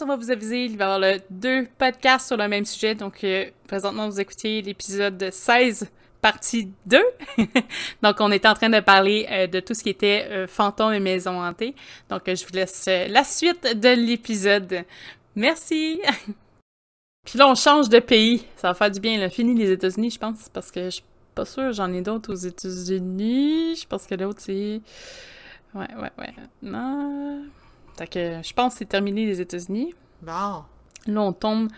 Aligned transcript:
on 0.00 0.06
va 0.06 0.16
vous 0.16 0.30
aviser, 0.30 0.64
il 0.64 0.76
va 0.76 0.84
y 0.84 0.88
avoir 0.94 1.20
deux 1.30 1.66
podcasts 1.78 2.28
sur 2.28 2.36
le 2.36 2.48
même 2.48 2.64
sujet. 2.64 2.94
Donc, 2.94 3.22
euh, 3.24 3.46
présentement, 3.66 4.08
vous 4.08 4.20
écoutez 4.20 4.62
l'épisode 4.62 5.30
16, 5.30 5.90
partie 6.20 6.72
2. 6.86 7.02
donc, 8.02 8.16
on 8.20 8.30
est 8.30 8.46
en 8.46 8.54
train 8.54 8.70
de 8.70 8.80
parler 8.80 9.26
euh, 9.30 9.46
de 9.46 9.60
tout 9.60 9.74
ce 9.74 9.82
qui 9.82 9.90
était 9.90 10.26
euh, 10.30 10.46
fantômes 10.46 10.92
et 10.92 11.00
maisons 11.00 11.40
hantées. 11.40 11.74
Donc, 12.08 12.22
je 12.26 12.44
vous 12.44 12.52
laisse 12.52 12.86
la 12.86 13.24
suite 13.24 13.78
de 13.78 13.88
l'épisode. 13.88 14.84
Merci! 15.34 16.00
Puis 17.24 17.38
là, 17.38 17.48
on 17.48 17.54
change 17.54 17.88
de 17.88 17.98
pays. 17.98 18.44
Ça 18.56 18.68
va 18.68 18.74
faire 18.74 18.90
du 18.90 19.00
bien. 19.00 19.18
Là. 19.18 19.28
Fini 19.28 19.54
les 19.54 19.72
États-Unis, 19.72 20.10
je 20.10 20.18
pense, 20.18 20.48
parce 20.48 20.70
que 20.70 20.84
je 20.84 20.90
suis 20.90 21.04
pas 21.34 21.44
sûre, 21.44 21.72
j'en 21.72 21.92
ai 21.92 22.00
d'autres 22.00 22.32
aux 22.32 22.36
États-Unis. 22.36 23.76
Je 23.76 23.86
pense 23.86 24.06
que 24.06 24.14
l'autre, 24.14 24.40
c'est... 24.40 24.80
Ouais, 25.74 25.94
ouais, 26.00 26.10
ouais. 26.18 26.34
Non... 26.62 27.44
Fait 27.96 28.06
que 28.06 28.42
je 28.42 28.52
pense 28.52 28.74
que 28.74 28.78
c'est 28.80 28.84
terminé 28.84 29.26
les 29.26 29.40
États-Unis. 29.40 29.94
Bon. 30.22 30.64
Là, 31.06 31.20
on 31.20 31.32
tombe. 31.32 31.68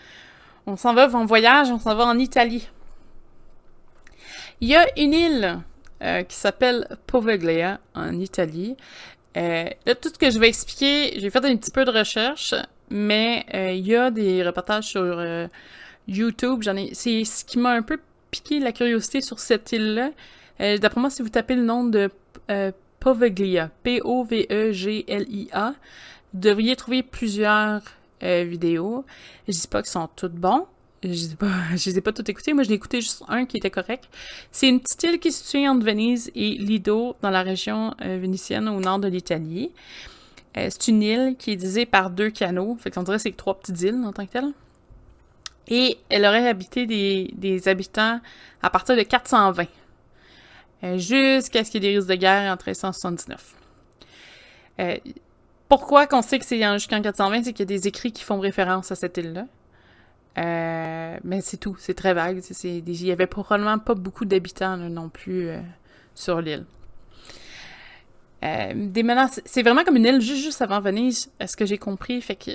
On 0.66 0.76
s'en 0.76 0.94
va 0.94 1.08
en 1.14 1.24
voyage, 1.24 1.70
on 1.70 1.78
s'en 1.78 1.94
va 1.94 2.04
en 2.04 2.18
Italie. 2.18 2.68
Il 4.60 4.68
y 4.68 4.74
a 4.74 4.86
une 4.98 5.14
île 5.14 5.58
euh, 6.02 6.22
qui 6.24 6.36
s'appelle 6.36 6.88
Poveglia 7.06 7.80
en 7.94 8.18
Italie. 8.18 8.76
Euh, 9.36 9.68
là, 9.86 9.94
tout 9.94 10.08
ce 10.08 10.18
que 10.18 10.30
je 10.30 10.38
vais 10.38 10.48
expliquer, 10.48 11.18
j'ai 11.18 11.30
fait 11.30 11.44
un 11.44 11.56
petit 11.56 11.70
peu 11.70 11.84
de 11.84 11.90
recherche, 11.90 12.54
mais 12.90 13.46
euh, 13.54 13.72
il 13.72 13.86
y 13.86 13.94
a 13.94 14.10
des 14.10 14.42
reportages 14.42 14.88
sur 14.88 15.24
YouTube. 16.06 16.62
J'en 16.62 16.76
ai. 16.76 16.92
C'est 16.94 17.24
ce 17.24 17.44
qui 17.44 17.58
m'a 17.58 17.70
un 17.70 17.82
peu 17.82 17.98
piqué 18.30 18.60
la 18.60 18.72
curiosité 18.72 19.20
sur 19.20 19.38
cette 19.38 19.72
île-là. 19.72 20.10
D'après 20.78 21.00
moi, 21.00 21.08
si 21.08 21.22
vous 21.22 21.28
tapez 21.28 21.54
le 21.54 21.62
nom 21.62 21.84
de 21.84 22.10
Poveglia, 23.08 23.70
P-O-V-E-G-L-I-A. 23.84 25.74
Vous 26.34 26.40
devriez 26.40 26.76
trouver 26.76 27.02
plusieurs 27.02 27.80
euh, 28.22 28.44
vidéos. 28.44 29.06
Je 29.46 29.52
dis 29.52 29.66
pas 29.66 29.80
qu'ils 29.80 29.92
sont 29.92 30.10
toutes 30.14 30.34
bons. 30.34 30.66
Je, 31.02 31.08
je 31.74 31.88
les 31.88 31.96
ai 31.96 32.00
pas 32.02 32.12
toutes 32.12 32.28
écoutées. 32.28 32.52
Moi, 32.52 32.64
je 32.64 32.68
l'ai 32.68 32.74
écouté 32.74 33.00
juste 33.00 33.22
un 33.28 33.46
qui 33.46 33.56
était 33.56 33.70
correct. 33.70 34.10
C'est 34.52 34.68
une 34.68 34.80
petite 34.80 35.02
île 35.04 35.18
qui 35.20 35.28
est 35.28 35.30
située 35.30 35.66
entre 35.66 35.86
Venise 35.86 36.30
et 36.34 36.50
Lido, 36.58 37.16
dans 37.22 37.30
la 37.30 37.40
région 37.40 37.94
euh, 38.02 38.18
vénitienne 38.20 38.68
au 38.68 38.78
nord 38.78 38.98
de 38.98 39.08
l'Italie. 39.08 39.70
Euh, 40.58 40.68
c'est 40.68 40.88
une 40.88 41.02
île 41.02 41.36
qui 41.38 41.52
est 41.52 41.56
divisée 41.56 41.86
par 41.86 42.10
deux 42.10 42.28
canaux. 42.28 42.76
Fait 42.78 42.90
dirait 42.90 43.16
que 43.16 43.22
c'est 43.22 43.34
trois 43.34 43.58
petites 43.58 43.80
îles 43.80 44.04
en 44.04 44.12
tant 44.12 44.26
que 44.26 44.32
telles. 44.32 44.52
Et 45.66 45.96
elle 46.10 46.26
aurait 46.26 46.46
habité 46.46 46.84
des 46.84 47.68
habitants 47.68 48.20
à 48.60 48.68
partir 48.68 48.98
de 48.98 49.02
420. 49.02 49.66
Euh, 50.84 50.96
jusqu'à 50.96 51.64
ce 51.64 51.70
qu'il 51.70 51.82
y 51.82 51.86
ait 51.86 51.90
des 51.90 51.96
risques 51.96 52.08
de 52.08 52.14
guerre 52.14 52.52
en 52.52 52.56
1379. 52.56 53.54
Euh, 54.80 54.96
pourquoi 55.68 56.06
qu'on 56.06 56.22
sait 56.22 56.38
que 56.38 56.44
c'est 56.44 56.62
jusqu'en 56.74 57.02
420, 57.02 57.44
c'est 57.44 57.52
qu'il 57.52 57.60
y 57.60 57.62
a 57.62 57.76
des 57.76 57.88
écrits 57.88 58.12
qui 58.12 58.22
font 58.22 58.38
référence 58.38 58.92
à 58.92 58.94
cette 58.94 59.16
île-là. 59.16 59.46
Euh, 60.38 61.18
mais 61.24 61.40
c'est 61.40 61.56
tout, 61.56 61.76
c'est 61.80 61.94
très 61.94 62.14
vague. 62.14 62.40
il 62.62 63.04
y 63.04 63.10
avait 63.10 63.26
probablement 63.26 63.78
pas 63.78 63.94
beaucoup 63.94 64.24
d'habitants 64.24 64.76
non 64.76 65.08
plus 65.08 65.50
sur 66.14 66.40
l'île. 66.40 66.64
c'est 68.40 69.62
vraiment 69.62 69.82
comme 69.82 69.96
une 69.96 70.04
île 70.04 70.20
juste, 70.20 70.44
juste 70.44 70.62
avant 70.62 70.80
Venise, 70.80 71.28
à 71.40 71.48
ce 71.48 71.56
que 71.56 71.66
j'ai 71.66 71.78
compris. 71.78 72.22
Fait 72.22 72.36
que 72.36 72.52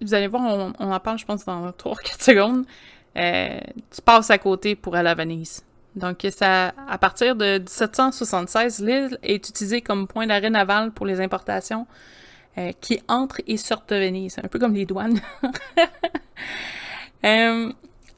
vous 0.00 0.14
allez 0.14 0.28
voir, 0.28 0.42
on, 0.42 0.72
on 0.78 0.92
en 0.92 1.00
parle, 1.00 1.18
je 1.18 1.24
pense, 1.24 1.44
dans 1.44 1.70
3-4 1.70 2.22
secondes. 2.22 2.66
tu 3.16 4.02
passes 4.02 4.30
à 4.30 4.38
côté 4.38 4.76
pour 4.76 4.94
aller 4.94 5.10
à 5.10 5.14
Venise. 5.14 5.64
Donc, 5.96 6.26
ça, 6.30 6.72
à 6.88 6.98
partir 6.98 7.36
de 7.36 7.58
1776, 7.58 8.80
l'île 8.80 9.18
est 9.22 9.48
utilisée 9.48 9.80
comme 9.80 10.08
point 10.08 10.26
d'arrêt 10.26 10.50
naval 10.50 10.90
pour 10.90 11.06
les 11.06 11.20
importations 11.20 11.86
euh, 12.58 12.72
qui 12.80 13.00
entrent 13.08 13.40
et 13.46 13.56
sortent 13.56 13.90
de 13.90 13.96
Venise. 13.96 14.38
Un 14.42 14.48
peu 14.48 14.58
comme 14.58 14.74
les 14.74 14.86
douanes. 14.86 15.20
euh, 17.24 17.72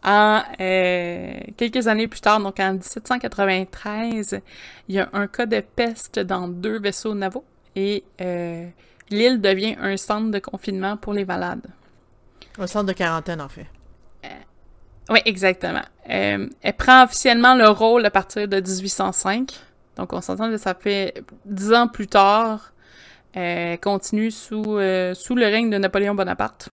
en 0.05 0.43
euh, 0.61 1.35
quelques 1.57 1.87
années 1.87 2.07
plus 2.07 2.21
tard, 2.21 2.41
donc 2.41 2.61
en 2.61 2.73
1793, 2.75 4.41
il 4.89 4.95
y 4.95 4.99
a 4.99 5.09
un 5.13 5.27
cas 5.27 5.47
de 5.47 5.61
peste 5.61 6.19
dans 6.19 6.49
deux 6.49 6.79
vaisseaux 6.79 7.15
navaux 7.15 7.45
et 7.75 8.05
l'île 9.11 9.41
devient 9.41 9.77
un 9.81 9.97
centre 9.97 10.31
de 10.31 10.39
confinement 10.39 10.97
pour 10.97 11.13
les 11.13 11.25
malades. 11.25 11.67
Un 12.59 12.67
centre 12.67 12.87
de 12.87 12.93
quarantaine, 12.93 13.41
en 13.41 13.49
fait. 13.49 13.67
Oui, 15.09 15.21
exactement. 15.25 15.83
Euh, 16.11 16.49
elle 16.63 16.73
prend 16.75 17.05
officiellement 17.05 17.55
le 17.55 17.69
rôle 17.69 18.05
à 18.05 18.11
partir 18.11 18.49
de 18.49 18.57
1805. 18.57 19.53
Donc, 19.97 20.13
on 20.13 20.21
s'entend 20.21 20.51
que 20.51 20.57
ça 20.57 20.75
fait 20.75 21.23
dix 21.45 21.73
ans 21.73 21.89
plus 21.89 22.09
tard. 22.09 22.73
Elle 23.33 23.79
continue 23.79 24.31
sous, 24.31 24.79
euh, 24.79 25.15
sous 25.15 25.35
le 25.35 25.45
règne 25.45 25.71
de 25.71 25.79
Napoléon 25.79 26.15
Bonaparte. 26.15 26.69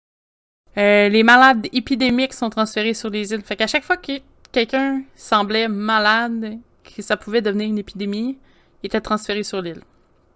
Euh, 0.78 1.10
les 1.10 1.24
malades 1.24 1.68
épidémiques 1.72 2.34
sont 2.34 2.50
transférés 2.50 2.94
sur 2.94 3.10
les 3.10 3.32
îles. 3.34 3.44
Fait 3.44 3.56
qu'à 3.56 3.68
chaque 3.68 3.84
fois 3.84 3.98
que 3.98 4.14
quelqu'un 4.52 5.04
semblait 5.16 5.68
malade, 5.68 6.58
que 6.84 7.02
ça 7.02 7.18
pouvait 7.18 7.42
devenir 7.42 7.68
une 7.68 7.78
épidémie, 7.78 8.38
il 8.82 8.88
était 8.88 9.02
transféré 9.02 9.44
sur 9.44 9.62
l'île. 9.62 9.82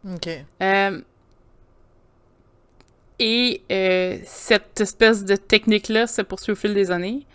OK. 0.08 0.30
et 3.20 3.62
cette 4.26 4.80
espèce 4.80 5.26
de 5.26 5.36
technique-là 5.36 6.06
se 6.06 6.22
poursuit 6.22 6.52
au 6.52 6.56
fil 6.56 6.76
des 6.76 6.92
années. 6.92 7.26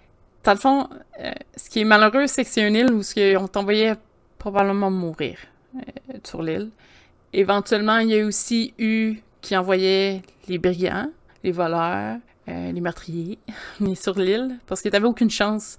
Dans 0.45 0.53
le 0.53 0.59
fond, 0.59 0.89
euh, 1.21 1.33
ce 1.57 1.71
qui 1.71 1.81
est 1.81 1.85
malheureux, 1.85 2.27
c'est 2.27 2.45
que 2.45 2.51
c'est 2.51 2.67
une 2.67 2.75
île 2.75 2.93
où 2.93 3.03
on 3.41 3.49
t'envoyait 3.49 3.95
probablement 4.39 4.91
mourir 4.91 5.39
euh, 5.77 5.81
sur 6.25 6.43
l'île. 6.43 6.71
Éventuellement, 7.33 7.99
il 7.99 8.09
y 8.09 8.21
a 8.21 8.27
aussi 8.27 8.75
eu 8.79 9.17
qui 9.41 9.57
envoyait 9.57 10.23
les 10.49 10.59
brigands, 10.59 11.11
les 11.45 11.53
voleurs, 11.53 12.17
euh, 12.49 12.73
les 12.73 12.81
meurtriers, 12.81 13.39
mais 13.81 13.95
sur 13.95 14.19
l'île, 14.19 14.59
parce 14.67 14.83
que 14.83 14.89
t'avais 14.89 15.07
aucune 15.07 15.31
chance. 15.31 15.79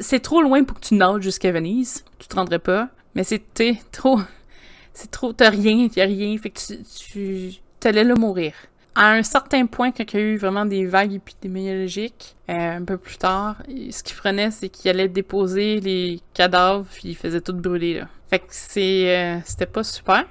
C'est 0.00 0.20
trop 0.20 0.40
loin 0.40 0.64
pour 0.64 0.80
que 0.80 0.86
tu 0.86 0.94
nages 0.94 1.22
jusqu'à 1.22 1.52
Venise. 1.52 2.04
Tu 2.18 2.28
te 2.28 2.34
rendrais 2.34 2.58
pas. 2.58 2.88
Mais 3.14 3.24
c'était 3.24 3.78
trop, 3.92 4.20
c'est 4.94 5.10
trop, 5.10 5.34
t'as 5.34 5.50
rien, 5.50 5.88
t'as 5.88 6.06
rien. 6.06 6.36
Fait 6.38 6.50
que 6.50 6.58
tu, 6.58 6.82
tu 6.82 7.54
t'allais 7.78 8.04
le 8.04 8.14
mourir 8.14 8.54
à 8.98 9.12
un 9.12 9.22
certain 9.22 9.64
point, 9.66 9.92
quand 9.92 10.12
il 10.12 10.18
y 10.18 10.22
a 10.22 10.26
eu 10.26 10.36
vraiment 10.36 10.66
des 10.66 10.84
vagues 10.84 11.12
épidémiologiques, 11.12 12.34
euh, 12.50 12.78
un 12.78 12.84
peu 12.84 12.98
plus 12.98 13.16
tard, 13.16 13.54
ce 13.68 14.02
qu'il 14.02 14.16
prenait, 14.16 14.50
c'est 14.50 14.68
qu'il 14.68 14.90
allait 14.90 15.06
déposer 15.06 15.78
les 15.78 16.20
cadavres, 16.34 16.84
puis 16.90 17.10
il 17.10 17.16
faisait 17.16 17.40
tout 17.40 17.52
brûler, 17.52 18.00
là. 18.00 18.08
Fait 18.28 18.40
que 18.40 18.46
c'est, 18.48 19.16
euh, 19.16 19.38
c'était 19.44 19.66
pas 19.66 19.84
super. 19.84 20.24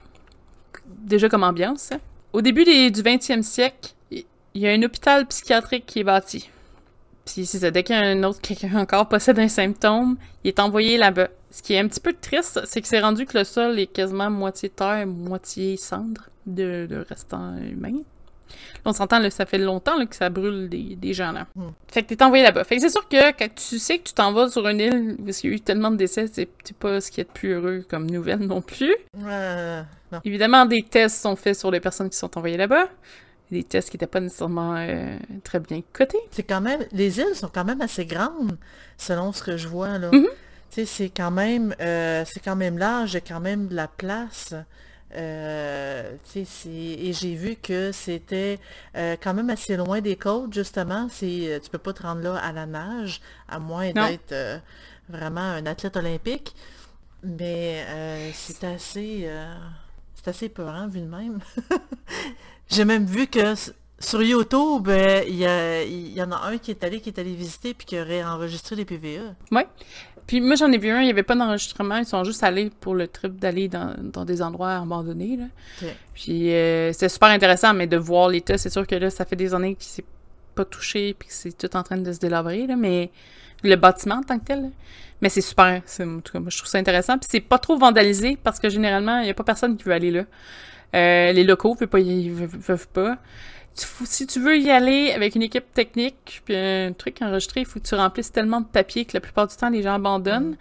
Déjà 0.86 1.30
comme 1.30 1.44
ambiance, 1.44 1.94
hein. 1.94 2.02
Au 2.34 2.42
début 2.42 2.66
du 2.66 3.02
20e 3.02 3.42
siècle, 3.42 3.94
il 4.12 4.26
y 4.54 4.68
a 4.68 4.72
un 4.72 4.84
hôpital 4.84 5.26
psychiatrique 5.28 5.86
qui 5.86 6.02
est 6.02 6.04
bâti. 6.04 6.50
Puis 7.24 7.46
c'est 7.46 7.72
dès 7.72 7.84
qu'un 7.84 8.22
autre, 8.24 8.42
quelqu'un 8.42 8.76
encore 8.76 9.08
possède 9.08 9.40
un 9.40 9.48
symptôme, 9.48 10.18
il 10.44 10.50
est 10.50 10.60
envoyé 10.60 10.98
là-bas. 10.98 11.30
Ce 11.52 11.62
qui 11.62 11.74
est 11.74 11.80
un 11.80 11.88
petit 11.88 12.02
peu 12.02 12.14
triste, 12.14 12.60
c'est 12.66 12.82
que 12.82 12.88
c'est 12.90 13.00
rendu 13.00 13.26
que 13.26 13.38
le 13.38 13.46
sol 13.46 13.80
est 13.80 13.88
quasiment 13.88 14.30
moitié 14.30 14.68
terre, 14.68 15.08
moitié 15.08 15.78
cendre 15.78 16.30
de 16.46 17.06
restants 17.08 17.56
humains. 17.60 18.02
On 18.86 18.94
s'entend, 18.94 19.20
là, 19.20 19.30
ça 19.30 19.46
fait 19.46 19.58
longtemps 19.58 20.06
que 20.06 20.16
ça 20.16 20.30
brûle 20.30 20.70
des, 20.70 21.14
gens 21.14 21.32
là. 21.32 21.48
Hmm. 21.56 21.70
Fait 21.88 22.04
que 22.04 22.14
t'es 22.14 22.24
envoyé 22.24 22.44
là-bas. 22.44 22.64
Fait 22.64 22.76
que 22.76 22.82
c'est 22.82 22.90
sûr 22.90 23.08
que 23.08 23.32
quand 23.32 23.54
tu 23.56 23.80
sais 23.80 24.00
que 24.00 24.04
tu 24.04 24.14
t'en 24.14 24.32
vas 24.32 24.50
sur 24.50 24.68
une 24.68 24.80
île 24.80 25.16
où 25.20 25.28
il 25.28 25.50
y 25.50 25.52
a 25.52 25.56
eu 25.56 25.60
tellement 25.60 25.92
de 25.92 25.98
décès, 25.98 26.28
c'est 26.32 26.50
pas 26.80 27.02
ce 27.02 27.12
qui 27.12 27.22
est 27.22 27.26
de 27.26 27.30
plus 27.30 27.54
heureux 27.54 27.86
comme 27.90 28.10
nouvelle 28.10 28.40
non 28.40 28.62
plus. 28.62 28.96
Évidemment, 30.24 30.66
des 30.66 30.84
tests 30.84 31.22
sont 31.22 31.36
faits 31.36 31.58
sur 31.58 31.72
les 31.72 31.80
personnes 31.80 32.10
qui 32.10 32.18
sont 32.18 32.38
envoyées 32.38 32.58
là-bas. 32.58 32.88
Des 33.52 33.64
tests 33.64 33.90
qui 33.90 33.96
n'étaient 33.96 34.08
pas 34.08 34.20
nécessairement 34.20 34.76
euh, 34.76 35.18
très 35.44 35.60
bien 35.60 35.82
cotés. 35.94 36.18
C'est 36.32 36.44
quand 36.44 36.60
même. 36.60 36.82
Les 36.92 37.20
îles 37.20 37.34
sont 37.34 37.48
quand 37.48 37.64
même 37.64 37.80
assez 37.80 38.06
grandes, 38.06 38.58
selon 38.98 39.32
ce 39.32 39.42
que 39.42 39.56
je 39.56 39.70
vois 39.70 39.98
là. 39.98 40.10
Mm-hmm. 40.10 40.28
Tu 40.70 40.82
sais, 40.82 40.86
c'est 40.86 41.10
quand 41.10 41.32
même. 41.32 41.74
Euh, 41.80 42.26
c'est 42.26 42.42
quand 42.42 42.58
même 42.58 42.78
large, 42.78 43.18
quand 43.26 43.40
même 43.40 43.68
de 43.68 43.76
la 43.76 43.88
place. 43.88 44.54
Euh, 45.18 46.16
et 46.36 47.14
j'ai 47.14 47.36
vu 47.36 47.56
que 47.56 47.92
c'était 47.92 48.60
euh, 48.96 49.16
quand 49.22 49.34
même 49.34 49.50
assez 49.50 49.76
loin 49.76 50.00
des 50.00 50.16
côtes, 50.16 50.54
justement. 50.54 51.08
C'est, 51.10 51.54
euh, 51.54 51.60
tu 51.60 51.70
peux 51.70 51.80
pas 51.80 51.94
te 51.94 52.04
rendre 52.04 52.22
là 52.22 52.36
à 52.38 52.52
la 52.52 52.66
nage, 52.66 53.22
à 53.48 53.60
moins 53.60 53.92
d'être 53.92 54.62
vraiment 55.10 55.42
un 55.42 55.66
athlète 55.66 55.98
olympique. 55.98 56.56
Mais 57.24 57.84
c'est 58.34 58.64
assez 58.64 59.30
c'est 60.14 60.30
assez 60.30 60.50
peurant 60.50 60.88
vu 60.88 61.02
de 61.02 61.08
même. 61.08 61.40
j'ai 62.70 62.86
même 62.86 63.06
vu 63.06 63.28
que 63.28 63.56
sur 64.00 64.22
YouTube, 64.22 64.90
il 65.28 65.36
y, 65.36 66.14
y, 66.14 66.22
en 66.22 66.32
a 66.32 66.48
un 66.48 66.58
qui 66.58 66.72
est 66.72 66.84
allé 66.84 67.02
qui 67.02 67.10
est 67.10 67.20
allé 67.20 67.34
visiter 67.34 67.74
puis 67.74 67.88
qui 67.88 68.00
aurait 68.00 68.24
enregistré 68.24 68.76
les 68.76 68.86
PVE. 68.86 69.34
Oui. 69.52 69.64
Puis 70.28 70.42
moi, 70.42 70.56
j'en 70.56 70.72
ai 70.72 70.78
vu 70.78 70.90
un, 70.90 71.00
il 71.00 71.06
n'y 71.06 71.10
avait 71.10 71.24
pas 71.24 71.36
d'enregistrement. 71.36 71.98
Ils 71.98 72.06
sont 72.06 72.24
juste 72.26 72.44
allés 72.44 72.70
pour 72.82 72.96
le 72.96 73.08
trip 73.08 73.40
d'aller 73.40 73.70
dans, 73.70 73.96
dans, 73.98 74.26
des 74.26 74.42
endroits 74.42 74.76
abandonnés. 74.76 75.38
Là. 75.38 75.88
Puis 76.14 76.54
euh, 76.54 76.92
c'était 76.92 77.10
super 77.10 77.30
intéressant, 77.30 77.74
mais 77.74 77.88
de 77.88 77.98
voir 77.98 78.28
l'état, 78.28 78.58
c'est 78.58 78.70
sûr 78.70 78.86
que 78.86 78.96
là, 78.96 79.10
ça 79.10 79.24
fait 79.24 79.38
des 79.38 79.54
années 79.54 79.76
qu'il 79.76 79.88
s'est 79.88 80.06
pas 80.54 80.66
touché 80.66 81.16
puis 81.18 81.30
que 81.30 81.34
c'est 81.34 81.58
tout 81.58 81.74
en 81.78 81.84
train 81.84 81.98
de 81.98 82.12
se 82.12 82.20
délabrer. 82.20 82.68
Là, 82.68 82.76
mais 82.76 83.10
le 83.64 83.76
bâtiment 83.76 84.16
en 84.16 84.24
tant 84.24 84.38
que 84.38 84.46
tel. 84.46 84.72
Mais 85.22 85.30
c'est 85.30 85.42
super. 85.42 85.82
En 86.00 86.20
tout 86.20 86.34
cas, 86.34 86.40
moi, 86.40 86.50
je 86.50 86.58
trouve 86.58 86.70
ça 86.70 86.78
intéressant. 86.78 87.18
Puis 87.18 87.28
c'est 87.32 87.40
pas 87.40 87.58
trop 87.58 87.78
vandalisé 87.78 88.38
parce 88.44 88.60
que 88.60 88.70
généralement, 88.70 89.20
il 89.20 89.26
n'y 89.26 89.32
a 89.32 89.34
pas 89.34 89.44
personne 89.44 89.78
qui 89.78 89.86
veut 89.86 89.94
aller 89.94 90.12
là. 90.12 90.26
Euh, 90.96 91.32
les 91.32 91.44
locaux 91.44 91.76
ne 91.80 91.86
pas, 91.86 92.00
ils 92.00 92.32
veulent, 92.32 92.78
pas. 92.94 93.18
Si 94.06 94.28
tu 94.28 94.40
veux 94.40 94.58
y 94.58 94.72
aller 94.72 95.12
avec 95.12 95.36
une 95.36 95.44
équipe 95.44 95.74
technique, 95.74 96.42
puis 96.46 96.56
un 96.56 96.94
truc 96.94 97.22
enregistré, 97.22 97.62
il 97.62 97.66
faut 97.66 97.80
que 97.80 97.88
tu 97.88 97.96
remplisses 97.96 98.32
tellement 98.32 98.62
de 98.62 98.66
papier 98.66 99.06
que 99.06 99.12
la 99.14 99.22
plupart 99.22 99.48
du 99.48 99.56
temps, 99.56 99.70
les 99.70 99.82
gens 99.82 99.94
abandonnent. 99.94 100.52
Mm. 100.52 100.58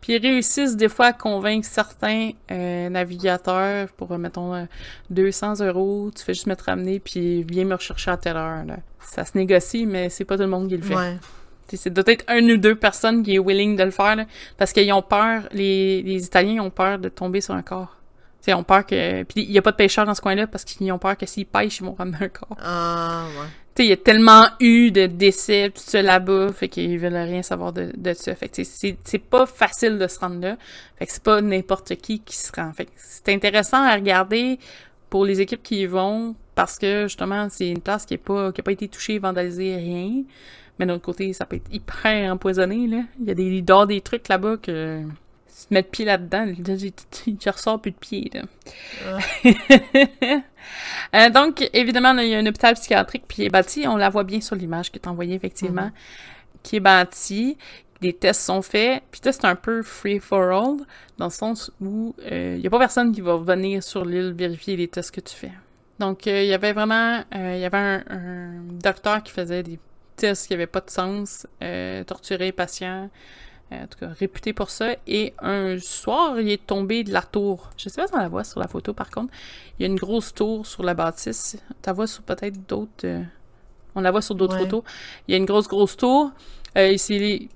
Puis 0.00 0.14
ils 0.14 0.22
réussissent 0.22 0.76
des 0.76 0.88
fois 0.88 1.06
à 1.06 1.12
convaincre 1.12 1.66
certains 1.66 2.30
euh, 2.50 2.88
navigateurs 2.88 3.88
pour, 3.96 4.12
euh, 4.12 4.18
mettons, 4.18 4.54
euh, 4.54 4.64
200 5.10 5.60
euros, 5.60 6.10
tu 6.14 6.22
fais 6.22 6.34
juste 6.34 6.46
me 6.46 6.54
te 6.54 6.64
ramener, 6.64 7.00
puis 7.00 7.42
viens 7.42 7.64
me 7.64 7.74
rechercher 7.74 8.12
à 8.12 8.16
telle 8.16 8.36
heure. 8.36 8.64
Là. 8.64 8.76
Ça 9.00 9.24
se 9.24 9.36
négocie, 9.36 9.86
mais 9.86 10.08
c'est 10.08 10.24
pas 10.24 10.36
tout 10.36 10.42
le 10.42 10.48
monde 10.48 10.68
qui 10.68 10.76
le 10.76 10.82
fait. 10.82 10.94
Ouais. 10.94 11.16
C'est 11.72 11.90
peut-être 11.90 12.24
une 12.30 12.52
ou 12.52 12.56
deux 12.56 12.76
personnes 12.76 13.22
qui 13.22 13.34
est 13.34 13.38
willing 13.38 13.76
de 13.76 13.82
le 13.82 13.90
faire, 13.90 14.16
là, 14.16 14.24
parce 14.56 14.72
qu'ils 14.72 14.90
ont 14.92 15.02
peur, 15.02 15.48
les, 15.52 16.02
les 16.02 16.24
Italiens 16.24 16.62
ont 16.62 16.70
peur 16.70 16.98
de 16.98 17.08
tomber 17.08 17.40
sur 17.40 17.54
un 17.54 17.62
corps. 17.62 17.97
T'sais, 18.48 18.52
ils 18.52 18.54
ont 18.54 18.64
peur 18.64 18.86
que... 18.86 19.24
Puis 19.24 19.42
il 19.42 19.50
y 19.50 19.58
a 19.58 19.62
pas 19.62 19.72
de 19.72 19.76
pêcheurs 19.76 20.06
dans 20.06 20.14
ce 20.14 20.22
coin-là, 20.22 20.46
parce 20.46 20.64
qu'ils 20.64 20.90
ont 20.90 20.98
peur 20.98 21.18
que 21.18 21.26
s'ils 21.26 21.44
pêchent, 21.44 21.80
ils 21.80 21.84
vont 21.84 21.92
ramener 21.92 22.16
un 22.22 22.28
corps. 22.28 22.56
Ah, 22.62 23.26
ouais. 23.38 23.46
Tu 23.74 23.82
sais, 23.82 23.86
il 23.86 23.90
y 23.90 23.92
a 23.92 23.96
tellement 23.98 24.46
eu 24.58 24.90
de 24.90 25.04
décès, 25.04 25.70
tout 25.74 25.82
ça 25.84 26.00
là-bas, 26.00 26.50
fait 26.54 26.68
qu'ils 26.68 26.98
veulent 26.98 27.14
rien 27.14 27.42
savoir 27.42 27.74
de, 27.74 27.92
de 27.94 28.12
ça. 28.14 28.34
Fait 28.34 28.48
que 28.48 28.62
c'est 28.64 29.18
pas 29.18 29.44
facile 29.44 29.98
de 29.98 30.06
se 30.06 30.18
rendre 30.18 30.40
là. 30.40 30.56
Fait 30.98 31.04
que 31.04 31.12
c'est 31.12 31.22
pas 31.22 31.42
n'importe 31.42 31.94
qui 31.96 32.20
qui 32.20 32.36
se 32.36 32.50
rend. 32.56 32.72
Fait 32.72 32.86
que 32.86 32.90
c'est 32.96 33.28
intéressant 33.28 33.82
à 33.82 33.94
regarder 33.94 34.58
pour 35.10 35.26
les 35.26 35.42
équipes 35.42 35.62
qui 35.62 35.82
y 35.82 35.86
vont, 35.86 36.34
parce 36.54 36.78
que 36.78 37.02
justement, 37.02 37.48
c'est 37.50 37.68
une 37.68 37.80
place 37.80 38.06
qui 38.06 38.14
est 38.14 38.16
pas, 38.16 38.50
qui 38.50 38.62
a 38.62 38.64
pas 38.64 38.72
été 38.72 38.88
touchée, 38.88 39.18
vandalisée, 39.18 39.76
rien. 39.76 40.22
Mais 40.78 40.86
d'un 40.86 40.94
autre 40.94 41.04
côté, 41.04 41.32
ça 41.34 41.44
peut 41.44 41.56
être 41.56 41.70
hyper 41.70 42.32
empoisonné, 42.32 42.86
là. 42.86 43.02
Il 43.20 43.26
y 43.26 43.30
a 43.30 43.34
des, 43.34 43.62
des 43.62 44.00
trucs 44.00 44.26
là-bas 44.28 44.56
que, 44.56 45.02
tu 45.66 45.74
mets 45.74 45.82
le 45.82 45.88
pied 45.88 46.04
là-dedans, 46.04 46.44
là, 46.44 46.76
tu 47.10 47.36
ressors 47.50 47.80
plus 47.80 47.90
de 47.90 47.96
pied, 47.96 48.30
là. 48.32 48.42
Euh, 51.14 51.30
donc, 51.30 51.66
évidemment, 51.72 52.12
il 52.18 52.28
y 52.28 52.34
a 52.34 52.38
un 52.38 52.46
hôpital 52.46 52.74
psychiatrique 52.74 53.24
qui 53.26 53.44
est 53.44 53.48
bâti. 53.48 53.88
On 53.88 53.96
la 53.96 54.10
voit 54.10 54.24
bien 54.24 54.42
sur 54.42 54.54
l'image 54.54 54.92
que 54.92 54.98
tu 54.98 55.08
as 55.08 55.12
envoyée, 55.12 55.34
effectivement, 55.34 55.90
qui 56.62 56.76
est 56.76 56.80
bâti. 56.80 57.56
Des 58.02 58.12
tests 58.12 58.42
sont 58.42 58.60
faits. 58.60 59.02
Puis 59.10 59.22
là, 59.24 59.32
c'est 59.32 59.46
un 59.46 59.54
peu 59.54 59.82
free 59.82 60.18
for 60.18 60.42
all, 60.42 60.76
dans 61.16 61.26
le 61.26 61.30
sens 61.30 61.70
où 61.80 62.14
euh, 62.30 62.54
il 62.56 62.60
n'y 62.60 62.66
a 62.66 62.70
pas 62.70 62.78
personne 62.78 63.12
qui 63.12 63.22
va 63.22 63.38
venir 63.38 63.82
sur 63.82 64.04
l'île 64.04 64.34
vérifier 64.36 64.76
les 64.76 64.88
tests 64.88 65.10
que 65.10 65.22
tu 65.22 65.34
fais. 65.34 65.52
Donc, 65.98 66.26
euh, 66.26 66.42
il 66.42 66.48
y 66.48 66.54
avait 66.54 66.74
vraiment 66.74 67.24
euh, 67.34 67.54
il 67.54 67.60
y 67.60 67.64
avait 67.64 67.78
un, 67.78 68.04
un 68.10 68.50
docteur 68.82 69.22
qui 69.22 69.32
faisait 69.32 69.62
des 69.62 69.78
tests 70.18 70.46
qui 70.46 70.52
n'avaient 70.52 70.66
pas 70.66 70.80
de 70.80 70.90
sens, 70.90 71.46
euh, 71.62 72.04
torturer 72.04 72.46
les 72.46 72.52
patients, 72.52 73.04
euh, 73.04 73.08
en 73.72 73.86
tout 73.86 73.98
cas, 73.98 74.08
réputé 74.08 74.52
pour 74.52 74.70
ça. 74.70 74.94
Et 75.06 75.34
un 75.40 75.78
soir, 75.78 76.40
il 76.40 76.48
est 76.50 76.66
tombé 76.66 77.04
de 77.04 77.12
la 77.12 77.22
tour. 77.22 77.70
Je 77.76 77.88
sais 77.88 78.00
pas 78.00 78.06
si 78.06 78.14
on 78.14 78.18
la 78.18 78.28
voit 78.28 78.44
sur 78.44 78.60
la 78.60 78.68
photo, 78.68 78.94
par 78.94 79.10
contre. 79.10 79.32
Il 79.78 79.82
y 79.82 79.84
a 79.84 79.88
une 79.88 79.96
grosse 79.98 80.32
tour 80.34 80.66
sur 80.66 80.82
la 80.82 80.94
bâtisse. 80.94 81.56
Tu 81.68 81.74
la 81.86 81.92
vois 81.92 82.06
sur 82.06 82.22
peut-être 82.22 82.66
d'autres... 82.66 83.04
euh, 83.04 83.22
On 83.94 84.00
la 84.00 84.10
voit 84.10 84.22
sur 84.22 84.34
d'autres 84.34 84.54
Ouais. 84.56 84.60
photos. 84.64 84.82
Il 85.26 85.32
y 85.32 85.34
a 85.34 85.36
une 85.38 85.44
grosse, 85.44 85.68
grosse 85.68 85.96
tour. 85.96 86.30
Euh, 86.76 86.88
et 86.88 86.98
c'est 86.98 87.18
les- 87.18 87.48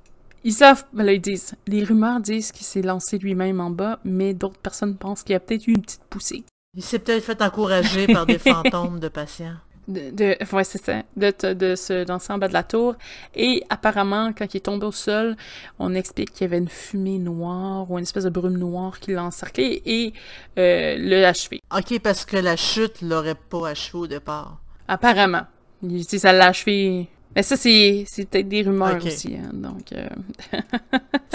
Ils 0.44 0.52
savent... 0.52 0.84
ben 0.92 1.04
là, 1.04 1.12
ils 1.12 1.20
disent... 1.20 1.54
Les 1.66 1.82
rumeurs 1.84 2.20
disent 2.20 2.52
qu'il 2.52 2.66
s'est 2.66 2.82
lancé 2.82 3.16
lui-même 3.18 3.60
en 3.60 3.70
bas, 3.70 3.98
mais 4.04 4.34
d'autres 4.34 4.58
personnes 4.58 4.96
pensent 4.96 5.22
qu'il 5.22 5.32
y 5.32 5.36
a 5.36 5.40
peut-être 5.40 5.66
eu 5.66 5.72
une 5.72 5.82
petite 5.82 6.04
poussée. 6.10 6.44
Il 6.74 6.82
s'est 6.82 6.98
peut-être 6.98 7.24
fait 7.24 7.40
encourager 7.42 8.06
par 8.06 8.26
des 8.26 8.38
fantômes 8.38 8.98
de 9.00 9.08
patients. 9.08 9.56
De, 9.88 10.10
de, 10.10 10.36
ouais, 10.54 10.64
c'est 10.64 10.82
ça. 10.84 11.02
De, 11.16 11.30
te- 11.30 11.52
de 11.54 11.74
se 11.74 12.06
lancer 12.06 12.32
en 12.32 12.38
bas 12.38 12.46
de 12.48 12.52
la 12.52 12.62
tour. 12.62 12.94
Et 13.34 13.64
apparemment, 13.68 14.32
quand 14.36 14.46
il 14.54 14.58
est 14.58 14.60
tombé 14.60 14.86
au 14.86 14.92
sol, 14.92 15.36
on 15.78 15.94
explique 15.94 16.32
qu'il 16.32 16.42
y 16.42 16.44
avait 16.44 16.58
une 16.58 16.68
fumée 16.68 17.18
noire 17.18 17.90
ou 17.90 17.98
une 17.98 18.04
espèce 18.04 18.24
de 18.24 18.30
brume 18.30 18.58
noire 18.58 19.00
qui 19.00 19.12
l'a 19.12 19.24
encerclé 19.24 19.82
et 19.84 20.12
euh, 20.58 20.96
l'a 20.98 21.28
achevé. 21.28 21.60
Ok, 21.76 21.98
parce 22.00 22.24
que 22.24 22.36
la 22.36 22.56
chute 22.56 23.02
l'aurait 23.02 23.34
pas 23.34 23.68
achevé 23.70 23.98
au 23.98 24.06
départ. 24.06 24.60
Apparemment. 24.86 25.46
Il 25.82 26.06
dit 26.06 26.18
ça 26.18 26.32
l'a 26.32 26.46
achevé. 26.48 27.08
Mais 27.34 27.42
ça, 27.42 27.56
c'est, 27.56 28.04
c'est 28.06 28.26
peut-être 28.28 28.48
des 28.48 28.60
rumeurs 28.62 29.00
aussi. 29.06 29.34
hein, 29.36 29.50
donc, 29.54 29.90
euh, 29.94 30.06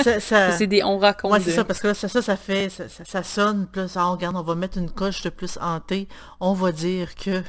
Ça, 0.03 0.19
ça- 0.19 0.51
c'est 0.51 0.67
des, 0.67 0.83
on 0.83 0.99
raconte. 0.99 1.31
Ouais, 1.31 1.39
c'est 1.39 1.49
de- 1.49 1.55
ça, 1.55 1.63
parce 1.65 1.79
que 1.79 1.88
là, 1.88 1.94
ça, 1.95 2.07
ça, 2.07 2.21
ça 2.21 2.38
fait, 2.38 2.69
ça, 2.69 2.88
ça- 2.88 3.03
ça 3.03 3.23
sonne 3.23 3.65
plus, 3.67 3.97
ah, 3.97 4.05
regarde, 4.05 4.35
on 4.35 4.44
va 4.44 4.53
mettre 4.55 4.77
une 4.77 4.91
coche 4.91 5.23
de 5.23 5.29
plus 5.29 5.57
hantée, 5.59 6.07
on 6.39 6.53
va 6.53 6.71
dire 6.71 7.15
que 7.15 7.41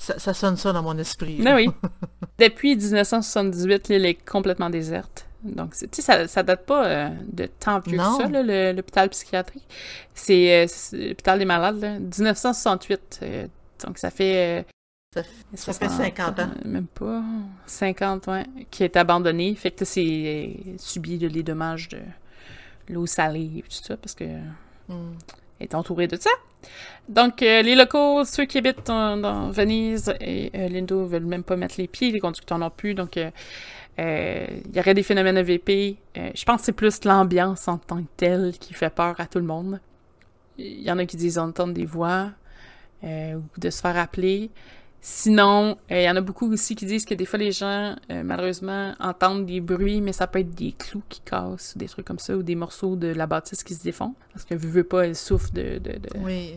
ça, 0.00 0.18
ça 0.18 0.32
sonne 0.32 0.56
ça 0.56 0.72
dans 0.72 0.82
mon 0.82 0.96
esprit. 0.96 1.36
Ben 1.42 1.54
oui. 1.56 1.68
Depuis 2.38 2.74
1978, 2.74 3.88
l'île 3.88 4.06
est 4.06 4.14
complètement 4.14 4.70
déserte. 4.70 5.26
Donc, 5.42 5.74
tu 5.74 5.86
sais, 5.92 6.00
ça, 6.02 6.26
ça 6.26 6.42
date 6.42 6.64
pas 6.64 6.86
euh, 6.86 7.08
de 7.30 7.46
tant 7.46 7.80
vieux 7.80 7.98
Non. 7.98 8.16
que 8.16 8.24
ça, 8.24 8.72
l'hôpital 8.72 9.10
psychiatrique. 9.10 9.66
C'est, 10.14 10.64
euh, 10.64 10.66
c'est 10.68 11.08
l'hôpital 11.08 11.38
des 11.38 11.44
malades, 11.44 11.80
là. 11.80 11.98
1968. 11.98 13.20
euh, 13.22 13.46
donc, 13.86 13.98
ça 13.98 14.10
fait... 14.10 14.64
Ça, 15.54 15.72
fait 15.72 15.88
50 15.88 16.38
ans. 16.38 16.50
Même 16.64 16.86
pas. 16.86 17.22
50, 17.66 18.26
ouais. 18.28 18.46
Qui 18.70 18.84
est 18.84 18.96
abandonné. 18.96 19.54
Fait 19.54 19.70
que 19.72 19.84
c'est 19.84 20.56
subi 20.78 21.18
de 21.18 21.26
les 21.26 21.42
dommages 21.42 21.88
de 21.88 21.98
l'eau 22.88 23.06
salée 23.06 23.50
et 23.58 23.62
tout 23.62 23.82
ça, 23.82 23.96
parce 23.96 24.14
que 24.14 24.24
Hmm. 24.90 25.12
Est 25.60 25.74
entouré 25.74 26.06
de 26.06 26.16
ça. 26.16 26.30
Donc, 27.08 27.42
euh, 27.42 27.62
les 27.62 27.74
locaux, 27.74 28.24
ceux 28.24 28.44
qui 28.44 28.58
habitent 28.58 28.86
dans, 28.86 29.50
Venise 29.50 30.14
et 30.20 30.50
euh, 30.54 30.68
Lindo 30.68 31.06
veulent 31.06 31.24
même 31.24 31.42
pas 31.42 31.56
mettre 31.56 31.74
les 31.78 31.88
pieds, 31.88 32.10
les 32.10 32.20
conducteurs 32.20 32.58
non 32.58 32.70
plus. 32.70 32.94
Donc, 32.94 33.16
euh, 33.16 33.30
euh, 34.00 34.46
il 34.66 34.76
y 34.76 34.80
aurait 34.80 34.94
des 34.94 35.02
phénomènes 35.02 35.36
EVP. 35.36 35.96
Euh, 36.16 36.30
je 36.34 36.44
pense 36.44 36.60
que 36.60 36.66
c'est 36.66 36.72
plus 36.72 37.04
l'ambiance 37.04 37.68
en 37.68 37.78
tant 37.78 38.02
que 38.02 38.08
telle 38.16 38.52
qui 38.58 38.72
fait 38.72 38.90
peur 38.90 39.14
à 39.18 39.26
tout 39.26 39.38
le 39.38 39.44
monde. 39.44 39.80
Il 40.56 40.82
y 40.82 40.90
en 40.90 40.98
a 40.98 41.06
qui 41.06 41.16
disent 41.16 41.38
entendre 41.38 41.74
des 41.74 41.84
voix 41.84 42.30
euh, 43.04 43.34
ou 43.34 43.44
de 43.58 43.70
se 43.70 43.80
faire 43.80 43.96
appeler. 43.96 44.50
Sinon, 45.02 45.78
euh, 45.90 46.00
il 46.00 46.04
y 46.04 46.10
en 46.10 46.16
a 46.16 46.20
beaucoup 46.20 46.52
aussi 46.52 46.74
qui 46.76 46.84
disent 46.84 47.06
que 47.06 47.14
des 47.14 47.24
fois 47.24 47.38
les 47.38 47.52
gens, 47.52 47.96
euh, 48.10 48.22
malheureusement, 48.22 48.94
entendent 49.00 49.46
des 49.46 49.60
bruits, 49.60 50.00
mais 50.02 50.12
ça 50.12 50.26
peut 50.26 50.40
être 50.40 50.54
des 50.54 50.72
clous 50.72 51.02
qui 51.08 51.20
cassent, 51.20 51.74
des 51.76 51.86
trucs 51.86 52.06
comme 52.06 52.18
ça, 52.18 52.36
ou 52.36 52.42
des 52.42 52.54
morceaux 52.54 52.96
de 52.96 53.08
la 53.08 53.26
bâtisse 53.26 53.64
qui 53.64 53.74
se 53.74 53.82
défont. 53.82 54.14
Parce 54.34 54.44
que 54.44 54.54
vu, 54.54 54.68
veut 54.68 54.84
pas, 54.84 55.06
elle 55.06 55.16
souffre 55.16 55.50
de, 55.54 55.78
de, 55.78 55.92
de- 55.92 56.18
Oui, 56.22 56.54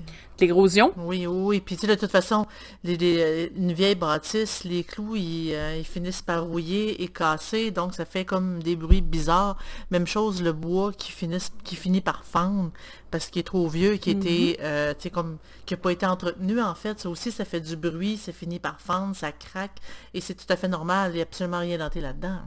oui, 1.27 1.27
oui. 1.27 1.59
Puis, 1.61 1.75
tu 1.75 1.81
sais, 1.81 1.95
de 1.95 1.99
toute 1.99 2.11
façon, 2.11 2.45
les, 2.83 2.97
les- 2.97 3.51
une 3.55 3.73
vieille 3.73 3.95
bâtisse, 3.95 4.63
les 4.63 4.83
clous, 4.83 5.15
ils, 5.15 5.53
euh, 5.53 5.77
ils 5.77 5.85
finissent 5.85 6.21
par 6.21 6.43
rouiller 6.45 7.01
et 7.03 7.07
casser, 7.07 7.71
donc 7.71 7.93
ça 7.93 8.05
fait 8.05 8.25
comme 8.25 8.61
des 8.61 8.75
bruits 8.75 9.01
bizarres. 9.01 9.57
Même 9.91 10.07
chose, 10.07 10.41
le 10.41 10.53
bois 10.53 10.91
qui, 10.93 11.11
finisse, 11.11 11.51
qui 11.63 11.75
finit 11.75 12.01
par 12.01 12.25
fendre 12.25 12.71
parce 13.11 13.27
qu'il 13.27 13.39
est 13.41 13.43
trop 13.43 13.67
vieux, 13.67 13.97
qui 13.97 14.09
était, 14.11 14.57
euh, 14.61 14.93
tu 14.93 15.03
sais, 15.03 15.09
comme, 15.09 15.37
qui 15.65 15.73
n'a 15.73 15.77
pas 15.77 15.91
été 15.91 16.05
entretenu, 16.05 16.59
en 16.61 16.73
fait. 16.75 16.99
Ça 16.99 17.09
aussi, 17.09 17.31
ça 17.31 17.45
fait 17.45 17.61
du 17.61 17.75
bruit, 17.75 18.17
ça 18.17 18.31
finit 18.31 18.59
par 18.59 18.81
fendre, 18.81 19.15
ça 19.15 19.31
craque, 19.31 19.77
et 20.13 20.21
c'est 20.21 20.33
tout 20.33 20.51
à 20.51 20.55
fait 20.55 20.67
normal. 20.67 21.11
Il 21.11 21.15
n'y 21.15 21.19
a 21.21 21.23
absolument 21.23 21.59
rien 21.59 21.77
denté 21.77 22.01
là-dedans. 22.01 22.39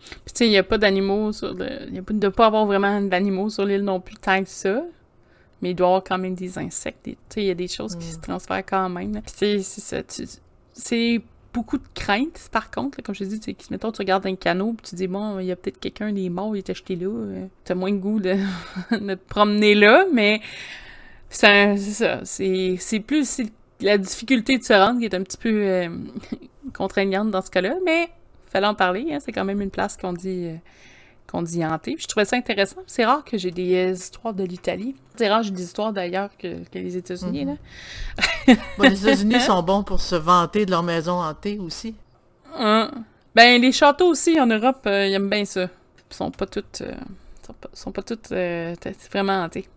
Puis 0.00 0.32
tu 0.32 0.32
sais, 0.34 0.46
il 0.46 0.50
n'y 0.50 0.58
a 0.58 0.62
pas 0.62 0.78
d'animaux 0.78 1.30
sur 1.32 1.52
le... 1.52 1.86
Il 1.88 1.96
ne 1.96 2.00
doit 2.20 2.30
pas 2.30 2.46
avoir 2.46 2.64
vraiment 2.64 3.00
d'animaux 3.02 3.50
sur 3.50 3.64
l'île 3.66 3.82
non 3.84 4.00
plus 4.00 4.16
tant 4.16 4.42
que 4.42 4.48
ça. 4.48 4.82
Mais 5.62 5.70
il 5.70 5.74
doit 5.74 5.86
y 5.86 5.90
avoir 5.90 6.04
quand 6.04 6.18
même 6.18 6.34
des 6.34 6.58
insectes. 6.58 7.04
des- 7.04 7.12
Tu 7.12 7.18
sais, 7.30 7.42
il 7.42 7.46
y 7.46 7.50
a 7.50 7.54
des 7.54 7.68
choses 7.68 7.96
qui 7.96 8.06
se 8.06 8.18
transfèrent 8.18 8.64
quand 8.64 8.88
même. 8.88 9.20
c'est 9.26 9.62
ça. 9.62 9.98
C'est 10.72 11.20
beaucoup 11.52 11.78
de 11.78 11.86
crainte, 11.94 12.48
par 12.52 12.70
contre. 12.70 12.98
là, 12.98 13.02
comme 13.04 13.14
je 13.14 13.24
te 13.24 13.28
dis, 13.28 13.40
tu 13.40 13.54
mettons, 13.70 13.90
tu 13.92 13.98
regardes 13.98 14.24
un 14.26 14.36
canot 14.36 14.72
puis 14.74 14.90
tu 14.90 14.94
dis, 14.94 15.06
bon, 15.08 15.38
il 15.40 15.46
y 15.46 15.52
a 15.52 15.56
peut-être 15.56 15.80
quelqu'un, 15.80 16.12
des 16.12 16.30
morts, 16.30 16.54
il 16.56 16.58
est 16.60 16.70
acheté 16.70 16.94
là. 16.96 17.08
euh, 17.08 17.46
T'as 17.64 17.74
moins 17.74 17.90
le 17.90 17.98
goût 17.98 18.20
de, 18.20 18.36
de 18.92 19.14
te 19.14 19.28
promener 19.28 19.74
là, 19.74 20.06
mais 20.12 20.40
c'est 21.28 21.46
un- 21.46 21.76
c'est 21.76 21.90
ça. 22.04 22.20
C'est 22.24 22.76
c'est 22.78 23.00
plus 23.00 23.40
la 23.80 23.98
difficulté 23.98 24.58
de 24.58 24.62
se 24.64 24.72
rendre 24.72 25.00
qui 25.00 25.06
est 25.06 25.14
un 25.14 25.22
petit 25.22 25.36
peu 25.38 25.50
euh, 25.50 25.88
contraignante 26.74 27.30
dans 27.30 27.42
ce 27.42 27.50
cas-là, 27.50 27.74
mais 27.84 28.08
fallait 28.46 28.66
en 28.66 28.74
parler. 28.74 29.06
hein, 29.12 29.18
c'est 29.20 29.32
quand 29.32 29.44
même 29.44 29.60
une 29.60 29.70
place 29.70 29.96
qu'on 29.96 30.12
dit 30.12 30.46
euh, 30.46 30.54
qu'on 31.30 31.42
dit 31.42 31.64
hantée. 31.64 31.94
Puis 31.94 32.02
je 32.04 32.08
trouvais 32.08 32.24
ça 32.24 32.36
intéressant. 32.36 32.80
C'est 32.86 33.04
rare 33.04 33.24
que 33.24 33.38
j'ai 33.38 33.50
des 33.50 33.74
euh, 33.74 33.92
histoires 33.92 34.34
de 34.34 34.44
l'Italie. 34.44 34.94
C'est 35.16 35.28
rare 35.28 35.40
que 35.40 35.46
j'ai 35.46 35.52
des 35.52 35.62
histoires 35.62 35.92
d'ailleurs 35.92 36.30
que, 36.38 36.64
que 36.64 36.78
les 36.78 36.96
États-Unis. 36.96 37.44
là. 37.46 38.54
Bon, 38.78 38.84
les 38.88 39.00
États-Unis 39.06 39.40
sont 39.46 39.62
bons 39.62 39.82
pour 39.82 40.00
se 40.00 40.16
vanter 40.16 40.66
de 40.66 40.70
leur 40.70 40.82
maison 40.82 41.12
hantée 41.20 41.58
aussi. 41.58 41.94
Hein? 42.58 42.90
Ben, 43.34 43.60
les 43.60 43.72
châteaux 43.72 44.08
aussi 44.08 44.40
en 44.40 44.46
Europe, 44.46 44.80
euh, 44.86 45.06
ils 45.06 45.12
aiment 45.14 45.30
bien 45.30 45.44
ça. 45.44 45.62
Ils 46.10 46.14
sont 46.16 46.30
pas 46.30 46.46
toutes. 46.46 46.80
euh, 46.80 46.94
sont, 47.46 47.52
pas, 47.52 47.68
sont 47.72 47.92
pas 47.92 48.02
toutes 48.02 48.32
euh, 48.32 48.74
vraiment 49.12 49.44
hantées. 49.44 49.68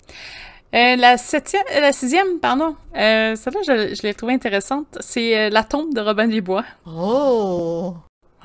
La 0.74 1.18
septième, 1.18 1.62
la 1.80 1.94
sixième, 1.94 2.40
pardon. 2.40 2.76
Celle-là, 2.96 3.60
je, 3.68 3.94
je 3.94 4.02
l'ai 4.02 4.16
trouvée 4.16 4.34
intéressante. 4.34 4.98
C'est 5.02 5.52
la 5.52 5.64
tombe 5.64 5.94
de 5.94 6.02
Robin 6.02 6.28
des 6.28 6.42
Bois. 6.42 6.66
Oh! 6.88 7.96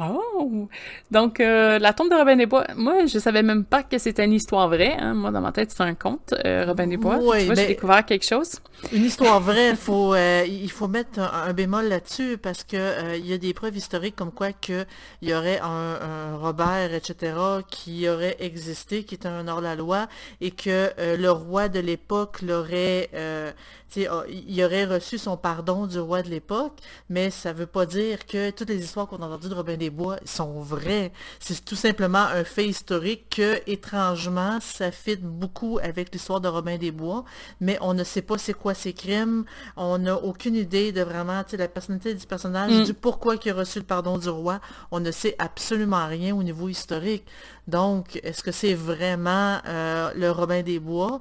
Oh! 0.00 0.68
Donc, 1.10 1.40
euh, 1.40 1.78
la 1.78 1.92
tombe 1.92 2.10
de 2.10 2.14
Robin 2.14 2.36
des 2.36 2.46
Bois, 2.46 2.66
moi, 2.76 3.06
je 3.06 3.18
savais 3.18 3.42
même 3.42 3.64
pas 3.64 3.82
que 3.82 3.98
c'était 3.98 4.24
une 4.24 4.32
histoire 4.32 4.68
vraie. 4.68 4.96
Hein. 4.98 5.14
Moi, 5.14 5.30
dans 5.30 5.40
ma 5.40 5.50
tête, 5.52 5.70
c'est 5.72 5.82
un 5.82 5.94
conte, 5.94 6.34
euh, 6.44 6.64
Robin 6.66 6.86
des 6.86 6.96
Bois. 6.96 7.18
Oui, 7.20 7.40
tu 7.40 7.44
vois, 7.46 7.54
j'ai 7.56 7.66
découvert 7.68 8.04
quelque 8.06 8.24
chose. 8.24 8.60
Une 8.92 9.04
histoire 9.04 9.40
vraie, 9.40 9.74
faut, 9.74 10.14
euh, 10.14 10.44
il 10.46 10.70
faut 10.70 10.86
mettre 10.86 11.18
un, 11.18 11.48
un 11.48 11.52
bémol 11.52 11.86
là-dessus 11.88 12.38
parce 12.38 12.62
que 12.62 12.76
euh, 12.76 13.16
il 13.16 13.26
y 13.26 13.32
a 13.32 13.38
des 13.38 13.52
preuves 13.52 13.76
historiques 13.76 14.14
comme 14.14 14.30
quoi 14.30 14.52
que 14.52 14.84
il 15.20 15.30
y 15.30 15.34
aurait 15.34 15.58
un, 15.60 15.66
un 16.00 16.36
Robert, 16.36 16.94
etc., 16.94 17.32
qui 17.68 18.08
aurait 18.08 18.36
existé, 18.38 19.02
qui 19.02 19.16
était 19.16 19.26
un 19.26 19.48
hors-la-loi, 19.48 20.06
et 20.40 20.52
que 20.52 20.92
euh, 21.00 21.16
le 21.16 21.30
roi 21.32 21.68
de 21.68 21.80
l'époque 21.80 22.40
l'aurait, 22.42 23.10
euh, 23.14 23.50
tu 23.92 24.02
sais, 24.02 24.06
a- 24.06 24.24
il 24.28 24.62
aurait 24.62 24.84
reçu 24.84 25.18
son 25.18 25.36
pardon 25.36 25.86
du 25.86 25.98
roi 25.98 26.22
de 26.22 26.28
l'époque, 26.28 26.78
mais 27.10 27.30
ça 27.30 27.52
veut 27.52 27.66
pas 27.66 27.84
dire 27.84 28.26
que 28.26 28.50
toutes 28.50 28.68
les 28.68 28.84
histoires 28.84 29.08
qu'on 29.08 29.16
a 29.22 29.26
entendues 29.26 29.48
de 29.48 29.54
Robin 29.54 29.76
des 29.76 29.87
Bois 29.90 30.18
sont 30.24 30.60
vraies. 30.60 31.12
C'est 31.40 31.64
tout 31.64 31.76
simplement 31.76 32.18
un 32.24 32.44
fait 32.44 32.66
historique 32.66 33.26
que, 33.36 33.60
étrangement, 33.66 34.58
ça 34.60 34.90
fit 34.90 35.16
beaucoup 35.16 35.78
avec 35.82 36.12
l'histoire 36.12 36.40
de 36.40 36.48
Robin 36.48 36.76
des 36.78 36.90
Bois, 36.90 37.24
mais 37.60 37.78
on 37.80 37.94
ne 37.94 38.04
sait 38.04 38.22
pas 38.22 38.38
c'est 38.38 38.54
quoi 38.54 38.74
ses 38.74 38.92
crimes, 38.92 39.44
on 39.76 39.98
n'a 39.98 40.16
aucune 40.16 40.54
idée 40.56 40.92
de 40.92 41.02
vraiment, 41.02 41.42
tu 41.44 41.50
sais, 41.52 41.56
la 41.56 41.68
personnalité 41.68 42.14
du 42.14 42.26
personnage, 42.26 42.72
Mm. 42.72 42.84
du 42.84 42.94
pourquoi 42.94 43.36
il 43.42 43.50
a 43.50 43.54
reçu 43.54 43.78
le 43.78 43.84
pardon 43.84 44.18
du 44.18 44.28
roi, 44.28 44.60
on 44.90 45.00
ne 45.00 45.10
sait 45.10 45.34
absolument 45.38 46.06
rien 46.06 46.34
au 46.34 46.42
niveau 46.42 46.68
historique. 46.68 47.24
Donc, 47.66 48.18
est-ce 48.22 48.42
que 48.42 48.52
c'est 48.52 48.74
vraiment 48.74 49.58
euh, 49.66 50.10
le 50.16 50.30
Robin 50.30 50.62
des 50.62 50.78
Bois? 50.78 51.20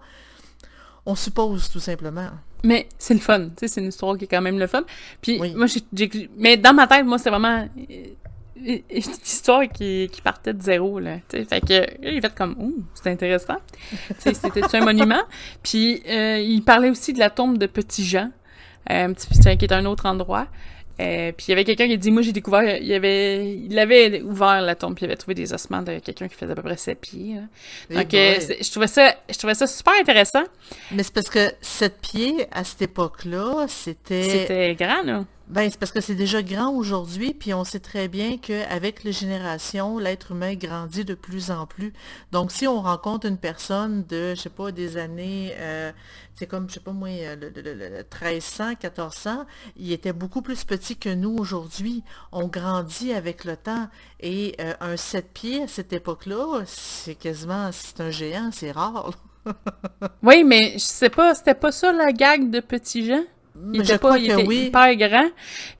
On 1.05 1.15
suppose 1.15 1.69
tout 1.69 1.79
simplement. 1.79 2.29
Mais 2.63 2.89
c'est 2.97 3.13
le 3.13 3.19
fun, 3.19 3.45
tu 3.49 3.51
sais, 3.59 3.67
c'est 3.67 3.81
une 3.81 3.87
histoire 3.89 4.17
qui 4.17 4.25
est 4.25 4.27
quand 4.27 4.41
même 4.41 4.59
le 4.59 4.67
fun. 4.67 4.83
Puis 5.21 5.39
Oui. 5.39 5.53
moi, 5.55 5.67
j'ai, 5.67 5.81
j'ai- 5.93 6.29
mais 6.37 6.57
dans 6.57 6.73
ma 6.73 6.87
tête, 6.87 7.05
moi, 7.05 7.17
c'est 7.17 7.29
vraiment 7.29 7.67
euh, 7.77 7.95
une 8.65 8.81
histoire 9.23 9.67
qui, 9.67 10.09
qui 10.11 10.21
partait 10.21 10.53
de 10.53 10.61
zéro, 10.61 10.99
là. 10.99 11.17
Fait 11.29 11.61
que, 11.61 11.73
là, 11.73 12.11
il 12.11 12.21
fait 12.21 12.35
comme, 12.35 12.55
ouh, 12.59 12.83
c'est 12.93 13.09
intéressant. 13.09 13.57
c'était 14.19 14.75
un 14.75 14.85
monument. 14.85 15.23
Puis 15.63 16.01
euh, 16.07 16.39
il 16.39 16.63
parlait 16.63 16.89
aussi 16.89 17.13
de 17.13 17.19
la 17.19 17.29
tombe 17.29 17.57
de 17.57 17.65
Petit 17.65 18.05
Jean, 18.05 18.31
euh, 18.89 19.13
qui 19.13 19.65
est 19.65 19.71
un 19.71 19.85
autre 19.85 20.05
endroit. 20.05 20.47
Euh, 20.99 21.31
puis 21.31 21.47
il 21.47 21.51
y 21.51 21.53
avait 21.53 21.63
quelqu'un 21.63 21.85
qui 21.87 21.93
a 21.93 21.97
dit, 21.97 22.09
moi 22.09 22.23
j'ai 22.23 22.31
découvert, 22.31 22.63
il 22.63 22.91
avait, 22.91 23.53
il 23.53 23.77
avait 23.77 24.21
ouvert 24.23 24.61
la 24.61 24.73
tombe, 24.73 24.95
puis 24.95 25.05
il 25.05 25.09
avait 25.09 25.15
trouvé 25.15 25.35
des 25.35 25.53
ossements 25.53 25.83
de 25.83 25.99
quelqu'un 25.99 26.27
qui 26.27 26.33
faisait 26.33 26.53
à 26.53 26.55
peu 26.55 26.63
près 26.63 26.77
7 26.77 26.99
pieds. 26.99 27.35
là. 27.35 27.41
Eh 27.91 27.95
Donc 27.95 28.13
euh, 28.15 28.35
je 28.61 28.71
trouvais 28.71 28.87
ça, 28.87 29.13
je 29.29 29.37
trouvais 29.37 29.53
ça 29.53 29.67
super 29.67 29.93
intéressant. 30.01 30.43
Mais 30.91 31.03
c'est 31.03 31.13
parce 31.13 31.29
que 31.29 31.51
sept 31.61 31.99
pieds, 32.01 32.47
à 32.51 32.63
cette 32.63 32.81
époque-là, 32.81 33.65
c'était... 33.67 34.23
C'était 34.23 34.75
grand, 34.75 35.03
là. 35.03 35.25
Ben, 35.49 35.69
c'est 35.71 35.79
parce 35.79 35.93
que 35.93 36.01
c'est 36.01 36.13
déjà 36.15 36.43
grand 36.43 36.71
aujourd'hui, 36.73 37.33
puis 37.33 37.53
on 37.53 37.63
sait 37.63 37.79
très 37.79 38.09
bien 38.09 38.37
qu'avec 38.37 39.05
les 39.05 39.13
générations, 39.13 39.97
l'être 39.97 40.31
humain 40.33 40.55
grandit 40.55 41.05
de 41.05 41.13
plus 41.13 41.51
en 41.51 41.65
plus. 41.65 41.93
Donc, 42.33 42.51
si 42.51 42.67
on 42.67 42.81
rencontre 42.81 43.27
une 43.27 43.37
personne 43.37 44.03
de, 44.07 44.35
je 44.35 44.41
sais 44.41 44.49
pas, 44.49 44.73
des 44.73 44.97
années, 44.97 45.53
euh, 45.57 45.93
c'est 46.35 46.47
comme, 46.47 46.67
je 46.67 46.73
sais 46.75 46.79
pas 46.81 46.91
moi, 46.91 47.07
euh, 47.09 47.37
le, 47.37 47.49
le- 47.49 47.61
le- 47.61 47.89
le 47.89 48.03
1300, 48.03 48.71
1400, 48.71 49.45
il 49.77 49.93
était 49.93 50.11
beaucoup 50.11 50.41
plus 50.41 50.65
petit 50.65 50.97
que 50.97 51.13
nous 51.13 51.37
aujourd'hui. 51.37 52.03
On 52.33 52.47
grandit 52.49 53.13
avec 53.13 53.45
le 53.45 53.55
temps. 53.55 53.87
Et 54.19 54.53
euh, 54.59 54.73
un 54.81 54.97
sept 54.97 55.31
pieds 55.33 55.63
à 55.63 55.67
cette 55.69 55.93
époque-là, 55.93 56.63
c'est 56.65 57.15
quasiment, 57.15 57.69
c'est 57.71 58.01
un 58.01 58.11
géant, 58.11 58.49
c'est 58.51 58.71
rare. 58.71 59.11
Oui, 60.23 60.43
mais 60.43 60.73
je 60.73 60.79
sais 60.79 61.09
pas, 61.09 61.33
c'était 61.35 61.55
pas 61.55 61.71
ça 61.71 61.91
la 61.93 62.11
gag 62.11 62.49
de 62.51 62.59
Petit 62.59 63.05
Jean? 63.05 63.23
Il 63.73 63.81
était 63.81 63.93
je 63.93 63.97
pas, 63.99 64.17
il 64.17 64.25
était 64.31 64.45
oui. 64.45 64.65
hyper 64.67 64.95
grand. 64.95 65.29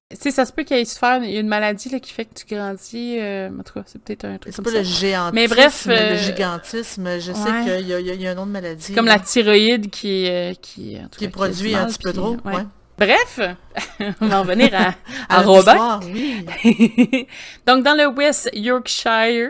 Tu 0.10 0.16
sais, 0.18 0.32
ça 0.32 0.46
se 0.46 0.54
peut 0.54 0.64
qu'il 0.64 0.78
y 0.78 0.80
ait 0.80 0.86
souffert, 0.86 1.22
une 1.22 1.48
maladie 1.50 1.90
là, 1.90 2.00
qui 2.00 2.14
fait 2.14 2.24
que 2.26 2.34
tu 2.34 2.46
grandis. 2.56 3.18
euh, 3.20 3.50
en 3.50 3.64
tout 3.64 3.74
cas, 3.74 3.84
c'est 3.86 4.02
peut-être 4.02 4.24
un 4.26 4.38
truc 4.38 4.54
C'est 4.56 4.62
pas 4.62 4.72
ça. 4.72 4.78
le 4.78 4.84
géantisme, 4.84 5.36
Mais 5.36 5.48
bref, 5.50 5.86
le 5.86 5.94
euh, 5.94 6.18
gigantisme. 6.18 7.20
Je 7.20 7.34
sais 7.34 7.50
qu'il 7.66 7.88
y, 7.90 7.94
a- 7.94 8.00
y 8.00 8.22
y 8.22 8.28
un 8.28 8.36
nom 8.36 8.46
de 8.46 8.52
maladie. 8.52 8.94
Comme 8.94 9.06
la 9.08 9.20
thyroïde 9.20 9.90
qui, 9.90 10.30
euh, 10.30 10.54
qui, 10.62 10.98
en 10.98 11.10
tout 11.10 11.20
qui 11.20 11.26
cas, 11.26 11.32
produit 11.32 11.76
un 11.76 11.88
petit 11.88 12.00
peu 12.02 12.14
trop. 12.14 12.38
ouais. 12.46 12.64
Bref, 12.98 13.40
on 14.22 14.28
va 14.28 14.40
en 14.40 14.44
revenir 14.44 14.70
à, 14.74 14.96
à 15.30 15.40
À 15.40 15.42
Robin. 15.44 16.00
oui. 16.06 16.46
Donc, 17.68 17.84
dans 17.84 17.94
le 17.96 18.08
West 18.08 18.50
Yorkshire, 18.54 19.50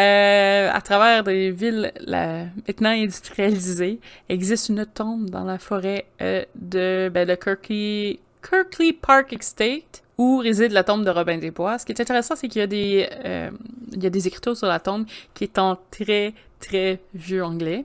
euh, 0.00 0.70
à 0.72 0.80
travers 0.80 1.24
des 1.24 1.50
villes 1.50 1.92
maintenant 2.06 2.90
industrialisées, 2.90 4.00
existe 4.28 4.70
une 4.70 4.86
tombe 4.86 5.28
dans 5.28 5.44
la 5.44 5.58
forêt 5.58 6.06
euh, 6.22 6.44
de 6.54 7.10
ben, 7.12 7.28
le 7.28 7.36
Kirkley, 7.36 8.92
Park 8.94 9.32
Estate 9.32 10.02
où 10.16 10.38
réside 10.38 10.72
la 10.72 10.84
tombe 10.84 11.04
de 11.04 11.10
Robin 11.10 11.38
des 11.38 11.50
Bois. 11.50 11.78
Ce 11.78 11.84
qui 11.84 11.92
est 11.92 12.00
intéressant, 12.00 12.36
c'est 12.36 12.48
qu'il 12.48 12.60
y 12.60 12.62
a 12.62 12.66
des 12.66 13.08
euh, 13.24 13.50
il 13.92 14.02
y 14.02 14.06
a 14.06 14.10
des 14.10 14.26
écritures 14.26 14.56
sur 14.56 14.68
la 14.68 14.80
tombe 14.80 15.06
qui 15.34 15.44
est 15.44 15.58
en 15.58 15.78
très 15.90 16.32
très 16.60 17.00
vieux 17.14 17.44
anglais. 17.44 17.84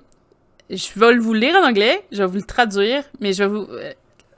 Je 0.70 1.00
vais 1.00 1.18
vous 1.18 1.34
lire 1.34 1.56
en 1.56 1.68
anglais, 1.68 2.04
je 2.12 2.20
vais 2.24 2.28
vous 2.28 2.38
le 2.38 2.44
traduire, 2.44 3.04
mais 3.20 3.34
je 3.34 3.44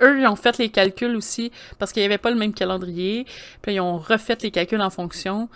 eux, 0.02 0.20
ils 0.20 0.28
ont 0.28 0.36
fait 0.36 0.58
les 0.58 0.70
calculs 0.70 1.16
aussi 1.16 1.52
parce 1.80 1.92
qu'il 1.92 2.02
n'y 2.02 2.06
avait 2.06 2.18
pas 2.18 2.32
le 2.32 2.38
même 2.38 2.54
calendrier. 2.54 3.26
Puis 3.62 3.76
ils 3.76 3.80
ont 3.80 3.98
refait 3.98 4.38
les 4.42 4.52
calculs 4.52 4.82
en 4.82 4.90
fonction. 4.90 5.50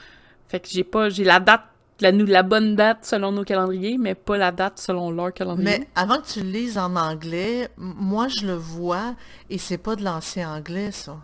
Fait 0.48 0.60
que 0.60 0.68
j'ai 0.70 0.84
pas, 0.84 1.10
j'ai 1.10 1.24
la 1.24 1.40
date, 1.40 1.64
la, 2.02 2.12
la 2.12 2.44
bonne 2.44 2.76
date 2.76 3.00
selon 3.06 3.32
nos 3.32 3.44
calendriers, 3.44 3.98
mais 3.98 4.16
pas 4.16 4.38
la 4.38 4.52
date 4.52 4.80
selon 4.80 5.12
leur 5.12 5.32
calendrier. 5.34 5.80
Mais 5.80 5.88
avant 5.96 6.18
que 6.18 6.28
tu 6.28 6.42
le 6.42 6.50
lises 6.50 6.78
en 6.78 6.96
anglais, 6.96 7.70
moi 7.78 8.28
je 8.28 8.46
le 8.46 8.54
vois 8.56 9.16
et 9.50 9.58
c'est 9.58 9.78
pas 9.78 9.96
de 9.96 10.04
l'ancien 10.04 10.52
anglais, 10.54 10.92
ça. 10.92 11.18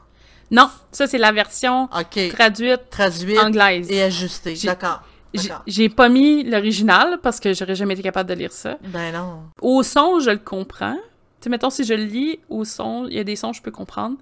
Non, 0.51 0.69
ça 0.91 1.07
c'est 1.07 1.17
la 1.17 1.31
version 1.31 1.89
OK. 1.97 2.29
traduite 2.33 2.89
Traduite 2.89 3.37
anglaise. 3.39 3.91
et 3.91 4.01
ajustée. 4.03 4.55
J'ai- 4.55 4.67
D'accord. 4.67 5.01
J'ai 5.33 5.49
D'accord. 5.49 5.63
j'ai 5.67 5.89
pas 5.89 6.07
mis 6.07 6.43
l'original 6.45 7.19
parce 7.21 7.39
que 7.41 7.53
j'aurais 7.53 7.75
jamais 7.75 7.93
été 7.95 8.01
capable 8.03 8.29
de 8.29 8.35
lire 8.35 8.53
ça. 8.53 8.77
Ben 8.85 9.11
non. 9.13 9.41
Au 9.61 9.83
son, 9.83 10.19
je 10.21 10.29
le 10.29 10.37
comprends. 10.37 10.95
Tu 10.95 11.43
sais, 11.43 11.49
mettons, 11.49 11.69
si 11.69 11.83
je 11.83 11.93
le 11.93 12.05
lis 12.05 12.39
au 12.49 12.63
son, 12.63 13.07
il 13.09 13.17
y 13.17 13.19
a 13.19 13.23
des 13.25 13.35
sons 13.35 13.51
que 13.51 13.57
je 13.57 13.61
peux 13.61 13.69
comprendre 13.71 14.15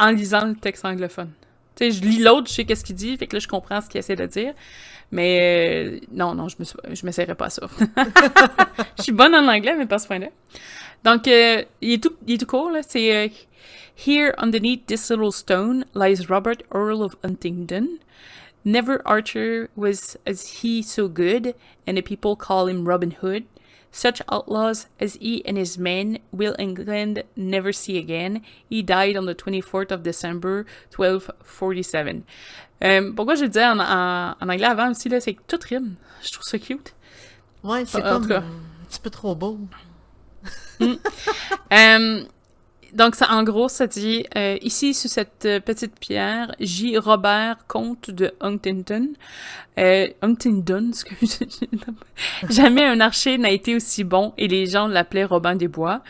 en 0.00 0.10
lisant 0.10 0.44
le 0.46 0.56
texte 0.56 0.84
anglophone. 0.84 1.30
Tu 1.76 1.84
sais, 1.84 1.90
je 1.92 2.02
lis 2.02 2.18
l'autre, 2.18 2.48
je 2.48 2.54
sais 2.54 2.64
qu'est-ce 2.64 2.84
qu'il 2.84 2.96
dit, 2.96 3.16
fait 3.16 3.28
que 3.28 3.36
là, 3.36 3.40
je 3.40 3.46
comprends 3.48 3.80
ce 3.80 3.88
qu'il 3.88 3.98
essaie 4.00 4.16
de 4.16 4.26
dire. 4.26 4.52
Mais 5.12 5.38
euh, 5.40 6.00
non, 6.12 6.34
non, 6.34 6.48
je 6.48 6.56
me 6.58 7.34
pas 7.34 7.46
à 7.46 7.50
ça. 7.50 7.68
je 8.98 9.02
suis 9.02 9.12
bonne 9.12 9.34
en 9.34 9.46
anglais, 9.48 9.74
mais 9.76 9.86
pas 9.86 9.98
ce 9.98 10.06
point-là. 10.06 10.28
Donc, 11.04 11.26
euh, 11.26 11.64
il, 11.80 11.94
est 11.94 12.02
tout, 12.02 12.14
il 12.26 12.34
est 12.34 12.38
tout 12.38 12.46
court, 12.46 12.70
là. 12.70 12.80
C'est 12.86 13.16
euh, 13.16 13.28
Here 13.96 14.34
underneath 14.38 14.86
this 14.86 15.10
little 15.10 15.32
stone 15.32 15.84
lies 15.94 16.26
Robert 16.28 16.62
Earl 16.72 17.02
of 17.02 17.16
Huntingdon. 17.24 17.98
Never 18.64 19.00
archer 19.04 19.68
was 19.74 20.16
as 20.26 20.62
he 20.62 20.82
so 20.82 21.08
good, 21.08 21.54
and 21.86 21.96
the 21.96 22.02
people 22.02 22.36
call 22.36 22.68
him 22.68 22.86
Robin 22.86 23.10
Hood. 23.10 23.44
Such 23.92 24.22
outlaws 24.30 24.86
as 25.00 25.16
he 25.20 25.42
and 25.44 25.56
his 25.56 25.76
men 25.76 26.18
will 26.32 26.54
England 26.58 27.24
never 27.36 27.72
see 27.72 27.98
again. 27.98 28.42
He 28.68 28.82
died 28.82 29.16
on 29.16 29.26
the 29.26 29.34
24th 29.34 29.90
of 29.90 30.02
December 30.02 30.64
1247. 30.96 32.24
Euh, 32.82 32.98
um, 32.98 33.14
pourquoi 33.14 33.34
je 33.34 33.42
le 33.42 33.48
disais 33.48 33.66
en, 33.66 33.80
en, 33.80 34.36
en 34.40 34.48
anglais 34.48 34.66
avant 34.66 34.90
aussi, 34.90 35.08
là, 35.08 35.20
c'est 35.20 35.34
que 35.34 35.42
tout 35.46 35.58
rime. 35.68 35.96
Je 36.22 36.30
trouve 36.32 36.44
ça 36.44 36.58
cute. 36.58 36.94
Ouais, 37.62 37.84
c'est 37.84 38.00
comme 38.00 38.30
un 38.30 38.42
petit 38.88 39.00
peu 39.00 39.10
trop 39.10 39.34
beau. 39.34 39.58
Euh, 40.80 40.96
donc, 42.94 43.14
ça, 43.14 43.30
en 43.30 43.42
gros, 43.42 43.68
ça 43.68 43.86
dit 43.86 44.24
euh, 44.36 44.56
ici, 44.62 44.94
sur 44.94 45.10
cette 45.10 45.44
euh, 45.44 45.60
petite 45.60 45.98
pierre, 45.98 46.54
J. 46.60 46.98
Robert, 46.98 47.56
comte 47.66 48.10
de 48.10 48.32
Huntington. 48.40 49.08
Euh, 49.78 50.08
Huntingdon, 50.22 50.88
excusez 50.88 51.48
Jamais 52.48 52.84
un 52.84 53.00
archer 53.00 53.38
n'a 53.38 53.50
été 53.50 53.74
aussi 53.74 54.04
bon 54.04 54.32
et 54.36 54.48
les 54.48 54.66
gens 54.66 54.86
l'appelaient 54.86 55.24
Robin 55.24 55.54
des 55.54 55.68
Bois. 55.68 56.02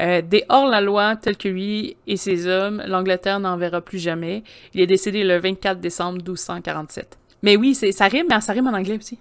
Euh, 0.00 0.22
des 0.22 0.44
hors-la-loi 0.48 1.16
tels 1.16 1.36
que 1.36 1.48
lui 1.48 1.96
et 2.06 2.16
ses 2.16 2.46
hommes, 2.46 2.82
l'Angleterre 2.86 3.40
n'en 3.40 3.56
verra 3.56 3.80
plus 3.80 3.98
jamais. 3.98 4.44
Il 4.72 4.80
est 4.80 4.86
décédé 4.86 5.24
le 5.24 5.38
24 5.38 5.80
décembre 5.80 6.18
1247. 6.18 7.18
Mais 7.42 7.56
oui, 7.56 7.74
c'est, 7.74 7.90
ça 7.90 8.06
rime, 8.06 8.26
mais 8.30 8.40
ça 8.40 8.52
rime 8.52 8.68
en 8.68 8.74
anglais 8.74 8.96
aussi. 8.96 9.18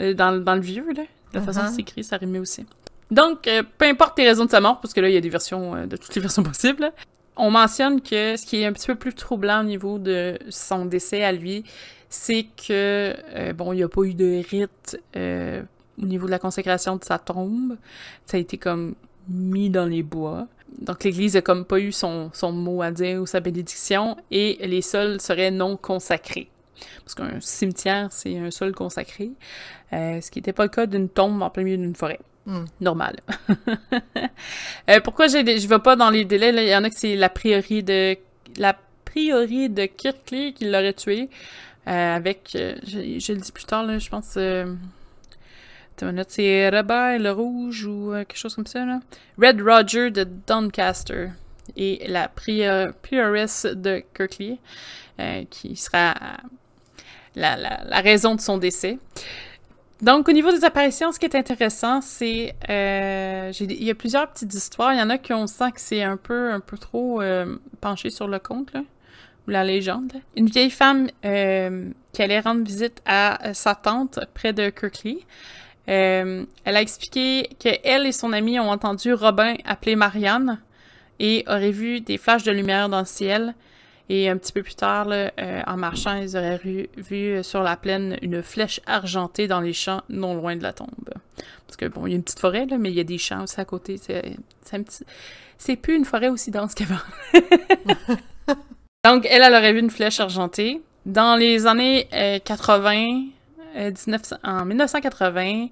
Euh, 0.00 0.14
dans, 0.14 0.42
dans 0.42 0.54
le 0.54 0.60
vieux, 0.62 0.86
là, 0.94 1.02
la 1.34 1.42
façon 1.42 1.64
dont 1.64 1.70
c'est 1.70 1.82
écrit, 1.82 2.02
ça 2.02 2.16
rimait 2.16 2.38
aussi. 2.38 2.64
Donc, 3.10 3.46
euh, 3.46 3.62
peu 3.78 3.86
importe 3.86 4.18
les 4.18 4.24
raisons 4.24 4.44
de 4.44 4.50
sa 4.50 4.60
mort, 4.60 4.80
parce 4.80 4.92
que 4.92 5.00
là, 5.00 5.08
il 5.08 5.14
y 5.14 5.18
a 5.18 5.20
des 5.20 5.28
versions, 5.28 5.74
euh, 5.74 5.86
de 5.86 5.96
toutes 5.96 6.14
les 6.14 6.20
versions 6.22 6.42
possibles, 6.42 6.92
on 7.36 7.50
mentionne 7.50 8.00
que 8.00 8.36
ce 8.36 8.44
qui 8.46 8.62
est 8.62 8.66
un 8.66 8.72
petit 8.72 8.86
peu 8.86 8.94
plus 8.94 9.14
troublant 9.14 9.60
au 9.60 9.64
niveau 9.64 9.98
de 9.98 10.38
son 10.48 10.86
décès 10.86 11.22
à 11.22 11.32
lui, 11.32 11.64
c'est 12.08 12.46
que, 12.56 13.14
euh, 13.34 13.52
bon, 13.52 13.72
il 13.72 13.76
n'y 13.76 13.82
a 13.82 13.88
pas 13.88 14.02
eu 14.02 14.14
de 14.14 14.42
rite 14.48 14.98
au 15.98 16.06
niveau 16.06 16.26
de 16.26 16.30
la 16.30 16.38
consécration 16.38 16.96
de 16.96 17.04
sa 17.04 17.18
tombe. 17.18 17.76
Ça 18.26 18.36
a 18.36 18.40
été 18.40 18.58
comme 18.58 18.94
mis 19.28 19.70
dans 19.70 19.86
les 19.86 20.02
bois. 20.02 20.46
Donc, 20.78 21.04
l'Église 21.04 21.36
a 21.36 21.42
comme 21.42 21.64
pas 21.64 21.78
eu 21.78 21.92
son, 21.92 22.30
son 22.32 22.52
mot 22.52 22.82
à 22.82 22.90
dire 22.90 23.20
ou 23.20 23.26
sa 23.26 23.40
bénédiction, 23.40 24.16
et 24.30 24.58
les 24.66 24.82
sols 24.82 25.20
seraient 25.20 25.50
non 25.50 25.76
consacrés. 25.76 26.48
Parce 27.04 27.14
qu'un 27.14 27.40
cimetière, 27.40 28.08
c'est 28.10 28.36
un 28.38 28.50
sol 28.50 28.74
consacré, 28.74 29.30
ce 29.92 30.30
qui 30.30 30.38
n'était 30.38 30.52
pas 30.52 30.64
le 30.64 30.70
cas 30.70 30.86
d'une 30.86 31.08
tombe 31.08 31.40
en 31.40 31.50
plein 31.50 31.62
milieu 31.62 31.78
d'une 31.78 31.94
forêt. 31.94 32.20
Hmm. 32.46 32.64
Normal. 32.80 33.16
Euh, 34.88 35.00
pourquoi 35.00 35.26
je 35.26 35.66
vais 35.66 35.78
pas 35.80 35.96
dans 35.96 36.10
les 36.10 36.24
délais, 36.24 36.52
là, 36.52 36.62
il 36.62 36.68
y 36.68 36.76
en 36.76 36.84
a 36.84 36.90
que 36.90 36.96
c'est 36.96 37.16
la 37.16 37.28
prieuré 37.28 37.82
de 37.82 38.16
la 38.56 38.78
prieuré 39.04 39.68
de 39.68 39.86
Kirkley 39.86 40.52
qui 40.52 40.70
l'aurait 40.70 40.92
tué. 40.92 41.28
avec, 41.86 42.50
je, 42.52 43.18
je, 43.18 43.32
le 43.32 43.40
dis 43.40 43.50
plus 43.50 43.64
tard, 43.64 43.82
là, 43.82 43.98
je 43.98 44.08
pense, 44.08 44.38
c'est 46.28 46.70
Robert 46.70 47.18
le 47.18 47.30
Rouge 47.32 47.84
ou 47.84 48.12
quelque 48.12 48.36
chose 48.36 48.54
comme 48.54 48.66
ça, 48.66 48.84
là. 48.84 49.00
Red 49.42 49.60
Roger 49.60 50.12
de 50.12 50.22
Doncaster 50.22 51.30
et 51.76 52.06
la 52.06 52.28
prioresse 52.28 53.66
de 53.66 54.04
Kirkley, 54.14 54.58
qui 55.50 55.74
sera 55.74 56.14
la, 57.36 57.56
la, 57.56 58.00
raison 58.00 58.34
de 58.34 58.40
son 58.40 58.58
décès. 58.58 58.98
Donc, 60.02 60.28
au 60.28 60.32
niveau 60.32 60.52
des 60.52 60.64
apparitions, 60.64 61.10
ce 61.10 61.18
qui 61.18 61.24
est 61.24 61.34
intéressant, 61.34 62.02
c'est 62.02 62.54
euh, 62.68 63.50
il 63.60 63.82
y 63.82 63.90
a 63.90 63.94
plusieurs 63.94 64.28
petites 64.28 64.52
histoires. 64.52 64.92
Il 64.92 64.98
y 64.98 65.02
en 65.02 65.08
a 65.08 65.16
qui 65.16 65.32
on 65.32 65.46
sent 65.46 65.72
que 65.72 65.80
c'est 65.80 66.02
un 66.02 66.18
peu 66.18 66.52
un 66.52 66.60
peu 66.60 66.76
trop 66.76 67.22
euh, 67.22 67.56
penché 67.80 68.10
sur 68.10 68.28
le 68.28 68.38
conte, 68.38 68.74
ou 69.46 69.50
la 69.50 69.64
légende. 69.64 70.12
Une 70.36 70.46
vieille 70.46 70.70
femme 70.70 71.08
euh, 71.24 71.88
qui 72.12 72.22
allait 72.22 72.40
rendre 72.40 72.62
visite 72.62 73.00
à 73.06 73.54
sa 73.54 73.74
tante 73.74 74.20
près 74.34 74.52
de 74.52 74.68
Kirkley. 74.68 75.18
elle 75.86 76.46
a 76.64 76.82
expliqué 76.82 77.48
que 77.58 77.70
elle 77.82 78.06
et 78.06 78.12
son 78.12 78.34
amie 78.34 78.60
ont 78.60 78.70
entendu 78.70 79.14
Robin 79.14 79.54
appeler 79.64 79.96
Marianne 79.96 80.60
et 81.20 81.42
auraient 81.46 81.70
vu 81.70 82.02
des 82.02 82.18
flashs 82.18 82.42
de 82.42 82.52
lumière 82.52 82.90
dans 82.90 83.00
le 83.00 83.06
ciel 83.06 83.54
et 84.08 84.28
un 84.28 84.36
petit 84.36 84.52
peu 84.52 84.62
plus 84.62 84.76
tard, 84.76 85.08
euh, 85.10 85.62
en 85.66 85.76
marchant, 85.76 86.14
ils 86.14 86.36
auraient 86.36 86.58
vu, 86.58 86.88
euh, 87.12 87.42
sur 87.42 87.62
la 87.62 87.76
plaine 87.76 88.16
une 88.22 88.42
flèche 88.42 88.80
argentée 88.86 89.48
dans 89.48 89.60
les 89.60 89.72
champs 89.72 90.02
non 90.08 90.34
loin 90.34 90.54
de 90.54 90.62
la 90.62 90.72
tombe. 90.72 90.88
Parce 91.66 91.76
que 91.76 91.86
bon, 91.86 92.06
il 92.06 92.10
y 92.10 92.12
a 92.12 92.16
une 92.16 92.22
petite 92.22 92.38
forêt, 92.38 92.66
là, 92.66 92.78
mais 92.78 92.90
il 92.90 92.94
y 92.94 93.00
a 93.00 93.04
des 93.04 93.18
champs 93.18 93.42
aussi 93.42 93.60
à 93.60 93.64
côté. 93.64 93.96
C'est, 93.96 94.36
c'est, 94.62 94.78
petit... 94.78 95.04
c'est 95.58 95.76
plus 95.76 95.96
une 95.96 96.04
forêt 96.04 96.28
aussi 96.28 96.52
dense 96.52 96.74
qu'avant. 96.74 96.94
Donc, 99.04 99.26
elle, 99.28 99.42
elle 99.42 99.54
aurait 99.54 99.72
vu 99.72 99.80
une 99.80 99.90
flèche 99.90 100.20
argentée. 100.20 100.80
Dans 101.04 101.36
les 101.36 101.66
années 101.66 102.08
80, 102.44 103.24
euh, 103.76 103.90
19... 103.90 104.34
en 104.44 104.64
1980, 104.64 105.68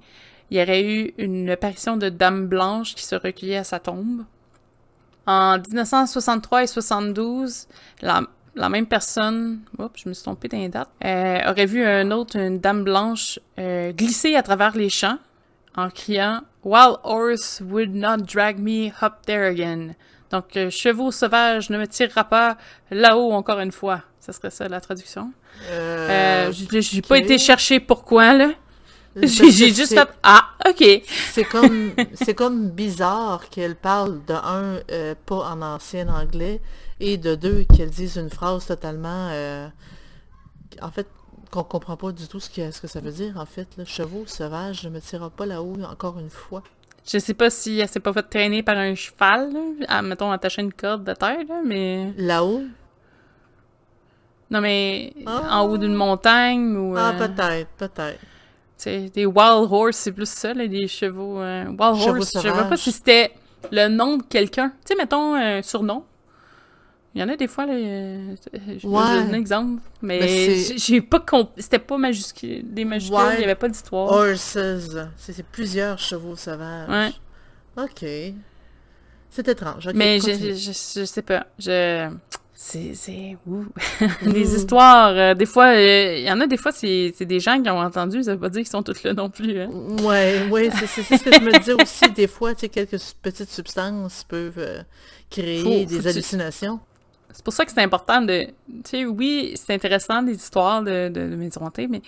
il 0.50 0.58
y 0.58 0.60
aurait 0.60 0.84
eu 0.84 1.14
une 1.18 1.50
apparition 1.50 1.96
de 1.96 2.08
Dame 2.08 2.46
Blanche 2.46 2.96
qui 2.96 3.04
se 3.04 3.14
recueillait 3.14 3.58
à 3.58 3.64
sa 3.64 3.78
tombe. 3.78 4.24
En 5.26 5.58
1963 5.58 6.64
et 6.64 6.66
72, 6.66 7.66
la, 8.02 8.22
la 8.54 8.68
même 8.68 8.86
personne, 8.86 9.60
oups, 9.78 10.02
je 10.02 10.08
me 10.08 10.14
suis 10.14 10.22
trompée 10.22 10.48
dans 10.48 10.58
les 10.58 10.68
dates, 10.68 10.90
euh, 11.04 11.38
aurait 11.50 11.66
vu 11.66 11.84
un 11.84 12.10
autre, 12.10 12.36
une 12.36 12.58
dame 12.60 12.84
blanche, 12.84 13.38
euh, 13.58 13.92
glisser 13.92 14.34
à 14.36 14.42
travers 14.42 14.76
les 14.76 14.90
champs 14.90 15.18
en 15.76 15.90
criant 15.90 16.42
Wild 16.62 16.96
horse 17.02 17.60
would 17.60 17.94
not 17.94 18.18
drag 18.18 18.58
me 18.58 18.90
up 19.02 19.22
there 19.26 19.46
again. 19.46 19.94
Donc, 20.30 20.56
euh, 20.56 20.70
chevaux 20.70 21.10
sauvages 21.10 21.68
ne 21.70 21.78
me 21.78 21.86
tirera 21.86 22.24
pas 22.24 22.56
là-haut 22.90 23.32
encore 23.32 23.60
une 23.60 23.72
fois. 23.72 24.02
Ça 24.18 24.32
serait 24.32 24.50
ça 24.50 24.66
la 24.68 24.80
traduction. 24.80 25.30
Euh, 25.70 26.50
J'ai 26.50 27.02
pas 27.02 27.18
été 27.18 27.38
chercher 27.38 27.80
pourquoi, 27.80 28.32
là. 28.32 28.50
J'ai 29.22 29.72
juste 29.72 29.94
fait 29.94 30.08
ah 30.22 30.50
ok. 30.68 31.02
C'est 31.06 31.44
comme 31.44 31.92
c'est 32.14 32.34
comme 32.34 32.70
bizarre 32.70 33.48
qu'elle 33.48 33.76
parle 33.76 34.24
de 34.24 34.34
un 34.34 34.80
euh, 34.90 35.14
pas 35.26 35.50
en 35.50 35.62
ancien 35.62 36.08
anglais 36.08 36.60
et 37.00 37.16
de 37.16 37.34
deux 37.34 37.64
qu'elle 37.64 37.90
dise 37.90 38.16
une 38.16 38.30
phrase 38.30 38.66
totalement 38.66 39.28
euh, 39.30 39.68
en 40.82 40.90
fait 40.90 41.06
qu'on 41.50 41.62
comprend 41.62 41.96
pas 41.96 42.10
du 42.10 42.26
tout 42.26 42.40
ce 42.40 42.50
que 42.50 42.70
ce 42.72 42.80
que 42.80 42.88
ça 42.88 43.00
veut 43.00 43.12
dire 43.12 43.36
en 43.36 43.46
fait 43.46 43.68
chevaux 43.84 44.24
sauvage 44.26 44.84
ne 44.84 44.90
me 44.90 45.00
tirera 45.00 45.30
pas 45.30 45.46
là-haut 45.46 45.76
encore 45.88 46.18
une 46.18 46.30
fois. 46.30 46.62
Je 47.06 47.18
sais 47.18 47.34
pas 47.34 47.50
si 47.50 47.78
elle 47.78 47.88
s'est 47.88 48.00
pas 48.00 48.14
fait 48.14 48.22
traîner 48.22 48.62
par 48.62 48.78
un 48.78 48.94
cheval, 48.94 49.52
là, 49.80 50.00
mettons 50.00 50.30
attacher 50.32 50.62
une 50.62 50.72
corde 50.72 51.04
de 51.04 51.12
terre 51.12 51.44
là, 51.48 51.60
mais 51.64 52.12
là-haut. 52.16 52.62
Non 54.50 54.60
mais 54.60 55.12
en 55.26 55.62
haut 55.66 55.78
d'une 55.78 55.94
montagne 55.94 56.76
ou 56.76 56.96
Ah 56.96 57.12
euh, 57.12 57.28
peut-être, 57.28 57.68
peut-être 57.76 58.18
des 58.84 59.26
wild 59.26 59.68
horse, 59.70 59.96
c'est 59.96 60.12
plus 60.12 60.28
ça, 60.28 60.54
là, 60.54 60.66
des 60.66 60.88
chevaux. 60.88 61.40
Euh, 61.40 61.66
wild 61.66 61.80
horse, 61.80 62.32
je 62.34 62.40
sais 62.40 62.50
pas 62.50 62.76
si 62.76 62.92
c'était 62.92 63.32
le 63.70 63.88
nom 63.88 64.18
de 64.18 64.22
quelqu'un. 64.22 64.70
Tu 64.84 64.92
sais, 64.92 64.94
mettons 64.96 65.34
un 65.34 65.62
surnom. 65.62 66.04
Il 67.14 67.20
y 67.20 67.24
en 67.24 67.28
a 67.28 67.36
des 67.36 67.46
fois, 67.46 67.64
là, 67.64 67.74
euh, 67.74 68.34
je 68.76 68.86
ouais. 68.88 69.00
un 69.00 69.32
exemple, 69.34 69.80
mais 70.02 70.56
j'ai 70.76 71.00
pas 71.00 71.20
compris. 71.20 71.62
C'était 71.62 71.78
pas 71.78 71.96
majuscule, 71.96 72.64
des 72.64 72.84
majuscules, 72.84 73.34
il 73.34 73.40
y 73.40 73.44
avait 73.44 73.54
pas 73.54 73.68
d'histoire. 73.68 74.10
Horses, 74.10 74.58
c'est 75.16 75.46
plusieurs 75.46 75.98
chevaux 75.98 76.34
sauvages. 76.34 76.88
Ouais. 76.88 77.84
Ok. 77.84 78.04
C'est 79.30 79.48
étrange. 79.48 79.88
mais 79.94 80.20
je, 80.20 80.32
je, 80.32 81.00
je, 81.00 81.04
sais 81.04 81.22
pas. 81.22 81.46
Je 81.58 82.08
c'est 82.56 83.36
des 84.22 84.54
histoires 84.56 85.08
euh, 85.08 85.34
des 85.34 85.44
fois 85.44 85.74
il 85.74 85.88
euh, 85.88 86.18
y 86.20 86.30
en 86.30 86.40
a 86.40 86.46
des 86.46 86.56
fois 86.56 86.70
c'est 86.70 87.12
des 87.20 87.40
gens 87.40 87.60
qui 87.60 87.68
ont 87.68 87.80
entendu 87.80 88.22
ça 88.22 88.34
veut 88.34 88.40
pas 88.40 88.48
dire 88.48 88.62
qu'ils 88.62 88.70
sont 88.70 88.82
tous 88.84 89.02
là 89.02 89.12
non 89.12 89.28
plus 89.28 89.60
hein. 89.60 89.70
ouais 90.04 90.46
ouais 90.48 90.70
c'est 90.70 91.02
ce 91.02 91.24
que 91.24 91.32
je 91.32 91.40
me 91.40 91.58
dis 91.58 91.72
aussi 91.72 92.08
des 92.12 92.28
fois 92.28 92.54
tu 92.54 92.60
sais 92.60 92.68
quelques 92.68 93.00
petites 93.22 93.50
substances 93.50 94.24
peuvent 94.28 94.58
euh, 94.58 94.82
créer 95.30 95.84
des 95.84 96.06
hallucinations. 96.06 96.78
C'est 97.32 97.42
pour 97.42 97.52
ça 97.52 97.64
que 97.64 97.72
c'est 97.72 97.82
important 97.82 98.22
de 98.22 98.44
tu 98.44 98.52
sais 98.84 99.04
oui 99.04 99.54
c'est 99.56 99.74
intéressant 99.74 100.22
des 100.22 100.34
histoires 100.34 100.80
de 100.80 101.08
de, 101.08 101.28
de 101.30 101.34
médiumnité 101.34 101.88
mais 101.88 102.02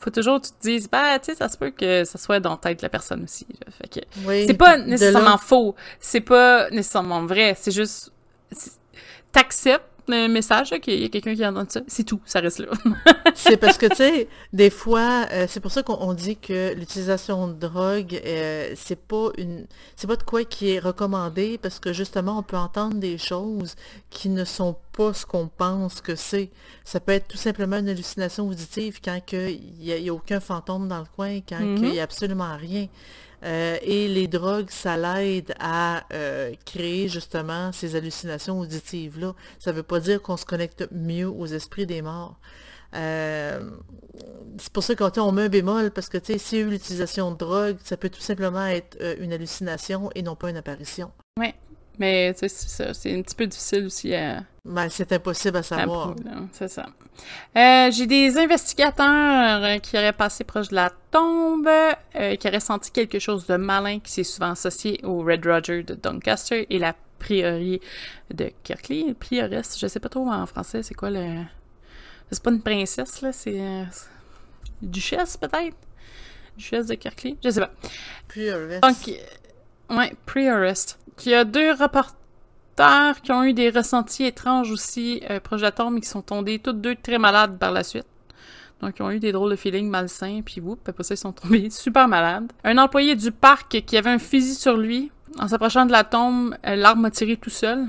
faut 0.00 0.10
toujours 0.10 0.40
que 0.40 0.46
tu 0.46 0.52
te 0.52 0.62
dises 0.62 0.90
bah 0.90 1.20
tu 1.20 1.26
sais 1.26 1.36
ça 1.36 1.48
se 1.48 1.56
peut 1.56 1.70
que 1.70 2.02
ça 2.02 2.18
soit 2.18 2.40
dans 2.40 2.50
la 2.50 2.56
tête 2.56 2.80
de 2.80 2.82
la 2.82 2.88
personne 2.88 3.22
aussi 3.22 3.46
fait 3.70 4.00
que 4.00 4.46
c'est 4.46 4.54
pas 4.54 4.78
nécessairement 4.78 5.38
faux 5.38 5.76
c'est 6.00 6.20
pas 6.20 6.68
nécessairement 6.70 7.24
vrai 7.24 7.54
c'est 7.56 7.70
juste 7.70 8.10
t'acceptes 9.30 9.91
un 10.08 10.28
message 10.28 10.70
qu'il 10.80 11.00
y 11.00 11.04
a 11.04 11.08
quelqu'un 11.08 11.34
qui 11.34 11.46
entend 11.46 11.64
ça. 11.68 11.80
C'est 11.86 12.04
tout, 12.04 12.20
ça 12.24 12.40
reste 12.40 12.58
là. 12.58 12.68
c'est 13.34 13.56
parce 13.56 13.78
que, 13.78 13.86
tu 13.86 13.96
sais, 13.96 14.28
des 14.52 14.70
fois, 14.70 15.26
euh, 15.32 15.46
c'est 15.48 15.60
pour 15.60 15.70
ça 15.70 15.82
qu'on 15.82 16.12
dit 16.14 16.36
que 16.36 16.74
l'utilisation 16.74 17.48
de 17.48 17.54
drogue, 17.54 18.20
euh, 18.24 18.72
c'est 18.76 19.00
pas 19.00 19.28
une, 19.38 19.66
c'est 19.96 20.06
pas 20.06 20.16
de 20.16 20.22
quoi 20.22 20.44
qui 20.44 20.70
est 20.70 20.78
recommandé, 20.78 21.58
parce 21.58 21.78
que 21.78 21.92
justement, 21.92 22.38
on 22.38 22.42
peut 22.42 22.56
entendre 22.56 22.96
des 22.96 23.18
choses 23.18 23.76
qui 24.10 24.28
ne 24.28 24.44
sont 24.44 24.76
pas 24.92 25.14
ce 25.14 25.24
qu'on 25.24 25.48
pense 25.48 26.00
que 26.00 26.14
c'est. 26.14 26.50
Ça 26.84 27.00
peut 27.00 27.12
être 27.12 27.28
tout 27.28 27.38
simplement 27.38 27.76
une 27.78 27.88
hallucination 27.88 28.48
auditive 28.48 29.00
quand 29.02 29.18
il 29.32 29.60
n'y 29.78 29.92
a, 29.92 30.12
a, 30.12 30.14
aucun 30.14 30.40
fantôme 30.40 30.88
dans 30.88 31.00
le 31.00 31.06
coin, 31.16 31.40
quand 31.48 31.60
il 31.60 31.82
n'y 31.82 32.00
a 32.00 32.02
absolument 32.02 32.56
rien. 32.56 32.88
Euh, 33.44 33.76
et 33.82 34.08
les 34.08 34.28
drogues, 34.28 34.70
ça 34.70 34.96
l'aide 34.96 35.54
à 35.58 36.04
euh, 36.12 36.52
créer 36.64 37.08
justement 37.08 37.72
ces 37.72 37.96
hallucinations 37.96 38.60
auditives-là. 38.60 39.34
Ça 39.58 39.72
ne 39.72 39.76
veut 39.76 39.82
pas 39.82 40.00
dire 40.00 40.22
qu'on 40.22 40.36
se 40.36 40.44
connecte 40.44 40.86
mieux 40.92 41.28
aux 41.28 41.46
esprits 41.46 41.86
des 41.86 42.02
morts. 42.02 42.38
Euh, 42.94 43.70
c'est 44.58 44.72
pour 44.72 44.84
ça 44.84 44.94
qu'on 44.94 45.32
met 45.32 45.42
un 45.42 45.48
bémol, 45.48 45.90
parce 45.90 46.08
que 46.08 46.18
s'il 46.22 46.58
y 46.58 46.62
a 46.62 46.66
eu 46.66 46.70
l'utilisation 46.70 47.32
de 47.32 47.36
drogue, 47.36 47.78
ça 47.82 47.96
peut 47.96 48.10
tout 48.10 48.20
simplement 48.20 48.66
être 48.66 48.98
une 49.18 49.32
hallucination 49.32 50.10
et 50.14 50.22
non 50.22 50.36
pas 50.36 50.50
une 50.50 50.58
apparition. 50.58 51.10
Oui. 51.38 51.54
Mais 51.98 52.32
c'est 52.36 52.48
ça, 52.48 52.94
c'est 52.94 53.14
un 53.16 53.22
petit 53.22 53.34
peu 53.34 53.46
difficile 53.46 53.86
aussi 53.86 54.14
à. 54.14 54.44
Ben, 54.64 54.88
c'est 54.88 55.10
impossible 55.12 55.56
à 55.56 55.62
savoir. 55.64 56.14
C'est 56.52 56.68
ça. 56.68 56.86
Euh, 57.56 57.90
j'ai 57.90 58.06
des 58.06 58.38
investigateurs 58.38 59.64
euh, 59.64 59.78
qui 59.78 59.96
auraient 59.96 60.12
passé 60.12 60.44
proche 60.44 60.68
de 60.68 60.76
la 60.76 60.92
tombe, 61.10 61.68
euh, 62.14 62.36
qui 62.36 62.46
auraient 62.46 62.60
senti 62.60 62.92
quelque 62.92 63.18
chose 63.18 63.46
de 63.46 63.56
malin 63.56 63.98
qui 63.98 64.12
s'est 64.12 64.22
souvent 64.22 64.52
associé 64.52 65.00
au 65.04 65.22
Red 65.22 65.44
Roger 65.44 65.82
de 65.82 65.94
Doncaster 65.94 66.66
et 66.70 66.78
la 66.78 66.94
prieuré 67.18 67.80
de 68.32 68.52
Kirkley. 68.62 69.14
Prioresse, 69.18 69.78
je 69.80 69.88
sais 69.88 69.98
pas 69.98 70.08
trop 70.08 70.30
en 70.30 70.46
français, 70.46 70.84
c'est 70.84 70.94
quoi 70.94 71.10
le. 71.10 71.42
C'est 72.30 72.42
pas 72.42 72.50
une 72.50 72.62
princesse, 72.62 73.20
là, 73.20 73.32
c'est. 73.32 73.60
Duchesse, 74.80 75.36
peut-être? 75.36 75.76
Duchesse 76.56 76.86
de 76.86 76.94
Kirkley? 76.94 77.36
Je 77.44 77.50
sais 77.50 77.60
pas. 77.60 77.72
Prioresse. 78.28 78.80
Donc, 78.80 79.98
ouais, 79.98 80.14
prioresse. 80.24 80.98
Il 81.24 81.32
y 81.32 81.34
a 81.34 81.44
deux 81.44 81.72
reporters 81.72 82.16
qui 83.22 83.32
ont 83.32 83.44
eu 83.44 83.52
des 83.52 83.70
ressentis 83.70 84.24
étranges 84.24 84.70
aussi 84.70 85.22
euh, 85.30 85.40
proche 85.40 85.60
de 85.60 85.66
la 85.66 85.72
tombe 85.72 85.98
et 85.98 86.00
qui 86.00 86.08
sont 86.08 86.22
tombés 86.22 86.58
toutes 86.58 86.80
deux 86.80 86.96
très 86.96 87.18
malades 87.18 87.58
par 87.58 87.72
la 87.72 87.84
suite. 87.84 88.06
Donc, 88.80 88.94
ils 88.98 89.02
ont 89.02 89.10
eu 89.10 89.20
des 89.20 89.30
drôles 89.30 89.50
de 89.50 89.56
feelings 89.56 89.88
malsains, 89.88 90.40
puis 90.44 90.60
whoop, 90.60 90.88
après 90.88 91.04
ça, 91.04 91.14
ils 91.14 91.18
sont 91.18 91.32
tombés 91.32 91.70
super 91.70 92.08
malades. 92.08 92.50
Un 92.64 92.78
employé 92.78 93.14
du 93.14 93.30
parc 93.30 93.82
qui 93.86 93.96
avait 93.96 94.10
un 94.10 94.18
fusil 94.18 94.54
sur 94.54 94.76
lui, 94.76 95.12
en 95.38 95.48
s'approchant 95.48 95.86
de 95.86 95.92
la 95.92 96.04
tombe, 96.04 96.56
euh, 96.66 96.74
l'arme 96.74 97.04
a 97.04 97.10
tiré 97.10 97.36
tout 97.36 97.50
seul. 97.50 97.86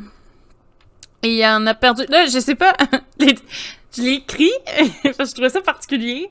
Et 1.24 1.40
il 1.40 1.46
en 1.46 1.66
a 1.66 1.74
perdu... 1.74 2.06
Là, 2.10 2.26
je 2.28 2.40
sais 2.40 2.56
pas... 2.56 2.74
je 3.20 4.02
l'ai 4.02 4.14
écrit, 4.14 4.52
je 5.04 5.32
trouvais 5.34 5.50
ça 5.50 5.62
particulier, 5.62 6.30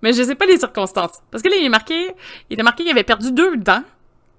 mais 0.00 0.12
je 0.12 0.22
sais 0.22 0.34
pas 0.34 0.46
les 0.46 0.58
circonstances. 0.58 1.22
Parce 1.30 1.42
que 1.42 1.48
là, 1.48 1.56
il 1.60 1.66
est 1.66 1.68
marqué... 1.68 2.14
Il 2.50 2.54
était 2.54 2.62
marqué 2.62 2.82
qu'il 2.82 2.92
avait 2.92 3.04
perdu 3.04 3.30
deux 3.30 3.56
dents 3.56 3.84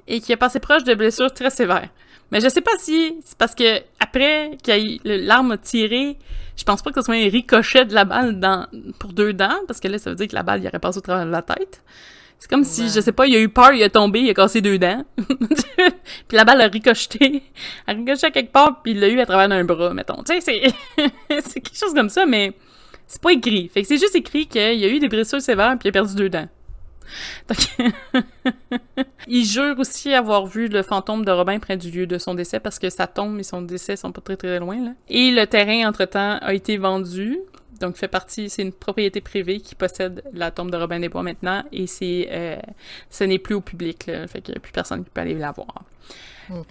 et 0.07 0.19
qui 0.19 0.33
est 0.33 0.37
passé 0.37 0.59
proche 0.59 0.83
de 0.83 0.93
blessures 0.93 1.33
très 1.33 1.51
sévères. 1.51 1.89
Mais 2.33 2.41
je 2.41 2.49
sais 2.49 2.61
pas 2.61 2.71
si 2.79 3.15
c'est 3.23 3.37
parce 3.37 3.53
que 3.53 3.77
après 3.99 4.57
qu'il 4.63 4.99
l'arme 5.03 5.51
a 5.51 5.57
tiré, 5.57 6.17
je 6.57 6.63
pense 6.63 6.81
pas 6.81 6.89
que 6.89 6.99
ce 6.99 7.05
soit 7.05 7.13
un 7.13 7.29
ricochet 7.29 7.85
de 7.85 7.93
la 7.93 8.05
balle 8.05 8.39
dans, 8.39 8.65
pour 8.97 9.13
deux 9.13 9.33
dents, 9.33 9.59
parce 9.67 9.79
que 9.79 9.87
là, 9.87 9.99
ça 9.99 10.09
veut 10.09 10.15
dire 10.15 10.27
que 10.27 10.33
la 10.33 10.41
balle, 10.41 10.63
il 10.63 10.67
aurait 10.67 10.79
passé 10.79 10.97
au 10.97 11.01
travers 11.01 11.27
de 11.27 11.31
la 11.31 11.43
tête. 11.43 11.83
C'est 12.39 12.49
comme 12.49 12.63
si, 12.63 12.89
je 12.89 13.01
sais 13.01 13.11
pas, 13.11 13.27
il 13.27 13.35
a 13.35 13.39
eu 13.39 13.49
peur, 13.49 13.71
il 13.73 13.83
a 13.83 13.89
tombé, 13.89 14.21
il 14.21 14.29
a 14.31 14.33
cassé 14.33 14.61
deux 14.61 14.79
dents. 14.79 15.05
puis 16.27 16.35
la 16.35 16.43
balle 16.43 16.61
a 16.61 16.67
ricocheté. 16.69 17.43
a 17.87 17.93
ricoché 17.93 18.31
quelque 18.31 18.51
part, 18.51 18.81
puis 18.81 18.93
il 18.93 18.99
l'a 18.99 19.09
eu 19.09 19.19
à 19.19 19.27
travers 19.27 19.55
un 19.55 19.63
bras, 19.63 19.93
mettons. 19.93 20.23
Tu 20.23 20.33
sais, 20.33 20.41
c'est, 20.41 21.07
c'est 21.45 21.61
quelque 21.61 21.77
chose 21.77 21.93
comme 21.93 22.09
ça, 22.09 22.25
mais 22.25 22.53
C'est 23.05 23.21
pas 23.21 23.31
écrit. 23.31 23.69
Fait 23.71 23.83
que 23.83 23.87
c'est 23.87 23.99
juste 23.99 24.15
écrit 24.15 24.47
qu'il 24.47 24.79
y 24.79 24.85
a 24.85 24.89
eu 24.89 24.97
des 24.97 25.07
blessures 25.07 25.39
sévères 25.39 25.77
puis 25.79 25.87
il 25.87 25.89
a 25.89 25.91
perdu 25.91 26.15
deux 26.15 26.29
dents. 26.29 26.49
Donc, 27.49 28.23
il 29.27 29.45
jure 29.45 29.77
aussi 29.79 30.13
avoir 30.13 30.45
vu 30.45 30.67
le 30.67 30.83
fantôme 30.83 31.25
de 31.25 31.31
Robin 31.31 31.59
près 31.59 31.77
du 31.77 31.91
lieu 31.91 32.07
de 32.07 32.17
son 32.17 32.33
décès 32.33 32.59
parce 32.59 32.79
que 32.79 32.89
sa 32.89 33.07
tombe 33.07 33.39
et 33.39 33.43
son 33.43 33.61
décès 33.61 33.95
sont 33.95 34.11
pas 34.11 34.21
très 34.21 34.37
très 34.37 34.59
loin. 34.59 34.83
Là. 34.83 34.91
Et 35.09 35.31
le 35.31 35.45
terrain, 35.45 35.87
entre-temps, 35.87 36.37
a 36.41 36.53
été 36.53 36.77
vendu. 36.77 37.39
Donc, 37.79 37.97
fait 37.97 38.07
partie, 38.07 38.49
c'est 38.49 38.61
une 38.61 38.71
propriété 38.71 39.19
privée 39.21 39.59
qui 39.59 39.75
possède 39.75 40.23
la 40.33 40.51
tombe 40.51 40.71
de 40.71 40.77
Robin 40.77 40.99
des 40.99 41.09
Bois 41.09 41.23
maintenant 41.23 41.63
et 41.71 41.87
c'est, 41.87 42.29
euh, 42.31 42.57
ce 43.09 43.23
n'est 43.23 43.39
plus 43.39 43.55
au 43.55 43.61
public. 43.61 44.05
Là, 44.07 44.27
fait 44.27 44.41
qu'il 44.41 44.53
n'y 44.53 44.57
a 44.57 44.61
plus 44.61 44.71
personne 44.71 45.03
qui 45.03 45.09
peut 45.09 45.21
aller 45.21 45.33
la 45.33 45.51
voir. 45.51 45.83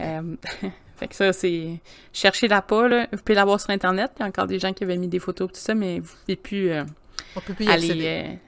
Euh, 0.01 0.37
fait 0.97 1.09
que 1.09 1.14
ça, 1.14 1.33
c'est... 1.33 1.81
Cherchez-la 2.12 2.62
pas, 2.62 2.88
là. 2.88 3.09
Vous 3.12 3.18
pouvez 3.18 3.35
la 3.35 3.45
voir 3.45 3.61
sur 3.61 3.71
Internet. 3.71 4.12
Il 4.16 4.21
y 4.21 4.23
a 4.23 4.27
encore 4.27 4.47
des 4.47 4.59
gens 4.59 4.73
qui 4.73 4.85
avaient 4.85 4.97
mis 4.97 5.09
des 5.09 5.18
photos 5.18 5.51
et 5.51 5.53
tout 5.53 5.61
ça, 5.61 5.75
mais 5.75 5.99
vous 5.99 6.12
pouvez 6.25 6.37
plus... 6.37 6.71
Euh, 6.71 6.85
On 7.37 7.40
peut 7.40 7.55
plus 7.55 7.66
y 7.66 7.71
aller. 7.71 8.38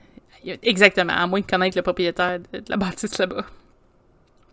Euh, 0.47 0.57
exactement, 0.63 1.13
à 1.13 1.27
moins 1.27 1.41
de 1.41 1.47
connaître 1.47 1.77
le 1.77 1.83
propriétaire 1.83 2.41
de, 2.41 2.63
la 2.69 2.77
bâtisse 2.77 3.19
là-bas. 3.19 3.45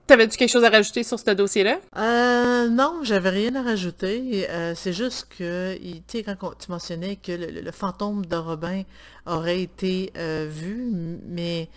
T'avais-tu 0.07 0.37
quelque 0.37 0.49
chose 0.49 0.63
à 0.63 0.69
rajouter 0.69 1.03
sur 1.03 1.19
ce 1.19 1.31
dossier-là? 1.31 1.77
Euh, 1.95 2.67
non, 2.67 2.99
j'avais 3.03 3.29
rien 3.29 3.55
à 3.55 3.61
rajouter. 3.61 4.45
Euh, 4.49 4.73
c'est 4.75 4.93
juste 4.93 5.27
que, 5.37 5.77
tu 5.77 6.01
sais, 6.07 6.23
quand 6.23 6.53
tu 6.59 6.69
mentionnais 6.69 7.15
que 7.15 7.31
le, 7.31 7.71
fantôme 7.71 8.25
de 8.25 8.35
Robin 8.35 8.83
aurait 9.25 9.61
été 9.61 10.11
vu, 10.49 11.19
mais 11.27 11.69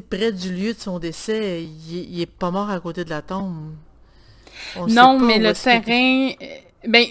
près 0.00 0.32
du 0.32 0.52
lieu 0.52 0.72
de 0.72 0.78
son 0.78 0.98
décès, 0.98 1.64
il, 1.64 2.20
est 2.20 2.26
pas 2.26 2.50
mort 2.50 2.70
à 2.70 2.80
côté 2.80 3.04
de 3.04 3.10
la 3.10 3.22
tombe. 3.22 3.74
non, 4.88 5.18
mais 5.18 5.38
le 5.38 5.52
terrain, 5.52 6.32
ben, 6.86 7.06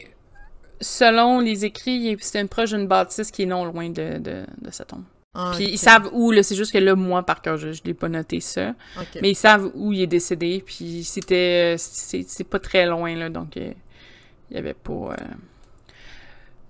selon 0.80 1.40
les 1.40 1.66
écrits, 1.66 2.18
c'est 2.20 2.42
une 2.42 2.48
proche 2.48 2.72
d'une 2.72 2.88
bâtisse 2.88 3.32
qui 3.32 3.44
est 3.44 3.48
non 3.48 3.66
loin 3.66 3.90
de, 3.90 4.18
de, 4.18 4.72
sa 4.72 4.86
tombe. 4.86 5.04
Ah, 5.34 5.54
puis 5.56 5.66
ils 5.66 5.78
savent 5.78 6.10
où, 6.12 6.32
là, 6.32 6.44
c'est 6.44 6.56
juste 6.56 6.74
que 6.74 6.78
là, 6.78 6.94
moi, 6.96 7.24
par 7.24 7.42
cœur, 7.42 7.56
je, 7.56 7.72
je 7.72 7.82
l'ai 7.86 7.94
pas 7.94 8.10
noté 8.10 8.42
ça. 8.42 8.74
Mais 9.22 9.32
ils 9.32 9.36
savent 9.36 9.72
où 9.76 9.94
il 9.94 10.02
est 10.02 10.08
décédé, 10.08 10.62
puis 10.66 11.04
c'était, 11.04 11.76
c'est 11.78 12.44
pas 12.44 12.60
très 12.60 12.86
loin, 12.86 13.16
là, 13.16 13.30
donc 13.30 13.56
euh, 13.56 13.72
il 14.50 14.56
y 14.56 14.60
avait 14.60 14.74
pas... 14.74 14.92
Euh, 14.92 15.16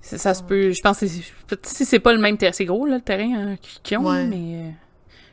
ça, 0.02 0.34
se 0.34 0.44
peut, 0.44 0.72
je 0.72 0.82
pense 0.82 1.00
que 1.00 1.08
si 1.08 1.86
c'est 1.86 2.00
pas 2.00 2.14
le 2.14 2.20
même 2.20 2.38
terrain, 2.38 2.52
c'est 2.52 2.66
gros, 2.66 2.86
là, 2.86 2.96
le 2.96 3.02
terrain 3.02 3.34
hein, 3.34 3.56
qu'ils 3.82 3.98
ont, 3.98 4.12
mais... 4.12 4.68
Euh, 4.68 4.70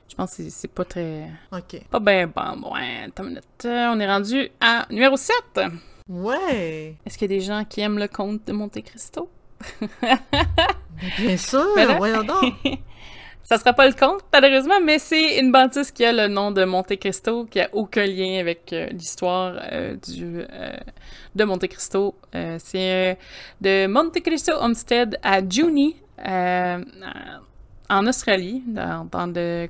je 0.09 0.15
pense 0.15 0.37
que 0.37 0.49
c'est 0.49 0.69
pas 0.69 0.85
très. 0.85 1.31
OK. 1.53 1.83
Pas 1.91 2.01
bien 2.01 2.27
bon. 2.27 2.73
Ouais, 2.73 3.05
attends 3.07 3.25
une 3.25 3.29
minute. 3.29 3.45
On 3.65 4.01
est 4.01 4.07
rendu 4.07 4.49
à 4.59 4.87
numéro 4.91 5.17
7. 5.17 5.37
Ouais. 6.09 6.97
Est-ce 7.05 7.19
qu'il 7.19 7.31
y 7.31 7.35
a 7.35 7.39
des 7.39 7.45
gens 7.45 7.65
qui 7.65 7.83
aiment 7.83 7.99
le 7.99 8.09
conte 8.09 8.47
de 8.47 8.53
Monte 8.53 8.83
Cristo? 8.83 9.31
Bien 11.19 11.37
sûr, 11.37 11.67
voyons 11.99 12.25
donc. 12.25 12.55
Ça 13.49 13.57
sera 13.57 13.73
pas 13.73 13.87
le 13.87 13.95
conte, 13.95 14.21
malheureusement, 14.31 14.79
mais 14.85 14.99
c'est 14.99 15.39
une 15.39 15.51
bâtisse 15.51 15.91
qui 15.91 16.05
a 16.05 16.13
le 16.13 16.29
nom 16.29 16.51
de 16.51 16.65
Monte 16.65 16.99
Cristo, 16.99 17.47
qui 17.47 17.61
a 17.61 17.71
aucun 17.73 18.05
lien 18.05 18.41
avec 18.41 18.71
euh, 18.75 18.89
l'histoire 18.89 19.59
euh, 19.73 19.97
du 20.07 20.41
euh, 20.41 20.77
de 21.35 21.45
Monte 21.45 21.67
Cristo. 21.67 22.15
c'est 22.59 23.17
de 23.63 23.87
Monte 23.87 24.21
Cristo 24.21 24.53
Homestead 24.53 25.19
à 25.23 25.41
Juni, 25.49 25.97
en 27.89 28.07
Australie, 28.07 28.63
dans, 28.67 29.09
dans 29.11 29.33
le 29.35 29.69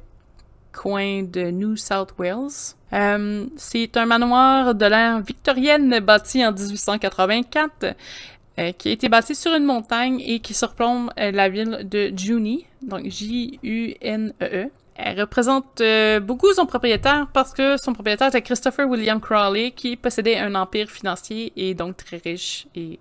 coin 0.72 1.22
de 1.22 1.50
New 1.50 1.76
South 1.76 2.14
Wales. 2.18 2.74
Euh, 2.92 3.46
c'est 3.56 3.96
un 3.96 4.06
manoir 4.06 4.74
de 4.74 4.86
l'ère 4.86 5.20
victorienne 5.20 6.00
bâti 6.00 6.44
en 6.44 6.52
1884 6.52 7.94
euh, 8.58 8.72
qui 8.72 8.88
a 8.88 8.92
été 8.92 9.08
bâti 9.08 9.34
sur 9.34 9.54
une 9.54 9.64
montagne 9.64 10.20
et 10.20 10.40
qui 10.40 10.54
surplombe 10.54 11.10
euh, 11.18 11.30
la 11.30 11.48
ville 11.48 11.86
de 11.88 12.12
Juni, 12.16 12.66
donc 12.82 13.02
J-U-N-E-E. 13.06 14.64
e 14.64 14.70
elle 15.00 15.20
représente 15.20 15.80
euh, 15.80 16.18
beaucoup 16.18 16.52
son 16.54 16.66
propriétaire 16.66 17.28
parce 17.32 17.52
que 17.52 17.76
son 17.76 17.92
propriétaire 17.92 18.28
était 18.28 18.42
Christopher 18.42 18.88
William 18.88 19.20
Crawley 19.20 19.70
qui 19.70 19.94
possédait 19.96 20.36
un 20.38 20.56
empire 20.56 20.90
financier 20.90 21.52
et 21.54 21.74
donc 21.74 21.98
très 21.98 22.16
riche 22.16 22.66
et 22.74 22.98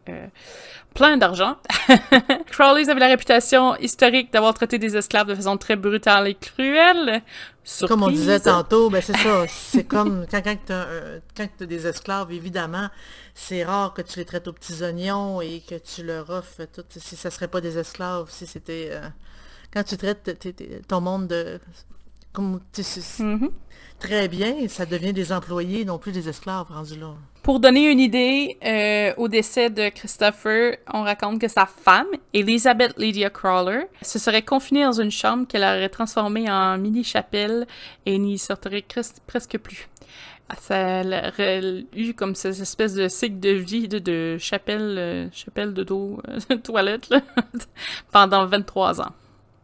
plein 0.93 1.17
d'argent. 1.17 1.55
Crawley 2.51 2.87
avait 2.91 2.99
la 2.99 3.07
réputation 3.07 3.75
historique 3.77 4.31
d'avoir 4.31 4.53
traité 4.53 4.77
des 4.77 4.95
esclaves 4.95 5.25
de 5.25 5.33
façon 5.33 5.57
très 5.57 5.75
brutale 5.75 6.27
et 6.27 6.35
cruelle. 6.35 7.23
Surprise. 7.69 7.89
Comme 7.89 8.03
on 8.03 8.09
disait 8.09 8.39
tantôt, 8.39 8.89
ben 8.89 9.01
c'est 9.01 9.17
ça. 9.17 9.45
C'est 9.45 9.83
comme 9.83 10.25
quand, 10.31 10.41
quand 10.41 10.57
tu 10.65 11.63
as, 11.63 11.65
des 11.65 11.85
esclaves, 11.85 12.31
évidemment, 12.31 12.87
c'est 13.35 13.65
rare 13.65 13.93
que 13.93 14.01
tu 14.01 14.19
les 14.19 14.25
traites 14.25 14.47
aux 14.47 14.53
petits 14.53 14.81
oignons 14.83 15.41
et 15.41 15.61
que 15.67 15.75
tu 15.75 16.01
leur 16.01 16.29
offres 16.29 16.63
tout. 16.73 16.85
Si 16.89 17.17
ça 17.17 17.29
serait 17.29 17.49
pas 17.49 17.59
des 17.59 17.77
esclaves, 17.77 18.29
si 18.29 18.47
c'était... 18.47 18.91
Euh, 18.91 19.09
quand 19.73 19.83
tu 19.83 19.97
traites 19.97 20.47
ton 20.87 21.01
monde 21.01 21.27
de 21.27 21.59
comme 22.31 22.61
mm-hmm. 22.73 23.49
très 23.99 24.29
bien, 24.29 24.69
ça 24.69 24.85
devient 24.85 25.11
des 25.11 25.33
employés, 25.33 25.83
non 25.83 25.97
plus 25.97 26.13
des 26.13 26.29
esclaves 26.29 26.67
rendus 26.69 26.97
là. 26.97 27.15
Pour 27.47 27.61
donner 27.61 27.89
une 27.89 28.01
idée, 28.01 28.57
euh, 28.65 29.13
au 29.15 29.29
décès 29.29 29.69
de 29.69 29.87
Christopher, 29.87 30.79
on 30.93 31.03
raconte 31.03 31.39
que 31.39 31.47
sa 31.47 31.65
femme, 31.65 32.07
Elizabeth 32.33 32.97
Lydia 32.97 33.29
Crawler, 33.29 33.83
se 34.01 34.19
serait 34.19 34.41
confinée 34.41 34.83
dans 34.83 34.99
une 34.99 35.11
chambre 35.11 35.47
qu'elle 35.47 35.63
aurait 35.63 35.87
transformée 35.87 36.51
en 36.51 36.77
mini-chapelle 36.77 37.65
et 38.05 38.17
n'y 38.17 38.37
sortirait 38.37 38.83
presque 39.27 39.59
plus. 39.59 39.87
Ça 40.59 41.03
aurait 41.03 41.85
eu 41.95 42.13
comme 42.13 42.35
cette 42.35 42.59
espèce 42.59 42.95
de 42.95 43.07
cycle 43.07 43.39
de 43.39 43.51
vie 43.51 43.87
de, 43.87 44.37
chapelle, 44.37 44.95
euh, 44.97 45.27
chapelle 45.31 45.73
de 45.73 45.83
dos, 45.83 46.19
euh, 46.27 46.57
toilette, 46.63 47.07
pendant 48.11 48.45
23 48.45 48.99
ans. 48.99 49.13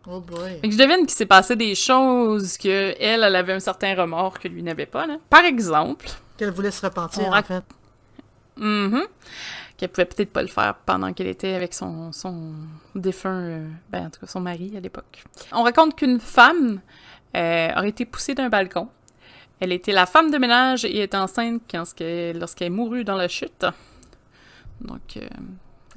Oh 0.08 0.22
boy. 0.22 0.60
je 0.64 0.78
devine 0.78 1.06
qu'il 1.06 1.12
s'est 1.12 1.26
passé 1.26 1.58
des 1.58 1.76
choses 1.76 2.58
que 2.58 2.96
elle, 2.98 3.24
elle 3.24 3.36
avait 3.36 3.54
un 3.54 3.60
certain 3.60 3.94
remords 3.94 4.40
que 4.40 4.48
lui 4.48 4.64
n'avait 4.64 4.86
pas. 4.86 5.06
Là. 5.06 5.18
Par 5.30 5.44
exemple. 5.44 6.08
Qu'elle 6.38 6.52
voulait 6.52 6.72
se 6.72 6.86
repentir, 6.86 7.28
en 7.28 7.44
fait. 7.44 7.64
Mm 8.58 9.00
Qu'elle 9.78 9.90
pouvait 9.90 10.06
peut-être 10.06 10.32
pas 10.32 10.42
le 10.42 10.48
faire 10.48 10.76
pendant 10.86 11.12
qu'elle 11.14 11.28
était 11.28 11.54
avec 11.54 11.74
son, 11.74 12.12
son 12.12 12.54
défunt, 12.94 13.42
euh, 13.42 13.68
ben 13.90 14.06
en 14.06 14.10
tout 14.12 14.20
cas 14.20 14.28
son 14.28 14.40
mari 14.40 14.74
à 14.78 14.80
l'époque. 14.80 15.24
On 15.52 15.64
raconte 15.64 15.96
qu'une 15.96 16.20
femme 16.20 16.80
euh, 17.36 17.70
aurait 17.76 17.90
été 17.90 18.06
poussée 18.06 18.36
d'un 18.36 18.50
balcon. 18.50 18.88
Elle 19.60 19.72
était 19.72 19.92
la 19.92 20.06
femme 20.06 20.30
de 20.30 20.38
ménage 20.38 20.86
et 20.86 21.00
est 21.00 21.16
enceinte 21.16 21.62
lorsqu'elle 21.74 22.72
mourut 22.72 23.04
dans 23.04 23.16
la 23.16 23.28
chute. 23.28 23.66
Donc, 24.82 25.18
euh, 25.18 25.28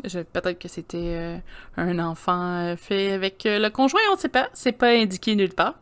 Peut-être 0.03 0.59
que 0.59 0.69
c'était 0.69 1.41
un 1.79 1.99
enfant 1.99 2.75
fait 2.77 3.13
avec 3.13 3.45
le 3.47 3.71
conjoint, 3.71 4.03
on 4.11 4.17
ne 4.17 4.19
sait 4.19 4.29
pas. 4.29 4.51
C'est 4.53 4.73
pas 4.73 4.89
indiqué 4.89 5.35
nulle 5.35 5.55
part. 5.55 5.75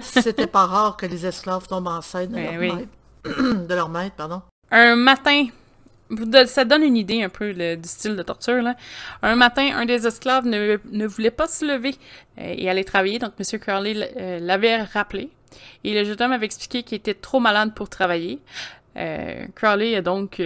c'était 0.00 0.46
pas 0.46 0.64
rare 0.64 0.96
que 0.96 1.04
les 1.04 1.26
esclaves 1.26 1.66
tombent 1.68 1.88
enceintes 1.88 2.30
de, 2.30 2.34
ben 2.36 2.58
leur, 2.58 2.76
maître. 2.76 2.88
de 3.68 3.74
leur 3.74 3.88
maître. 3.88 4.16
Pardon. 4.16 4.42
Un 4.70 4.96
matin, 4.96 5.46
ça 6.46 6.64
donne 6.64 6.82
une 6.82 6.96
idée 6.96 7.22
un 7.22 7.28
peu 7.28 7.52
du 7.52 7.88
style 7.88 8.16
de 8.16 8.22
torture. 8.22 8.62
Là. 8.62 8.76
Un 9.22 9.36
matin, 9.36 9.70
un 9.74 9.86
des 9.86 10.06
esclaves 10.06 10.46
ne, 10.46 11.06
voulait 11.06 11.30
pas 11.30 11.46
se 11.46 11.64
lever 11.64 11.94
et 12.36 12.68
aller 12.68 12.84
travailler, 12.84 13.18
donc 13.18 13.32
M. 13.38 13.60
Curley 13.60 14.40
l'avait 14.40 14.82
rappelé. 14.82 15.30
Et 15.84 15.94
le 15.94 16.04
jeune 16.04 16.20
homme 16.20 16.32
avait 16.32 16.46
expliqué 16.46 16.82
qu'il 16.82 16.96
était 16.96 17.14
trop 17.14 17.40
malade 17.40 17.74
pour 17.74 17.88
travailler. 17.88 18.40
Crowley 19.54 19.94
a 19.94 20.02
donc, 20.02 20.42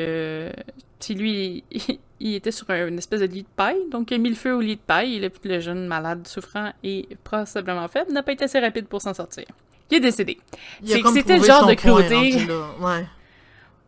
si 1.00 1.14
lui, 1.14 1.64
il 2.20 2.34
était 2.34 2.52
sur 2.52 2.70
une 2.70 2.98
espèce 2.98 3.20
de 3.20 3.26
lit 3.26 3.42
de 3.42 3.48
paille, 3.56 3.80
donc 3.90 4.10
il 4.10 4.14
a 4.14 4.18
mis 4.18 4.28
le 4.28 4.34
feu 4.34 4.54
au 4.54 4.60
lit 4.60 4.76
de 4.76 4.80
paille, 4.80 5.16
et 5.16 5.30
le, 5.44 5.60
jeune 5.60 5.86
malade 5.86 6.26
souffrant 6.28 6.72
et 6.84 7.08
probablement 7.24 7.88
faible 7.88 8.12
n'a 8.12 8.22
pas 8.22 8.32
été 8.32 8.44
assez 8.44 8.60
rapide 8.60 8.86
pour 8.86 9.00
s'en 9.00 9.14
sortir. 9.14 9.46
Il 9.90 9.96
est 9.96 10.00
décédé. 10.00 10.38
C'était 10.84 11.38
le 11.38 11.44
genre 11.44 11.66
de 11.66 11.74
cruauté. 11.74 12.46
Ouais. 12.80 13.06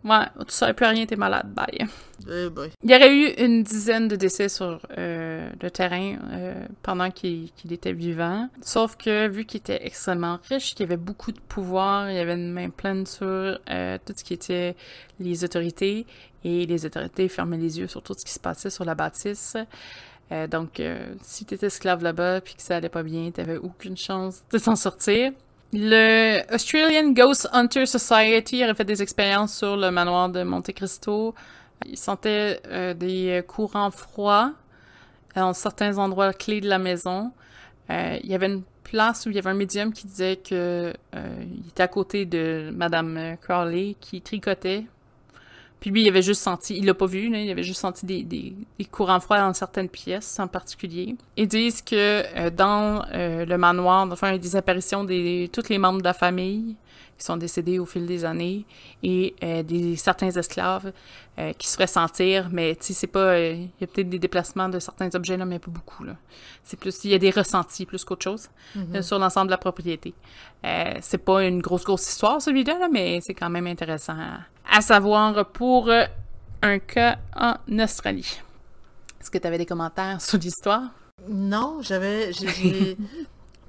Ouais, 0.05 0.27
tu 0.49 0.53
savais 0.53 0.75
plus 0.75 0.87
rien, 0.87 1.07
t'es 1.07 1.15
malade, 1.15 1.53
bye. 1.55 1.87
Eh 2.29 2.49
il 2.83 2.91
y 2.91 2.95
aurait 2.95 3.15
eu 3.15 3.29
une 3.38 3.62
dizaine 3.62 4.09
de 4.09 4.17
décès 4.17 4.49
sur 4.49 4.81
euh, 4.99 5.49
le 5.61 5.71
terrain 5.71 6.17
euh, 6.33 6.67
pendant 6.83 7.11
qu'il 7.12 7.51
était 7.71 7.93
vivant. 7.93 8.49
Sauf 8.62 8.97
que, 8.97 9.29
vu 9.29 9.45
qu'il 9.45 9.59
était 9.59 9.87
extrêmement 9.87 10.41
riche, 10.49 10.75
qu'il 10.75 10.85
avait 10.85 10.97
beaucoup 10.97 11.31
de 11.31 11.38
pouvoir, 11.38 12.11
il 12.11 12.19
avait 12.19 12.35
une 12.35 12.53
main 12.53 12.71
pleine 12.71 13.07
sur 13.07 13.27
euh, 13.27 13.99
tout 14.05 14.12
ce 14.17 14.25
qui 14.25 14.35
était 14.35 14.75
les 15.21 15.45
autorités, 15.45 16.05
et 16.43 16.67
les 16.67 16.85
autorités 16.85 17.29
fermaient 17.29 17.57
les 17.57 17.79
yeux 17.79 17.87
sur 17.87 18.03
tout 18.03 18.15
ce 18.19 18.25
qui 18.25 18.33
se 18.33 18.41
passait 18.41 18.71
sur 18.71 18.85
la 18.85 18.97
bâtisse. 18.97 19.57
donc, 20.51 20.83
si 21.21 21.45
t'étais 21.45 21.67
esclave 21.67 22.03
là-bas 22.03 22.41
puis 22.41 22.55
que 22.55 22.62
ça 22.62 22.77
allait 22.77 22.88
pas 22.88 23.05
bien, 23.05 23.31
t'avais 23.31 23.59
aucune 23.59 23.97
chance 23.97 24.43
de 24.51 24.59
t'en 24.59 24.75
sortir. 24.75 25.31
Le 25.75 26.43
Australian 26.55 27.13
Ghost 27.13 27.49
Hunter 27.51 27.87
Society 27.87 28.63
aurait 28.63 28.75
fait 28.75 28.85
des 28.85 29.01
expériences 29.01 29.57
sur 29.57 29.77
le 29.77 29.91
manoir 29.91 30.29
de 30.29 30.43
Monte 30.43 30.73
Cristo. 30.73 31.35
Il 31.87 31.97
sentait 31.97 32.61
euh, 32.67 32.93
des 32.93 33.43
courants 33.47 33.91
froids 33.91 34.53
dans 35.35 35.55
certains 35.55 35.97
endroits 35.97 36.35
clés 36.35 36.61
de 36.61 36.69
la 36.69 36.79
maison. 36.79 37.33
Euh, 37.89 38.19
il 38.23 38.31
y 38.31 38.35
avait 38.35 38.49
une 38.49 38.65
place 38.85 39.25
où 39.25 39.31
il 39.31 39.37
y 39.37 39.39
avait 39.39 39.49
un 39.49 39.55
médium 39.55 39.95
qui 39.95 40.07
disait 40.07 40.37
que 40.37 40.93
euh, 41.15 41.35
il 41.41 41.69
était 41.69 41.83
à 41.83 41.89
côté 41.89 42.27
de 42.27 42.71
Madame 42.75 43.37
Crowley 43.41 43.97
qui 43.99 44.21
tricotait 44.21 44.85
Puis 45.83 45.90
lui, 45.90 46.03
il 46.03 46.09
avait 46.09 46.23
juste 46.23 46.42
senti, 46.42 46.79
il 46.79 46.87
l'a 46.87 46.95
pas 46.95 47.07
vu, 47.07 47.27
il 47.27 47.51
avait 47.51 47.64
juste 47.64 47.81
senti 47.81 48.07
des, 48.07 48.55
courants 48.92 49.18
froids 49.18 49.40
dans 49.40 49.53
certaines 49.53 49.88
pièces 49.88 50.38
en 50.38 50.47
particulier. 50.47 51.16
Ils 51.37 51.49
disent 51.49 51.83
que 51.83 52.23
euh, 52.37 52.51
dans 52.51 53.05
euh, 53.12 53.45
le 53.45 53.59
manoir, 53.59 54.09
enfin, 54.12 54.29
il 54.29 54.33
y 54.35 54.37
a 54.37 54.38
des 54.38 54.55
apparitions 54.55 55.03
de 55.03 55.47
tous 55.47 55.68
les 55.71 55.79
membres 55.79 55.99
de 55.99 56.05
la 56.05 56.14
famille 56.14 56.77
qui 57.19 57.25
sont 57.25 57.37
décédés 57.37 57.79
au 57.79 57.87
fil 57.87 58.07
des 58.07 58.25
années 58.25 58.65
et 59.03 59.35
euh, 59.43 59.63
des 59.63 59.97
certains 59.97 60.31
esclaves 60.31 60.93
euh, 61.39 61.53
qui 61.53 61.69
se 61.69 61.75
feraient 61.75 61.87
sentir, 61.87 62.49
mais 62.51 62.75
tu 62.77 62.87
sais, 62.87 62.93
c'est 62.95 63.07
pas, 63.07 63.35
euh, 63.35 63.53
il 63.55 63.71
y 63.81 63.85
a 63.85 63.87
peut-être 63.87 64.09
des 64.09 64.19
déplacements 64.19 64.69
de 64.69 64.79
certains 64.79 65.15
objets 65.15 65.37
là, 65.37 65.45
mais 65.45 65.59
pas 65.59 65.71
beaucoup 65.71 66.05
là. 66.05 66.17
C'est 66.65 66.79
plus, 66.79 67.05
il 67.05 67.11
y 67.11 67.15
a 67.15 67.19
des 67.19 67.31
ressentis 67.31 67.87
plus 67.87 68.05
qu'autre 68.05 68.25
chose 68.25 68.49
Mhm. 68.75 69.03
sur 69.03 69.19
l'ensemble 69.19 69.47
de 69.49 69.53
la 69.53 69.59
propriété. 69.59 70.15
c'est 71.01 71.19
pas 71.25 71.45
une 71.45 71.61
grosse 71.61 71.85
grosse 71.85 72.09
histoire 72.09 72.41
celui-là, 72.41 72.79
là, 72.79 72.89
mais 72.91 73.21
c'est 73.23 73.35
quand 73.35 73.51
même 73.51 73.67
intéressant 73.67 74.17
à, 74.19 74.77
à 74.77 74.81
savoir 74.81 75.47
pour 75.53 75.91
un 76.63 76.79
cas 76.79 77.19
en 77.37 77.55
Australie. 77.79 78.41
Est-ce 79.21 79.31
que 79.31 79.39
tu 79.39 79.47
avais 79.47 79.59
des 79.59 79.67
commentaires 79.67 80.21
sur 80.21 80.39
l'histoire? 80.39 80.83
Non, 81.29 81.79
j'avais. 81.83 82.33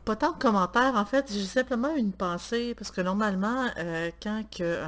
pas 0.06 0.16
tant 0.16 0.32
de 0.34 0.38
commentaires. 0.38 0.96
En 0.96 1.06
fait, 1.06 1.32
j'ai 1.32 1.46
simplement 1.46 1.96
une 1.96 2.12
pensée, 2.12 2.76
parce 2.76 2.92
que 2.92 3.02
normalement, 3.02 3.68
euh, 3.78 4.12
quand 4.22 4.44
que, 4.56 4.80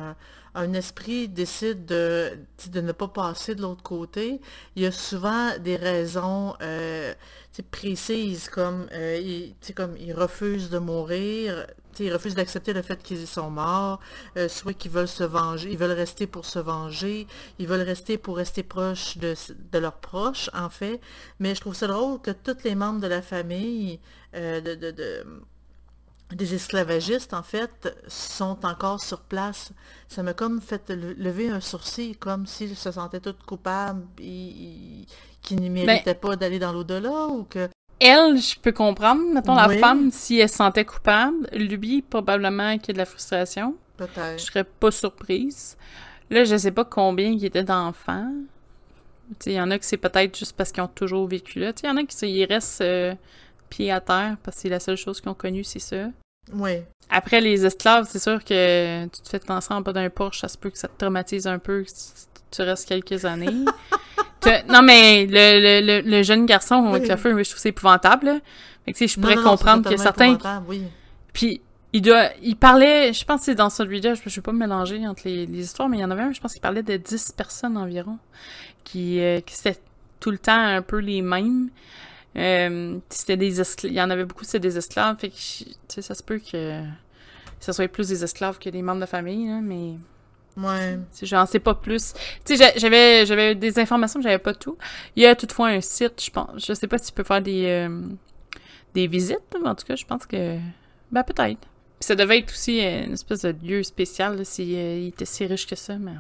un, 0.55 0.73
esprit 0.73 1.27
décide 1.27 1.85
de, 1.85 2.37
de 2.71 2.81
ne 2.81 2.91
pas 2.91 3.07
passer 3.07 3.55
de 3.55 3.61
l'autre 3.61 3.83
côté, 3.83 4.41
il 4.75 4.83
y 4.83 4.85
a 4.85 4.91
souvent 4.91 5.57
des 5.59 5.75
raisons 5.75 6.55
euh, 6.61 7.13
précises, 7.63 8.49
comme, 8.49 8.87
euh, 8.91 9.17
il, 9.17 9.73
comme 9.73 9.95
il 9.97 10.13
refuse 10.13 10.69
de 10.69 10.79
mourir, 10.79 11.65
tu 11.93 11.97
sais, 11.97 12.05
il 12.05 12.13
refuse 12.13 12.35
d'accepter 12.35 12.73
le 12.73 12.81
fait 12.81 13.01
qu'ils 13.01 13.27
sont 13.27 13.49
morts, 13.49 13.99
euh, 14.37 14.49
soit 14.49 14.73
qu'ils 14.73 14.91
veulent 14.91 15.07
se 15.07 15.23
venger, 15.23 15.71
ils 15.71 15.77
veulent 15.77 15.91
rester 15.91 16.27
pour 16.27 16.45
se 16.45 16.59
venger, 16.59 17.27
ils 17.59 17.67
veulent 17.67 17.81
rester 17.81 18.17
pour 18.17 18.37
rester 18.37 18.63
proches 18.63 19.17
de, 19.17 19.33
de 19.71 19.79
leurs 19.79 19.99
proches, 19.99 20.49
en 20.53 20.69
fait. 20.69 20.99
Mais 21.39 21.55
je 21.55 21.61
trouve 21.61 21.75
ça 21.75 21.87
drôle 21.87 22.21
que 22.21 22.31
tous 22.31 22.63
les 22.63 22.75
membres 22.75 22.99
de 22.99 23.07
la 23.07 23.21
famille 23.21 23.99
euh, 24.35 24.61
des 26.31 26.55
esclavagistes, 26.55 27.33
en 27.33 27.43
fait, 27.43 27.95
sont 28.07 28.57
encore 28.65 29.01
sur 29.01 29.21
place. 29.21 29.71
Ça 30.07 30.23
m'a 30.23 30.33
comme 30.33 30.59
fait 30.61 30.89
le- 30.89 31.13
lever 31.13 31.49
un 31.49 31.59
sourcil, 31.59 32.17
comme 32.17 32.45
s'ils 32.47 32.75
se 32.75 32.91
sentaient 32.91 33.19
tous 33.19 33.35
coupables, 33.45 34.03
et, 34.19 35.05
qu'ils 35.41 35.61
ne 35.61 35.69
méritaient 35.69 36.15
pas 36.15 36.35
d'aller 36.35 36.59
dans 36.59 36.73
l'au-delà, 36.73 37.27
ou 37.27 37.43
que... 37.43 37.69
Elle, 37.99 38.37
je 38.37 38.59
peux 38.59 38.71
comprendre, 38.71 39.21
mettons 39.33 39.55
la 39.55 39.69
femme, 39.69 40.11
si 40.11 40.39
elle 40.39 40.49
se 40.49 40.55
sentait 40.55 40.83
coupable. 40.83 41.47
Lui, 41.53 42.01
probablement 42.01 42.77
qu'il 42.77 42.87
y 42.87 42.91
a 42.91 42.93
de 42.93 42.97
la 42.97 43.05
frustration. 43.05 43.75
Je 43.99 44.05
Peut-être. 44.05 44.39
serais 44.39 44.63
pas 44.65 44.91
surprise. 44.91 45.77
Là, 46.29 46.43
je 46.43 46.57
sais 46.57 46.71
pas 46.71 46.83
combien 46.83 47.29
il 47.29 47.39
y 47.39 47.45
était 47.45 47.63
d'enfants. 47.63 48.33
Il 49.45 49.53
y 49.53 49.61
en 49.61 49.71
a 49.71 49.79
que 49.79 49.85
c'est 49.85 49.97
peut-être 49.97 50.37
juste 50.37 50.55
parce 50.57 50.71
qu'ils 50.71 50.83
ont 50.83 50.87
toujours 50.87 51.27
vécu 51.27 51.59
là. 51.59 51.71
Il 51.81 51.87
y 51.87 51.89
en 51.89 51.97
a 51.97 52.03
qui 52.03 52.27
ils 52.27 52.45
restent 52.45 52.81
euh, 52.81 53.15
pieds 53.69 53.91
à 53.91 54.01
terre 54.01 54.37
parce 54.43 54.57
que 54.57 54.63
c'est 54.63 54.69
la 54.69 54.79
seule 54.79 54.97
chose 54.97 55.21
qu'ils 55.21 55.29
ont 55.29 55.35
connue, 55.35 55.63
c'est 55.63 55.79
ça. 55.79 56.07
Oui. 56.53 56.81
Après, 57.09 57.41
les 57.41 57.65
esclaves, 57.65 58.07
c'est 58.09 58.19
sûr 58.19 58.43
que 58.43 59.05
tu 59.05 59.21
te 59.21 59.29
fais 59.29 59.41
lancer 59.47 59.73
en 59.73 59.81
bas 59.81 59.93
d'un 59.93 60.09
porche, 60.09 60.41
ça 60.41 60.47
se 60.47 60.57
peut 60.57 60.69
que 60.69 60.77
ça 60.77 60.87
te 60.87 60.97
traumatise 60.97 61.47
un 61.47 61.59
peu, 61.59 61.83
que 61.83 61.89
tu, 62.51 62.61
restes 62.61 62.87
quelques 62.87 63.25
années. 63.25 63.49
Non, 64.69 64.83
mais 64.83 65.25
le, 65.25 65.31
le, 65.81 66.01
le, 66.01 66.07
le 66.07 66.21
jeune 66.21 66.45
garçon 66.45 66.85
avec 66.85 67.07
le 67.07 67.17
feu, 67.17 67.29
je 67.31 67.49
trouve 67.49 67.55
que 67.55 67.61
c'est 67.61 67.69
épouvantable. 67.69 68.27
là. 68.27 68.39
Fait 68.85 68.93
que, 68.93 68.97
tu 68.97 69.07
sais, 69.07 69.15
je 69.15 69.19
pourrais 69.19 69.33
non, 69.33 69.41
non, 69.41 69.57
c'est 69.57 69.57
comprendre 69.57 69.89
que 69.89 69.97
certains... 69.97 70.37
Oui. 70.67 70.83
Puis, 71.33 71.61
il 71.93 72.03
doit... 72.03 72.29
Il 72.43 72.55
parlait... 72.55 73.11
Je 73.11 73.25
pense 73.25 73.39
que 73.39 73.45
c'est 73.45 73.55
dans 73.55 73.71
celui-là, 73.71 74.13
je, 74.13 74.21
je 74.23 74.35
vais 74.35 74.41
pas 74.43 74.51
me 74.51 74.59
mélanger 74.59 75.07
entre 75.07 75.23
les, 75.25 75.47
les 75.47 75.63
histoires, 75.63 75.89
mais 75.89 75.97
il 75.97 76.01
y 76.01 76.05
en 76.05 76.11
avait 76.11 76.21
un, 76.21 76.31
je 76.31 76.39
pense 76.39 76.53
qu'il 76.53 76.61
parlait 76.61 76.83
de 76.83 76.95
10 76.95 77.31
personnes 77.35 77.75
environ, 77.75 78.19
qui, 78.83 79.19
euh, 79.19 79.39
qui 79.41 79.55
c'était 79.55 79.79
tout 80.19 80.29
le 80.29 80.37
temps 80.37 80.53
un 80.59 80.83
peu 80.83 80.97
les 80.99 81.23
mêmes. 81.23 81.69
Euh, 82.37 82.97
c'était 83.09 83.37
des 83.37 83.61
esclaves. 83.61 83.91
Il 83.91 83.95
y 83.95 84.01
en 84.01 84.09
avait 84.09 84.25
beaucoup, 84.25 84.43
c'était 84.43 84.59
des 84.59 84.77
esclaves. 84.77 85.17
Fait 85.17 85.29
que, 85.29 85.35
je- 85.35 85.63
tu 85.65 85.71
sais, 85.87 86.01
ça 86.01 86.15
se 86.15 86.23
peut 86.23 86.39
que 86.39 86.81
ça 87.59 87.73
soit 87.73 87.87
plus 87.87 88.09
des 88.09 88.23
esclaves 88.23 88.59
que 88.59 88.69
des 88.69 88.81
membres 88.81 88.97
de 88.97 89.01
la 89.01 89.07
famille, 89.07 89.47
là, 89.47 89.59
mais 89.61 89.93
Ouais. 90.57 90.99
j'en 91.21 91.45
sais 91.45 91.59
pas 91.59 91.73
plus. 91.75 92.13
Tu 92.45 92.55
sais, 92.55 92.57
j'a- 92.57 92.77
j'avais, 92.77 93.25
j'avais 93.25 93.55
des 93.55 93.79
informations, 93.79 94.19
mais 94.19 94.23
j'avais 94.23 94.37
pas 94.39 94.53
tout. 94.53 94.77
Il 95.15 95.23
y 95.23 95.25
a 95.25 95.35
toutefois 95.35 95.67
un 95.69 95.81
site, 95.81 96.21
je 96.23 96.29
pense. 96.31 96.65
Je 96.67 96.73
sais 96.73 96.87
pas 96.87 96.97
si 96.97 97.07
tu 97.07 97.11
peux 97.13 97.23
faire 97.23 97.41
des, 97.41 97.65
euh, 97.65 98.01
des 98.93 99.07
visites, 99.07 99.39
mais 99.61 99.69
en 99.69 99.75
tout 99.75 99.85
cas, 99.85 99.95
je 99.95 100.05
pense 100.05 100.25
que. 100.25 100.57
Ben, 101.11 101.23
peut-être. 101.23 101.67
Ça 102.01 102.15
devait 102.15 102.39
être 102.39 102.51
aussi 102.51 102.85
euh, 102.85 103.05
une 103.05 103.13
espèce 103.13 103.41
de 103.43 103.55
lieu 103.63 103.81
spécial, 103.83 104.37
là, 104.37 104.43
si, 104.43 104.75
euh, 104.75 104.97
il 104.99 105.07
était 105.07 105.25
si 105.25 105.45
riche 105.45 105.65
que 105.67 105.75
ça, 105.75 105.97
mais. 105.97 106.11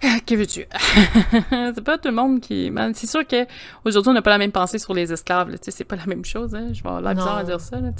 Que 0.26 0.34
veux-tu? 0.34 0.64
c'est 1.74 1.80
pas 1.84 1.98
tout 1.98 2.08
le 2.08 2.14
monde 2.14 2.40
qui. 2.40 2.70
c'est 2.94 3.06
sûr 3.06 3.26
que 3.26 3.46
aujourd'hui 3.84 4.10
on 4.10 4.14
n'a 4.14 4.22
pas 4.22 4.30
la 4.30 4.38
même 4.38 4.52
pensée 4.52 4.78
sur 4.78 4.94
les 4.94 5.12
esclaves. 5.12 5.50
là, 5.50 5.56
c'est 5.60 5.84
pas 5.84 5.96
la 5.96 6.06
même 6.06 6.24
chose. 6.24 6.54
Hein? 6.54 6.68
Je 6.72 6.82
vais 6.82 6.88
avoir 6.88 7.00
l'air 7.00 7.14
bizarre 7.14 7.38
à 7.38 7.44
dire 7.44 7.60
ça. 7.60 7.80
Là, 7.80 7.90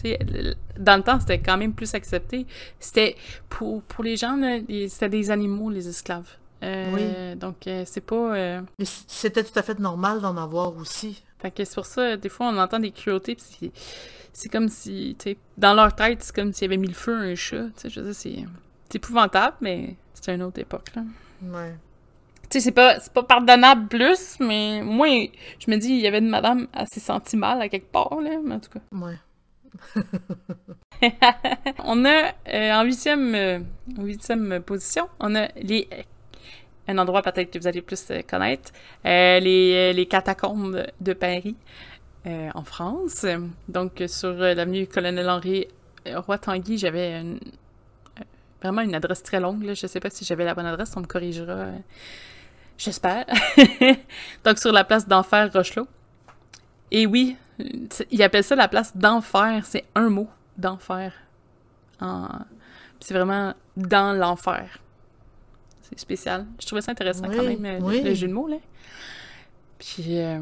Dans 0.78 0.96
le 0.96 1.02
temps, 1.02 1.18
c'était 1.20 1.38
quand 1.40 1.56
même 1.56 1.72
plus 1.72 1.94
accepté. 1.94 2.46
C'était 2.78 3.16
pour, 3.48 3.82
pour 3.82 4.04
les 4.04 4.16
gens, 4.16 4.36
là, 4.36 4.58
c'était 4.88 5.08
des 5.08 5.30
animaux, 5.30 5.70
les 5.70 5.88
esclaves. 5.88 6.28
Euh, 6.62 7.34
Donc, 7.36 7.66
euh, 7.66 7.84
c'est 7.86 8.00
pas. 8.00 8.36
euh, 8.36 8.60
c'était 9.06 9.44
tout 9.44 9.56
à 9.58 9.62
fait 9.62 9.78
normal 9.78 10.20
d'en 10.20 10.36
avoir 10.36 10.76
aussi. 10.76 11.22
Fait 11.38 11.50
que 11.52 11.64
c'est 11.64 11.74
pour 11.74 11.86
ça, 11.86 12.16
des 12.16 12.28
fois, 12.28 12.48
on 12.48 12.58
entend 12.58 12.80
des 12.80 12.90
cruautés, 12.90 13.36
pis 13.36 13.44
c'est, 13.60 13.72
c'est 14.32 14.48
comme 14.48 14.68
si, 14.68 15.16
tu 15.18 15.36
dans 15.56 15.72
leur 15.74 15.94
tête, 15.94 16.22
c'est 16.22 16.34
comme 16.34 16.52
s'ils 16.52 16.64
avaient 16.66 16.76
mis 16.76 16.88
le 16.88 16.94
feu 16.94 17.14
à 17.16 17.20
un 17.20 17.34
chat. 17.36 17.66
Tu 17.66 17.72
sais, 17.76 17.88
je 17.90 18.00
veux 18.00 18.06
dire, 18.06 18.14
c'est, 18.14 18.44
c'est 18.88 18.96
épouvantable, 18.96 19.56
mais 19.60 19.96
c'est 20.14 20.34
une 20.34 20.42
autre 20.42 20.58
époque, 20.60 20.88
là. 20.96 21.02
Ouais. 21.42 21.76
Tu 22.50 22.58
sais, 22.58 22.60
c'est 22.60 22.72
pas, 22.72 22.98
c'est 23.00 23.12
pas 23.12 23.22
pardonnable 23.22 23.88
plus, 23.88 24.36
mais 24.40 24.80
moi, 24.82 25.06
je 25.58 25.70
me 25.70 25.76
dis, 25.76 25.90
il 25.90 26.00
y 26.00 26.06
avait 26.06 26.18
une 26.18 26.28
madame, 26.30 26.66
elle 26.74 26.86
s'est 26.90 27.00
sentie 27.00 27.36
mal 27.36 27.60
à 27.60 27.68
quelque 27.68 27.90
part, 27.92 28.20
là, 28.22 28.30
mais 28.42 28.54
en 28.54 28.60
tout 28.60 28.70
cas. 28.70 28.80
Ouais. 28.92 29.16
On 31.84 32.04
a, 32.04 32.32
euh, 32.52 32.72
en 32.72 32.84
huitième, 32.84 33.34
euh, 33.34 33.58
huitième 33.98 34.60
position, 34.62 35.08
on 35.20 35.34
a 35.36 35.48
les, 35.56 35.88
un 36.88 36.98
endroit 36.98 37.22
peut-être 37.22 37.50
que 37.52 37.58
vous 37.58 37.66
allez 37.66 37.82
plus 37.82 38.02
euh, 38.10 38.22
connaître, 38.28 38.72
euh, 39.06 39.38
les, 39.40 39.92
les 39.92 40.06
catacombes 40.06 40.84
de 41.00 41.12
Paris, 41.12 41.56
en 42.54 42.62
France. 42.64 43.24
Donc, 43.68 44.02
sur 44.06 44.32
l'avenue 44.34 44.86
Colonel-Henri 44.86 45.66
euh, 46.06 46.20
Roy-Tanguy, 46.20 46.76
j'avais 46.76 47.20
une- 47.20 47.38
euh, 48.20 48.24
vraiment 48.62 48.82
une 48.82 48.94
adresse 48.94 49.22
très 49.22 49.40
longue, 49.40 49.62
là. 49.62 49.72
Je 49.74 49.86
sais 49.86 50.00
pas 50.00 50.10
si 50.10 50.24
j'avais 50.26 50.44
la 50.44 50.54
bonne 50.54 50.66
adresse, 50.66 50.92
on 50.96 51.00
me 51.00 51.06
corrigera. 51.06 51.66
J'espère. 52.78 53.26
Donc, 54.44 54.58
sur 54.58 54.72
la 54.72 54.84
place 54.84 55.06
d'Enfer 55.06 55.52
Rochelot. 55.52 55.86
Et 56.90 57.06
oui, 57.06 57.36
ils 58.10 58.22
appellent 58.22 58.44
ça 58.44 58.54
la 58.56 58.68
place 58.68 58.96
d'enfer. 58.96 59.66
C'est 59.66 59.84
un 59.94 60.08
mot, 60.08 60.28
d'enfer. 60.56 61.12
En... 62.00 62.28
C'est 63.00 63.14
vraiment 63.14 63.52
dans 63.76 64.16
l'enfer. 64.16 64.78
C'est 65.82 65.98
spécial. 65.98 66.46
Je 66.60 66.66
trouvais 66.66 66.80
ça 66.80 66.92
intéressant 66.92 67.24
quand 67.26 67.42
même, 67.42 67.64
euh, 67.64 68.02
le- 68.02 68.14
jeu 68.14 68.28
de 68.28 68.32
mots, 68.32 68.48
là. 68.48 68.56
Puis, 69.78 70.18
euh, 70.18 70.40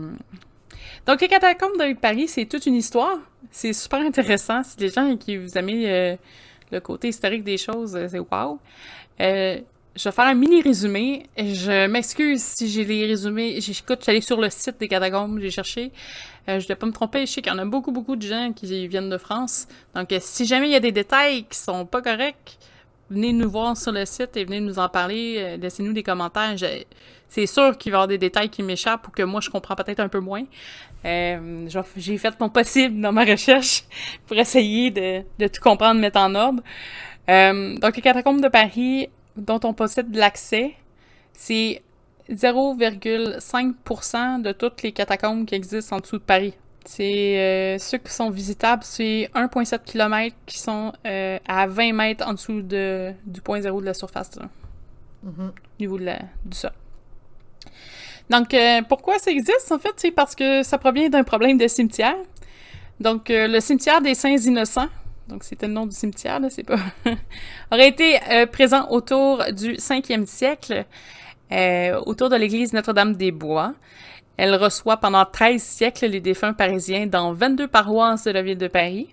donc, 1.06 1.20
les 1.20 1.28
catacombes 1.28 1.78
de 1.78 1.94
Paris, 1.98 2.28
c'est 2.28 2.46
toute 2.46 2.66
une 2.66 2.74
histoire. 2.74 3.16
C'est 3.50 3.72
super 3.72 4.00
intéressant. 4.00 4.62
Si 4.62 4.78
les 4.78 4.88
gens 4.90 5.16
qui 5.16 5.36
vous 5.36 5.56
aimez 5.56 5.90
euh, 5.90 6.16
le 6.70 6.80
côté 6.80 7.08
historique 7.08 7.44
des 7.44 7.58
choses, 7.58 7.96
euh, 7.96 8.08
c'est 8.08 8.18
wow. 8.18 8.58
Euh, 9.20 9.60
je 9.96 10.04
vais 10.04 10.12
faire 10.12 10.26
un 10.26 10.34
mini 10.34 10.60
résumé. 10.60 11.26
Je 11.38 11.86
m'excuse 11.86 12.42
si 12.42 12.68
j'ai 12.68 12.84
les 12.84 13.06
résumés. 13.06 13.60
J'écoute, 13.60 14.00
j'allais 14.04 14.20
sur 14.20 14.40
le 14.40 14.50
site 14.50 14.78
des 14.78 14.88
catacombes, 14.88 15.38
j'ai 15.40 15.50
cherché. 15.50 15.90
Euh, 16.48 16.60
je 16.60 16.64
ne 16.64 16.68
vais 16.68 16.76
pas 16.76 16.86
me 16.86 16.92
tromper. 16.92 17.20
Je 17.20 17.32
sais 17.32 17.42
qu'il 17.42 17.50
y 17.50 17.54
en 17.54 17.58
a 17.58 17.64
beaucoup, 17.64 17.92
beaucoup 17.92 18.14
de 18.14 18.22
gens 18.22 18.52
qui 18.54 18.86
viennent 18.88 19.08
de 19.08 19.18
France. 19.18 19.66
Donc, 19.94 20.12
euh, 20.12 20.18
si 20.20 20.44
jamais 20.44 20.68
il 20.68 20.72
y 20.72 20.76
a 20.76 20.80
des 20.80 20.92
détails 20.92 21.44
qui 21.44 21.58
sont 21.58 21.86
pas 21.86 22.02
corrects, 22.02 22.58
venez 23.10 23.32
nous 23.32 23.50
voir 23.50 23.76
sur 23.76 23.90
le 23.90 24.04
site 24.04 24.36
et 24.36 24.44
venez 24.44 24.60
nous 24.60 24.78
en 24.78 24.88
parler. 24.88 25.36
Euh, 25.38 25.56
Laissez-nous 25.56 25.94
des 25.94 26.02
commentaires. 26.02 26.54
C'est 27.28 27.46
sûr 27.46 27.76
qu'il 27.78 27.90
va 27.90 27.96
y 27.96 27.98
avoir 27.98 28.08
des 28.08 28.18
détails 28.18 28.50
qui 28.50 28.62
m'échappent 28.62 29.08
ou 29.08 29.10
que 29.10 29.22
moi, 29.22 29.40
je 29.40 29.48
comprends 29.48 29.76
peut-être 29.76 30.00
un 30.00 30.08
peu 30.08 30.20
moins. 30.20 30.44
J'ai 31.04 32.18
fait 32.18 32.38
mon 32.38 32.50
possible 32.50 33.00
dans 33.00 33.12
ma 33.12 33.24
recherche 33.24 33.84
pour 34.26 34.36
essayer 34.36 34.90
de, 34.90 35.22
de 35.38 35.48
tout 35.48 35.60
comprendre, 35.62 36.00
mettre 36.00 36.20
en 36.20 36.34
ordre. 36.34 36.62
Donc, 37.26 37.96
les 37.96 38.02
catacombes 38.02 38.40
de 38.40 38.48
Paris, 38.48 39.08
dont 39.36 39.60
on 39.64 39.72
possède 39.74 40.14
l'accès, 40.14 40.74
c'est 41.32 41.82
0,5% 42.30 44.42
de 44.42 44.52
toutes 44.52 44.82
les 44.82 44.92
catacombes 44.92 45.46
qui 45.46 45.54
existent 45.54 45.96
en 45.96 46.00
dessous 46.00 46.18
de 46.18 46.22
Paris. 46.22 46.54
C'est 46.84 47.38
euh, 47.38 47.78
ceux 47.78 47.98
qui 47.98 48.12
sont 48.12 48.30
visitables, 48.30 48.84
c'est 48.84 49.28
1,7 49.34 49.80
km 49.84 50.36
qui 50.46 50.58
sont 50.58 50.92
euh, 51.04 51.38
à 51.46 51.66
20 51.66 51.92
mètres 51.92 52.26
en 52.26 52.32
dessous 52.34 52.62
de, 52.62 53.12
du 53.26 53.40
point 53.40 53.60
zéro 53.60 53.80
de 53.80 53.86
la 53.86 53.94
surface, 53.94 54.36
là, 54.36 54.48
Mhm. 55.24 55.48
au 55.48 55.52
niveau 55.80 55.98
de 55.98 56.04
la, 56.04 56.18
du 56.44 56.56
sol. 56.56 56.70
Donc, 58.30 58.54
euh, 58.54 58.82
pourquoi 58.88 59.18
ça 59.18 59.30
existe? 59.32 59.72
En 59.72 59.78
fait, 59.78 59.92
c'est 59.96 60.12
parce 60.12 60.34
que 60.36 60.62
ça 60.62 60.78
provient 60.78 61.08
d'un 61.08 61.24
problème 61.24 61.58
de 61.58 61.66
cimetière. 61.66 62.14
Donc, 63.00 63.26
le 63.28 63.58
cimetière 63.60 64.00
des 64.00 64.14
Saints 64.14 64.36
Innocents, 64.36 64.88
donc 65.28 65.44
c'était 65.44 65.66
le 65.66 65.72
nom 65.72 65.86
du 65.86 65.94
cimetière, 65.94 66.40
là, 66.40 66.50
c'est 66.50 66.62
pas... 66.62 66.78
aurait 67.72 67.88
été 67.88 68.18
euh, 68.30 68.46
présent 68.46 68.88
autour 68.90 69.44
du 69.52 69.74
5e 69.74 70.26
siècle, 70.26 70.84
euh, 71.52 72.00
autour 72.06 72.28
de 72.28 72.36
l'église 72.36 72.72
Notre-Dame-des-Bois. 72.72 73.74
Elle 74.36 74.54
reçoit 74.54 74.98
pendant 74.98 75.24
13 75.24 75.62
siècles 75.62 76.06
les 76.06 76.20
défunts 76.20 76.52
parisiens 76.52 77.06
dans 77.06 77.32
22 77.32 77.68
paroisses 77.68 78.24
de 78.24 78.30
la 78.30 78.42
ville 78.42 78.58
de 78.58 78.68
Paris. 78.68 79.08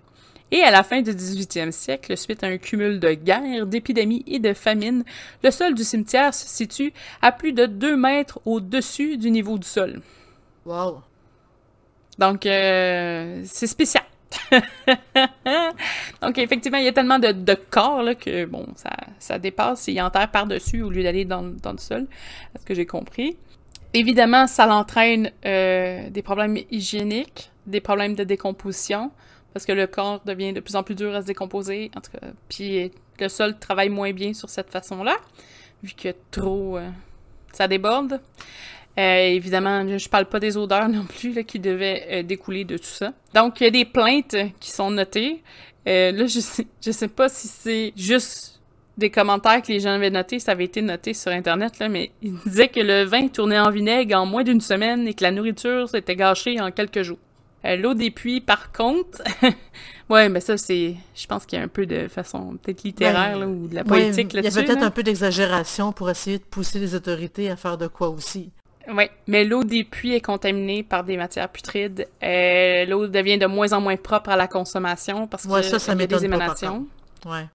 Et 0.52 0.62
à 0.62 0.69
la 0.69 0.84
fin 0.84 1.02
du 1.02 1.12
18e 1.12 1.71
siècle, 1.71 2.15
suite 2.15 2.43
à 2.43 2.47
un 2.47 2.58
cumul 2.58 2.99
de 2.99 3.13
guerres, 3.13 3.65
d'épidémies 3.65 4.23
et 4.28 4.38
de 4.38 4.54
famines, 4.54 5.04
le 5.43 5.49
sol 5.49 5.73
du 5.73 5.84
cimetière 5.84 6.32
se 6.34 6.47
situe 6.47 6.93
à 7.23 7.32
plus 7.32 7.54
de 7.54 7.65
2 7.65 7.95
mètres 7.97 8.39
au-dessus 8.45 9.17
du 9.17 9.32
niveau 9.32 9.58
du 9.58 9.67
sol. 9.67 10.02
Wow! 10.65 11.02
Donc, 12.19 12.45
euh, 12.45 13.41
c'est 13.45 13.65
spécial. 13.65 14.04
Donc, 16.22 16.38
effectivement, 16.38 16.78
il 16.78 16.86
y 16.86 16.88
a 16.88 16.93
tellement 16.93 17.19
de, 17.19 17.54
corps 17.69 18.04
que, 18.19 18.46
bon, 18.46 18.67
ça, 18.76 18.91
ça 19.19 19.39
dépasse. 19.39 19.88
Il 19.88 20.02
enterre 20.02 20.32
par-dessus 20.32 20.82
au 20.82 20.89
lieu 20.89 21.04
d'aller 21.04 21.26
dans, 21.26 21.41
le 21.41 21.78
sol, 21.78 22.08
à 22.56 22.60
ce 22.60 22.65
que 22.65 22.74
j'ai 22.74 22.86
compris. 22.86 23.38
Évidemment, 23.93 24.48
ça 24.48 24.65
l'entraîne 24.65 25.32
euh, 25.46 26.10
des 26.10 26.22
problèmes 26.22 26.58
hygiéniques, 26.72 27.52
des 27.67 27.80
problèmes 27.80 28.15
de 28.15 28.24
décomposition, 28.24 29.12
parce 29.54 29.65
que 29.65 29.72
le 29.72 29.86
corps 29.86 30.22
devient 30.26 30.54
de 30.54 30.60
plus 30.60 30.76
en 30.76 30.84
plus 30.84 30.96
dur 30.96 31.13
à 31.13 31.22
se 31.22 31.28
décomposer. 31.28 31.91
En 31.96 32.02
tout 32.02 32.12
puis 32.50 32.91
le 33.19 33.30
sol 33.30 33.58
travaille 33.60 33.89
moins 33.89 34.12
bien 34.12 34.34
sur 34.34 34.50
cette 34.50 34.72
façon-là, 34.72 35.15
vu 35.84 35.93
que 35.93 36.10
trop, 36.32 36.78
euh, 36.78 36.89
ça 37.52 37.67
déborde. 37.67 38.19
Euh, 39.00 39.28
évidemment, 39.28 39.98
je 39.98 40.08
parle 40.08 40.26
pas 40.26 40.40
des 40.40 40.56
odeurs 40.56 40.88
non 40.88 41.06
plus 41.06 41.34
là, 41.34 41.44
qui 41.44 41.60
devaient 41.60 42.08
euh, 42.12 42.24
découler 42.24 42.64
de 42.64 42.78
tout 42.78 42.84
ça. 42.84 43.14
Donc, 43.34 43.60
il 43.60 43.64
y 43.64 43.68
a 43.68 43.72
des 43.72 43.86
plaintes 43.86 44.36
qui 44.60 44.70
sont 44.70 44.92
notées. 44.92 45.42
Euh, 45.88 46.12
là, 46.12 46.28
je 46.28 46.40
sais, 46.40 46.68
je 46.84 46.92
sais 46.92 47.08
pas 47.08 47.28
si 47.28 47.48
c'est 47.48 47.94
juste 47.96 48.62
des 48.96 49.10
commentaires 49.10 49.64
que 49.64 49.72
les 49.72 49.80
gens 49.80 49.90
avaient 49.90 50.12
notés, 50.12 50.38
ça 50.38 50.52
avait 50.52 50.66
été 50.66 50.84
noté 50.84 51.16
sur 51.16 51.32
Internet, 51.32 51.80
là, 51.80 51.90
mais 51.90 52.12
ils 52.22 52.36
disaient 52.46 52.68
que 52.68 52.80
le 52.80 53.04
vin 53.06 53.28
tournait 53.28 53.60
en 53.60 53.72
vinaigre 53.72 54.16
en 54.16 54.28
moins 54.28 54.44
d'une 54.44 54.62
semaine 54.62 55.08
et 55.08 55.16
que 55.16 55.24
la 55.24 55.32
nourriture 55.32 55.90
s'était 55.90 56.16
gâchée 56.16 56.62
en 56.62 56.70
quelques 56.70 57.02
jours. 57.02 57.18
L'eau 57.64 57.94
des 57.94 58.12
puits, 58.12 58.42
par 58.42 58.72
contre, 58.72 59.24
ouais, 60.10 60.30
mais 60.30 60.42
ça, 60.42 60.58
c'est, 60.58 60.96
je 61.16 61.28
pense 61.28 61.46
qu'il 61.46 61.58
y 61.58 61.62
a 61.62 61.66
un 61.66 61.70
peu 61.70 61.86
de 61.86 62.08
façon 62.10 62.58
peut-être 62.62 62.84
littéraire 62.84 63.40
là, 63.40 63.48
ou 63.48 63.68
de 63.68 63.74
la 63.74 63.86
poétique 63.86 64.34
là-dessus. 64.34 64.52
Il 64.52 64.56
y 64.56 64.58
avait 64.60 64.68
peut-être 64.68 64.84
un 64.84 64.92
peu 64.92 65.02
d'exagération 65.02 65.94
pour 65.94 66.10
essayer 66.10 66.38
de 66.38 66.44
pousser 66.44 66.78
les 66.78 66.94
autorités 66.94 67.50
à 67.50 67.56
faire 67.56 67.78
de 67.78 67.88
quoi 67.88 68.10
aussi. 68.10 68.52
Oui, 68.89 69.06
mais 69.28 69.46
l'eau 69.46 69.63
des 69.63 69.84
puits 69.84 70.13
est 70.13 70.22
contaminée 70.22 70.84
par 70.84 71.04
des 71.04 71.15
matières 71.15 71.50
putrides. 71.50 72.08
Euh, 72.22 72.86
l'eau 72.86 73.08
devient 73.08 73.38
de 73.38 73.46
moins 73.46 73.72
en 73.72 73.80
moins 73.80 73.96
propre 73.96 74.30
à 74.30 74.36
la 74.36 74.48
consommation 74.48 75.28
parce 75.28 75.48
que 75.48 75.62
ça, 75.62 75.80
ça 75.80 75.93
y 75.93 76.02
a 76.02 76.08
des 76.08 76.26
émanations. 76.26 76.86
ouais. 77.26 77.48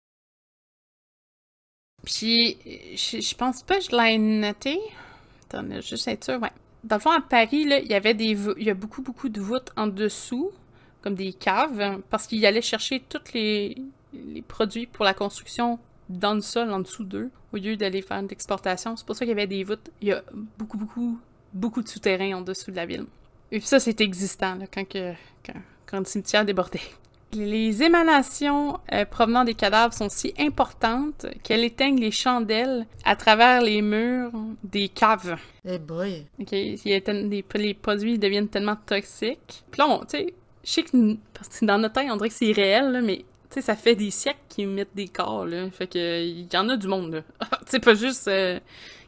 Puis, 2.04 2.56
je, 2.94 3.20
je, 3.20 3.34
pense 3.34 3.62
pas 3.62 3.78
que 3.78 3.84
je 3.84 3.90
l'ai 3.90 4.16
noté. 4.16 4.78
Attends, 5.50 5.80
juste 5.80 6.08
être 6.08 6.24
sûr, 6.24 6.40
ouais. 6.40 6.52
Dans 6.84 6.96
le 6.96 7.00
fond, 7.00 7.10
à 7.10 7.20
Paris, 7.20 7.64
là, 7.64 7.80
il 7.80 7.88
y 7.88 7.94
avait 7.94 8.14
des 8.14 8.38
il 8.56 8.62
y 8.62 8.70
a 8.70 8.74
beaucoup, 8.74 9.02
beaucoup 9.02 9.28
de 9.28 9.40
voûtes 9.40 9.72
en 9.76 9.88
dessous, 9.88 10.52
comme 11.02 11.16
des 11.16 11.32
caves, 11.32 12.00
parce 12.08 12.26
qu'ils 12.26 12.46
allaient 12.46 12.62
chercher 12.62 13.00
tous 13.00 13.34
les, 13.34 13.76
les 14.14 14.42
produits 14.42 14.86
pour 14.86 15.04
la 15.04 15.12
construction 15.12 15.78
dans 16.08 16.34
le 16.34 16.40
sol, 16.40 16.72
en 16.72 16.80
dessous 16.80 17.04
d'eux, 17.04 17.30
au 17.52 17.56
lieu 17.56 17.76
d'aller 17.76 18.02
faire 18.02 18.22
de 18.22 18.28
l'exportation. 18.28 18.96
C'est 18.96 19.06
pour 19.06 19.16
ça 19.16 19.20
qu'il 19.20 19.30
y 19.30 19.32
avait 19.32 19.46
des 19.46 19.64
voûtes. 19.64 19.90
Il 20.00 20.08
y 20.08 20.12
a 20.12 20.22
beaucoup, 20.58 20.76
beaucoup, 20.76 21.18
beaucoup 21.52 21.82
de 21.82 21.88
souterrains 21.88 22.38
en 22.38 22.40
dessous 22.40 22.70
de 22.70 22.76
la 22.76 22.86
ville. 22.86 23.06
Et 23.50 23.58
puis 23.58 23.66
ça, 23.66 23.80
c'est 23.80 24.00
existant, 24.00 24.54
là, 24.56 24.66
quand, 24.72 24.86
que, 24.86 25.12
quand, 25.86 25.98
le 25.98 26.04
cimetière 26.04 26.44
débordait. 26.44 26.80
Les 27.32 27.82
émanations 27.82 28.78
euh, 28.92 29.04
provenant 29.04 29.44
des 29.44 29.52
cadavres 29.54 29.92
sont 29.92 30.08
si 30.08 30.32
importantes 30.38 31.26
qu'elles 31.42 31.64
éteignent 31.64 32.00
les 32.00 32.10
chandelles 32.10 32.86
à 33.04 33.16
travers 33.16 33.60
les 33.60 33.82
murs 33.82 34.32
des 34.64 34.88
caves. 34.88 35.36
Eh 35.64 35.72
hey 35.72 35.78
boy! 35.78 36.26
OK, 36.40 36.52
les 36.52 37.74
produits 37.74 38.18
deviennent 38.18 38.48
tellement 38.48 38.76
toxiques. 38.76 39.64
Puis 39.70 39.78
là, 39.78 40.00
tu 40.08 40.18
sais, 40.18 40.34
je 40.64 40.70
sais 40.70 40.82
que, 40.82 41.16
parce 41.34 41.48
que 41.48 41.64
dans 41.66 41.78
notre 41.78 41.94
temps, 41.94 42.06
on 42.10 42.16
dirait 42.16 42.28
que 42.28 42.34
c'est 42.34 42.52
réel, 42.52 42.92
là, 42.92 43.02
mais 43.02 43.24
tu 43.50 43.54
sais, 43.54 43.60
ça 43.62 43.76
fait 43.76 43.94
des 43.94 44.10
siècles 44.10 44.38
qu'ils 44.48 44.68
mettent 44.68 44.94
des 44.94 45.08
corps, 45.08 45.46
là. 45.46 45.70
Fait 45.70 45.86
que, 45.86 46.22
il 46.22 46.52
y 46.52 46.56
en 46.56 46.68
a 46.68 46.76
du 46.76 46.86
monde, 46.86 47.14
là. 47.40 47.48
tu 47.70 47.80
pas 47.80 47.94
juste 47.94 48.30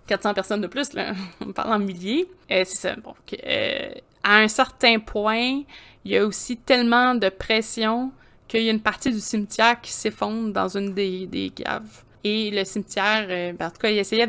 400 0.07 0.31
euh, 0.31 0.33
personnes 0.33 0.61
de 0.63 0.67
plus, 0.67 0.95
là. 0.95 1.13
On 1.41 1.53
parle 1.53 1.75
en 1.75 1.79
milliers. 1.79 2.27
Euh, 2.51 2.63
c'est 2.65 2.77
ça. 2.77 2.97
Bon, 2.97 3.15
euh, 3.45 3.91
à 4.23 4.37
un 4.39 4.49
certain 4.49 4.99
point, 4.99 5.63
il 6.05 6.11
y 6.11 6.17
a 6.17 6.25
aussi 6.25 6.57
tellement 6.57 7.15
de 7.15 7.29
pression 7.29 8.13
qu'il 8.49 8.63
y 8.63 8.69
a 8.69 8.73
une 8.73 8.81
partie 8.81 9.13
du 9.13 9.21
cimetière 9.21 9.79
qui 9.81 9.93
s'effondre 9.93 10.53
dans 10.55 10.75
une 10.75 10.95
des, 10.95 11.27
des 11.27 11.51
caves. 11.51 12.03
Et 12.25 12.51
le 12.51 12.65
cimetière, 12.65 13.27
ben, 13.29 13.67
en 13.67 13.71
tout 13.71 13.79
cas, 13.79 13.91
il 13.91 13.99
essayait 13.99 14.29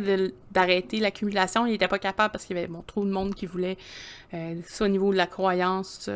d'arrêter 0.52 1.00
l'accumulation. 1.00 1.65
Il 1.65 1.71
n'était 1.71 1.89
pas 1.89 2.00
capable 2.00 2.32
parce 2.32 2.45
qu'il 2.45 2.56
y 2.56 2.60
avait 2.60 2.67
bon, 2.67 2.84
trop 2.86 3.04
de 3.04 3.12
monde 3.12 3.34
qui 3.36 3.45
voulait, 3.45 3.78
soit 4.65 4.86
au 4.86 4.89
niveau 4.89 5.12
de 5.12 5.17
la 5.17 5.28
croyance, 5.28 6.10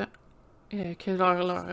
que 0.71 1.11
leur, 1.11 1.45
leur 1.45 1.65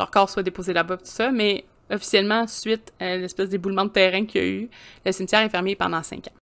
leur 0.00 0.10
corps 0.10 0.30
soit 0.30 0.42
déposé 0.42 0.72
là-bas, 0.72 0.96
tout 0.96 1.04
ça, 1.04 1.30
mais 1.30 1.64
officiellement, 1.90 2.46
suite 2.46 2.92
à 2.98 3.16
l'espèce 3.16 3.50
d'éboulement 3.50 3.84
de 3.84 3.90
terrain 3.90 4.24
qu'il 4.24 4.40
y 4.40 4.44
a 4.44 4.48
eu, 4.48 4.70
le 5.04 5.12
cimetière 5.12 5.40
est 5.40 5.48
fermé 5.48 5.76
pendant 5.76 6.02
cinq 6.02 6.28
ans. 6.28 6.36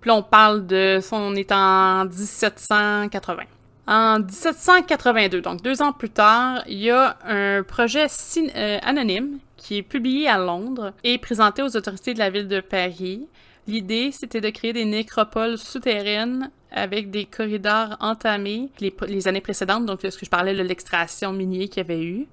Puis 0.00 0.10
on 0.10 0.22
parle 0.22 0.66
de 0.66 0.98
ça, 1.00 1.16
on 1.16 1.34
est 1.34 1.52
en 1.52 2.04
1780. 2.04 3.42
En 3.88 4.18
1782, 4.18 5.40
donc 5.40 5.62
deux 5.62 5.80
ans 5.80 5.92
plus 5.92 6.10
tard, 6.10 6.62
il 6.66 6.78
y 6.78 6.90
a 6.90 7.16
un 7.24 7.62
projet 7.62 8.06
euh, 8.06 8.78
anonyme 8.82 9.38
qui 9.56 9.78
est 9.78 9.82
publié 9.82 10.28
à 10.28 10.38
Londres 10.38 10.92
et 11.04 11.18
présenté 11.18 11.62
aux 11.62 11.76
autorités 11.76 12.12
de 12.12 12.18
la 12.18 12.30
ville 12.30 12.48
de 12.48 12.60
Paris. 12.60 13.28
L'idée, 13.68 14.10
c'était 14.10 14.40
de 14.40 14.50
créer 14.50 14.72
des 14.72 14.84
nécropoles 14.84 15.58
souterraines 15.58 16.50
avec 16.72 17.10
des 17.10 17.26
corridors 17.26 17.96
entamés 18.00 18.70
les, 18.80 18.94
les 19.06 19.28
années 19.28 19.40
précédentes, 19.40 19.86
donc 19.86 20.00
ce 20.02 20.18
que 20.18 20.24
je 20.24 20.30
parlais 20.30 20.54
de 20.54 20.62
l'extraction 20.62 21.32
minière 21.32 21.68
qu'il 21.68 21.78
y 21.78 21.80
avait 21.80 22.02
eu 22.02 22.26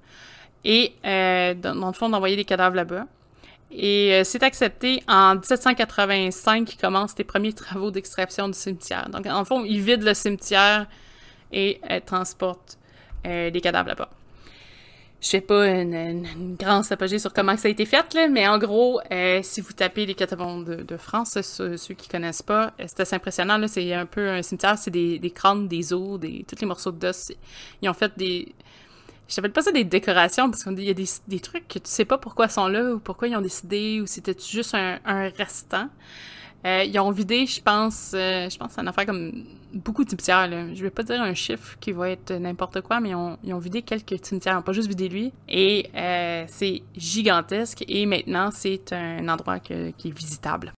et 0.64 0.94
euh, 1.04 1.54
dans, 1.54 1.86
le 1.86 1.92
fond 1.92 2.08
d'envoyer 2.08 2.36
des 2.36 2.44
cadavres 2.44 2.76
là-bas. 2.76 3.06
Et 3.70 4.14
euh, 4.14 4.24
c'est 4.24 4.42
accepté 4.42 5.02
en 5.08 5.34
1785 5.34 6.64
qu'ils 6.64 6.80
commencent 6.80 7.16
les 7.18 7.24
premiers 7.24 7.52
travaux 7.54 7.90
d'extraction 7.90 8.48
du 8.48 8.58
cimetière. 8.58 9.08
Donc, 9.10 9.26
en 9.26 9.44
fond, 9.44 9.64
ils 9.64 9.80
vident 9.80 10.04
le 10.04 10.14
cimetière 10.14 10.86
et 11.52 11.80
euh, 11.90 12.00
transportent 12.04 12.78
les 13.26 13.60
cadavres 13.62 13.88
là-bas. 13.88 14.10
Je 15.22 15.30
fais 15.30 15.40
pas 15.40 15.66
une, 15.66 16.26
grande 16.60 16.84
apogée 16.90 17.18
sur 17.18 17.32
comment 17.32 17.56
ça 17.56 17.68
a 17.68 17.70
été 17.70 17.86
fait, 17.86 18.12
là, 18.12 18.28
mais 18.28 18.46
en 18.46 18.58
gros, 18.58 19.00
si 19.40 19.62
vous 19.62 19.72
tapez 19.72 20.04
les 20.04 20.12
catacombes 20.12 20.84
de, 20.84 20.96
France, 20.98 21.40
ceux, 21.40 21.78
ceux, 21.78 21.94
qui 21.94 22.06
connaissent 22.06 22.42
pas, 22.42 22.74
c'est 22.80 23.00
assez 23.00 23.16
impressionnant. 23.16 23.66
C'est 23.66 23.94
un 23.94 24.04
peu 24.04 24.28
un 24.28 24.42
cimetière, 24.42 24.76
c'est 24.76 24.90
des, 24.90 25.32
crânes, 25.34 25.66
des 25.68 25.94
os, 25.94 26.20
des, 26.20 26.44
tous 26.46 26.60
les 26.60 26.66
morceaux 26.66 26.92
d'os. 26.92 27.32
Ils 27.80 27.88
ont 27.88 27.94
fait 27.94 28.12
des, 28.18 28.54
je 29.28 29.36
t'appelle 29.36 29.52
pas 29.52 29.62
ça 29.62 29.72
des 29.72 29.84
décorations 29.84 30.50
parce 30.50 30.64
qu'il 30.64 30.84
y 30.84 30.90
a 30.90 30.94
des, 30.94 31.08
des, 31.28 31.40
trucs 31.40 31.66
que 31.68 31.78
tu 31.78 31.90
sais 31.90 32.04
pas 32.04 32.18
pourquoi 32.18 32.48
sont 32.48 32.68
là 32.68 32.94
ou 32.94 32.98
pourquoi 32.98 33.28
ils 33.28 33.36
ont 33.36 33.40
décidé 33.40 34.00
ou 34.00 34.06
c'était 34.06 34.36
juste 34.38 34.74
un, 34.74 34.98
un 35.04 35.28
restant. 35.28 35.88
Euh, 36.66 36.82
ils 36.84 36.98
ont 36.98 37.10
vidé, 37.10 37.44
je 37.44 37.60
pense, 37.60 38.12
euh, 38.14 38.48
je 38.48 38.56
pense 38.56 38.78
une 38.78 38.88
affaire 38.88 39.04
comme 39.04 39.44
beaucoup 39.74 40.02
de 40.02 40.08
cimetières. 40.08 40.48
Là. 40.48 40.72
Je 40.72 40.82
vais 40.82 40.90
pas 40.90 41.02
dire 41.02 41.20
un 41.20 41.34
chiffre 41.34 41.76
qui 41.78 41.92
va 41.92 42.10
être 42.10 42.32
n'importe 42.32 42.80
quoi, 42.80 43.00
mais 43.00 43.10
ils 43.10 43.14
ont, 43.14 43.36
ils 43.44 43.52
ont, 43.52 43.58
vidé 43.58 43.82
quelques 43.82 44.24
cimetières, 44.24 44.54
ils 44.54 44.58
ont 44.58 44.62
pas 44.62 44.72
juste 44.72 44.88
vidé 44.88 45.08
lui. 45.10 45.32
Et 45.46 45.90
euh, 45.94 46.44
c'est 46.48 46.82
gigantesque 46.96 47.84
et 47.86 48.06
maintenant 48.06 48.50
c'est 48.50 48.94
un 48.94 49.28
endroit 49.28 49.58
qui 49.58 49.72
est 49.74 50.18
visitable. 50.18 50.72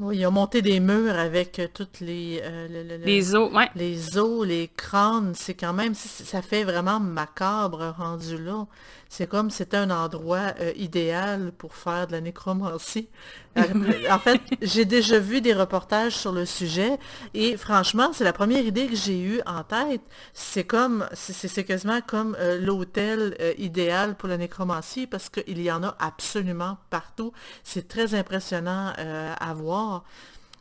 Oui, 0.00 0.18
ils 0.18 0.26
ont 0.26 0.30
monté 0.30 0.62
des 0.62 0.80
murs 0.80 1.16
avec 1.16 1.58
euh, 1.58 1.68
toutes 1.72 2.00
les... 2.00 2.40
Euh, 2.42 2.98
les 3.04 3.34
os, 3.34 3.52
ouais. 3.52 3.68
Les 3.76 4.16
os, 4.18 4.46
les 4.46 4.68
crânes, 4.68 5.34
c'est 5.34 5.54
quand 5.54 5.74
même... 5.74 5.94
Ça 5.94 6.42
fait 6.42 6.64
vraiment 6.64 6.98
macabre 6.98 7.94
rendu 7.96 8.38
là. 8.38 8.66
C'est 9.12 9.26
comme 9.26 9.50
c'était 9.50 9.76
un 9.76 9.90
endroit 9.90 10.54
euh, 10.58 10.72
idéal 10.74 11.52
pour 11.58 11.74
faire 11.74 12.06
de 12.06 12.12
la 12.12 12.22
nécromancie. 12.22 13.10
en 13.56 14.18
fait, 14.18 14.40
j'ai 14.62 14.86
déjà 14.86 15.18
vu 15.18 15.42
des 15.42 15.52
reportages 15.52 16.16
sur 16.16 16.32
le 16.32 16.46
sujet 16.46 16.98
et 17.34 17.58
franchement, 17.58 18.14
c'est 18.14 18.24
la 18.24 18.32
première 18.32 18.64
idée 18.64 18.86
que 18.86 18.96
j'ai 18.96 19.20
eue 19.20 19.42
en 19.44 19.64
tête. 19.64 20.00
C'est 20.32 20.64
comme, 20.64 21.06
c'est 21.12 21.62
quasiment 21.62 22.00
comme 22.00 22.38
euh, 22.40 22.58
l'hôtel 22.58 23.36
euh, 23.40 23.52
idéal 23.58 24.14
pour 24.14 24.30
la 24.30 24.38
nécromancie 24.38 25.06
parce 25.06 25.28
qu'il 25.28 25.60
y 25.60 25.70
en 25.70 25.82
a 25.82 25.94
absolument 25.98 26.78
partout. 26.88 27.34
C'est 27.64 27.88
très 27.88 28.14
impressionnant 28.14 28.94
à 28.96 29.52
voir. 29.52 30.04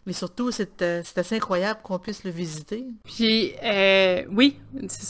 Mais 0.07 0.13
surtout, 0.13 0.49
c'est 0.51 0.81
assez 0.81 1.35
incroyable 1.35 1.79
qu'on 1.83 1.99
puisse 1.99 2.23
le 2.23 2.31
visiter. 2.31 2.85
Puis, 3.03 3.53
euh, 3.63 4.23
oui, 4.31 4.57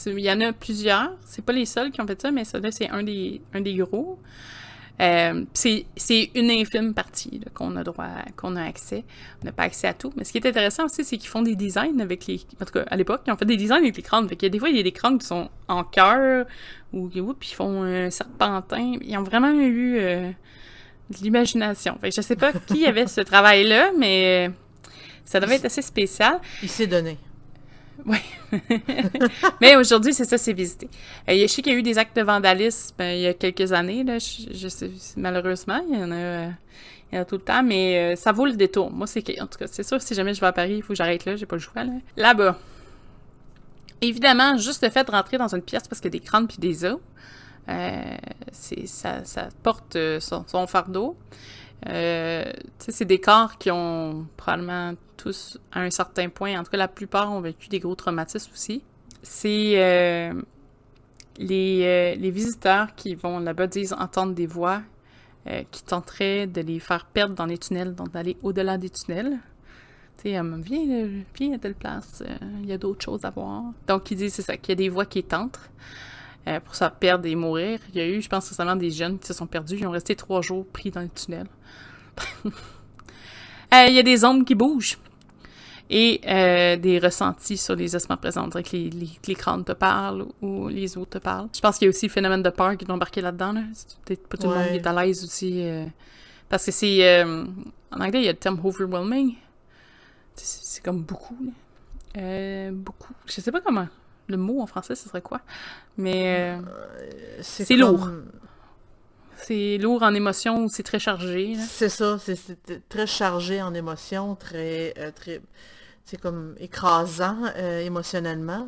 il 0.06 0.20
y 0.20 0.32
en 0.32 0.42
a 0.42 0.52
plusieurs. 0.52 1.16
C'est 1.26 1.44
pas 1.44 1.54
les 1.54 1.66
seuls 1.66 1.92
qui 1.92 2.02
ont 2.02 2.08
fait 2.08 2.22
ça, 2.22 2.32
mais 2.32 2.44
ça, 2.44 2.60
c'est 2.72 2.90
un 2.90 3.04
des, 3.04 3.42
un 3.54 3.62
des 3.62 3.76
gros. 3.76 4.20
Euh, 5.00 5.46
c'est 5.54 5.86
une 6.36 6.52
infime 6.52 6.94
partie 6.94 7.42
qu'on 7.54 7.76
a 7.76 7.84
droit, 7.84 8.10
qu'on 8.36 8.56
a 8.56 8.64
accès. 8.64 9.04
On 9.42 9.46
n'a 9.46 9.52
pas 9.52 9.64
accès 9.64 9.88
à 9.88 9.94
tout. 9.94 10.12
Mais 10.16 10.24
ce 10.24 10.32
qui 10.32 10.38
est 10.38 10.46
intéressant 10.46 10.86
aussi, 10.86 11.04
c'est 11.04 11.18
qu'ils 11.18 11.30
font 11.30 11.42
des 11.42 11.56
designs 11.56 12.00
avec 12.00 12.28
les. 12.28 12.42
En 12.62 12.66
tout 12.66 12.74
cas, 12.74 12.84
à 12.88 12.98
l'époque, 12.98 13.22
ils 13.26 13.32
ont 13.32 13.38
fait 13.38 13.46
des 13.46 13.58
designs 13.58 13.78
avec 13.78 13.96
les 13.96 14.04
crânes. 14.04 14.28
Fait 14.28 14.44
a 14.44 14.50
des 14.50 14.60
fois, 14.60 14.70
il 14.70 14.76
y 14.76 14.80
a 14.80 14.84
des 14.84 14.92
crânes 14.92 15.18
qui 15.18 15.26
sont 15.26 15.50
en 15.68 15.84
cœur 15.84 16.46
ou 16.94 17.08
puis 17.08 17.50
ils 17.52 17.56
font 17.56 17.84
un 17.84 18.10
serpentin. 18.10 18.98
Ils 19.02 19.18
ont 19.18 19.24
vraiment 19.24 19.52
eu 19.52 19.98
euh, 19.98 20.30
de 21.10 21.18
l'imagination. 21.24 21.98
Fait 22.00 22.10
que 22.10 22.16
je 22.16 22.22
sais 22.22 22.36
pas 22.36 22.52
qui 22.52 22.86
avait 22.86 23.08
ce 23.08 23.22
travail-là, 23.22 23.92
mais 23.98 24.52
ça 25.26 25.40
devait 25.40 25.56
être 25.56 25.66
assez 25.66 25.82
spécial. 25.82 26.40
Il 26.62 26.70
s'est 26.70 26.88
donné. 26.88 27.18
Oui. 28.06 28.18
Mais 29.62 29.76
aujourd'hui, 29.76 30.14
c'est 30.14 30.26
ça, 30.26 30.38
c'est 30.38 30.54
visité. 30.54 30.90
Euh, 31.30 31.38
je 31.40 31.48
sais 31.48 31.62
qu'il 31.62 31.74
y 31.74 31.76
a 31.76 31.80
eu 31.80 31.84
des 31.84 31.98
actes 31.98 32.16
de 32.16 32.24
vandalisme 32.24 32.96
euh, 33.00 33.14
il 33.14 33.22
y 33.22 33.28
a 33.28 33.34
quelques 33.34 33.72
années, 33.72 34.04
là, 34.04 34.18
je, 34.20 34.68
sais, 34.68 34.90
malheureusement, 35.18 35.82
il 35.90 36.00
y 36.00 36.04
en 36.04 36.12
a, 36.12 36.16
euh, 36.16 36.50
il 37.12 37.16
y 37.16 37.20
en 37.20 37.22
a 37.22 37.26
tout 37.26 37.36
le 37.36 37.42
temps, 37.42 37.64
mais 37.64 38.16
ça 38.16 38.32
vaut 38.32 38.46
le 38.46 38.54
détour. 38.54 38.92
Moi, 38.92 39.08
c'est 39.08 39.24
en 39.42 39.48
tout 39.48 39.60
cas, 39.60 39.68
c'est 39.68 39.84
sûr, 39.84 40.02
si 40.02 40.14
jamais 40.14 40.34
je 40.34 40.42
vais 40.42 40.48
à 40.48 40.54
Paris, 40.54 40.78
il 40.78 40.82
faut 40.82 40.90
que 40.90 40.96
j'arrête 40.96 41.26
là, 41.26 41.36
j'ai 41.36 41.46
pas 41.46 41.56
le 41.56 41.62
choix. 41.62 41.84
Là. 41.84 41.94
Là-bas. 42.18 42.58
Évidemment, 44.02 44.58
juste 44.58 44.84
le 44.84 44.90
fait 44.90 45.04
de 45.04 45.12
rentrer 45.12 45.38
dans 45.38 45.54
une 45.54 45.62
pièce 45.62 45.88
parce 45.88 46.02
qu'il 46.02 46.12
y 46.12 46.18
a 46.18 46.20
des 46.20 46.26
crânes 46.26 46.48
puis 46.48 46.58
des 46.58 46.86
os, 46.86 47.00
c'est, 48.52 48.88
ça, 48.88 49.24
ça 49.26 49.50
porte 49.62 49.98
son, 50.20 50.46
son 50.48 50.68
fardeau. 50.68 51.18
C'est 51.86 53.06
des 53.06 53.20
corps 53.20 53.58
qui 53.58 53.72
ont 53.72 54.28
probablement 54.38 54.94
tous 55.22 55.60
à 55.72 55.82
un 55.82 55.92
certain 55.92 56.30
point. 56.30 56.60
En 56.60 56.64
tout 56.64 56.72
cas, 56.72 56.78
la 56.78 56.88
plupart 56.88 57.32
ont 57.32 57.42
vécu 57.42 57.70
des 57.70 57.80
gros 57.80 57.96
traumatismes 57.96 58.52
aussi. 58.54 58.84
C'est 59.24 59.74
euh, 59.76 60.34
les, 61.38 61.82
euh, 61.84 62.16
les, 62.16 62.32
visiteurs 62.32 62.96
qui 62.96 63.14
vont 63.14 63.40
là-bas 63.40 63.68
disent 63.68 63.94
entendre 63.94 64.34
des 64.34 64.48
voix 64.48 64.82
euh, 65.48 65.64
qui 65.70 65.84
tenteraient 65.84 66.48
de 66.48 66.62
les 66.62 66.80
faire 66.80 67.06
perdre 67.06 67.36
dans 67.36 67.46
les 67.46 67.58
tunnels, 67.58 67.94
donc 67.94 68.12
d'aller 68.12 68.38
au-delà 68.42 68.78
des 68.78 68.90
tunnels. 68.90 69.38
Tu 70.18 70.32
sais, 70.32 70.42
viens 71.36 71.54
à 71.54 71.58
telle 71.58 71.76
place, 71.76 72.24
il 72.62 72.70
y 72.70 72.74
a 72.74 72.78
d'autres 72.78 73.04
choses 73.04 73.26
à 73.26 73.32
voir. 73.32 73.64
Donc, 73.88 74.12
ils 74.12 74.18
disent, 74.18 74.36
c'est 74.36 74.44
ça, 74.44 74.58
qu'il 74.58 74.70
y 74.70 74.74
a 74.74 74.76
des 74.76 74.90
voix 74.90 75.06
qui 75.06 75.24
tentent 75.24 75.60
pour 76.66 76.76
se 76.76 76.86
perdre 77.00 77.26
et 77.28 77.36
mourir. 77.36 77.80
Il 77.90 77.98
y 77.98 78.02
a 78.02 78.08
eu, 78.08 78.22
je 78.22 78.30
pense, 78.30 78.50
récemment 78.50 78.76
des 78.76 78.92
jeunes 78.92 79.20
qui 79.20 79.28
se 79.28 79.34
sont 79.34 79.48
perdus, 79.48 79.78
ils 79.78 79.88
ont 79.88 79.92
resté 79.92 80.16
trois 80.16 80.42
jours 80.42 80.66
pris 80.66 80.92
dans 80.92 81.02
les 81.02 81.10
tunnels. 81.10 81.48
Il 83.74 83.94
y 83.94 84.00
a 84.00 84.04
des 84.04 84.26
ombres 84.26 84.44
qui 84.44 84.54
bougent 84.54 84.98
et 85.90 86.22
euh, 86.26 86.78
des 86.78 87.00
ressentis 87.00 87.58
sur 87.58 87.76
les 87.76 87.96
ossements 87.96 88.18
présents. 88.18 88.48
On 88.48 88.50
que 88.50 88.72
les, 88.72 88.90
les, 88.90 89.36
crânes 89.36 89.66
te 89.66 89.74
parlent 89.74 90.26
ou 90.42 90.70
les 90.70 90.98
os 90.98 91.08
te 91.10 91.18
parlent. 91.18 91.50
Je 91.54 91.60
pense 91.60 91.78
qu'il 91.78 91.86
y 91.86 91.90
a 91.90 91.90
aussi 91.90 92.08
le 92.08 92.12
phénomène 92.12 92.42
de 92.42 92.50
peur 92.50 92.78
qui 92.78 92.86
est 92.86 92.92
embarqué 92.92 93.22
là-dedans. 93.22 93.52
Là. 93.52 93.62
Peut-être 94.06 94.28
pas 94.28 94.38
tout 94.38 94.48
le 94.50 94.56
monde 94.56 94.70
qui 94.70 94.76
est 94.76 94.88
à 94.88 95.04
l'aise 95.04 95.24
aussi. 95.24 95.62
Euh, 95.64 95.86
parce 96.48 96.66
que 96.66 96.72
c'est... 96.72 97.06
Euh, 97.06 97.46
en 97.92 98.00
anglais, 98.00 98.22
il 98.22 98.26
y 98.26 98.30
a 98.30 98.32
le 98.32 98.38
terme 98.38 98.60
«overwhelming». 98.64 99.36
C'est 100.36 100.82
comme 100.82 101.04
beaucoup. 101.04 101.38
beaucoup. 102.16 103.14
Je 103.26 103.42
sais 103.42 103.52
pas 103.52 103.60
comment. 103.60 103.88
Le 104.28 104.38
mot 104.38 104.62
en 104.62 104.68
français, 104.68 104.96
ce 104.96 105.10
serait 105.10 105.22
quoi? 105.22 105.42
Mais 105.98 106.58
c'est 107.42 107.76
lourd. 107.76 108.10
C'est 109.36 109.78
lourd 109.80 110.04
en 110.04 110.14
émotion 110.14 110.64
ou 110.64 110.70
c'est 110.70 110.84
très 110.84 111.00
chargé. 111.00 111.56
C'est 111.56 111.90
ça, 111.90 112.18
c'est 112.20 112.88
très 112.88 113.08
chargé 113.08 113.62
en 113.62 113.74
émotion, 113.74 114.36
très, 114.36 114.94
très 115.16 115.42
c'est 116.06 116.18
comme 116.18 116.56
écrasant 116.60 117.38
euh, 117.56 117.80
émotionnellement. 117.80 118.68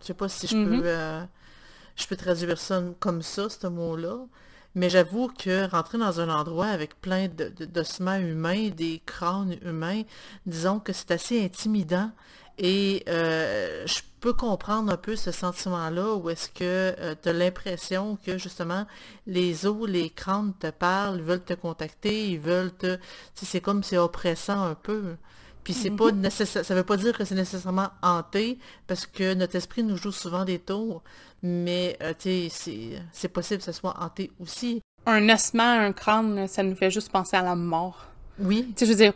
Je 0.00 0.06
sais 0.06 0.14
pas 0.14 0.28
si 0.28 0.46
je 0.46 0.54
peux 0.54 0.76
mm-hmm. 0.76 0.82
euh, 0.84 1.24
je 1.96 2.06
peux 2.06 2.16
traduire 2.16 2.58
ça 2.58 2.82
comme 3.00 3.22
ça, 3.22 3.48
ce 3.48 3.66
mot-là. 3.66 4.26
Mais 4.76 4.90
j'avoue 4.90 5.28
que 5.28 5.68
rentrer 5.68 5.98
dans 5.98 6.20
un 6.20 6.28
endroit 6.28 6.66
avec 6.66 7.00
plein 7.00 7.28
d'ossements 7.28 8.18
de, 8.18 8.24
humains, 8.24 8.70
des 8.70 9.00
crânes 9.06 9.56
humains, 9.64 10.02
disons 10.46 10.80
que 10.80 10.92
c'est 10.92 11.12
assez 11.12 11.44
intimidant. 11.44 12.10
Et 12.58 13.02
euh, 13.08 13.86
je 13.86 14.00
peux 14.20 14.32
comprendre 14.32 14.92
un 14.92 14.96
peu 14.96 15.16
ce 15.16 15.32
sentiment-là 15.32 16.14
où 16.14 16.30
est-ce 16.30 16.48
que 16.48 17.14
tu 17.22 17.28
as 17.28 17.32
l'impression 17.32 18.16
que 18.24 18.38
justement 18.38 18.86
les 19.26 19.66
os, 19.66 19.88
les 19.88 20.08
crânes 20.10 20.54
te 20.58 20.70
parlent, 20.70 21.16
ils 21.18 21.24
veulent 21.24 21.44
te 21.44 21.54
contacter, 21.54 22.30
ils 22.30 22.40
veulent 22.40 22.72
te... 22.72 22.98
C'est 23.34 23.60
comme 23.60 23.82
c'est 23.82 23.98
oppressant 23.98 24.62
un 24.62 24.74
peu. 24.74 25.16
Puis 25.64 25.72
c'est 25.72 25.90
pas 25.90 26.12
mhm. 26.12 26.20
nécessaire, 26.20 26.64
ça 26.64 26.74
veut 26.74 26.84
pas 26.84 26.98
dire 26.98 27.16
que 27.16 27.24
c'est 27.24 27.34
nécessairement 27.34 27.88
hanté, 28.02 28.58
parce 28.86 29.06
que 29.06 29.32
notre 29.32 29.56
esprit 29.56 29.82
nous 29.82 29.96
joue 29.96 30.12
souvent 30.12 30.44
des 30.44 30.58
tours, 30.58 31.02
mais 31.42 31.96
euh, 32.02 32.12
tu 32.16 32.50
sais, 32.50 33.02
c'est 33.12 33.28
possible 33.28 33.58
que 33.58 33.64
ce 33.64 33.72
soit 33.72 33.96
hanté 33.98 34.30
aussi. 34.40 34.82
Un 35.06 35.26
ossement, 35.30 35.80
un 35.80 35.92
crâne, 35.92 36.46
ça 36.48 36.62
nous 36.62 36.76
fait 36.76 36.90
juste 36.90 37.10
penser 37.10 37.36
à 37.36 37.42
la 37.42 37.56
mort. 37.56 38.06
Oui. 38.38 38.72
Tu 38.76 38.84
sais, 38.84 38.86
je 38.86 38.90
veux 38.90 38.96
dire, 38.96 39.12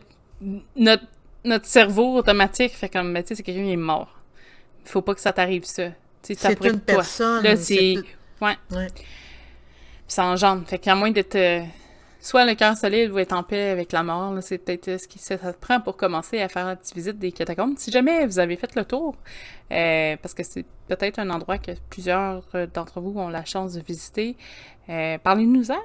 notre, 0.75 1.05
notre 1.45 1.67
cerveau 1.67 2.17
automatique 2.17 2.73
fait 2.73 2.89
comme, 2.89 3.13
ben, 3.13 3.23
tu 3.23 3.29
sais, 3.29 3.35
c'est 3.37 3.43
quelqu'un 3.43 3.65
qui 3.65 3.73
est 3.73 3.77
mort. 3.77 4.19
Il 4.85 4.91
faut 4.91 5.03
pas 5.03 5.15
que 5.15 5.21
ça 5.21 5.33
t'arrive 5.33 5.65
ça. 5.65 5.89
C'est 6.23 6.65
une 6.65 6.81
personne. 6.81 7.43
Là, 7.45 7.57
c'est... 7.57 7.97
Ouais. 8.41 8.57
ouais. 8.71 8.87
Puis 8.95 9.05
ça 10.09 10.25
engendre. 10.25 10.67
Fait 10.67 10.79
qu'à 10.79 10.95
moins 10.95 11.11
d'être 11.11 11.37
soit 12.21 12.45
le 12.45 12.55
cœur 12.55 12.77
solide 12.77 13.11
ou 13.11 13.19
être 13.19 13.33
en 13.33 13.43
paix 13.43 13.71
avec 13.71 13.93
la 13.93 14.03
mort. 14.03 14.35
C'est 14.43 14.59
peut-être 14.59 15.01
ce 15.01 15.09
qui 15.09 15.19
ça 15.19 15.37
prend 15.53 15.81
pour 15.81 15.97
commencer 15.97 16.41
à 16.41 16.49
faire 16.49 16.67
la 16.67 16.77
petite 16.77 16.95
visite 16.95 17.19
des 17.19 17.33
catacombes. 17.33 17.75
Si 17.79 17.91
jamais 17.91 18.27
vous 18.27 18.39
avez 18.39 18.57
fait 18.57 18.75
le 18.75 18.85
tour, 18.85 19.17
euh, 19.73 20.17
parce 20.21 20.35
que 20.35 20.43
c'est 20.43 20.65
peut-être 20.89 21.19
un 21.19 21.31
endroit 21.31 21.59
que 21.59 21.73
plusieurs 21.91 22.45
euh, 22.55 22.67
d'entre 22.67 23.01
vous 23.01 23.19
ont 23.19 23.29
la 23.29 23.45
chance 23.45 23.75
de 23.75 23.81
visiter, 23.81 24.37
euh, 24.89 25.19
parlez-nous-en 25.19 25.81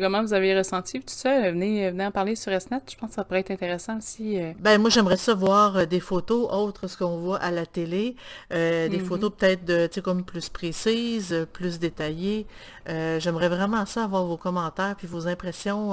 comment 0.00 0.22
vous 0.22 0.32
avez 0.32 0.56
ressenti 0.56 1.00
tout 1.00 1.04
ça? 1.06 1.50
Venez, 1.50 1.90
venez 1.90 2.06
en 2.06 2.10
parler 2.10 2.36
sur 2.36 2.52
SNET. 2.60 2.80
Je 2.90 2.96
pense 2.96 3.10
que 3.10 3.14
ça 3.16 3.24
pourrait 3.24 3.40
être 3.40 3.50
intéressant 3.50 3.98
aussi. 3.98 4.40
Euh. 4.40 4.52
Ben, 4.58 4.80
moi, 4.80 4.90
j'aimerais 4.90 5.16
ça 5.16 5.34
voir 5.34 5.76
euh, 5.76 5.84
des 5.84 6.00
photos 6.00 6.48
autres 6.52 6.88
ce 6.88 6.96
qu'on 6.96 7.18
voit 7.18 7.38
à 7.38 7.50
la 7.50 7.66
télé. 7.66 8.16
Euh, 8.52 8.88
des 8.88 8.98
mm-hmm. 8.98 9.04
photos 9.04 9.32
peut-être 9.36 9.64
de, 9.64 9.86
tu 9.86 9.94
sais, 9.94 10.02
comme 10.02 10.24
plus 10.24 10.48
précises, 10.48 11.46
plus 11.52 11.78
détaillées. 11.78 12.46
j'aimerais 12.86 13.48
vraiment 13.48 13.86
ça 13.86 14.04
avoir 14.04 14.24
vos 14.24 14.36
commentaires 14.36 14.96
puis 14.96 15.06
vos 15.06 15.28
impressions 15.28 15.92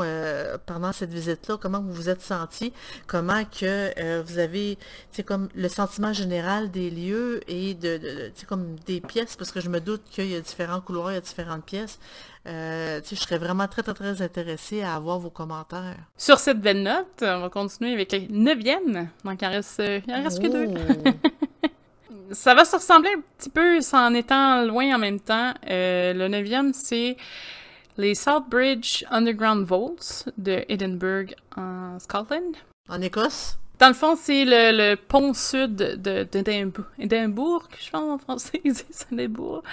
pendant 0.65 0.91
cette 0.91 1.11
visite-là. 1.11 1.57
Comment 1.61 1.81
vous 1.81 1.93
vous 1.93 2.09
êtes 2.09 2.21
senti? 2.21 2.73
Comment 3.07 3.43
que 3.45 4.21
vous 4.21 4.39
avez, 4.39 4.77
tu 5.13 5.23
comme 5.23 5.49
le 5.55 5.69
sentiment 5.69 6.13
général 6.13 6.71
des 6.71 6.89
lieux 6.89 7.41
et 7.47 7.73
de, 7.73 7.97
de 7.97 8.27
tu 8.29 8.41
sais, 8.41 8.45
comme 8.45 8.75
des 8.85 9.01
pièces, 9.01 9.35
parce 9.35 9.51
que 9.51 9.59
je 9.59 9.69
me 9.69 9.79
doute 9.79 10.01
qu'il 10.09 10.31
y 10.31 10.35
a 10.35 10.41
différents 10.41 10.81
couloirs, 10.81 11.11
il 11.11 11.15
y 11.15 11.17
a 11.17 11.21
différentes 11.21 11.65
pièces. 11.65 11.99
Euh, 12.49 12.99
je 13.07 13.15
serais 13.15 13.37
vraiment 13.37 13.67
très, 13.67 13.83
très, 13.83 13.93
très 13.93 14.21
intéressée 14.21 14.81
à 14.81 14.95
avoir 14.95 15.19
vos 15.19 15.29
commentaires. 15.29 15.97
Sur 16.17 16.39
cette 16.39 16.59
belle 16.59 16.81
note, 16.81 17.21
on 17.21 17.41
va 17.41 17.49
continuer 17.49 17.93
avec 17.93 18.11
la 18.11 18.19
neuvième. 18.29 19.09
Donc, 19.23 19.41
il 19.41 19.45
en 19.45 19.51
reste, 19.51 19.81
il 20.07 20.13
en 20.13 20.23
reste 20.23 20.41
que 20.41 20.47
deux. 20.47 20.67
Oh! 20.67 21.09
Ça 22.31 22.53
va 22.53 22.63
se 22.63 22.75
ressembler 22.75 23.09
un 23.17 23.21
petit 23.37 23.49
peu 23.49 23.79
en 23.93 24.13
étant 24.13 24.63
loin 24.63 24.95
en 24.95 24.99
même 24.99 25.19
temps. 25.19 25.53
Euh, 25.67 26.13
le 26.13 26.27
neuvième, 26.27 26.73
c'est 26.73 27.17
les 27.97 28.13
Southbridge 28.13 29.03
Underground 29.09 29.65
Vaults 29.65 30.29
de 30.37 30.63
Edinburgh 30.69 31.35
en 31.57 31.97
Scotland. 31.99 32.55
En 32.87 33.01
Écosse? 33.01 33.57
Dans 33.79 33.87
le 33.87 33.93
fond, 33.93 34.17
c'est 34.17 34.43
le, 34.43 34.95
pont 34.95 35.33
sud 35.33 35.75
d'Édimbourg, 35.77 37.69
je 37.81 37.89
pense 37.89 38.01
en 38.03 38.17
français, 38.17 38.61
c'est 38.89 39.11
Édimbourg, 39.13 39.63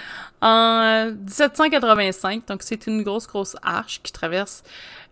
en 0.41 1.11
1785. 1.11 2.47
Donc, 2.47 2.63
c'est 2.63 2.87
une 2.87 3.03
grosse, 3.03 3.27
grosse 3.27 3.57
arche 3.61 4.01
qui 4.01 4.13
traverse 4.13 4.63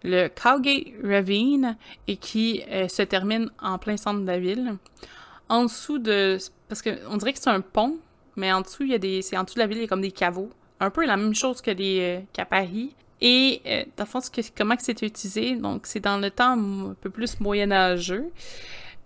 le 0.04 0.30
Cowgate 0.30 0.94
Ravine 1.04 1.76
et 2.08 2.16
qui 2.16 2.64
euh, 2.72 2.88
se 2.88 3.02
termine 3.02 3.50
en 3.62 3.78
plein 3.78 3.98
centre 3.98 4.22
de 4.22 4.28
la 4.28 4.40
ville. 4.40 4.78
En 5.50 5.64
dessous 5.64 6.00
de... 6.00 6.38
Parce 6.70 6.82
qu'on 6.82 7.18
dirait 7.18 7.34
que 7.34 7.40
c'est 7.40 7.50
un 7.50 7.60
pont, 7.60 7.98
mais 8.38 8.54
en 8.54 8.62
dessous, 8.62 8.84
il 8.84 8.92
y 8.92 8.96
a 8.96 8.98
des... 8.98 9.22
C'est 9.22 9.38
en 9.38 9.44
dessous 9.44 9.56
de 9.56 9.60
la 9.60 9.68
ville, 9.68 9.80
il 9.80 9.82
y 9.82 9.86
a 9.86 9.88
comme 9.90 10.02
des 10.02 10.12
caveaux. 10.12 10.50
Un 10.80 10.90
peu 10.90 11.06
la 11.06 11.18
même 11.18 11.36
chose 11.36 11.60
que 11.60 11.72
les, 11.72 12.00
euh, 12.00 12.22
qu'à 12.32 12.46
Paris. 12.46 12.96
Et 13.20 13.62
euh, 13.66 13.84
dans 13.98 14.06
le 14.06 14.10
fond, 14.10 14.20
comment 14.58 14.76
c'était 14.80 15.06
utilisé, 15.08 15.56
donc 15.56 15.86
c'est 15.86 16.02
dans 16.02 16.18
le 16.18 16.32
temps 16.32 16.58
un 16.58 16.94
peu 17.02 17.10
plus 17.10 17.40
moyenâgeux. 17.42 18.32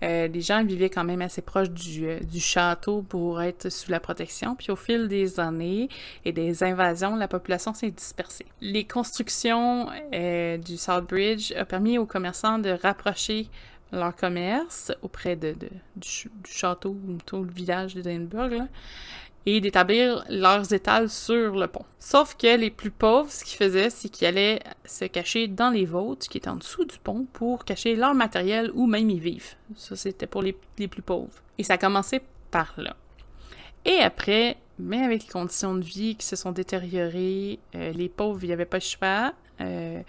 Euh, 0.03 0.27
les 0.27 0.41
gens 0.41 0.63
vivaient 0.63 0.89
quand 0.89 1.03
même 1.03 1.21
assez 1.21 1.41
proches 1.41 1.69
du, 1.69 2.07
euh, 2.07 2.19
du, 2.19 2.39
château 2.39 3.01
pour 3.01 3.41
être 3.41 3.69
sous 3.69 3.91
la 3.91 3.99
protection. 3.99 4.55
Puis 4.55 4.71
au 4.71 4.75
fil 4.75 5.07
des 5.07 5.39
années 5.39 5.89
et 6.23 6.31
des 6.31 6.63
invasions, 6.63 7.15
la 7.15 7.27
population 7.27 7.73
s'est 7.73 7.91
dispersée. 7.91 8.45
Les 8.61 8.85
constructions 8.85 9.89
euh, 10.13 10.57
du 10.57 10.77
Southbridge 10.77 11.53
ont 11.59 11.65
permis 11.65 11.97
aux 11.97 12.05
commerçants 12.05 12.59
de 12.59 12.69
rapprocher 12.69 13.49
leur 13.91 14.15
commerce 14.15 14.91
auprès 15.01 15.35
de, 15.35 15.55
du, 15.95 16.29
château 16.45 16.91
ou 16.91 17.17
tout 17.25 17.43
le 17.43 17.51
village 17.51 17.95
d'Edinburgh 17.95 18.67
et 19.45 19.61
d'établir 19.61 20.23
leurs 20.29 20.73
étals 20.73 21.09
sur 21.09 21.55
le 21.55 21.67
pont. 21.67 21.85
Sauf 21.99 22.35
que 22.35 22.57
les 22.57 22.69
plus 22.69 22.91
pauvres, 22.91 23.31
ce 23.31 23.43
qu'ils 23.43 23.57
faisaient, 23.57 23.89
c'est 23.89 24.09
qu'ils 24.09 24.27
allaient 24.27 24.59
se 24.85 25.05
cacher 25.05 25.47
dans 25.47 25.69
les 25.69 25.85
vôtres 25.85 26.27
qui 26.27 26.37
étaient 26.37 26.49
en 26.49 26.57
dessous 26.57 26.85
du 26.85 26.97
pont 26.99 27.25
pour 27.31 27.65
cacher 27.65 27.95
leur 27.95 28.13
matériel 28.13 28.71
ou 28.73 28.85
même 28.85 29.09
y 29.09 29.19
vivre. 29.19 29.47
Ça, 29.75 29.95
c'était 29.95 30.27
pour 30.27 30.41
les, 30.41 30.53
plus 30.53 31.01
pauvres. 31.01 31.41
Et 31.57 31.63
ça 31.63 31.73
a 31.73 31.77
commencé 31.77 32.21
par 32.51 32.73
là. 32.77 32.95
Et 33.85 33.99
après, 33.99 34.57
mais 34.77 35.03
avec 35.03 35.23
les 35.23 35.29
conditions 35.29 35.75
de 35.75 35.83
vie 35.83 36.15
qui 36.15 36.25
se 36.25 36.35
sont 36.35 36.51
détériorées, 36.51 37.59
euh, 37.75 37.91
les 37.91 38.09
pauvres, 38.09 38.39
il 38.43 38.47
n'y 38.47 38.53
avait 38.53 38.65
pas 38.65 38.79
de 38.79 38.83
choix. 38.83 39.33
Euh, 39.61 40.01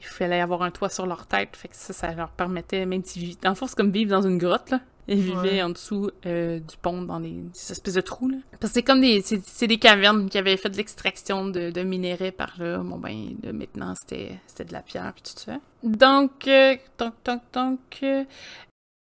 il 0.00 0.06
fallait 0.06 0.40
avoir 0.40 0.62
un 0.62 0.72
toit 0.72 0.88
sur 0.88 1.06
leur 1.06 1.26
tête. 1.26 1.56
Fait 1.56 1.68
que 1.68 1.76
ça, 1.76 1.92
ça 1.92 2.12
leur 2.12 2.30
permettait, 2.30 2.84
même 2.86 3.04
si... 3.04 3.38
Dans 3.40 3.50
le 3.50 3.54
fond, 3.54 3.68
c'est 3.68 3.76
comme 3.76 3.92
vivre 3.92 4.10
dans 4.10 4.22
une 4.22 4.38
grotte, 4.38 4.70
là. 4.70 4.80
Ils 5.08 5.20
vivaient 5.20 5.62
en 5.62 5.70
dessous 5.70 6.10
euh, 6.26 6.58
du 6.60 6.76
pont, 6.80 7.02
dans 7.02 7.18
des, 7.20 7.42
espèces 7.54 7.94
de 7.94 8.00
trous, 8.00 8.28
là. 8.28 8.36
Parce 8.60 8.72
que 8.72 8.74
c'est 8.74 8.82
comme 8.82 9.00
des... 9.00 9.22
C'est 9.22 9.66
des 9.66 9.78
cavernes 9.78 10.28
qui 10.28 10.38
avaient 10.38 10.56
fait 10.56 10.70
de 10.70 10.76
l'extraction 10.76 11.46
de, 11.46 11.70
de 11.70 11.82
minéraux 11.82 12.30
par 12.30 12.54
là. 12.58 12.78
Bon, 12.78 12.98
ben, 12.98 13.34
de, 13.42 13.50
maintenant, 13.52 13.94
c'était 13.96 14.38
de 14.64 14.72
la 14.72 14.82
pierre, 14.82 15.12
puis 15.14 15.22
tout 15.22 15.40
ça. 15.40 15.58
Donc, 15.82 16.46
euh, 16.46 16.76
donc, 16.98 17.14
donc, 17.24 17.40
donc... 17.52 17.80
Euh, 18.02 18.24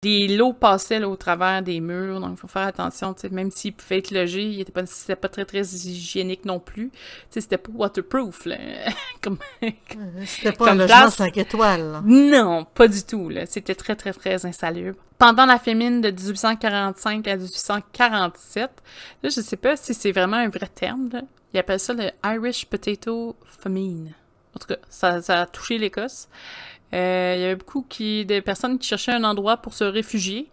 des 0.02 0.28
lots 0.28 0.54
passaient 0.54 1.02
au 1.04 1.16
travers 1.16 1.62
des 1.62 1.78
murs, 1.80 2.20
donc 2.20 2.30
il 2.32 2.36
faut 2.38 2.48
faire 2.48 2.66
attention, 2.66 3.14
même 3.30 3.50
s'ils 3.50 3.74
pouvaient 3.74 3.98
être 3.98 4.10
logés, 4.12 4.44
il 4.44 4.60
était 4.60 4.72
pas, 4.72 4.86
c'était 4.86 5.14
pas 5.14 5.28
très 5.28 5.44
très 5.44 5.60
hygiénique 5.60 6.46
non 6.46 6.58
plus. 6.58 6.90
C'était 7.28 7.58
pas 7.58 7.70
waterproof, 7.70 8.46
là. 8.46 8.56
comme, 9.22 9.36
c'était 10.24 10.52
pas 10.52 10.70
un 10.72 10.74
logement 10.76 11.10
5 11.10 11.36
étoiles. 11.36 12.00
Non, 12.06 12.64
pas 12.64 12.88
du 12.88 13.02
tout, 13.02 13.28
là. 13.28 13.44
C'était 13.44 13.74
très 13.74 13.94
très 13.94 14.14
très 14.14 14.46
insalubre. 14.46 14.98
Pendant 15.18 15.44
la 15.44 15.58
famine 15.58 16.00
de 16.00 16.10
1845 16.10 17.28
à 17.28 17.36
1847, 17.36 18.70
là, 19.22 19.28
je 19.28 19.40
sais 19.42 19.56
pas 19.56 19.76
si 19.76 19.92
c'est 19.92 20.12
vraiment 20.12 20.38
un 20.38 20.48
vrai 20.48 20.68
terme, 20.74 21.10
là. 21.12 21.20
Ils 21.52 21.58
appellent 21.58 21.80
ça 21.80 21.92
le 21.92 22.10
Irish 22.24 22.64
Potato 22.64 23.36
Famine. 23.44 24.14
En 24.54 24.58
tout 24.58 24.68
cas, 24.68 24.78
ça, 24.88 25.20
ça 25.20 25.42
a 25.42 25.46
touché 25.46 25.76
l'Écosse. 25.78 26.28
Euh, 26.92 27.34
il 27.36 27.42
y 27.42 27.44
avait 27.44 27.56
beaucoup 27.56 27.84
qui, 27.88 28.24
de 28.26 28.40
personnes 28.40 28.78
qui 28.78 28.88
cherchaient 28.88 29.12
un 29.12 29.24
endroit 29.24 29.58
pour 29.58 29.74
se 29.74 29.84
réfugier 29.84 30.48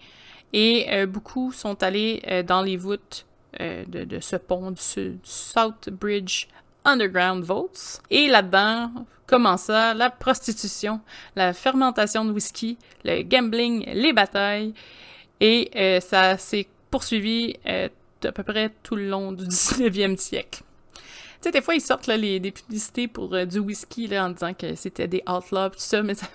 et 0.53 0.87
euh, 0.91 1.05
beaucoup 1.05 1.51
sont 1.51 1.81
allés 1.83 2.21
euh, 2.27 2.43
dans 2.43 2.61
les 2.61 2.77
voûtes 2.77 3.25
de, 3.59 4.03
de, 4.03 4.19
ce 4.19 4.35
pont 4.35 4.69
du, 4.69 4.81
South 5.23 5.89
Bridge 5.89 6.45
Underground 6.85 7.43
Vaults. 7.43 8.01
Et 8.11 8.27
là-dedans 8.27 8.91
commença 9.25 9.95
la 9.95 10.11
prostitution, 10.11 11.01
la 11.35 11.53
fermentation 11.53 12.23
de 12.23 12.31
whisky, 12.31 12.77
le 13.03 13.23
gambling, 13.23 13.83
les 13.91 14.13
batailles. 14.13 14.75
Et 15.39 15.71
ça 16.01 16.37
s'est 16.37 16.67
poursuivi 16.91 17.55
à 17.65 18.31
peu 18.31 18.43
près 18.43 18.71
tout 18.83 18.95
le 18.95 19.09
long 19.09 19.31
du 19.31 19.43
19e 19.47 20.17
siècle. 20.17 20.61
Tu 21.41 21.43
sais, 21.43 21.51
des 21.51 21.61
fois, 21.61 21.75
ils 21.75 21.81
sortent 21.81 22.07
les, 22.07 22.39
des 22.39 22.51
publicités 22.51 23.07
pour 23.07 23.33
euh, 23.33 23.45
du 23.45 23.59
whisky 23.59 24.07
là, 24.07 24.25
en 24.25 24.29
disant 24.29 24.53
que 24.53 24.75
c'était 24.75 25.07
des 25.07 25.23
outlaws, 25.27 25.69
tout 25.69 25.75
ça, 25.77 26.01
mais 26.01 26.15
ça, 26.15 26.27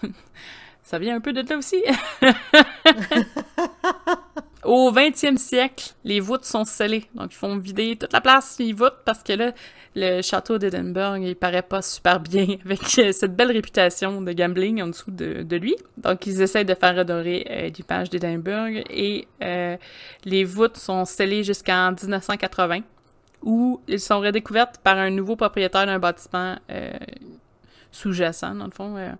ça 0.82 0.98
vient 0.98 1.16
un 1.16 1.20
peu 1.20 1.32
de 1.32 1.48
là 1.48 1.56
aussi. 1.56 1.82
Au 4.64 4.92
20e 4.92 5.38
siècle, 5.38 5.90
les 6.04 6.20
voûtes 6.20 6.44
sont 6.44 6.64
scellées. 6.64 7.04
Donc, 7.16 7.32
ils 7.32 7.36
font 7.36 7.56
vider 7.56 7.96
toute 7.96 8.12
la 8.12 8.20
place, 8.20 8.56
ils 8.60 8.74
voûtent 8.74 9.00
parce 9.04 9.24
que 9.24 9.32
là, 9.32 9.52
le 9.96 10.22
château 10.22 10.56
d'Edinburgh, 10.56 11.20
il 11.20 11.34
paraît 11.34 11.62
pas 11.62 11.82
super 11.82 12.20
bien 12.20 12.46
avec 12.64 12.80
euh, 12.98 13.10
cette 13.10 13.34
belle 13.34 13.50
réputation 13.50 14.22
de 14.22 14.32
gambling 14.32 14.80
en 14.80 14.86
dessous 14.86 15.10
de, 15.10 15.42
de 15.42 15.56
lui. 15.56 15.74
Donc, 15.96 16.26
ils 16.26 16.40
essaient 16.40 16.64
de 16.64 16.74
faire 16.74 16.96
redorer 16.96 17.44
euh, 17.50 17.70
l'image 17.76 18.10
d'Edinburgh 18.10 18.84
et 18.88 19.26
euh, 19.42 19.76
les 20.24 20.44
voûtes 20.44 20.76
sont 20.76 21.04
scellées 21.04 21.42
jusqu'en 21.42 21.90
1980 21.90 22.82
où 23.42 23.80
ils 23.88 24.00
sont 24.00 24.20
redécouvertes 24.20 24.78
par 24.78 24.98
un 24.98 25.10
nouveau 25.10 25.36
propriétaire 25.36 25.86
d'un 25.86 25.98
bâtiment 25.98 26.56
euh, 26.70 26.92
sous-jacent, 27.90 28.54
dans 28.54 28.66
le 28.66 28.70
fond, 28.70 28.96
euh, 28.96 29.12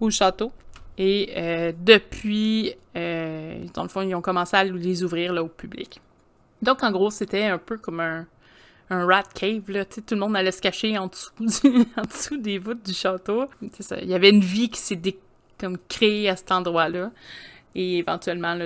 au 0.00 0.10
château. 0.10 0.52
Et 0.96 1.32
euh, 1.36 1.72
depuis, 1.78 2.74
dans 2.94 3.82
le 3.82 3.88
fond, 3.88 4.02
ils 4.02 4.14
ont 4.14 4.20
commencé 4.20 4.56
à 4.56 4.64
les 4.64 5.04
ouvrir 5.04 5.32
là, 5.32 5.42
au 5.42 5.48
public. 5.48 6.00
Donc, 6.60 6.82
en 6.82 6.90
gros, 6.90 7.10
c'était 7.10 7.44
un 7.44 7.58
peu 7.58 7.78
comme 7.78 8.00
un, 8.00 8.26
rat 8.90 9.22
cave, 9.34 9.70
là. 9.70 9.84
tout 9.84 10.02
le 10.10 10.16
monde 10.16 10.36
allait 10.36 10.50
se 10.50 10.60
cacher 10.60 10.98
en 10.98 11.06
dessous, 11.06 12.36
des 12.38 12.58
voûtes 12.58 12.84
du 12.84 12.94
château. 12.94 13.46
Il 13.62 14.08
y 14.08 14.14
avait 14.14 14.30
une 14.30 14.40
vie 14.40 14.70
qui 14.70 14.80
s'est 14.80 15.00
créée 15.88 16.28
à 16.28 16.36
cet 16.36 16.50
endroit-là. 16.50 17.12
Et 17.74 17.98
éventuellement, 17.98 18.58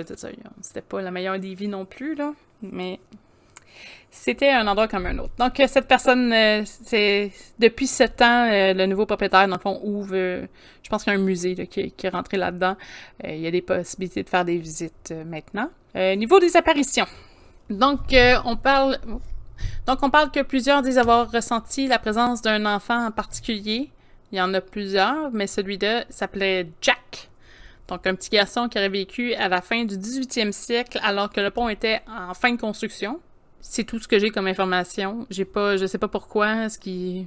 c'était 0.61 0.81
pas 0.81 1.01
la 1.01 1.11
meilleure 1.11 1.39
des 1.39 1.53
vies 1.53 1.67
non 1.67 1.85
plus, 1.85 2.15
là. 2.15 2.33
Mais 2.63 2.99
c'était 4.15 4.51
un 4.51 4.67
endroit 4.67 4.87
comme 4.87 5.07
un 5.07 5.17
autre. 5.17 5.33
Donc, 5.39 5.59
euh, 5.59 5.65
cette 5.67 5.87
personne, 5.87 6.31
euh, 6.31 6.61
c'est 6.65 7.31
depuis 7.57 7.87
sept 7.87 8.21
ans, 8.21 8.47
euh, 8.47 8.73
le 8.73 8.85
nouveau 8.85 9.07
propriétaire, 9.07 9.47
dans 9.47 9.55
le 9.55 9.61
fond, 9.61 9.81
ouvre, 9.83 10.15
je 10.15 10.89
pense 10.89 11.03
qu'il 11.03 11.11
y 11.11 11.15
a 11.15 11.19
un 11.19 11.21
musée 11.21 11.55
qui, 11.67 11.93
est 12.01 12.09
rentré 12.09 12.37
là-dedans. 12.37 12.77
il 13.23 13.39
y 13.39 13.47
a 13.47 13.51
des 13.51 13.63
possibilités 13.63 14.21
de 14.23 14.29
faire 14.29 14.45
des 14.45 14.57
visites 14.57 15.13
maintenant. 15.25 15.69
niveau 15.95 16.39
des 16.39 16.55
apparitions. 16.55 17.07
Donc, 17.69 18.15
on 18.45 18.55
parle... 18.55 18.99
Donc, 19.87 19.99
on 20.03 20.09
parle 20.09 20.29
que 20.29 20.41
plusieurs 20.41 20.83
disent 20.83 20.97
avoir 20.99 21.31
ressenti 21.31 21.87
la 21.87 21.97
présence 21.97 22.41
d'un 22.41 22.65
enfant 22.65 23.07
en 23.07 23.11
particulier. 23.11 23.89
Il 24.31 24.37
y 24.37 24.41
en 24.41 24.53
a 24.53 24.61
plusieurs, 24.61 25.31
mais 25.31 25.47
celui-là 25.47 26.05
s'appelait 26.09 26.69
Jack. 26.81 27.29
Donc, 27.87 28.05
un 28.05 28.15
petit 28.15 28.29
garçon 28.29 28.69
qui 28.69 28.77
aurait 28.77 28.89
vécu 28.89 29.33
à 29.33 29.49
la 29.49 29.61
fin 29.61 29.85
du 29.85 29.97
18e 29.97 30.51
siècle 30.51 30.99
alors 31.03 31.31
que 31.31 31.41
le 31.41 31.49
pont 31.49 31.67
était 31.67 32.01
en 32.07 32.33
fin 32.33 32.51
de 32.51 32.59
construction 32.59 33.19
c'est 33.63 33.85
tout 33.85 33.97
ce 33.97 34.07
que 34.07 34.19
j'ai 34.19 34.29
comme 34.29 34.45
information. 34.45 35.25
J'ai 35.31 35.45
pas, 35.45 35.77
je 35.77 35.87
sais 35.87 35.97
pas 35.97 36.09
pourquoi, 36.09 36.69
ce 36.69 36.77
qui, 36.77 37.25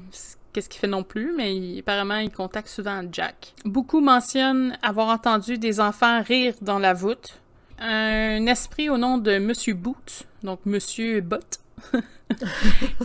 qu'est-ce 0.53 0.68
qu'il 0.68 0.78
fait 0.78 0.87
non 0.87 1.03
plus, 1.03 1.32
mais 1.37 1.78
apparemment 1.80 2.18
il 2.18 2.30
contacte 2.30 2.68
souvent 2.68 3.03
Jack. 3.11 3.55
Beaucoup 3.64 4.01
mentionnent 4.01 4.78
avoir 4.82 5.09
entendu 5.09 5.59
des 5.59 5.80
enfants 5.80 6.22
rire 6.22 6.55
dans 6.61 6.78
la 6.78 6.95
voûte. 6.95 7.41
Un 7.78 8.47
esprit 8.47 8.89
au 8.89 8.99
nom 8.99 9.18
de 9.18 9.39
Monsieur 9.39 9.74
Boot, 9.74 10.24
donc 10.43 10.61
Monsieur 10.66 11.20
Bot, 11.20 11.59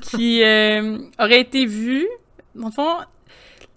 qui 0.01 0.43
euh, 0.43 0.99
aurait 1.17 1.41
été 1.41 1.65
vu. 1.65 2.07
Dans 2.55 2.67
le 2.67 2.71
fond, 2.71 2.97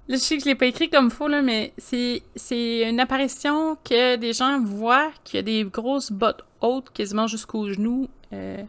je 0.09 0.17
sais 0.17 0.37
que 0.37 0.43
je 0.43 0.49
l'ai 0.49 0.55
pas 0.55 0.67
écrit 0.67 0.91
comme 0.91 1.11
faux, 1.11 1.29
là, 1.29 1.43
mais 1.43 1.73
c'est, 1.79 2.23
c'est 2.37 2.89
une 2.89 3.01
apparition 3.01 3.77
que 3.85 4.17
des 4.17 4.33
gens 4.33 4.61
voient 4.61 5.11
qu'il 5.23 5.37
y 5.37 5.41
a 5.41 5.43
des 5.43 5.65
grosses 5.65 6.13
bottes 6.13 6.45
hautes, 6.61 6.91
quasiment 6.91 7.27
jusqu'aux 7.27 7.69
genoux, 7.69 8.09
euh, 8.33 8.63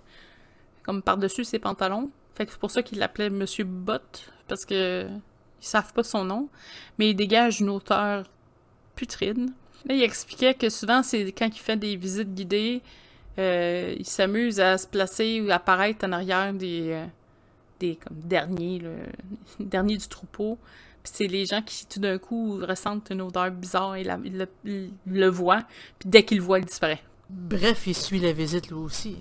comme 0.85 1.01
par-dessus 1.01 1.43
ses 1.43 1.59
pantalons. 1.59 2.11
Fait 2.35 2.47
c'est 2.49 2.59
pour 2.59 2.71
ça 2.71 2.83
qu'il 2.83 2.99
l'appelait 2.99 3.29
Monsieur 3.29 3.63
Bott, 3.63 4.31
parce 4.47 4.65
que 4.65 5.07
ils 5.61 5.65
savent 5.65 5.93
pas 5.93 6.03
son 6.03 6.25
nom, 6.25 6.49
mais 6.99 7.09
il 7.09 7.15
dégage 7.15 7.61
une 7.61 7.69
hauteur 7.69 8.25
putride. 8.95 9.49
Là, 9.85 9.95
il 9.95 10.03
expliquait 10.03 10.53
que 10.53 10.69
souvent, 10.69 11.01
c'est 11.01 11.31
quand 11.31 11.47
il 11.47 11.59
fait 11.59 11.77
des 11.77 11.95
visites 11.95 12.33
guidées, 12.33 12.81
euh, 13.37 13.95
il 13.97 14.05
s'amuse 14.05 14.59
à 14.59 14.77
se 14.77 14.87
placer 14.87 15.41
ou 15.41 15.51
apparaître 15.51 16.05
en 16.05 16.11
arrière 16.11 16.53
des, 16.53 16.91
euh, 17.81 17.93
comme 18.03 18.17
derniers, 19.59 19.97
du 19.97 20.07
troupeau. 20.07 20.57
C'est 21.03 21.27
les 21.27 21.45
gens 21.45 21.61
qui, 21.61 21.85
tout 21.85 21.99
d'un 21.99 22.17
coup, 22.17 22.59
ressentent 22.65 23.11
une 23.11 23.21
odeur 23.21 23.51
bizarre 23.51 23.95
et 23.95 24.03
le, 24.03 25.27
voient. 25.27 25.63
Puis 25.99 26.09
dès 26.09 26.23
qu'ils 26.23 26.39
le 26.39 26.43
voient, 26.43 26.59
il 26.59 26.65
disparaît. 26.65 27.01
Bref, 27.29 27.85
il 27.85 27.95
suit 27.95 28.19
la 28.19 28.33
visite 28.33 28.69
lui 28.69 28.75
aussi. 28.75 29.17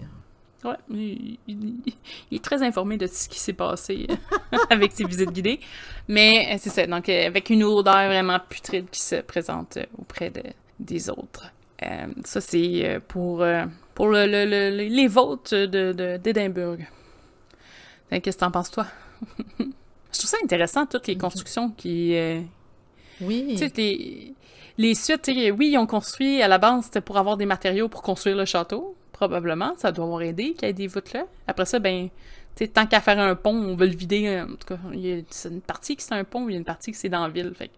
Ouais, 0.64 0.76
il, 0.88 1.38
est 2.32 2.42
très 2.42 2.62
informé 2.62 2.96
de 2.96 3.06
ce 3.06 3.28
qui 3.28 3.38
s'est 3.38 3.52
passé 3.52 4.06
avec 4.70 4.92
ses 4.92 5.04
visites 5.04 5.30
guidées. 5.30 5.60
Mais 6.08 6.48
euh, 6.52 6.56
c'est 6.58 6.70
ça, 6.70 6.86
donc 6.86 7.08
euh, 7.08 7.26
avec 7.26 7.50
une 7.50 7.64
odeur 7.64 8.06
vraiment 8.06 8.40
putride 8.48 8.88
qui 8.90 9.02
se 9.02 9.16
présente 9.16 9.76
euh, 9.76 9.84
auprès 9.98 10.30
de, 10.30 10.42
des 10.80 11.10
autres. 11.10 11.52
ça, 12.24 12.40
c'est 12.40 12.98
pour, 13.08 13.44
pour 13.94 14.08
le, 14.08 14.24
les 14.24 15.06
votes 15.06 15.54
d'Édimbourg. 15.54 16.76
De, 18.10 18.18
Qu'est-ce 18.18 18.36
que 18.36 18.40
t'en 18.40 18.50
penses, 18.50 18.70
toi? 18.70 18.86
Je 19.58 20.18
trouve 20.18 20.30
ça 20.30 20.36
intéressant, 20.42 20.86
toutes 20.86 21.08
les 21.08 21.18
constructions 21.18 21.70
qui... 21.70 22.16
oui. 23.20 23.60
Les, 23.76 24.34
les 24.78 24.94
suites, 24.94 25.28
oui, 25.28 25.70
ils 25.72 25.78
ont 25.78 25.86
construit 25.86 26.40
à 26.40 26.48
la 26.48 26.58
base, 26.58 26.84
c'était 26.84 27.00
pour 27.00 27.18
avoir 27.18 27.36
des 27.36 27.46
matériaux 27.46 27.88
pour 27.88 28.02
construire 28.02 28.36
le 28.36 28.44
château 28.44 28.96
probablement. 29.14 29.74
Ça 29.78 29.92
doit 29.92 30.04
avoir 30.04 30.20
aidé 30.20 30.52
qu'il 30.52 30.68
y 30.68 30.70
ait 30.70 30.74
des 30.74 30.86
voûtes 30.86 31.14
là. 31.14 31.24
Après 31.46 31.64
ça, 31.64 31.78
ben, 31.78 32.08
tu 32.54 32.68
tant 32.68 32.86
qu'à 32.86 33.00
faire 33.00 33.18
un 33.18 33.34
pont, 33.34 33.54
on 33.54 33.74
veut 33.74 33.86
le 33.86 33.96
vider. 33.96 34.42
En 34.42 34.56
tout 34.56 34.66
cas, 34.66 34.78
il 34.92 35.00
y 35.00 35.12
a 35.12 35.48
une 35.48 35.62
partie 35.62 35.96
qui 35.96 36.04
c'est 36.04 36.14
un 36.14 36.24
pont, 36.24 36.48
il 36.48 36.52
y 36.52 36.54
a 36.56 36.58
une 36.58 36.64
partie 36.64 36.92
qui 36.92 36.98
c'est 36.98 37.08
dans 37.08 37.22
la 37.22 37.30
ville. 37.30 37.52
Fait 37.56 37.70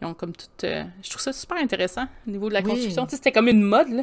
ils 0.00 0.06
ont 0.06 0.14
comme 0.14 0.32
tout. 0.32 0.46
Euh, 0.64 0.84
je 1.02 1.10
trouve 1.10 1.20
ça 1.20 1.32
super 1.32 1.58
intéressant 1.58 2.06
au 2.26 2.30
niveau 2.30 2.48
de 2.48 2.54
la 2.54 2.62
construction. 2.62 3.06
C'était 3.08 3.32
comme 3.32 3.48
une 3.48 3.62
mode, 3.62 3.90
là. 3.90 4.02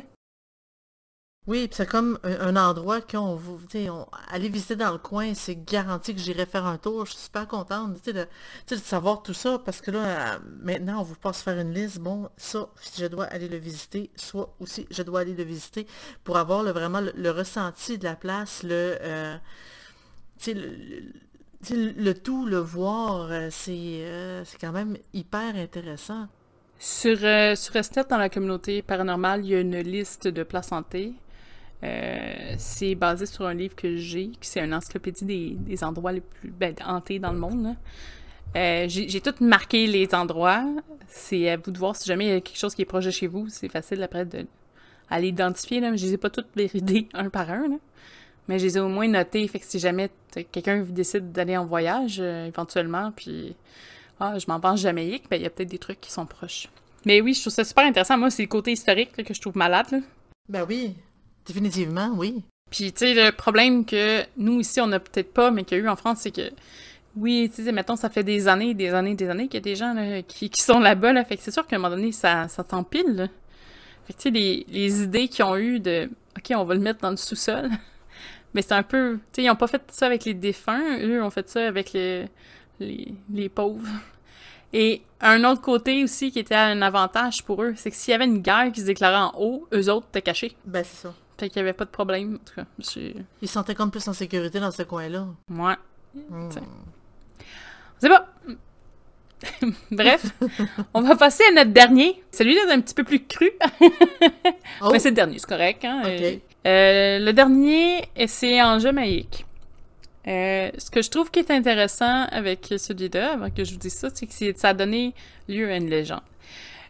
Oui, 1.47 1.69
c'est 1.71 1.87
comme 1.87 2.17
un, 2.23 2.55
endroit 2.55 3.01
qu'on 3.01 3.39
on, 3.39 4.07
aller 4.29 4.49
visiter 4.49 4.75
dans 4.75 4.91
le 4.91 4.97
coin, 4.97 5.35
c'est 5.35 5.63
garanti 5.63 6.15
que 6.15 6.19
j'irai 6.19 6.47
faire 6.47 6.65
un 6.65 6.79
tour. 6.79 7.05
Je 7.05 7.11
suis 7.11 7.21
super 7.21 7.47
contente 7.47 8.03
de, 8.03 8.25
de 8.67 8.75
savoir 8.75 9.21
tout 9.21 9.35
ça 9.35 9.59
parce 9.59 9.79
que 9.79 9.91
là, 9.91 10.39
maintenant, 10.63 11.01
on 11.01 11.03
vous 11.03 11.13
passe 11.13 11.43
faire 11.43 11.59
une 11.59 11.71
liste. 11.71 11.99
Bon, 11.99 12.29
ça, 12.35 12.67
je 12.97 13.05
dois 13.05 13.25
aller 13.25 13.47
le 13.47 13.57
visiter, 13.57 14.09
soit 14.15 14.55
aussi 14.59 14.87
je 14.89 15.03
dois 15.03 15.19
aller 15.19 15.35
le 15.35 15.43
visiter 15.43 15.85
pour 16.23 16.37
avoir 16.37 16.63
le, 16.63 16.71
vraiment 16.71 16.99
le, 16.99 17.29
ressenti 17.29 17.99
de 17.99 18.05
la 18.05 18.15
place, 18.15 18.63
le, 18.63 18.97
euh, 19.01 19.37
le, 20.47 22.13
tout, 22.13 22.47
le 22.47 22.57
voir, 22.57 23.29
euh, 23.29 23.49
euh, 23.67 24.43
c'est 24.45 24.57
quand 24.59 24.71
même 24.71 24.97
hyper 25.13 25.55
intéressant. 25.55 26.27
Sur, 26.79 27.19
sur 27.19 27.75
Estet, 27.75 28.05
dans 28.09 28.17
la 28.17 28.29
communauté 28.29 28.81
paranormale, 28.81 29.45
il 29.45 29.51
y 29.51 29.55
a 29.55 29.59
une 29.59 29.79
liste 29.79 30.27
de 30.27 30.41
places 30.41 30.71
hantées. 30.71 31.13
Euh, 31.83 32.55
c'est 32.57 32.95
basé 32.95 33.25
sur 33.25 33.45
un 33.45 33.53
livre 33.53 33.75
que 33.75 33.97
j'ai, 33.97 34.29
qui 34.29 34.47
c'est 34.47 34.61
une 34.61 34.73
encyclopédie 34.73 35.25
des, 35.25 35.49
des, 35.51 35.83
endroits 35.83 36.13
les 36.13 36.21
plus 36.21 36.49
ben, 36.49 36.73
hantés 36.85 37.19
dans 37.19 37.31
le 37.31 37.37
monde. 37.37 37.75
Euh, 38.55 38.85
j'ai 38.87 39.21
tout 39.21 39.33
marqué 39.41 39.85
les 39.85 40.13
endroits. 40.15 40.63
C'est 41.07 41.49
à 41.49 41.57
vous 41.57 41.71
de 41.71 41.77
voir 41.77 41.95
si 41.95 42.07
jamais 42.07 42.25
il 42.25 42.29
y 42.29 42.33
a 42.33 42.41
quelque 42.41 42.57
chose 42.57 42.73
qui 42.73 42.81
est 42.81 42.85
proche 42.85 43.05
de 43.05 43.11
chez 43.11 43.27
vous. 43.27 43.47
C'est 43.49 43.69
facile 43.69 44.01
après 44.01 44.25
de 44.25 44.45
à 45.09 45.19
l'identifier. 45.19 45.79
Là. 45.81 45.95
Je 45.95 46.05
les 46.05 46.13
ai 46.13 46.17
pas 46.17 46.29
toutes 46.29 46.47
véridées 46.55 47.07
un 47.13 47.29
par 47.29 47.49
un. 47.51 47.67
Là. 47.67 47.75
Mais 48.47 48.59
je 48.59 48.65
les 48.65 48.77
ai 48.77 48.79
au 48.79 48.87
moins 48.87 49.07
notées. 49.07 49.47
Fait 49.47 49.59
que 49.59 49.65
si 49.65 49.79
jamais 49.79 50.09
quelqu'un 50.51 50.83
décide 50.83 51.31
d'aller 51.31 51.57
en 51.57 51.65
voyage, 51.65 52.17
euh, 52.19 52.47
éventuellement, 52.47 53.11
puis 53.11 53.55
ah, 54.19 54.37
je 54.39 54.45
m'en 54.47 54.59
pense 54.59 54.79
Jamaïque, 54.79 55.25
ben 55.29 55.37
il 55.37 55.43
y 55.43 55.45
a 55.45 55.49
peut-être 55.49 55.69
des 55.69 55.77
trucs 55.77 55.99
qui 55.99 56.11
sont 56.11 56.25
proches. 56.25 56.69
Mais 57.05 57.21
oui, 57.21 57.33
je 57.33 57.41
trouve 57.41 57.53
ça 57.53 57.63
super 57.63 57.85
intéressant. 57.85 58.17
Moi, 58.17 58.31
c'est 58.31 58.43
le 58.43 58.47
côté 58.47 58.71
historique 58.71 59.11
que 59.11 59.33
je 59.33 59.41
trouve 59.41 59.57
malade. 59.57 59.87
Là. 59.91 59.99
Ben 60.47 60.65
oui, 60.67 60.95
définitivement, 61.45 62.11
oui. 62.15 62.43
Puis, 62.69 62.91
tu 62.91 62.99
sais, 62.99 63.13
le 63.13 63.31
problème 63.31 63.85
que 63.85 64.23
nous, 64.37 64.59
ici, 64.59 64.81
on 64.81 64.87
n'a 64.87 64.99
peut-être 64.99 65.33
pas, 65.33 65.51
mais 65.51 65.63
qu'il 65.63 65.77
y 65.77 65.81
a 65.81 65.83
eu 65.83 65.87
en 65.87 65.95
France, 65.95 66.19
c'est 66.21 66.31
que, 66.31 66.51
oui, 67.15 67.49
tu 67.53 67.63
sais, 67.63 67.71
mettons, 67.71 67.95
ça 67.95 68.09
fait 68.09 68.23
des 68.23 68.47
années, 68.47 68.73
des 68.73 68.89
années, 68.89 69.15
des 69.15 69.29
années 69.29 69.47
qu'il 69.47 69.55
y 69.55 69.57
a 69.57 69.61
des 69.61 69.75
gens 69.75 69.93
là, 69.93 70.21
qui, 70.23 70.49
qui, 70.49 70.61
sont 70.61 70.79
là-bas, 70.79 71.13
là. 71.13 71.23
Fait 71.23 71.37
que 71.37 71.43
c'est 71.43 71.51
sûr 71.51 71.65
qu'à 71.65 71.75
un 71.75 71.79
moment 71.79 71.95
donné, 71.95 72.11
ça, 72.11 72.47
ça 72.47 72.63
t'empile, 72.63 73.15
là. 73.15 73.27
Fait 74.05 74.13
que, 74.13 74.17
tu 74.17 74.23
sais, 74.23 74.29
les, 74.31 74.65
les, 74.69 75.03
idées 75.03 75.27
qu'ils 75.27 75.45
ont 75.45 75.55
eues 75.57 75.79
de, 75.79 76.09
OK, 76.37 76.51
on 76.55 76.63
va 76.63 76.73
le 76.73 76.81
mettre 76.81 77.01
dans 77.01 77.11
le 77.11 77.17
sous-sol. 77.17 77.69
mais 78.53 78.61
c'est 78.61 78.73
un 78.73 78.83
peu, 78.83 79.19
tu 79.31 79.41
sais, 79.41 79.43
ils 79.43 79.49
ont 79.49 79.55
pas 79.55 79.67
fait 79.67 79.83
ça 79.91 80.05
avec 80.07 80.25
les 80.25 80.33
défunts. 80.33 80.99
Eux 80.99 81.23
ont 81.23 81.29
fait 81.29 81.47
ça 81.47 81.67
avec 81.67 81.93
les, 81.93 82.25
les, 82.79 83.13
les 83.31 83.49
pauvres. 83.49 83.87
Et 84.73 85.01
un 85.21 85.43
autre 85.45 85.61
côté 85.61 86.03
aussi 86.03 86.31
qui 86.31 86.39
était 86.39 86.55
un 86.55 86.81
avantage 86.81 87.43
pour 87.43 87.63
eux, 87.63 87.73
c'est 87.77 87.91
que 87.91 87.95
s'il 87.95 88.11
y 88.11 88.15
avait 88.15 88.25
une 88.25 88.39
guerre 88.39 88.71
qui 88.73 88.81
se 88.81 88.85
déclarait 88.85 89.15
en 89.15 89.33
haut, 89.37 89.67
eux 89.73 89.89
autres 89.89 90.07
étaient 90.09 90.21
cachés. 90.21 90.55
Ben, 90.65 90.83
c'est 90.83 91.07
ça. 91.07 91.13
Fait 91.37 91.49
qu'il 91.49 91.57
y 91.57 91.59
avait 91.59 91.73
pas 91.73 91.85
de 91.85 91.89
problème. 91.89 92.35
En 92.35 92.45
tout 92.45 92.55
cas, 92.55 92.65
Ils 93.41 93.47
se 93.47 93.53
sentaient 93.53 93.75
comme 93.75 93.91
plus 93.91 94.07
en 94.07 94.13
sécurité 94.13 94.59
dans 94.59 94.71
ce 94.71 94.83
coin-là. 94.83 95.27
Ouais. 95.49 95.75
Hmm. 96.15 96.49
C'est 97.99 98.09
pas. 98.09 98.27
Bref, 99.91 100.25
on 100.93 101.01
va 101.01 101.15
passer 101.15 101.43
à 101.49 101.53
notre 101.53 101.71
dernier. 101.71 102.23
Celui-là 102.31 102.61
est 102.67 102.71
un 102.71 102.81
petit 102.81 102.93
peu 102.93 103.03
plus 103.03 103.25
cru. 103.25 103.51
oh. 104.81 104.89
Mais 104.91 104.99
c'est 104.99 105.09
le 105.09 105.15
dernier, 105.15 105.39
c'est 105.39 105.47
correct. 105.49 105.83
Hein? 105.83 106.03
Euh, 106.05 107.19
le 107.19 107.31
dernier, 107.31 108.07
c'est 108.27 108.61
en 108.61 108.79
Jamaïque. 108.79 109.45
Euh, 110.27 110.71
ce 110.77 110.89
que 110.89 111.01
je 111.01 111.09
trouve 111.09 111.29
qui 111.29 111.39
est 111.39 111.51
intéressant 111.51 112.23
avec 112.31 112.73
celui-là, 112.77 113.33
avant 113.33 113.49
que 113.51 113.63
je 113.63 113.73
vous 113.73 113.79
dise 113.79 113.93
ça, 113.93 114.07
c'est 114.13 114.25
que 114.25 114.59
ça 114.59 114.69
a 114.69 114.73
donné 114.73 115.13
lieu 115.47 115.69
à 115.69 115.75
une 115.75 115.89
légende. 115.89 116.21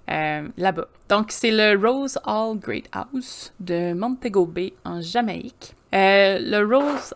Euh, 0.10 0.48
là-bas. 0.58 0.88
Donc, 1.10 1.32
c'est 1.32 1.52
le 1.52 1.78
Rose 1.78 2.20
Hall 2.26 2.60
Great 2.60 2.86
House 2.92 3.54
de 3.60 3.94
Montego 3.94 4.46
Bay 4.46 4.74
en 4.84 5.02
Jamaïque. 5.02 5.74
Euh, 5.96 6.38
le, 6.40 6.64
Rose, 6.64 7.14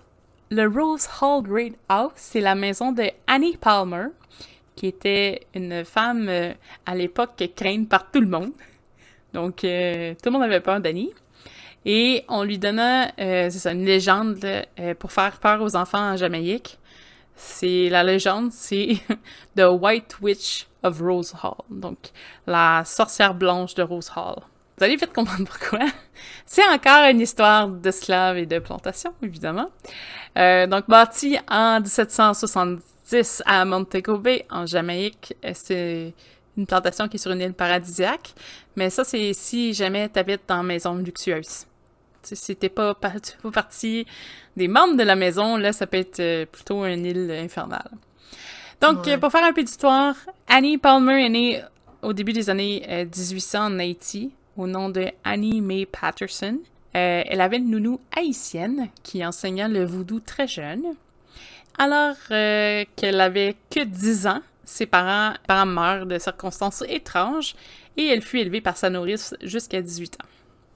le 0.50 0.68
Rose 0.68 1.08
Hall 1.22 1.44
Great 1.44 1.76
House, 1.88 2.14
c'est 2.16 2.42
la 2.42 2.56
maison 2.56 2.92
de 2.92 3.04
Annie 3.28 3.58
Palmer, 3.58 4.08
qui 4.76 4.88
était 4.88 5.42
une 5.54 5.86
femme 5.86 6.30
euh, 6.30 6.54
à 6.86 6.96
l'époque 6.96 7.44
crainte 7.56 7.90
par 7.90 8.10
tout 8.10 8.22
le 8.22 8.28
monde. 8.28 8.54
Donc, 9.34 9.58
tout 9.58 9.66
le 9.66 10.30
monde 10.32 10.44
avait 10.44 10.60
peur 10.60 10.80
d'Annie. 10.80 11.14
Et 11.86 12.26
on 12.28 12.44
lui 12.44 12.58
donna, 12.58 13.12
c'est 13.16 13.52
ça, 13.52 13.72
une 13.72 13.86
légende 13.86 14.44
pour 14.98 15.12
faire 15.12 15.38
peur 15.40 15.62
aux 15.62 15.76
enfants 15.76 16.14
en 16.14 16.18
Jamaïque. 16.18 16.79
C'est 17.42 17.88
la 17.90 18.04
légende, 18.04 18.52
c'est 18.52 18.98
The 19.56 19.64
White 19.70 20.18
Witch 20.22 20.68
of 20.84 21.00
Rose 21.00 21.34
Hall, 21.42 21.64
donc 21.70 21.98
la 22.46 22.84
sorcière 22.86 23.34
blanche 23.34 23.76
de 23.76 23.82
Rose 23.82 24.12
Hall. 24.14 24.36
Vous 24.78 24.84
allez 24.84 24.98
vite 24.98 25.14
comprendre 25.14 25.46
pourquoi. 25.46 25.88
C'est 26.46 26.66
encore 26.68 27.10
une 27.10 27.20
histoire 27.20 27.68
d'esclaves 27.68 28.38
et 28.38 28.46
de 28.46 28.60
plantations, 28.60 29.14
évidemment. 29.22 29.70
Euh, 30.38 30.68
donc, 30.68 30.88
bâtie 30.88 31.38
en 31.50 31.82
1770 31.82 33.44
à 33.46 33.66
Montego 33.66 34.18
Bay, 34.18 34.46
en 34.50 34.66
Jamaïque, 34.66 35.36
euh, 35.44 35.52
c'est 35.54 36.14
une 36.58 36.66
plantation 36.66 37.10
qui 37.10 37.18
est 37.18 37.20
sur 37.20 37.32
une 37.32 37.42
île 37.42 37.54
paradisiaque. 37.54 38.34
Mais 38.78 38.90
ça, 38.90 39.04
c'est 39.04 39.34
si 39.34 39.74
jamais 39.74 40.08
tu 40.08 40.18
habites 40.18 40.44
dans 40.48 40.64
maison 40.64 40.96
luxueuse. 40.96 41.66
Si 42.24 42.56
t'es 42.56 42.70
pas, 42.70 42.94
pas 42.96 43.14
partie 43.54 44.06
des 44.58 44.68
membres 44.68 44.96
de 44.96 45.04
la 45.04 45.16
maison, 45.16 45.58
là, 45.58 45.74
ça 45.74 45.88
peut 45.88 45.98
être 45.98 46.20
euh, 46.20 46.46
plutôt 46.46 46.86
une 46.86 47.06
île 47.06 47.32
infernale. 47.32 47.92
Donc, 48.82 49.14
pour 49.20 49.32
faire 49.32 49.44
un 49.44 49.54
peu 49.54 49.64
d'histoire, 49.64 50.16
Annie 50.48 50.78
Palmer 50.78 51.26
est 51.26 51.30
née 51.30 51.62
au 52.02 52.14
début 52.14 52.34
des 52.34 52.50
années 52.50 52.86
1800 52.88 53.60
euh, 53.60 53.68
en 53.68 53.80
Haïti, 53.80 54.32
au 54.58 54.68
nom 54.68 54.90
de 54.90 55.08
Annie 55.24 55.62
Mae 55.62 55.86
Patterson. 55.86 56.60
Euh, 56.96 57.24
elle 57.26 57.42
avait 57.42 57.58
une 57.58 57.70
nounou 57.70 58.00
haïtienne 58.16 58.90
qui 59.04 59.26
enseignait 59.26 59.68
le 59.68 59.86
voodoo 59.86 60.20
très 60.20 60.48
jeune. 60.48 60.84
Alors 61.78 62.16
euh, 62.32 62.84
qu'elle 62.96 63.22
avait 63.22 63.56
que 63.70 63.84
10 63.84 64.28
ans, 64.28 64.42
ses 64.66 64.86
parents, 64.86 65.34
parents 65.48 65.66
meurent 65.66 66.06
de 66.06 66.18
circonstances 66.18 66.84
étranges 66.88 67.56
et 67.96 68.08
elle 68.08 68.22
fut 68.22 68.40
élevée 68.40 68.62
par 68.62 68.76
sa 68.76 68.90
nourrice 68.90 69.36
jusqu'à 69.42 69.82
18 69.82 70.16
ans. 70.16 70.28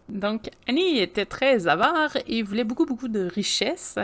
Donc, 0.09 0.49
Annie 0.67 0.99
était 0.99 1.25
très 1.25 1.67
avare 1.67 2.17
et 2.27 2.43
voulait 2.43 2.63
beaucoup, 2.63 2.85
beaucoup 2.85 3.07
de 3.07 3.27
richesses. 3.27 3.97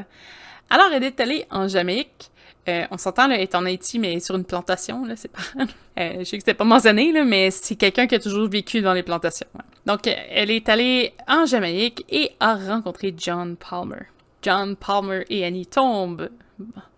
Alors, 0.70 0.91
elle 0.93 1.04
est 1.04 1.20
allée 1.20 1.45
en 1.52 1.68
Jamaïque 1.68 2.32
euh, 2.70 2.86
on 2.91 2.97
s'entend, 2.97 3.28
là, 3.28 3.39
est 3.39 3.56
en 3.56 3.66
Haïti, 3.66 4.00
mais 4.00 4.20
sur 4.20 4.36
une 4.36 4.43
plantation, 4.43 5.06
là, 5.06 5.16
c'est 5.16 5.32
pas... 5.32 5.41
euh, 6.00 6.20
je 6.20 6.24
sais 6.24 6.38
que 6.38 6.43
c'était 6.43 6.54
pas 6.54 6.66
mentionné, 6.66 7.12
là, 7.12 7.24
mais 7.24 7.52
c'est 7.52 7.76
quelqu'un 7.76 8.06
qui 8.06 8.16
a 8.16 8.20
toujours 8.20 8.47
vécu 8.47 8.82
dans 8.82 8.93
les 8.93 9.04
plantations. 9.04 9.47
Donc, 9.86 10.08
elle 10.08 10.52
est 10.52 10.70
allée 10.70 11.14
en 11.28 11.45
Jamaïque 11.45 12.06
et 12.10 12.32
a 12.39 12.56
rencontré 12.56 13.14
John 13.18 13.56
Palmer. 13.56 14.08
John 14.41 14.76
Palmer 14.76 15.26
et 15.30 15.45
Annie 15.45 15.66
tombent... 15.66 16.30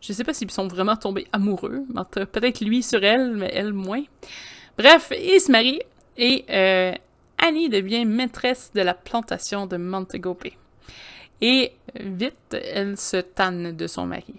Je 0.02 0.12
sais 0.12 0.24
pas 0.24 0.34
s'ils 0.34 0.50
sont 0.50 0.68
vraiment 0.68 0.96
tombés 0.96 1.28
amoureux. 1.32 1.84
Peut-être 2.12 2.62
lui 2.62 2.82
sur 2.82 3.04
elle, 3.04 3.36
mais 3.36 3.52
elle 3.54 3.74
moins. 3.74 4.04
Bref, 4.76 5.14
ils 5.16 5.40
se 5.40 5.52
marient 5.52 5.84
et 6.18 6.44
euh, 6.50 6.94
Annie 7.42 7.70
devient 7.70 8.06
maîtresse 8.06 8.72
de 8.74 8.82
la 8.82 8.94
plantation 8.94 9.66
de 9.66 9.78
Montego 9.78 10.38
Bay. 10.42 10.54
Et 11.42 11.74
vite, 12.00 12.56
elle 12.74 12.98
se 12.98 13.18
tanne 13.18 13.76
de 13.76 13.88
son 13.88 14.06
mari. 14.06 14.36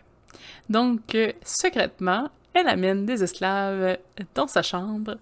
Donc, 0.69 1.15
euh, 1.15 1.33
secrètement, 1.45 2.31
elle 2.55 2.69
amène 2.69 3.05
des 3.05 3.23
esclaves 3.23 3.99
dans 4.35 4.47
sa 4.47 4.63
chambre, 4.63 5.17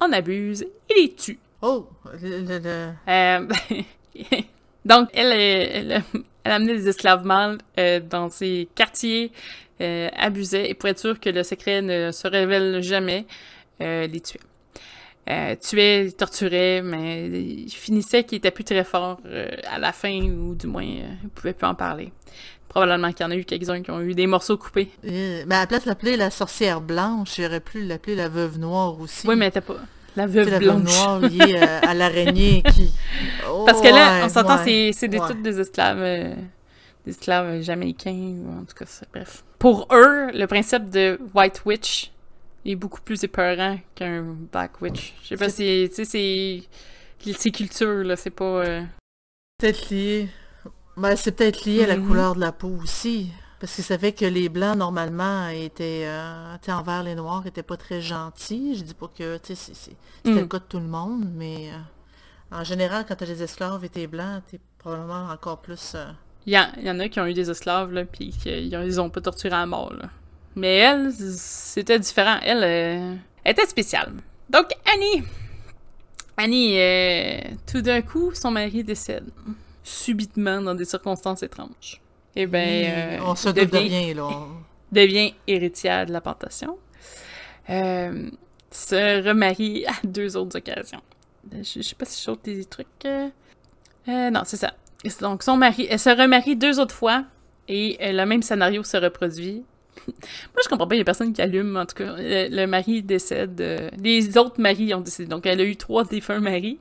en 0.00 0.12
abuse 0.12 0.62
et 0.88 0.94
les 1.00 1.12
tue. 1.14 1.38
Oh! 1.62 1.88
Euh, 3.08 3.46
donc, 4.84 5.08
elle, 5.14 5.32
elle, 5.32 6.02
elle, 6.44 6.52
amenait 6.52 6.74
des 6.74 6.88
esclaves 6.88 7.24
mâles 7.24 7.58
euh, 7.78 8.00
dans 8.00 8.28
ses 8.28 8.68
quartiers, 8.74 9.30
abusait, 9.78 10.68
et 10.68 10.74
pour 10.74 10.90
être 10.90 10.98
sûr 10.98 11.18
que 11.18 11.30
le 11.30 11.42
secret 11.42 11.80
ne 11.80 12.10
se 12.10 12.28
révèle 12.28 12.82
jamais, 12.82 13.24
les 13.78 14.20
tuait. 14.20 14.40
Tuait, 15.60 16.10
torturait, 16.12 16.82
mais 16.82 17.26
il 17.26 17.70
finissait 17.70 18.24
qu'il 18.24 18.38
était 18.38 18.50
plus 18.50 18.64
très 18.64 18.84
fort 18.84 19.18
à 19.70 19.78
la 19.78 19.92
fin, 19.92 20.22
ou 20.22 20.54
du 20.54 20.66
moins, 20.66 20.82
il 20.82 21.28
pouvait 21.34 21.52
plus 21.52 21.66
en 21.66 21.74
parler. 21.74 22.12
Probablement 22.70 23.12
qu'il 23.12 23.26
y 23.26 23.28
en 23.28 23.32
a 23.32 23.36
eu 23.36 23.44
quelques-uns 23.44 23.82
qui 23.82 23.90
ont 23.90 24.00
eu 24.00 24.14
des 24.14 24.28
morceaux 24.28 24.56
coupés. 24.56 24.90
mais 25.02 25.42
à 25.50 25.60
la 25.60 25.66
place 25.66 25.86
d'appeler 25.86 26.16
la 26.16 26.30
sorcière 26.30 26.80
blanche, 26.80 27.34
j'aurais 27.36 27.58
pu 27.58 27.82
l'appeler 27.84 28.14
la 28.14 28.28
veuve 28.28 28.60
noire 28.60 28.98
aussi. 29.00 29.26
Oui, 29.26 29.34
mais 29.34 29.50
t'as 29.50 29.60
pas. 29.60 29.74
La 30.14 30.28
veuve 30.28 30.46
blanche. 30.46 30.62
La 30.62 30.72
veuve 30.72 30.82
noire 30.84 31.18
liée 31.20 31.58
euh, 31.60 31.80
à 31.82 31.94
l'araignée 31.94 32.62
qui. 32.62 32.90
Parce 33.66 33.80
que 33.80 33.88
là, 33.88 34.24
on 34.24 34.28
s'entend, 34.28 34.58
c'est 34.64 35.08
des, 35.08 35.18
toutes 35.18 35.42
des 35.42 35.58
esclaves. 35.58 35.98
Euh, 36.00 36.32
des 37.04 37.10
esclaves 37.10 37.60
jamaïcains, 37.60 38.36
ou 38.44 38.60
en 38.60 38.64
tout 38.64 38.76
cas, 38.78 38.84
bref. 39.12 39.42
Pour 39.58 39.88
eux, 39.92 40.30
le 40.32 40.46
principe 40.46 40.90
de 40.90 41.18
White 41.34 41.62
Witch 41.66 42.12
est 42.64 42.74
beaucoup 42.76 43.00
plus 43.00 43.22
épeurant 43.24 43.78
qu'un 43.94 44.22
Black 44.52 44.80
Witch. 44.80 45.14
Je 45.22 45.28
sais 45.28 45.36
pas 45.36 45.48
si. 45.48 45.88
Tu 45.88 45.94
sais, 45.94 46.04
c'est. 46.04 46.62
C'est 47.36 47.50
culture, 47.50 48.04
là, 48.04 48.16
c'est 48.16 48.30
pas. 48.30 48.64
Euh, 48.64 48.82
Peut-être 49.58 49.90
lié. 49.90 50.28
Ben, 50.96 51.16
c'est 51.16 51.32
peut-être 51.32 51.64
lié 51.64 51.84
à 51.84 51.86
la 51.86 51.96
mm-hmm. 51.96 52.06
couleur 52.06 52.34
de 52.34 52.40
la 52.40 52.52
peau 52.52 52.78
aussi. 52.82 53.30
Parce 53.60 53.76
que 53.76 53.82
ça 53.82 53.98
fait 53.98 54.12
que 54.12 54.24
les 54.24 54.48
blancs, 54.48 54.78
normalement, 54.78 55.48
étaient, 55.48 56.04
euh, 56.06 56.56
envers 56.68 57.02
les 57.02 57.14
noirs, 57.14 57.46
étaient 57.46 57.62
pas 57.62 57.76
très 57.76 58.00
gentils. 58.00 58.74
Je 58.74 58.82
dis 58.82 58.94
pas 58.94 59.08
que 59.08 59.38
c'était 59.42 59.94
le 60.24 60.44
mm. 60.44 60.48
cas 60.48 60.58
de 60.58 60.64
tout 60.64 60.78
le 60.78 60.86
monde, 60.86 61.26
mais 61.34 61.70
euh, 61.70 62.56
en 62.56 62.64
général, 62.64 63.04
quand 63.06 63.16
tu 63.16 63.24
as 63.24 63.26
des 63.26 63.42
esclaves 63.42 63.84
et 63.84 63.90
t'es 63.90 64.06
blanc, 64.06 64.40
t'es 64.50 64.58
probablement 64.78 65.28
encore 65.30 65.60
plus... 65.60 65.92
Euh, 65.94 66.10
il, 66.46 66.54
y 66.54 66.90
en 66.90 66.98
a 67.00 67.08
qui 67.10 67.20
ont 67.20 67.26
eu 67.26 67.34
des 67.34 67.50
esclaves, 67.50 67.92
là, 67.92 68.06
puis 68.06 68.34
ils 68.46 69.00
ont 69.00 69.10
pas 69.10 69.20
torturé 69.20 69.54
à 69.54 69.66
mort, 69.66 69.92
là. 69.92 70.08
Mais 70.56 70.76
elle, 70.78 71.12
c'était 71.12 71.98
différent. 71.98 72.38
Elle, 72.42 72.64
elle 72.64 73.52
était 73.52 73.66
spéciale. 73.66 74.12
Donc, 74.48 74.66
Annie. 74.92 75.22
Annie, 76.36 76.78
tout 77.70 77.82
d'un 77.82 78.02
coup, 78.02 78.32
son 78.34 78.50
mari 78.50 78.82
décède 78.82 79.30
subitement 79.82 80.60
dans 80.60 80.74
des 80.74 80.84
circonstances 80.84 81.42
étranges. 81.42 82.00
Eh 82.36 82.46
bien, 82.46 82.60
euh, 82.62 83.18
on 83.24 83.34
se 83.34 83.48
devient, 83.48 84.14
là. 84.14 84.28
devient 84.92 85.34
héritière 85.46 86.06
de 86.06 86.12
la 86.12 86.20
plantation. 86.20 86.78
Euh, 87.68 88.30
se 88.70 89.26
remarie 89.26 89.84
à 89.86 89.94
deux 90.04 90.36
autres 90.36 90.58
occasions. 90.58 91.02
Je, 91.52 91.82
sais 91.82 91.94
pas 91.94 92.04
si 92.04 92.24
je 92.24 92.52
des 92.52 92.64
trucs. 92.64 92.86
Euh, 93.04 94.30
non, 94.30 94.42
c'est 94.44 94.56
ça. 94.56 94.74
Donc, 95.20 95.42
son 95.42 95.56
mari, 95.56 95.86
elle 95.90 95.98
se 95.98 96.10
remarie 96.10 96.56
deux 96.56 96.78
autres 96.78 96.94
fois 96.94 97.24
et 97.66 97.96
le 98.00 98.24
même 98.26 98.42
scénario 98.42 98.82
se 98.84 98.96
reproduit. 98.96 99.64
Moi, 100.14 100.60
je 100.62 100.68
comprends 100.68 100.86
pas, 100.86 100.94
il 100.94 100.98
y 100.98 101.02
a 101.02 101.04
personne 101.04 101.32
qui 101.32 101.42
allume, 101.42 101.76
en 101.76 101.86
tout 101.86 101.96
cas. 101.96 102.14
Le, 102.18 102.66
mari 102.66 103.02
décède. 103.02 103.60
Euh, 103.60 103.90
les 104.02 104.36
autres 104.36 104.60
maris 104.60 104.94
ont 104.94 105.00
décédé. 105.00 105.28
Donc, 105.28 105.46
elle 105.46 105.60
a 105.60 105.64
eu 105.64 105.76
trois 105.76 106.04
défunts 106.04 106.40
maris. 106.40 106.78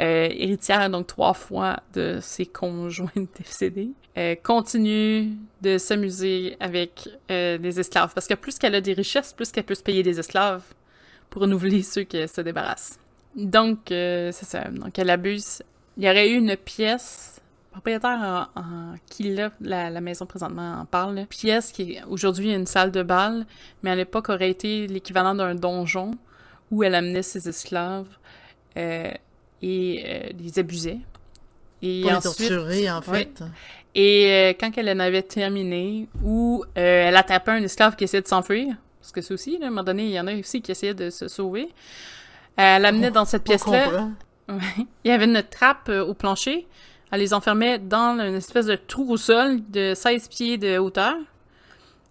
Euh, 0.00 0.28
héritière, 0.30 0.88
donc 0.90 1.08
trois 1.08 1.34
fois 1.34 1.82
de 1.92 2.18
ses 2.20 2.46
conjoints 2.46 3.10
décédés. 3.38 3.90
Euh, 4.16 4.36
continue 4.36 5.32
de 5.60 5.76
s'amuser 5.76 6.56
avec 6.60 7.08
euh, 7.32 7.58
des 7.58 7.80
esclaves. 7.80 8.12
Parce 8.14 8.28
que 8.28 8.34
plus 8.34 8.58
qu'elle 8.58 8.76
a 8.76 8.80
des 8.80 8.92
richesses, 8.92 9.32
plus 9.32 9.50
qu'elle 9.50 9.64
peut 9.64 9.74
se 9.74 9.82
payer 9.82 10.04
des 10.04 10.20
esclaves 10.20 10.62
pour 11.30 11.42
renouveler 11.42 11.82
ceux 11.82 12.04
qu'elle 12.04 12.28
se 12.28 12.40
débarrasse. 12.40 13.00
Donc, 13.34 13.78
c'est 13.88 14.32
ça. 14.32 14.64
Donc, 14.70 14.98
elle 14.98 15.10
abuse. 15.10 15.62
Il 15.96 16.04
y 16.04 16.08
aurait 16.08 16.30
eu 16.30 16.36
une 16.36 16.56
pièce 16.56 17.37
propriétaire 17.70 18.48
en, 18.54 18.94
qui 19.08 19.34
l'a 19.34 19.50
la, 19.60 20.00
maison 20.00 20.26
présentement 20.26 20.80
en 20.80 20.84
parle. 20.84 21.26
Pièce 21.28 21.72
qui 21.72 21.92
est 21.92 22.02
aujourd'hui 22.04 22.52
une 22.52 22.66
salle 22.66 22.90
de 22.90 23.02
bal, 23.02 23.46
mais 23.82 23.90
à 23.90 23.94
l'époque 23.94 24.28
aurait 24.28 24.50
été 24.50 24.86
l'équivalent 24.86 25.34
d'un 25.34 25.54
donjon 25.54 26.12
où 26.70 26.82
elle 26.82 26.94
amenait 26.94 27.22
ses 27.22 27.48
esclaves 27.48 28.08
euh, 28.76 29.10
et 29.62 30.04
euh, 30.06 30.30
les 30.38 30.58
abusait. 30.58 30.98
Et 31.80 32.02
Pour 32.02 32.12
ensuite, 32.12 32.50
les 32.50 32.90
en 32.90 33.02
fait. 33.02 33.42
Et 33.94 34.26
euh, 34.28 34.52
quand 34.58 34.70
elle 34.76 34.90
en 34.90 35.00
avait 35.00 35.22
terminé, 35.22 36.08
où 36.22 36.64
elle 36.74 37.16
attrapait 37.16 37.52
un 37.52 37.62
esclave 37.62 37.96
qui 37.96 38.04
essayait 38.04 38.22
de 38.22 38.28
s'enfuir, 38.28 38.74
parce 39.00 39.12
que 39.12 39.20
c'est 39.20 39.34
aussi, 39.34 39.58
à 39.62 39.66
un 39.66 39.70
moment 39.70 39.84
donné, 39.84 40.04
il 40.04 40.10
y 40.10 40.20
en 40.20 40.26
a 40.26 40.34
aussi 40.34 40.60
qui 40.60 40.72
essayaient 40.72 40.94
de 40.94 41.10
se 41.10 41.28
sauver, 41.28 41.68
elle 42.56 42.82
l'amenait 42.82 43.12
dans 43.12 43.24
cette 43.24 43.44
pièce-là. 43.44 44.08
Il 45.04 45.08
y 45.08 45.10
avait 45.10 45.26
une 45.26 45.42
trappe 45.42 45.88
au 45.88 46.14
plancher 46.14 46.66
elle 47.10 47.20
les 47.20 47.34
enfermait 47.34 47.78
dans 47.78 48.18
une 48.20 48.34
espèce 48.34 48.66
de 48.66 48.76
trou 48.76 49.12
au 49.12 49.16
sol 49.16 49.60
de 49.70 49.94
16 49.94 50.28
pieds 50.28 50.58
de 50.58 50.78
hauteur. 50.78 51.16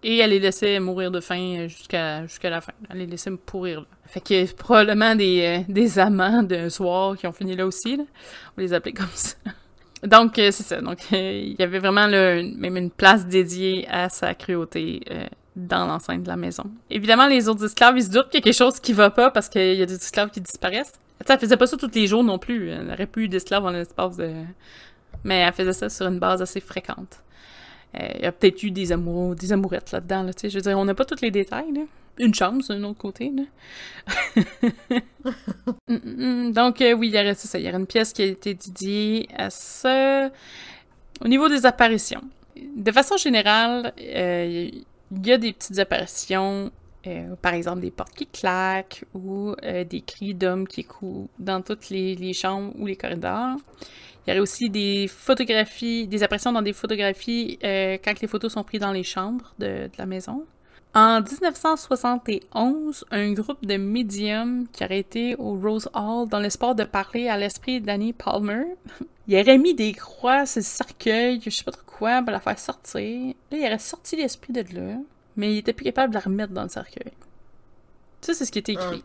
Et 0.02 0.18
elle 0.18 0.30
les 0.30 0.38
laissait 0.38 0.78
mourir 0.78 1.10
de 1.10 1.20
faim 1.20 1.66
jusqu'à 1.66 2.22
la 2.44 2.60
fin. 2.60 2.72
Elle 2.88 2.98
les 2.98 3.06
laissait 3.06 3.32
pourrir. 3.32 3.80
Là. 3.80 3.86
Fait 4.06 4.42
a 4.42 4.46
probablement 4.56 5.14
des, 5.14 5.42
euh, 5.42 5.72
des 5.72 5.98
amants 5.98 6.42
d'un 6.42 6.70
soir 6.70 7.16
qui 7.16 7.26
ont 7.26 7.32
fini 7.32 7.56
là 7.56 7.66
aussi. 7.66 7.96
Là. 7.96 8.04
On 8.56 8.60
les 8.60 8.72
appelait 8.72 8.92
comme 8.92 9.06
ça. 9.12 9.34
Donc, 10.04 10.38
euh, 10.38 10.50
c'est 10.52 10.62
ça. 10.62 10.80
Donc, 10.80 10.98
euh, 11.12 11.42
il 11.44 11.56
y 11.58 11.62
avait 11.62 11.80
vraiment 11.80 12.06
même 12.06 12.76
une 12.76 12.90
place 12.90 13.26
dédiée 13.26 13.88
à 13.90 14.08
sa 14.08 14.34
cruauté 14.34 15.02
dans 15.56 15.88
l'enceinte 15.88 16.22
de 16.22 16.28
la 16.28 16.36
maison. 16.36 16.62
Évidemment, 16.88 17.26
les 17.26 17.48
autres 17.48 17.64
esclaves, 17.64 17.98
ils 17.98 18.04
se 18.04 18.10
doutent 18.10 18.28
qu'il 18.28 18.38
y 18.38 18.42
a 18.42 18.44
quelque 18.44 18.54
chose 18.54 18.78
qui 18.78 18.92
va 18.92 19.10
pas 19.10 19.32
parce 19.32 19.48
qu'il 19.48 19.74
y 19.74 19.82
a 19.82 19.86
des 19.86 19.96
esclaves 19.96 20.30
qui 20.30 20.40
disparaissent. 20.40 21.00
Ça, 21.26 21.34
elle 21.34 21.40
faisait 21.40 21.56
pas 21.56 21.66
ça 21.66 21.76
tous 21.76 21.90
les 21.94 22.06
jours 22.06 22.22
non 22.22 22.38
plus. 22.38 22.70
Elle 22.70 22.86
n'aurait 22.86 23.06
plus 23.06 23.24
eu 23.24 23.28
d'esclaves 23.28 23.64
en 23.64 23.70
l'espace 23.70 24.16
de 24.16 24.32
mais 25.24 25.38
elle 25.38 25.52
faisait 25.52 25.72
ça 25.72 25.88
sur 25.88 26.06
une 26.06 26.18
base 26.18 26.42
assez 26.42 26.60
fréquente. 26.60 27.22
Euh, 27.98 28.08
il 28.16 28.22
y 28.22 28.26
a 28.26 28.32
peut-être 28.32 28.62
eu 28.62 28.70
des 28.70 28.92
amours, 28.92 29.34
des 29.34 29.52
amourettes 29.52 29.92
là-dedans, 29.92 30.22
là, 30.22 30.32
je 30.42 30.48
veux 30.48 30.60
dire, 30.60 30.78
on 30.78 30.84
n'a 30.84 30.94
pas 30.94 31.04
tous 31.04 31.20
les 31.22 31.30
détails, 31.30 31.72
là. 31.72 31.82
Une 32.18 32.34
chance 32.34 32.68
d'un 32.68 32.82
autre 32.84 32.98
côté. 32.98 33.32
Mm, 35.88 35.94
mm, 35.94 36.48
mm. 36.48 36.52
Donc, 36.52 36.80
euh, 36.80 36.92
oui, 36.92 37.08
il 37.08 37.14
y 37.14 37.18
aurait 37.18 37.34
ça. 37.34 37.58
Il 37.58 37.64
y 37.64 37.68
aurait 37.68 37.78
une 37.78 37.86
pièce 37.86 38.12
qui 38.12 38.22
a 38.22 38.26
été 38.26 38.54
dédiée 38.54 39.28
à 39.36 39.50
ça. 39.50 40.30
Au 41.22 41.28
niveau 41.28 41.48
des 41.48 41.66
apparitions, 41.66 42.22
de 42.56 42.92
façon 42.92 43.16
générale, 43.16 43.92
euh, 43.98 44.70
il 45.10 45.26
y 45.26 45.32
a 45.32 45.38
des 45.38 45.52
petites 45.52 45.78
apparitions, 45.78 46.70
par 47.42 47.54
exemple 47.54 47.80
des 47.80 47.90
portes 47.90 48.14
qui 48.14 48.26
claquent 48.26 49.04
ou 49.14 49.54
des 49.62 50.00
cris 50.06 50.34
d'hommes 50.34 50.66
qui 50.66 50.84
courent 50.84 51.28
dans 51.38 51.62
toutes 51.62 51.90
les, 51.90 52.32
chambres 52.32 52.72
ou 52.78 52.86
les 52.86 52.96
corridors. 52.96 53.56
Il 54.28 54.32
y 54.32 54.34
aurait 54.34 54.42
aussi 54.42 54.68
des 54.68 55.08
photographies, 55.08 56.06
des 56.06 56.22
apparitions 56.22 56.52
dans 56.52 56.60
des 56.60 56.74
photographies 56.74 57.58
euh, 57.64 57.96
quand 58.04 58.20
les 58.20 58.28
photos 58.28 58.52
sont 58.52 58.62
prises 58.62 58.82
dans 58.82 58.92
les 58.92 59.02
chambres 59.02 59.54
de, 59.58 59.88
la 59.96 60.04
maison. 60.04 60.44
En 60.94 61.22
1971, 61.22 63.06
un 63.10 63.32
groupe 63.32 63.64
de 63.64 63.78
médiums 63.78 64.66
qui 64.70 64.84
aurait 64.84 64.98
été 64.98 65.34
au 65.36 65.58
Rose 65.58 65.88
Hall 65.94 66.28
dans 66.28 66.40
l'espoir 66.40 66.74
de 66.74 66.84
parler 66.84 67.28
à 67.28 67.38
l'esprit 67.38 67.80
d'Annie 67.80 68.12
Palmer, 68.12 68.64
il 69.28 69.40
aurait 69.40 69.56
mis 69.56 69.72
des 69.72 69.94
croix 69.94 70.44
sur 70.44 70.60
le 70.60 70.64
cercueil, 70.64 71.40
je 71.42 71.48
sais 71.48 71.64
pas 71.64 71.72
trop 71.72 71.84
quoi, 71.86 72.20
pour 72.20 72.32
la 72.32 72.40
faire 72.40 72.58
sortir. 72.58 73.34
Là, 73.50 73.58
il 73.58 73.64
aurait 73.64 73.78
sorti 73.78 74.16
l'esprit 74.16 74.52
de 74.52 74.60
là, 74.74 74.98
mais 75.38 75.54
il 75.54 75.58
était 75.58 75.72
plus 75.72 75.84
capable 75.84 76.10
de 76.10 76.18
la 76.18 76.20
remettre 76.20 76.52
dans 76.52 76.64
le 76.64 76.68
cercueil. 76.68 77.12
Ça, 78.20 78.34
c'est 78.34 78.44
ce 78.44 78.52
qui 78.52 78.58
était 78.58 78.72
écrit. 78.72 79.02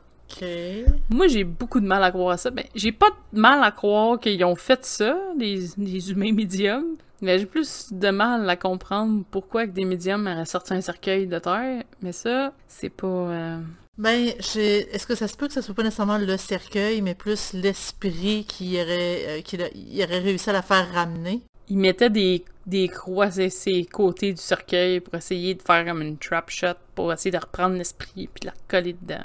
Moi, 1.10 1.28
j'ai 1.28 1.44
beaucoup 1.44 1.80
de 1.80 1.86
mal 1.86 2.04
à 2.04 2.12
croire 2.12 2.32
à 2.32 2.38
ça. 2.38 2.50
Ben, 2.50 2.66
j'ai 2.74 2.92
pas 2.92 3.10
de 3.32 3.40
mal 3.40 3.64
à 3.64 3.72
croire 3.72 4.20
qu'ils 4.20 4.44
ont 4.44 4.56
fait 4.56 4.84
ça, 4.84 5.18
les, 5.38 6.12
humains 6.12 6.34
médiums. 6.34 6.96
Mais 7.22 7.40
j'ai 7.40 7.46
plus 7.46 7.94
de 7.94 8.10
mal 8.10 8.50
à 8.50 8.58
comprendre 8.58 9.24
pourquoi 9.32 9.66
que 9.66 9.72
des 9.72 9.86
médiums 9.86 10.28
auraient 10.28 10.46
sorti 10.46 10.74
un 10.74 10.82
cercueil 10.82 11.28
de 11.28 11.40
terre. 11.40 11.84
Mais 12.02 12.12
ça, 12.12 12.52
c'est 12.68 12.90
pas... 12.90 13.08
Euh, 13.08 13.60
ben, 13.98 14.34
est-ce 14.40 15.06
que 15.06 15.16
ça 15.16 15.28
se 15.28 15.38
peut 15.38 15.48
que 15.48 15.54
ce 15.54 15.62
soit 15.62 15.76
pas 15.76 15.84
nécessairement 15.84 16.18
le 16.18 16.36
cercueil, 16.36 17.02
mais 17.02 17.14
plus 17.14 17.54
l'esprit 17.54 18.44
qui 18.46 18.82
aurait, 18.82 19.40
euh, 19.40 19.42
qui 19.42 19.56
aurait 19.56 20.20
réussi 20.20 20.50
à 20.50 20.54
la 20.54 20.64
faire 20.64 20.92
ramener? 20.92 21.44
Il 21.70 21.78
mettait 21.78 22.10
des, 22.10 22.44
des 22.66 22.88
croix 22.88 23.32
sur 23.32 23.52
ses 23.52 23.86
côtés 23.86 24.34
du 24.34 24.42
cercueil 24.42 25.00
pour 25.00 25.16
essayer 25.16 25.56
de 25.56 25.62
faire 25.62 25.86
comme 25.86 26.02
une 26.02 26.18
trap 26.18 26.50
shot 26.50 26.76
pour 26.96 27.12
essayer 27.12 27.32
de 27.32 27.38
reprendre 27.38 27.76
l'esprit 27.76 28.30
puis 28.34 28.42
de 28.42 28.48
la 28.48 28.54
coller 28.68 28.94
dedans. 28.94 29.24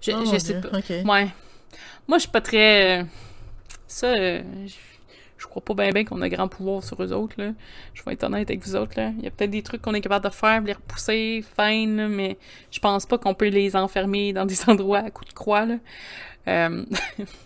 Je, 0.00 0.12
oh 0.12 0.38
sais 0.38 0.60
pas. 0.60 0.70
Ouais. 0.78 1.28
Moi, 2.06 2.18
je 2.18 2.22
suis 2.22 2.30
pas 2.30 2.40
très. 2.40 3.06
Ça, 3.86 4.06
euh, 4.06 4.42
je, 5.38 5.46
crois 5.46 5.64
pas 5.64 5.90
bien 5.90 6.04
qu'on 6.04 6.20
a 6.22 6.28
grand 6.28 6.48
pouvoir 6.48 6.84
sur 6.84 7.02
eux 7.02 7.12
autres, 7.12 7.34
là. 7.38 7.52
Je 7.94 8.02
vais 8.04 8.12
être 8.12 8.24
honnête 8.24 8.48
avec 8.50 8.64
vous 8.64 8.76
autres, 8.76 8.92
là. 8.96 9.12
Il 9.18 9.24
y 9.24 9.26
a 9.26 9.30
peut-être 9.30 9.50
des 9.50 9.62
trucs 9.62 9.82
qu'on 9.82 9.94
est 9.94 10.00
capable 10.00 10.24
de 10.24 10.30
faire, 10.32 10.60
les 10.60 10.72
repousser, 10.72 11.44
fine, 11.58 12.08
mais 12.08 12.38
je 12.70 12.78
pense 12.78 13.06
pas 13.06 13.18
qu'on 13.18 13.34
peut 13.34 13.48
les 13.48 13.74
enfermer 13.74 14.32
dans 14.32 14.46
des 14.46 14.60
endroits 14.68 14.98
à 14.98 15.10
coups 15.10 15.28
de 15.28 15.34
croix, 15.34 15.66
là. 15.66 15.76
Euh, 16.48 16.84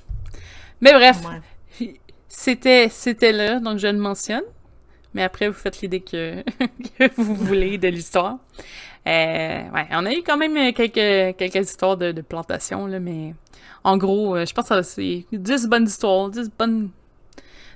mais 0.80 0.92
bref, 0.92 1.22
c'était, 2.37 2.89
c'était 2.91 3.32
là, 3.32 3.61
donc 3.61 3.78
je 3.78 3.87
le 3.87 3.97
mentionne. 3.97 4.43
Mais 5.14 5.22
après, 5.22 5.49
vous 5.49 5.55
faites 5.55 5.80
l'idée 5.80 6.01
que, 6.01 6.43
vous 7.16 7.35
voulez 7.35 7.78
de 7.78 7.89
l'histoire. 7.89 8.39
Euh, 9.07 9.70
ouais, 9.70 9.87
on 9.93 10.05
a 10.05 10.12
eu 10.12 10.22
quand 10.22 10.37
même 10.37 10.72
quelques, 10.72 11.37
quelques 11.37 11.70
histoires 11.70 11.97
de, 11.97 12.20
plantation, 12.22 12.87
là, 12.87 12.99
mais 12.99 13.35
en 13.85 13.97
gros, 13.97 14.35
euh, 14.35 14.47
je 14.47 14.53
pense 14.53 14.68
que 14.68 14.82
c'est 14.82 15.24
10 15.32 15.68
bonnes 15.68 15.87
histoires, 15.87 16.28
10 16.28 16.51
bonnes 16.59 16.91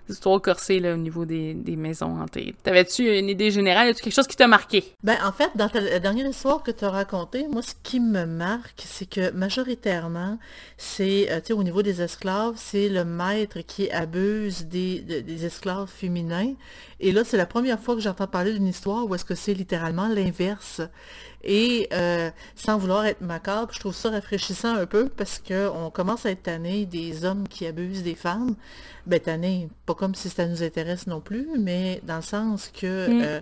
histoires 0.09 0.41
corsées 0.41 0.81
au 0.93 0.97
niveau 0.97 1.25
des, 1.25 1.55
des 1.55 1.77
maisons 1.77 2.21
hantées. 2.21 2.55
T'avais-tu 2.63 3.19
une 3.19 3.29
idée 3.29 3.51
générale? 3.51 3.89
Y 3.89 3.91
a-tu 3.91 4.03
quelque 4.03 4.15
chose 4.15 4.27
qui 4.27 4.37
t'a 4.37 4.49
marqué? 4.49 4.85
Ben, 5.03 5.17
en 5.25 5.33
fait, 5.33 5.51
dans 5.55 5.71
la 5.75 5.99
dernière 5.99 6.27
histoire 6.27 6.63
que 6.63 6.71
tu 6.71 6.85
as 6.85 6.91
racontée, 6.91 7.47
moi, 7.49 7.63
ce 7.63 7.75
qui 7.83 8.01
me 8.01 8.25
marque, 8.25 8.83
c'est 8.85 9.09
que 9.09 9.31
majoritairement, 9.33 10.39
c'est, 10.77 11.31
euh, 11.31 11.55
au 11.55 11.63
niveau 11.63 11.83
des 11.83 12.03
esclaves, 12.03 12.55
c'est 12.57 12.89
le 12.89 13.05
maître 13.05 13.61
qui 13.61 13.91
abuse 13.91 14.67
des, 14.67 15.01
des 15.01 15.45
esclaves 15.45 15.89
féminins. 15.89 16.55
Et 17.01 17.13
là, 17.13 17.23
c'est 17.25 17.37
la 17.37 17.47
première 17.47 17.79
fois 17.79 17.95
que 17.95 18.01
j'entends 18.01 18.27
parler 18.27 18.53
d'une 18.53 18.67
histoire 18.67 19.07
où 19.07 19.15
est-ce 19.15 19.25
que 19.25 19.35
c'est 19.35 19.55
littéralement 19.55 20.09
l'inverse. 20.09 20.81
Et 21.45 21.89
euh, 21.93 22.30
sans 22.57 22.78
vouloir 22.78 23.07
être 23.07 23.20
macabre, 23.20 23.72
je 23.72 23.80
trouve 23.80 23.95
ça 23.95 24.11
rafraîchissant 24.11 24.74
un 24.74 24.86
peu 24.86 25.09
parce 25.09 25.39
qu'on 25.39 25.91
commence 25.91 26.26
à 26.26 26.30
être 26.30 26.43
tanné 26.43 26.84
des 26.84 27.24
hommes 27.24 27.47
qui 27.49 27.66
abusent 27.66 28.03
des 28.03 28.16
femmes. 28.16 28.57
Ben 29.07 29.20
tanné, 29.20 29.68
pas 29.86 29.95
comme 29.95 30.14
si 30.14 30.28
ça 30.28 30.47
nous 30.47 30.62
intéresse 30.62 31.07
non 31.07 31.20
plus, 31.20 31.49
mais 31.59 32.01
dans 32.03 32.16
le 32.16 32.22
sens 32.22 32.68
que 32.68 33.09
mm. 33.09 33.22
euh, 33.22 33.41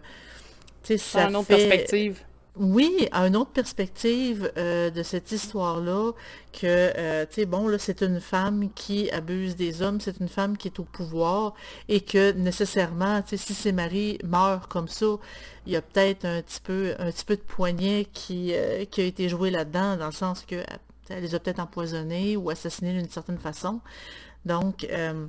tu 0.82 0.92
sais, 0.92 0.98
ça 0.98 1.28
une 1.28 1.36
autre 1.36 1.48
perspective. 1.48 2.20
Oui, 2.58 3.06
à 3.12 3.26
une 3.26 3.36
autre 3.36 3.50
perspective 3.50 4.50
euh, 4.56 4.88
de 4.90 5.02
cette 5.02 5.30
histoire-là, 5.30 6.12
que, 6.54 7.24
tu 7.26 7.34
sais, 7.34 7.44
bon, 7.44 7.68
là, 7.68 7.78
c'est 7.78 8.00
une 8.02 8.18
femme 8.20 8.70
qui 8.74 9.10
abuse 9.10 9.56
des 9.56 9.82
hommes, 9.82 10.00
c'est 10.00 10.20
une 10.20 10.28
femme 10.28 10.56
qui 10.56 10.68
est 10.68 10.80
au 10.80 10.84
pouvoir, 10.84 11.52
et 11.88 12.00
que 12.00 12.32
nécessairement, 12.32 13.20
tu 13.20 13.30
sais, 13.30 13.36
si 13.36 13.52
ses 13.52 13.72
maris 13.72 14.18
meurent 14.24 14.68
comme 14.68 14.88
ça, 14.88 15.06
il 15.66 15.72
y 15.74 15.76
a 15.76 15.82
peut-être 15.82 16.24
un 16.24 16.40
petit 16.40 16.60
peu 16.62 16.94
un 16.98 17.10
petit 17.10 17.24
peu 17.26 17.36
de 17.36 17.42
poignet 17.42 18.06
qui, 18.12 18.52
euh, 18.54 18.84
a 18.96 19.00
été 19.02 19.28
joué 19.28 19.50
là-dedans, 19.50 19.96
dans 19.96 20.06
le 20.06 20.12
sens 20.12 20.42
que 20.46 20.62
elle 21.08 21.22
les 21.22 21.34
a 21.34 21.38
peut-être 21.38 21.60
empoisonnés 21.60 22.36
ou 22.36 22.50
assassinés 22.50 22.92
d'une 22.92 23.08
certaine 23.08 23.38
façon. 23.38 23.80
Donc, 24.44 24.86
euh, 24.90 25.26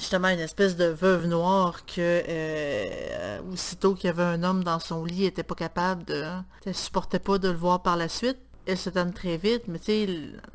justement, 0.00 0.28
une 0.28 0.40
espèce 0.40 0.76
de 0.76 0.86
veuve 0.86 1.26
noire 1.26 1.84
que, 1.86 2.22
euh, 2.28 3.40
aussitôt 3.52 3.94
qu'il 3.94 4.08
y 4.08 4.10
avait 4.10 4.22
un 4.22 4.42
homme 4.42 4.64
dans 4.64 4.80
son 4.80 5.04
lit, 5.04 5.20
elle 5.20 5.24
n'était 5.26 5.42
pas 5.42 5.54
capable 5.54 6.04
de... 6.04 6.24
Elle 6.66 6.74
supportait 6.74 7.18
pas 7.20 7.38
de 7.38 7.48
le 7.48 7.56
voir 7.56 7.82
par 7.82 7.96
la 7.96 8.08
suite 8.08 8.38
elle 8.66 8.78
se 8.78 8.90
donne 8.90 9.12
très 9.12 9.36
vite, 9.36 9.62
mais 9.68 9.78
tu 9.78 9.86
sais, 9.86 10.08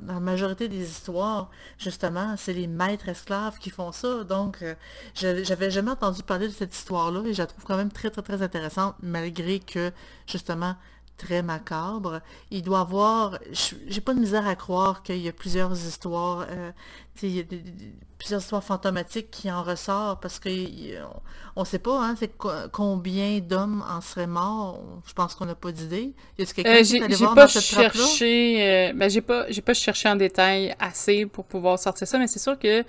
la 0.06 0.20
majorité 0.20 0.68
des 0.68 0.90
histoires, 0.90 1.50
justement, 1.78 2.36
c'est 2.38 2.54
les 2.54 2.68
maîtres 2.68 3.10
esclaves 3.10 3.58
qui 3.58 3.70
font 3.70 3.92
ça. 3.92 4.24
Donc, 4.24 4.62
euh, 4.62 4.76
j'avais 5.16 5.72
jamais 5.72 5.92
entendu 5.92 6.24
parler 6.24 6.48
de 6.48 6.54
cette 6.54 6.74
histoire-là 6.74 7.24
et 7.26 7.34
je 7.34 7.42
la 7.42 7.48
trouve 7.48 7.64
quand 7.66 7.78
même 7.78 7.92
très, 7.92 8.10
très, 8.10 8.22
très 8.22 8.42
intéressante, 8.42 8.96
malgré 9.02 9.60
que, 9.60 9.92
justement, 10.28 10.76
très 11.18 11.42
macabre. 11.42 12.22
Il 12.52 12.62
doit 12.62 12.82
avoir, 12.82 13.40
j'ai 13.88 14.02
pas 14.02 14.14
de 14.14 14.20
misère 14.20 14.48
à 14.48 14.56
croire 14.56 15.04
qu'il 15.04 15.18
y 15.18 15.28
a 15.28 15.32
plusieurs 15.32 15.74
histoires, 15.74 16.46
euh, 16.50 16.72
il 17.24 17.36
y 17.36 17.40
a 17.40 17.44
plusieurs 18.18 18.42
histoires 18.42 18.64
fantomatiques 18.64 19.32
qui 19.32 19.52
en 19.52 19.64
ressortent 19.64 20.22
parce 20.22 20.40
que 20.40 20.50
on, 21.56 21.66
sait 21.66 21.80
pas, 21.80 22.04
hein, 22.04 22.16
combien 22.72 23.40
d'hommes 23.40 23.84
en 23.90 24.02
seraient 24.02 24.28
morts. 24.28 25.02
Je 25.08 25.14
pense 25.14 25.36
qu'on 25.36 25.46
n'a 25.46 25.56
pas 25.56 25.72
d'idée. 25.72 26.14
Y 26.38 26.44
a 26.44 26.46
quelqu'un 26.46 26.72
euh, 26.72 26.84
qui 26.84 26.98
est 26.98 27.16
voir 27.16 27.36
dans 27.36 27.48
cette 27.48 27.64
cherché, 27.64 28.90
euh, 28.90 28.94
ben, 28.94 29.10
j'ai 29.10 29.22
pas, 29.22 29.50
j'ai 29.50 29.62
pas 29.62 29.74
cherché 29.74 30.10
en 30.10 30.16
détail 30.16 30.76
assez 30.80 31.26
pour 31.26 31.46
pouvoir 31.46 31.80
sortir 31.80 32.08
ça, 32.08 32.20
mais 32.20 32.28
c'est 32.28 32.40
sûr 32.40 32.60
que 32.60 32.84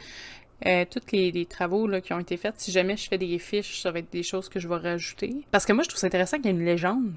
euh, 0.64 0.84
tous 0.90 1.12
les, 1.12 1.46
travaux 1.46 1.86
là, 1.86 2.00
qui 2.00 2.12
ont 2.12 2.18
été 2.18 2.36
faits, 2.36 2.54
si 2.58 2.72
jamais 2.72 2.96
je 2.96 3.08
fais 3.08 3.18
des 3.18 3.38
fiches, 3.38 3.82
ça 3.82 3.90
va 3.90 3.98
être 3.98 4.10
des 4.10 4.22
choses 4.22 4.48
que 4.48 4.58
je 4.58 4.68
vais 4.68 4.76
rajouter. 4.76 5.44
Parce 5.50 5.66
que 5.66 5.72
moi, 5.72 5.82
je 5.82 5.88
trouve 5.88 6.00
ça 6.00 6.06
intéressant 6.06 6.38
qu'il 6.38 6.46
y 6.46 6.48
ait 6.48 6.52
une 6.52 6.64
légende. 6.64 7.12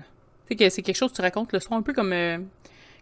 Tu 0.50 0.58
sais, 0.58 0.64
que 0.66 0.70
c'est 0.70 0.82
quelque 0.82 0.95
chose 0.95 1.12
que 1.12 1.18
tu 1.18 1.22
racontes 1.22 1.54
le 1.54 1.60
soir, 1.60 1.80
un 1.80 1.84
peu 1.84 1.93
comme... 1.93 2.14
Euh, 2.14 2.38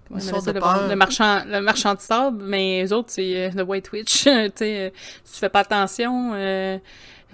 comment 0.08 0.20
on 0.20 0.41
ça, 0.41 0.52
le, 0.52 0.95
marchand, 0.95 1.43
le 1.45 1.62
marchand 1.62 1.93
de 1.93 2.00
sable, 2.00 2.43
mais 2.43 2.82
les 2.82 2.93
autres, 2.93 3.10
c'est 3.12 3.52
le 3.54 3.62
euh, 3.62 3.66
White 3.66 3.91
Witch. 3.91 4.24
tu 4.24 4.30
sais, 4.56 4.93
si 5.24 5.34
tu 5.34 5.39
fais 5.39 5.50
pas 5.50 5.62
attention, 5.62 6.32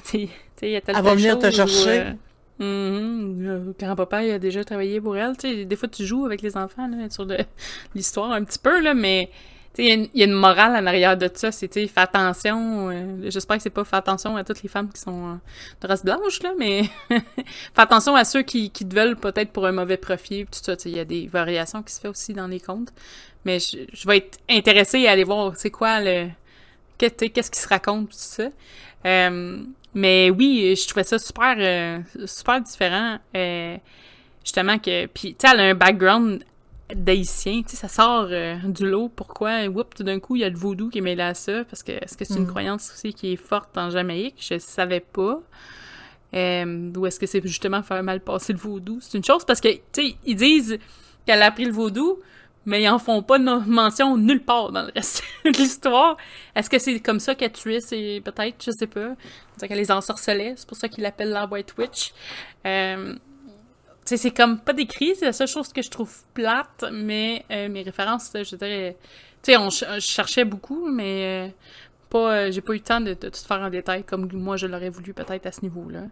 tu 0.06 0.30
sais, 0.56 0.82
Elle 0.88 1.02
va 1.02 1.16
venir 1.16 1.40
te 1.40 1.50
chercher. 1.52 2.14
Mm 2.60 3.74
Grand-papa, 3.80 4.18
a 4.18 4.40
déjà 4.40 4.64
travaillé 4.64 5.02
pour 5.02 5.18
elle. 5.18 5.36
Tu 5.38 5.50
sais, 5.50 5.66
des 5.66 5.76
fois, 5.76 5.90
tu 5.90 6.06
joues 6.06 6.26
avec 6.26 6.42
les 6.42 6.56
enfants 6.56 6.88
là, 6.88 7.10
sur 7.10 7.26
l'histoire 7.96 8.32
un 8.32 8.44
petit 8.44 8.60
peu, 8.60 8.80
là, 8.82 8.94
mais 8.94 9.30
il 9.78 10.10
y, 10.14 10.22
a 10.22 10.26
une 10.26 10.34
morale 10.34 10.76
en 10.76 10.86
arrière 10.86 11.18
de 11.18 11.28
ça, 11.34 11.52
c'est, 11.52 11.68
fais 11.68 12.00
attention, 12.00 12.92
euh, 12.92 13.30
j'espère 13.30 13.58
que 13.58 13.64
c'est 13.64 13.72
pas 13.72 13.84
fais 13.84 13.96
attention 13.96 14.38
à 14.38 14.44
toutes 14.44 14.62
les 14.62 14.70
femmes 14.70 14.92
qui 14.92 15.02
sont 15.02 15.32
euh, 15.32 15.36
de 15.82 15.88
race 15.88 16.04
blanche, 16.04 16.44
là, 16.44 16.54
mais 16.58 16.84
fais 17.10 17.22
attention 17.78 18.16
à 18.16 18.24
ceux 18.24 18.44
qui, 18.44 18.70
qui 18.70 18.88
te 18.88 18.94
veulent 18.94 19.16
peut-être 19.16 19.52
pour 19.52 19.66
un 19.66 19.72
mauvais 19.72 19.98
profit, 19.98 20.46
tout 20.46 20.60
ça, 20.62 20.76
il 20.86 20.96
y 20.96 21.00
a 21.00 21.06
des 21.06 21.26
variations 21.26 21.82
qui 21.82 21.92
se 21.92 22.00
fait 22.00 22.08
aussi 22.08 22.34
dans 22.34 22.46
les 22.46 22.60
comptes, 22.60 22.94
mais 23.46 23.58
je, 23.60 24.08
vais 24.08 24.18
être 24.18 24.38
intéressée 24.48 25.08
à 25.08 25.12
aller 25.12 25.24
voir, 25.24 25.54
c'est 25.56 25.72
quoi 25.72 26.00
le, 26.00 26.28
qu'est-ce 27.00 27.50
qui 27.50 27.60
se 27.60 27.68
raconte, 27.68 28.10
tout 28.10 28.16
ça. 28.18 28.50
Euh, 29.06 29.64
mais 29.96 30.30
oui, 30.30 30.76
je 30.80 30.88
trouvais 30.88 31.04
ça 31.04 31.18
super, 31.18 32.04
super 32.26 32.62
différent, 32.62 33.18
justement 34.44 34.78
que, 34.78 35.08
puis 35.08 35.36
tu 35.36 35.48
sais, 35.48 35.54
elle 35.54 35.60
a 35.60 35.64
un 35.64 35.76
background 35.76 36.44
d'haïtien, 36.94 37.62
tu 37.64 37.70
sais, 37.70 37.76
ça 37.76 37.88
sort 37.88 38.28
euh, 38.30 38.56
du 38.66 38.90
lot. 38.90 39.10
Pourquoi, 39.10 39.66
whoop, 39.68 39.96
tout 39.96 40.04
d'un 40.04 40.20
coup, 40.20 40.36
il 40.36 40.42
y 40.42 40.44
a 40.44 40.50
le 40.50 40.58
vaudou 40.58 40.90
qui 40.90 41.00
est 41.00 41.02
mêlé 41.02 41.24
à 41.24 41.34
ça? 41.34 41.64
Parce 41.66 41.84
que 41.84 41.92
est-ce 41.92 42.18
que 42.18 42.26
c'est 42.26 42.36
une 42.36 42.44
mm. 42.44 42.48
croyance 42.48 42.92
aussi 42.94 43.14
qui 43.14 43.34
est 43.34 43.38
forte 43.38 43.78
en 43.78 43.90
Jamaïque? 43.90 44.36
Je 44.40 44.60
savais 44.60 45.00
pas. 45.00 45.42
Euh, 46.34 46.92
ou 46.96 47.06
est-ce 47.06 47.20
que 47.20 47.28
c'est 47.28 47.46
justement 47.46 47.84
faire 47.84 48.02
mal 48.04 48.20
passer 48.20 48.54
le 48.54 48.60
vaudou? 48.60 49.00
C'est 49.02 49.18
une 49.18 49.24
chose 49.24 49.46
parce 49.46 49.62
que, 49.62 49.70
tu 49.70 49.82
sais, 49.94 50.16
ils 50.26 50.36
disent 50.36 50.78
qu'elle 51.26 51.42
a 51.42 51.48
appris 51.48 51.66
le 51.66 51.72
vaudou, 51.72 52.20
mais 52.66 52.82
ils 52.82 52.90
en 52.90 53.00
font 53.00 53.22
pas 53.22 53.38
de 53.38 53.44
mention 53.44 54.18
nulle 54.18 54.44
part 54.44 54.72
dans 54.72 54.84
le 54.84 54.92
reste 54.96 55.24
de 55.46 55.52
l'histoire. 55.52 56.18
Est-ce 56.56 56.70
que 56.70 56.80
c'est 56.80 57.00
comme 57.00 57.20
ça 57.20 57.36
qu'elle 57.36 57.52
tuait? 57.52 57.82
C'est 57.82 58.22
peut-être, 58.24 58.64
je 58.64 58.72
sais 58.72 58.88
pas. 58.88 59.16
C'est 59.58 59.68
qu'elle 59.68 59.78
les 59.78 59.92
ensorcelait, 59.92 60.54
c'est 60.58 60.68
pour 60.68 60.78
ça 60.78 60.88
qu'ils 60.88 61.04
l'appellent 61.04 61.32
la 61.32 61.46
White 61.46 61.76
Witch. 61.78 62.14
Euh, 62.66 63.16
c'est 64.06 64.32
comme 64.32 64.60
pas 64.60 64.74
décrit, 64.74 65.16
c'est 65.16 65.26
la 65.26 65.34
seule 65.34 65.48
chose 65.48 65.72
que 65.72 65.82
je 65.82 65.90
trouve 65.90 66.14
plate, 66.34 66.86
mais 66.92 67.46
euh, 67.52 67.70
mes 67.70 67.84
références, 67.84 68.32
je 68.34 68.56
dirais, 68.56 68.98
tu 69.42 69.52
sais, 69.52 69.58
on 69.58 69.70
je 69.70 70.00
cherchais 70.00 70.46
beaucoup, 70.46 70.88
mais 70.90 71.48
euh, 71.48 71.52
pas, 72.10 72.34
euh, 72.34 72.52
j'ai 72.52 72.62
pas 72.62 72.74
eu 72.74 72.78
le 72.78 72.84
temps 72.84 73.02
de, 73.02 73.14
tout 73.14 73.32
faire 73.34 73.62
en 73.62 73.70
détail 73.70 74.04
comme 74.04 74.30
moi 74.34 74.58
je 74.58 74.68
l'aurais 74.68 74.90
voulu 74.90 75.14
peut-être 75.14 75.46
à 75.46 75.52
ce 75.52 75.62
niveau-là. 75.62 76.04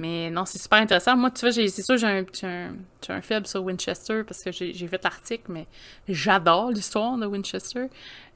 Mais 0.00 0.30
non, 0.30 0.44
c'est 0.44 0.58
super 0.58 0.78
intéressant. 0.78 1.16
Moi, 1.16 1.32
tu 1.32 1.40
vois, 1.40 1.50
c'est 1.50 1.82
sûr, 1.82 1.96
j'ai 1.96 2.06
un, 2.06 2.24
un, 2.44 2.76
un, 3.08 3.20
faible 3.20 3.48
sur 3.48 3.64
Winchester 3.64 4.22
parce 4.22 4.44
que 4.44 4.52
j'ai 4.52 4.86
fait 4.86 5.02
l'article, 5.02 5.50
mais 5.50 5.66
j'adore 6.08 6.70
l'histoire 6.70 7.18
de 7.18 7.26
Winchester. 7.26 7.86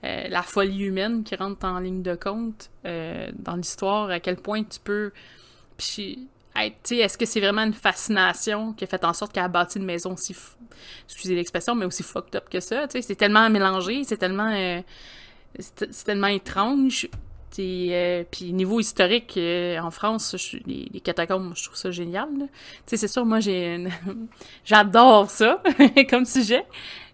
la 0.02 0.42
folie 0.42 0.82
humaine 0.82 1.22
qui 1.22 1.36
rentre 1.36 1.64
en 1.64 1.78
ligne 1.78 2.02
de 2.02 2.16
compte 2.16 2.68
dans 2.82 3.54
l'histoire, 3.54 4.10
à 4.10 4.18
quel 4.18 4.38
point 4.38 4.64
tu 4.64 4.80
peux. 4.80 5.12
Est-ce 6.56 7.18
que 7.18 7.26
c'est 7.26 7.40
vraiment 7.40 7.62
une 7.62 7.72
fascination 7.72 8.72
qui 8.72 8.84
a 8.84 8.86
fait 8.86 9.04
en 9.04 9.12
sorte 9.12 9.32
qu'elle 9.32 9.44
a 9.44 9.48
bâti 9.48 9.78
une 9.78 9.84
maison 9.84 10.12
aussi, 10.12 10.36
excusez 11.06 11.34
l'expression, 11.34 11.74
mais 11.74 11.86
aussi 11.86 12.02
fucked 12.02 12.36
up 12.36 12.48
que 12.50 12.60
ça, 12.60 12.86
c'est 12.88 13.16
tellement 13.16 13.48
mélangé, 13.48 14.04
c'est 14.04 14.18
tellement, 14.18 14.52
euh, 14.52 14.80
c'est 15.58 16.04
tellement 16.04 16.28
étrange. 16.28 17.08
Euh, 17.58 18.24
puis 18.30 18.52
niveau 18.54 18.80
historique, 18.80 19.34
euh, 19.36 19.78
en 19.78 19.90
France, 19.90 20.34
les, 20.66 21.00
catacombes, 21.00 21.52
je 21.54 21.64
trouve 21.64 21.76
ça 21.76 21.90
génial. 21.90 22.28
C'est 22.86 23.06
sûr, 23.08 23.26
moi, 23.26 23.40
j'ai 23.40 23.86
j'adore 24.64 25.30
ça 25.30 25.62
comme 26.08 26.24
sujet. 26.24 26.64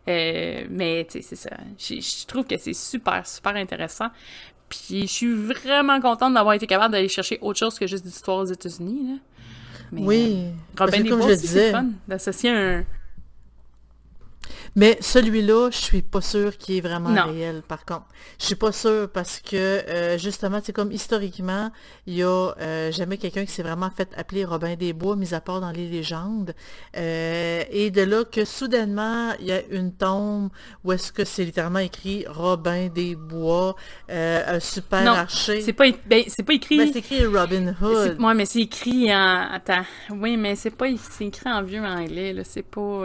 mais 0.06 1.06
c'est 1.08 1.22
ça. 1.22 1.50
Je 1.76 2.26
trouve 2.26 2.44
que 2.46 2.56
c'est 2.56 2.74
super, 2.74 3.26
super 3.26 3.56
intéressant. 3.56 4.10
Puis 4.68 5.02
je 5.02 5.12
suis 5.12 5.34
vraiment 5.34 6.00
contente 6.00 6.34
d'avoir 6.34 6.54
été 6.54 6.66
capable 6.66 6.92
d'aller 6.92 7.08
chercher 7.08 7.38
autre 7.40 7.58
chose 7.58 7.78
que 7.78 7.86
juste 7.86 8.04
l'histoire 8.04 8.38
aux 8.38 8.44
États-Unis. 8.44 9.20
oui. 9.92 10.44
Euh, 10.46 10.84
Robin 10.84 11.08
comme 11.08 11.22
je 11.22 11.34
disais. 11.34 11.72
fun 11.72 11.86
d'associer 12.06 12.50
un, 12.50 12.84
mais 14.78 14.96
celui-là, 15.00 15.70
je 15.72 15.76
suis 15.76 16.02
pas 16.02 16.20
sûre 16.20 16.56
qu'il 16.56 16.76
est 16.76 16.80
vraiment 16.80 17.12
réel, 17.24 17.62
par 17.66 17.84
contre. 17.84 18.06
Je 18.38 18.44
suis 18.46 18.54
pas 18.54 18.70
sûre 18.70 19.10
parce 19.12 19.40
que, 19.40 19.56
euh, 19.56 20.18
justement, 20.18 20.60
c'est 20.62 20.72
comme 20.72 20.92
historiquement, 20.92 21.72
il 22.06 22.14
y 22.14 22.22
a 22.22 22.54
euh, 22.60 22.92
jamais 22.92 23.16
quelqu'un 23.16 23.44
qui 23.44 23.50
s'est 23.50 23.64
vraiment 23.64 23.90
fait 23.90 24.08
appeler 24.16 24.44
Robin 24.44 24.76
des 24.76 24.92
Bois, 24.92 25.16
mis 25.16 25.34
à 25.34 25.40
part 25.40 25.60
dans 25.60 25.72
les 25.72 25.88
légendes. 25.88 26.54
Euh, 26.96 27.64
et 27.72 27.90
de 27.90 28.02
là 28.02 28.22
que, 28.24 28.44
soudainement, 28.44 29.32
il 29.40 29.46
y 29.46 29.52
a 29.52 29.62
une 29.68 29.92
tombe 29.92 30.50
où 30.84 30.92
est-ce 30.92 31.10
que 31.10 31.24
c'est 31.24 31.44
littéralement 31.44 31.80
écrit 31.80 32.24
Robin 32.28 32.86
des 32.86 33.16
Bois, 33.16 33.74
un 34.08 34.60
super 34.60 35.02
non, 35.02 35.12
archer. 35.12 35.60
c'est 35.60 35.72
pas, 35.72 35.86
ben, 36.06 36.22
c'est 36.28 36.44
pas 36.44 36.52
écrit... 36.52 36.78
Ben, 36.78 36.90
c'est 36.92 37.00
écrit 37.00 37.26
Robin 37.26 37.74
Hood. 37.82 38.16
Moi, 38.20 38.32
mais 38.34 38.46
c'est 38.46 38.60
écrit 38.60 39.12
en... 39.12 39.48
Attends. 39.50 39.84
Oui, 40.10 40.36
mais 40.36 40.54
c'est 40.54 40.70
pas... 40.70 40.86
C'est 41.10 41.26
écrit 41.26 41.50
en 41.50 41.64
vieux 41.64 41.82
anglais, 41.82 42.32
là. 42.32 42.44
C'est 42.44 42.62
pas... 42.62 43.02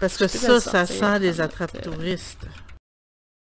Parce 0.00 0.16
que 0.16 0.26
ça, 0.26 0.60
ça 0.60 0.86
sent 0.86 1.20
des 1.20 1.40
attrape-touristes. 1.40 2.46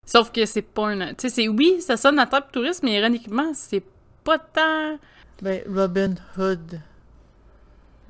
Sauf 0.06 0.32
que 0.32 0.44
c'est 0.44 0.62
pas 0.62 0.88
un... 0.88 1.14
Tu 1.14 1.30
sais, 1.30 1.48
oui, 1.48 1.80
ça 1.80 1.96
sonne 1.96 2.18
attrape-touriste, 2.18 2.82
mais 2.82 2.98
ironiquement, 2.98 3.52
c'est 3.54 3.84
pas 4.24 4.38
tant... 4.38 4.98
Ben, 5.40 5.62
Robin 5.68 6.14
Hood. 6.36 6.80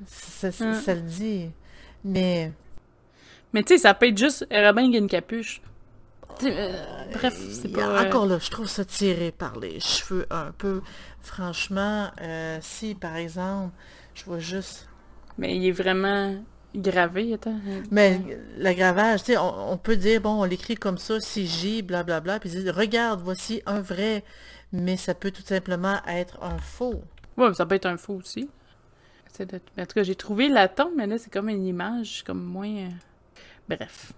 Ça, 0.05 0.51
ça, 0.51 0.93
le 0.93 1.01
dit. 1.01 1.49
Mais... 2.03 2.51
Mais 3.53 3.63
tu 3.63 3.75
sais, 3.75 3.79
ça 3.79 3.93
peut 3.93 4.07
être 4.07 4.17
juste 4.17 4.45
Robin 4.51 4.89
qui 4.89 4.97
a 4.97 4.99
une 4.99 5.07
capuche. 5.07 5.61
Euh, 6.43 6.73
bref, 7.13 7.39
c'est 7.51 7.71
pas... 7.71 7.87
Euh, 7.87 8.07
encore 8.07 8.25
là, 8.25 8.39
je 8.39 8.49
trouve 8.49 8.67
ça 8.67 8.83
tiré 8.83 9.31
par 9.31 9.59
les 9.59 9.79
cheveux 9.79 10.25
un 10.31 10.51
peu. 10.57 10.81
Franchement, 11.21 12.11
euh, 12.21 12.57
si, 12.61 12.95
par 12.95 13.15
exemple, 13.15 13.71
je 14.15 14.25
vois 14.25 14.39
juste... 14.39 14.89
Mais 15.37 15.55
il 15.55 15.67
est 15.67 15.71
vraiment 15.71 16.35
gravé, 16.75 17.33
attends. 17.33 17.59
Mais 17.91 18.19
le 18.57 18.73
gravage, 18.73 19.23
tu 19.23 19.33
sais, 19.33 19.37
on, 19.37 19.77
peut 19.77 19.95
dire, 19.95 20.21
bon, 20.21 20.41
on 20.41 20.43
l'écrit 20.43 20.75
comme 20.75 20.97
ça, 20.97 21.19
CJ, 21.19 21.83
blablabla, 21.83 22.39
puis 22.39 22.49
dire, 22.49 22.75
regarde, 22.75 23.21
voici 23.21 23.61
un 23.65 23.79
vrai, 23.79 24.23
mais 24.71 24.97
ça 24.97 25.13
peut 25.13 25.31
tout 25.31 25.43
simplement 25.43 25.97
être 26.07 26.41
un 26.41 26.57
faux. 26.57 27.01
Ouais, 27.37 27.53
ça 27.53 27.65
peut 27.65 27.75
être 27.75 27.85
un 27.85 27.97
faux 27.97 28.15
aussi. 28.15 28.49
En 29.39 29.45
tout 29.85 29.93
cas, 29.95 30.03
j'ai 30.03 30.15
trouvé 30.15 30.49
la 30.49 30.67
tombe, 30.67 30.93
mais 30.95 31.07
là, 31.07 31.17
c'est 31.17 31.31
comme 31.31 31.49
une 31.49 31.65
image, 31.65 32.23
comme 32.23 32.43
moins... 32.43 32.69
Euh, 32.69 32.89
bref. 33.67 34.13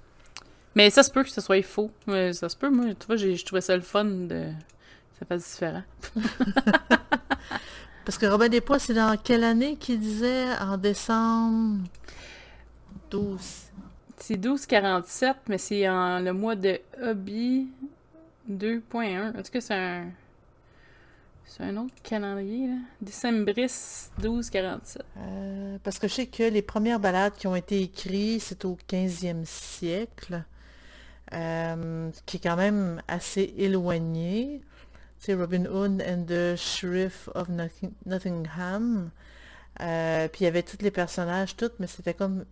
Mais 0.76 0.90
ça 0.90 1.04
se 1.04 1.12
peut 1.12 1.24
que 1.24 1.30
ce 1.30 1.40
soit 1.40 1.64
faux. 1.64 1.90
ça 2.08 2.50
se 2.50 2.58
peut, 2.58 2.70
moi, 2.70 2.88
tu 3.00 3.08
vois, 3.08 3.16
je 3.16 3.46
trouvais 3.46 3.62
ça 3.62 3.76
le 3.76 3.82
fun 3.82 4.06
de... 4.06 4.48
Ça 5.18 5.26
fasse 5.26 5.50
différent. 5.50 5.84
Parce 8.06 8.18
que 8.18 8.26
Robin 8.26 8.50
Despois, 8.50 8.78
c'est 8.78 8.94
dans 8.94 9.18
quelle 9.18 9.46
année 9.46 9.78
qu'il 9.78 10.00
disait? 10.00 10.46
En 10.60 10.78
décembre? 10.78 11.80
12. 13.16 13.72
C'est 14.18 14.38
12,47, 14.38 15.36
mais 15.48 15.58
c'est 15.58 15.88
en 15.88 16.20
le 16.20 16.34
mois 16.34 16.56
de 16.56 16.80
Hobby 17.02 17.68
2.1. 18.50 19.38
Est-ce 19.38 19.52
que 19.52 19.60
c'est 19.60 19.74
un. 19.74 20.06
C'est 21.46 21.64
un 21.64 21.78
autre 21.78 21.94
calendrier, 22.02 22.68
là. 22.68 22.76
Décembris 23.02 24.10
1247. 24.18 25.04
Euh, 25.18 25.78
parce 25.84 26.00
que 26.00 26.08
je 26.08 26.14
sais 26.14 26.28
que 26.28 26.44
les 26.44 26.64
premières 26.64 27.00
balades 27.00 27.34
qui 27.38 27.46
ont 27.48 27.56
été 27.56 27.82
écrites, 27.82 28.42
c'est 28.42 28.66
au 28.66 28.78
15e 28.90 29.46
siècle. 29.46 30.44
Euh, 31.34 32.12
qui 32.26 32.38
est 32.38 32.40
quand 32.40 32.56
même 32.56 33.02
assez 33.08 33.54
éloigné. 33.58 34.62
C'est 35.18 35.34
Robin 35.34 35.66
Hood 35.66 36.04
and 36.08 36.26
the 36.28 36.56
Sheriff 36.56 37.30
of 37.34 37.48
Nottingham. 38.06 39.10
Euh, 39.82 40.28
puis 40.28 40.42
il 40.42 40.44
y 40.46 40.48
avait 40.48 40.64
tous 40.64 40.82
les 40.82 40.92
personnages, 40.92 41.56
toutes, 41.56 41.80
mais 41.80 41.88
c'était 41.88 42.14
comme 42.14 42.46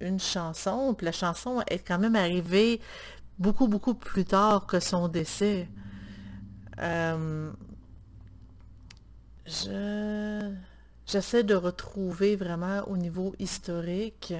une 0.00 0.20
chanson, 0.20 0.94
puis 0.94 1.04
la 1.04 1.12
chanson 1.12 1.62
est 1.68 1.78
quand 1.86 1.98
même 1.98 2.16
arrivée 2.16 2.80
beaucoup, 3.38 3.68
beaucoup 3.68 3.94
plus 3.94 4.24
tard 4.24 4.66
que 4.66 4.80
son 4.80 5.08
décès. 5.08 5.68
Euh, 6.78 7.50
je... 9.46 10.52
J'essaie 11.06 11.42
de 11.42 11.56
retrouver 11.56 12.36
vraiment 12.36 12.82
au 12.86 12.96
niveau 12.96 13.34
historique. 13.40 14.32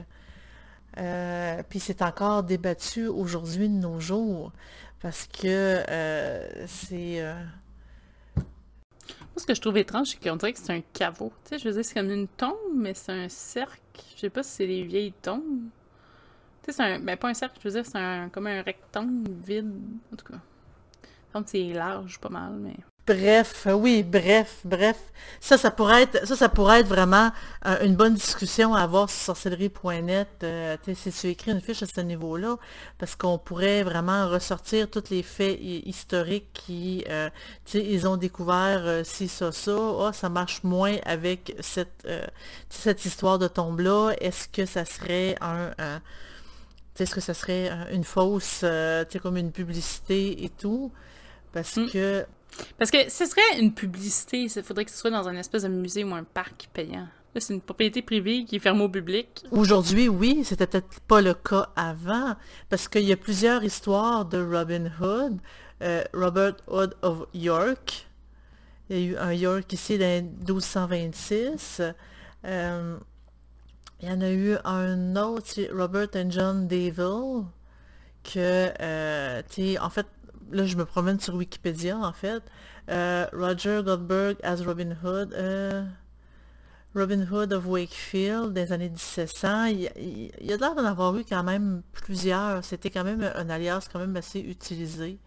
Euh, 0.99 1.63
puis 1.69 1.81
c'est 1.81 2.01
encore 2.01 2.45
débattu 2.45 3.09
aujourd'hui 3.09 3.69
de 3.69 3.75
nos 3.75 3.99
jours. 3.99 4.53
Parce 5.01 5.27
que 5.27 5.83
euh, 5.89 6.67
c'est. 6.69 7.25
Moi, 8.37 8.45
ce 9.37 9.47
que 9.47 9.55
je 9.55 9.61
trouve 9.61 9.79
étrange, 9.79 10.09
c'est 10.09 10.23
qu'on 10.23 10.37
dirait 10.37 10.53
que 10.53 10.61
c'est 10.61 10.73
un 10.73 10.83
caveau. 10.93 11.33
Tu 11.45 11.51
sais, 11.51 11.59
je 11.59 11.69
veux 11.69 11.75
dire, 11.75 11.85
c'est 11.85 11.95
comme 11.95 12.11
une 12.11 12.29
tombe, 12.29 12.55
mais 12.77 12.95
c'est 12.95 13.13
un 13.13 13.29
cercle. 13.29 13.81
Je 14.15 14.21
sais 14.21 14.31
pas 14.31 14.43
si 14.43 14.51
c'est 14.51 14.67
des 14.67 14.83
vieilles 14.83 15.13
tombes. 15.23 15.69
Tu 16.63 16.67
sais, 16.67 16.73
c'est 16.73 16.83
un. 16.83 17.01
Ben, 17.01 17.17
pas 17.17 17.29
un 17.29 17.35
cercle, 17.35 17.59
je 17.63 17.69
veux 17.69 17.75
dire, 17.75 17.87
c'est 17.87 17.99
un... 17.99 18.29
comme 18.29 18.47
un 18.47 18.63
rectangle 18.63 19.31
vide. 19.45 19.73
En 20.13 20.17
tout 20.17 20.27
cas. 20.27 20.41
C'est 21.47 21.73
large, 21.73 22.19
pas 22.21 22.29
mal, 22.29 22.53
mais. 22.55 22.77
Bref, 23.07 23.67
oui, 23.73 24.03
bref, 24.03 24.61
bref. 24.65 24.97
Ça, 25.41 25.59
ça 25.59 25.71
pourrait 25.71 26.03
être, 26.03 26.27
ça, 26.27 26.37
ça 26.37 26.49
pourrait 26.49 26.81
être 26.81 26.87
vraiment 26.87 27.33
euh, 27.67 27.85
une 27.85 27.97
bonne 27.97 28.15
discussion 28.15 28.75
à 28.75 28.83
avoir 28.83 29.09
sur 29.09 29.37
sorcellerie.net 29.37 30.29
euh, 30.43 30.77
si 30.95 31.11
tu 31.11 31.29
écris 31.29 31.51
une 31.51 31.61
fiche 31.61 31.83
à 31.83 31.87
ce 31.87 32.01
niveau-là, 32.03 32.57
parce 32.99 33.17
qu'on 33.17 33.39
pourrait 33.39 33.83
vraiment 33.83 34.29
ressortir 34.29 34.89
tous 34.89 35.11
les 35.11 35.23
faits 35.23 35.59
historiques 35.61 36.51
qui, 36.53 37.05
euh, 37.09 37.31
ils 37.75 38.07
ont 38.07 38.17
découvert 38.17 39.05
si 39.05 39.29
ça, 39.29 39.51
ça, 39.51 39.77
ah, 40.01 40.13
ça 40.13 40.29
marche 40.29 40.63
moins 40.63 40.97
avec 41.05 41.57
cette, 41.61 42.07
cette 42.69 43.05
histoire 43.05 43.39
de 43.39 43.49
tombe-là. 43.49 44.13
Est-ce 44.21 44.47
que 44.47 44.67
ça 44.67 44.85
serait 44.85 45.37
un, 45.41 45.73
est-ce 46.99 47.15
que 47.15 47.21
ça 47.21 47.35
serait 47.35 47.71
une 47.93 48.05
fausse, 48.05 48.65
comme 49.23 49.37
une 49.39 49.53
publicité 49.53 50.45
et 50.45 50.51
tout? 50.51 50.93
Parce 51.53 51.77
mm. 51.77 51.91
que 51.91 52.27
parce 52.79 52.91
que 52.91 53.09
ce 53.09 53.27
serait 53.27 53.61
une 53.61 53.73
publicité, 53.73 54.43
il 54.43 54.63
faudrait 54.63 54.85
que 54.85 54.91
ce 54.91 54.97
soit 54.97 55.11
dans 55.11 55.29
un 55.29 55.37
espèce 55.37 55.63
de 55.63 55.69
musée 55.69 56.05
ou 56.05 56.15
un 56.15 56.25
parc 56.25 56.69
payant. 56.73 57.09
Là, 57.35 57.41
c'est 57.41 57.55
une 57.55 57.61
propriété 57.61 58.03
privée 58.03 58.45
qui 58.45 58.57
est 58.57 58.61
fermée 58.61 58.83
au 58.83 58.89
public. 58.89 59.45
Aujourd'hui, 59.53 60.09
oui, 60.09 60.43
c'était 60.45 60.67
peut-être 60.67 61.01
pas 61.01 61.21
le 61.21 61.35
cas 61.35 61.69
avant, 61.77 62.35
parce 62.69 62.89
qu'il 62.89 63.05
y 63.05 63.13
a 63.13 63.17
plusieurs 63.17 63.63
histoires 63.63 64.25
de 64.25 64.43
Robin 64.43 64.91
Hood. 65.01 65.39
Euh, 65.83 66.05
Robert 66.13 66.57
Hood 66.67 66.95
of 67.03 67.27
York. 67.33 68.07
Il 68.91 68.99
y 68.99 69.03
a 69.03 69.07
eu 69.13 69.17
un 69.17 69.33
York 69.33 69.73
ici 69.73 69.97
dans 69.97 70.23
1226. 70.23 71.81
Euh, 72.45 72.99
il 74.03 74.09
y 74.09 74.13
en 74.13 74.21
a 74.21 74.31
eu 74.31 74.57
un 74.65 75.17
autre, 75.17 75.61
Robert 75.73 76.09
and 76.15 76.31
John 76.31 76.69
Deville, 76.69 77.45
que, 78.25 78.73
euh, 78.81 79.43
en 79.81 79.91
fait, 79.91 80.07
là, 80.51 80.65
je 80.65 80.77
me 80.77 80.85
promène 80.85 81.21
sur 81.21 81.35
Wikipédia, 81.35 81.97
en 81.99 82.13
fait. 82.13 82.43
Euh, 82.91 83.27
Roger 83.33 83.83
Goldberg 83.85 84.37
as 84.43 84.63
Robin 84.63 84.97
Hood. 85.03 85.33
Euh, 85.35 85.85
Robin 86.95 87.25
Hood 87.31 87.53
of 87.53 87.67
Wakefield 87.67 88.53
des 88.53 88.73
années 88.73 88.89
1700. 88.89 89.67
Il, 89.67 90.31
y 90.41 90.53
a 90.53 90.57
l'air 90.57 90.75
d'en 90.75 90.85
avoir 90.85 91.17
eu 91.17 91.25
quand 91.25 91.43
même 91.45 91.83
plusieurs. 91.93 92.65
C'était 92.65 92.91
quand 92.91 93.05
même 93.05 93.31
un 93.35 93.49
alias 93.51 93.89
quand 93.93 94.01
même 94.01 94.17
assez 94.17 94.41
utilisé. 94.41 95.19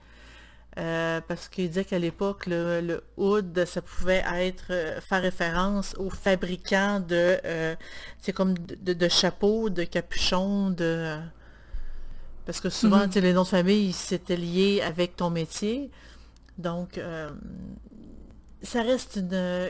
Euh, 0.79 1.21
parce 1.27 1.49
qu'il 1.49 1.67
disait 1.67 1.85
qu'à 1.85 1.99
l'époque, 1.99 2.47
le, 2.47 3.01
hood, 3.15 3.63
ça 3.65 3.81
pouvait 3.81 4.23
être 4.27 4.73
faire 5.01 5.21
référence 5.21 5.93
aux 5.97 6.09
fabricants 6.09 6.99
de, 6.99 7.39
c'est 8.19 8.33
comme 8.33 8.55
de, 8.57 9.07
chapeaux, 9.07 9.69
de 9.69 9.83
capuchons, 9.83 10.71
de, 10.71 11.19
parce 12.45 12.59
que 12.59 12.69
souvent, 12.69 13.05
mhm. 13.07 13.11
les 13.15 13.33
noms 13.33 13.43
de 13.43 13.47
famille, 13.47 13.93
c'était 13.93 14.35
lié 14.35 14.81
avec 14.81 15.15
ton 15.15 15.29
métier. 15.29 15.89
Donc, 16.57 16.97
euh, 16.97 17.29
ça 18.61 18.81
reste 18.81 19.19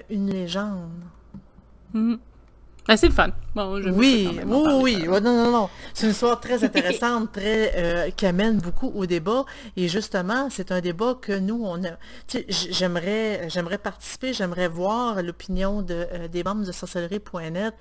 une, 0.09 0.30
légende. 0.30 0.91
Mhm. 1.93 2.19
Ah, 2.88 2.97
c'est 2.97 3.07
le 3.07 3.13
fun. 3.13 3.29
oui, 3.55 4.29
oui, 4.45 4.45
oui. 4.45 5.07
non, 5.07 5.21
non, 5.21 5.51
non. 5.51 5.69
C'est 5.93 6.05
une 6.05 6.11
histoire 6.11 6.39
très 6.41 6.63
intéressante, 6.65 7.31
très 7.31 7.71
euh, 7.77 8.09
qui 8.09 8.25
amène 8.25 8.57
beaucoup 8.57 8.91
au 8.93 9.05
débat. 9.05 9.45
Et 9.77 9.88
justement, 9.88 10.49
c'est 10.49 10.69
un 10.71 10.81
débat 10.81 11.17
que 11.21 11.31
nous, 11.31 11.63
on 11.63 11.81
a. 11.86 11.97
J'aimerais, 12.49 13.47
j'aimerais 13.47 13.77
participer, 13.77 14.34
j'aimerais 14.34 14.67
voir 14.67 15.23
l'opinion 15.23 15.81
de, 15.81 16.07
euh, 16.11 16.27
des 16.27 16.43
membres 16.43 16.65
de 16.65 16.73
sorcellerie.net. 16.73 17.73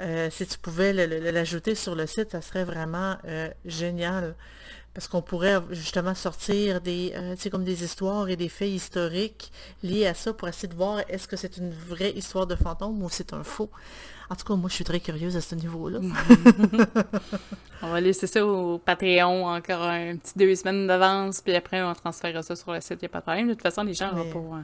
Euh, 0.00 0.28
si 0.30 0.46
tu 0.46 0.58
pouvais 0.58 0.92
l'ajouter 1.32 1.74
sur 1.74 1.94
le 1.94 2.06
site, 2.06 2.32
ça 2.32 2.42
serait 2.42 2.64
vraiment 2.64 3.16
génial 3.64 4.34
parce 4.94 5.06
qu'on 5.06 5.22
pourrait 5.22 5.60
justement 5.70 6.14
sortir 6.14 6.80
des, 6.80 7.14
comme 7.50 7.64
des 7.64 7.84
histoires 7.84 8.28
et 8.28 8.36
des 8.36 8.48
faits 8.48 8.70
historiques 8.70 9.52
liés 9.82 10.06
à 10.06 10.14
ça 10.14 10.32
pour 10.32 10.48
essayer 10.48 10.68
de 10.68 10.74
voir 10.74 11.00
est-ce 11.08 11.28
que 11.28 11.36
c'est 11.36 11.56
une 11.56 11.70
vraie 11.70 12.10
histoire 12.10 12.46
de 12.46 12.56
fantôme 12.56 13.02
ou 13.02 13.08
c'est 13.08 13.32
un 13.32 13.44
faux. 13.44 13.70
En 14.30 14.36
tout 14.36 14.44
cas, 14.44 14.54
moi, 14.54 14.68
je 14.68 14.74
suis 14.76 14.84
très 14.84 15.00
curieuse 15.00 15.36
à 15.36 15.40
ce 15.40 15.56
niveau-là. 15.56 15.98
on 17.82 17.90
va 17.90 18.00
laisser 18.00 18.28
ça 18.28 18.46
au 18.46 18.78
Patreon 18.78 19.46
encore 19.46 19.82
un 19.82 20.16
petit 20.16 20.34
deux 20.36 20.54
semaines 20.54 20.86
d'avance, 20.86 21.40
puis 21.40 21.54
après, 21.56 21.82
on 21.82 21.92
transférera 21.94 22.42
ça 22.42 22.54
sur 22.54 22.72
le 22.72 22.80
site, 22.80 22.98
il 23.02 23.04
n'y 23.04 23.06
a 23.06 23.08
pas 23.08 23.18
de 23.18 23.24
problème. 23.24 23.48
De 23.48 23.54
toute 23.54 23.62
façon, 23.62 23.82
les 23.82 23.94
gens 23.94 24.14
vont 24.14 24.30
pas... 24.30 24.62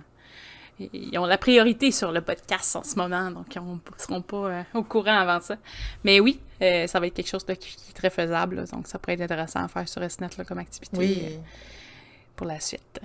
Ils 0.78 1.18
ont 1.18 1.24
la 1.24 1.38
priorité 1.38 1.90
sur 1.90 2.12
le 2.12 2.20
podcast 2.20 2.76
en 2.76 2.82
ce 2.82 2.96
moment, 2.96 3.30
donc 3.30 3.54
ils 3.54 3.62
ne 3.62 3.78
seront 3.98 4.20
pas 4.20 4.36
euh, 4.36 4.62
au 4.74 4.82
courant 4.82 5.16
avant 5.18 5.40
ça. 5.40 5.56
Mais 6.04 6.20
oui, 6.20 6.38
euh, 6.60 6.86
ça 6.86 7.00
va 7.00 7.06
être 7.06 7.14
quelque 7.14 7.28
chose 7.28 7.46
de 7.46 7.54
qui 7.54 7.76
est 7.88 7.92
très 7.94 8.10
faisable, 8.10 8.64
donc 8.70 8.86
ça 8.86 8.98
pourrait 8.98 9.14
être 9.14 9.22
intéressant 9.22 9.64
à 9.64 9.68
faire 9.68 9.88
sur 9.88 10.08
SNET 10.10 10.28
comme 10.46 10.58
activité. 10.58 10.96
Oui. 10.96 11.22
Euh, 11.24 11.36
pour 12.34 12.46
la 12.46 12.60
suite. 12.60 13.00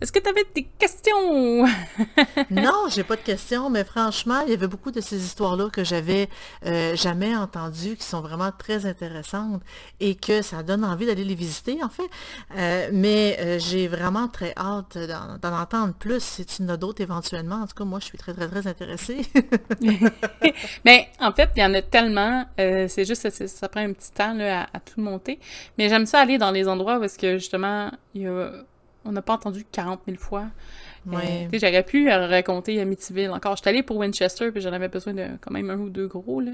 Est-ce 0.00 0.12
que 0.12 0.18
tu 0.18 0.28
avais 0.28 0.44
des 0.54 0.64
questions? 0.78 1.66
non, 2.50 2.88
j'ai 2.90 3.04
pas 3.04 3.16
de 3.16 3.22
questions, 3.22 3.70
mais 3.70 3.84
franchement, 3.84 4.40
il 4.46 4.50
y 4.50 4.54
avait 4.54 4.66
beaucoup 4.66 4.90
de 4.90 5.00
ces 5.00 5.16
histoires-là 5.24 5.70
que 5.70 5.84
j'avais 5.84 6.28
euh, 6.66 6.94
jamais 6.96 7.34
entendues, 7.34 7.96
qui 7.96 8.04
sont 8.04 8.20
vraiment 8.20 8.50
très 8.56 8.86
intéressantes 8.86 9.62
et 10.00 10.14
que 10.14 10.42
ça 10.42 10.62
donne 10.62 10.84
envie 10.84 11.06
d'aller 11.06 11.24
les 11.24 11.34
visiter, 11.34 11.82
en 11.82 11.88
fait. 11.88 12.08
Euh, 12.56 12.90
mais 12.92 13.36
euh, 13.40 13.58
j'ai 13.58 13.88
vraiment 13.88 14.28
très 14.28 14.52
hâte 14.56 14.98
d'en 15.42 15.56
entendre 15.58 15.94
plus 15.94 16.22
si 16.22 16.44
tu 16.44 16.62
en 16.62 16.68
as 16.68 16.76
d'autres 16.76 17.00
éventuellement. 17.00 17.56
En 17.56 17.66
tout 17.66 17.74
cas, 17.74 17.84
moi, 17.84 17.98
je 18.00 18.06
suis 18.06 18.18
très, 18.18 18.34
très, 18.34 18.48
très 18.48 18.66
intéressée. 18.66 19.22
mais 20.84 21.08
en 21.20 21.32
fait, 21.32 21.50
il 21.56 21.62
y 21.62 21.64
en 21.64 21.74
a 21.74 21.82
tellement. 21.82 22.44
c'est 22.56 23.04
juste, 23.04 23.30
ça, 23.30 23.46
ça, 23.46 23.68
prend 23.68 23.80
un 23.80 23.92
petit 23.92 24.12
temps 24.12 24.38
à, 24.40 24.66
à, 24.72 24.80
tout 24.80 25.00
monter. 25.00 25.38
Mais 25.78 25.88
j'aime 25.88 26.06
ça 26.06 26.20
aller 26.20 26.38
dans 26.38 26.50
les 26.50 26.68
endroits 26.68 26.98
où 26.98 27.04
est-ce 27.04 27.18
que 27.18 27.38
justement, 27.38 27.90
il 28.14 28.22
y 28.22 28.26
a 28.26 28.52
on 29.06 29.12
n'a 29.12 29.22
pas 29.22 29.34
entendu 29.34 29.64
40 29.70 30.00
000 30.06 30.18
fois. 30.18 30.46
Euh, 31.12 31.48
j'aurais 31.52 31.84
pu 31.84 32.08
raconter 32.10 32.80
Amityville 32.80 33.30
encore. 33.30 33.56
J'étais 33.56 33.70
allée 33.70 33.82
pour 33.82 33.96
Winchester, 33.96 34.50
puis 34.50 34.60
j'en 34.60 34.72
avais 34.72 34.88
besoin 34.88 35.14
de 35.14 35.26
quand 35.40 35.52
même 35.52 35.70
un 35.70 35.78
ou 35.78 35.88
deux 35.88 36.08
gros, 36.08 36.40
là. 36.40 36.52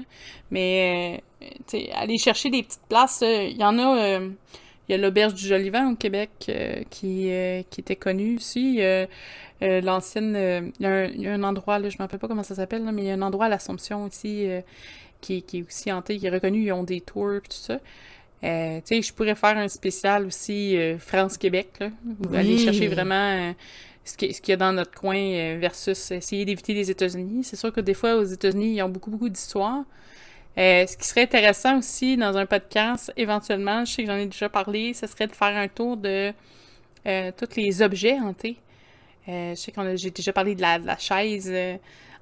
Mais, 0.51 1.23
euh, 1.41 1.77
aller 1.95 2.17
chercher 2.17 2.49
des 2.49 2.63
petites 2.63 2.85
places, 2.87 3.21
euh, 3.23 3.43
il 3.43 3.57
y 3.57 3.63
en 3.63 3.77
a... 3.79 4.19
Il 4.89 4.91
y 4.91 4.95
a 4.95 4.97
l'auberge 4.97 5.35
du 5.35 5.47
Jolivan 5.47 5.93
au 5.93 5.95
Québec 5.95 6.29
qui, 6.89 7.31
qui 7.69 7.81
était 7.81 7.95
connu 7.95 8.35
aussi. 8.35 8.81
L'ancienne... 9.61 10.73
Il 10.77 10.85
y, 10.85 11.27
a 11.27 11.33
un 11.33 11.43
endroit, 11.43 11.79
là, 11.79 11.87
je 11.87 11.95
ne 11.95 11.99
me 11.99 12.03
rappelle 12.03 12.19
pas 12.19 12.27
comment 12.27 12.43
ça 12.43 12.55
s'appelle, 12.55 12.83
mais 12.91 13.03
il 13.03 13.07
y 13.07 13.11
a 13.11 13.13
un 13.13 13.21
endroit 13.21 13.45
à 13.45 13.49
l'Assomption 13.49 14.03
aussi 14.03 14.45
qui, 15.21 15.41
qui, 15.43 15.59
est 15.59 15.65
aussi 15.65 15.89
hanté, 15.89 16.17
qui 16.17 16.27
est 16.27 16.29
reconnu. 16.29 16.63
Ils 16.63 16.73
ont 16.73 16.83
des 16.83 16.99
tours 16.99 17.35
et 17.35 17.39
tout 17.39 17.51
ça. 17.51 17.79
Euh, 18.43 18.79
tu 18.81 18.95
sais, 18.95 19.01
je 19.01 19.13
pourrais 19.13 19.35
faire 19.35 19.57
un 19.57 19.67
spécial 19.69 20.25
aussi 20.25 20.77
euh, 20.77 20.97
France-Québec, 20.97 21.69
là, 21.79 21.89
aller 22.33 22.57
chercher 22.57 22.87
vraiment 22.89 23.15
euh, 23.15 23.53
ce 24.03 24.17
qu'il 24.17 24.33
y 24.49 24.51
a 24.51 24.57
dans 24.57 24.73
notre 24.73 24.91
coin 24.91 25.57
versus 25.57 26.11
essayer 26.11 26.43
d'éviter 26.43 26.73
les 26.73 26.91
États-Unis. 26.91 27.45
C'est 27.45 27.55
sûr 27.55 27.71
que 27.71 27.79
des 27.79 27.93
fois, 27.93 28.15
aux 28.15 28.23
États-Unis, 28.23 28.75
ils 28.75 28.81
ont 28.81 28.89
beaucoup, 28.89 29.11
beaucoup 29.11 29.29
d'histoires. 29.29 29.83
ce 30.57 30.97
qui 30.97 31.07
serait 31.07 31.23
intéressant 31.23 31.77
aussi 31.77 32.17
dans 32.17 32.35
un 32.35 32.45
podcast, 32.45 33.13
éventuellement, 33.15 33.85
je 33.85 33.93
sais 33.93 34.03
que 34.03 34.09
j'en 34.09 34.17
ai 34.17 34.25
déjà 34.25 34.49
parlé, 34.49 34.93
ce 34.93 35.07
serait 35.07 35.27
de 35.27 35.31
faire 35.31 35.55
un 35.55 35.69
tour 35.69 35.95
de 35.95 36.33
tous 37.05 37.55
les 37.55 37.81
objets 37.81 38.19
hantés. 38.19 38.57
je 39.25 39.53
sais 39.55 39.71
que 39.71 39.95
j'ai 39.95 40.11
déjà 40.11 40.33
parlé 40.33 40.53
de 40.53 40.61
la, 40.61 40.79
de 40.79 40.85
la 40.85 40.97
chaise 40.97 41.49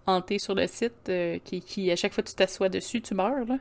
hantée 0.07 0.39
sur 0.39 0.55
le 0.55 0.67
site, 0.67 1.11
qui, 1.43 1.61
qui, 1.61 1.91
à 1.91 1.95
chaque 1.95 2.13
fois 2.13 2.23
que 2.23 2.29
tu 2.29 2.35
t'assois 2.35 2.69
dessus, 2.69 3.01
tu 3.01 3.13
meurs. 3.13 3.45
Là. 3.47 3.57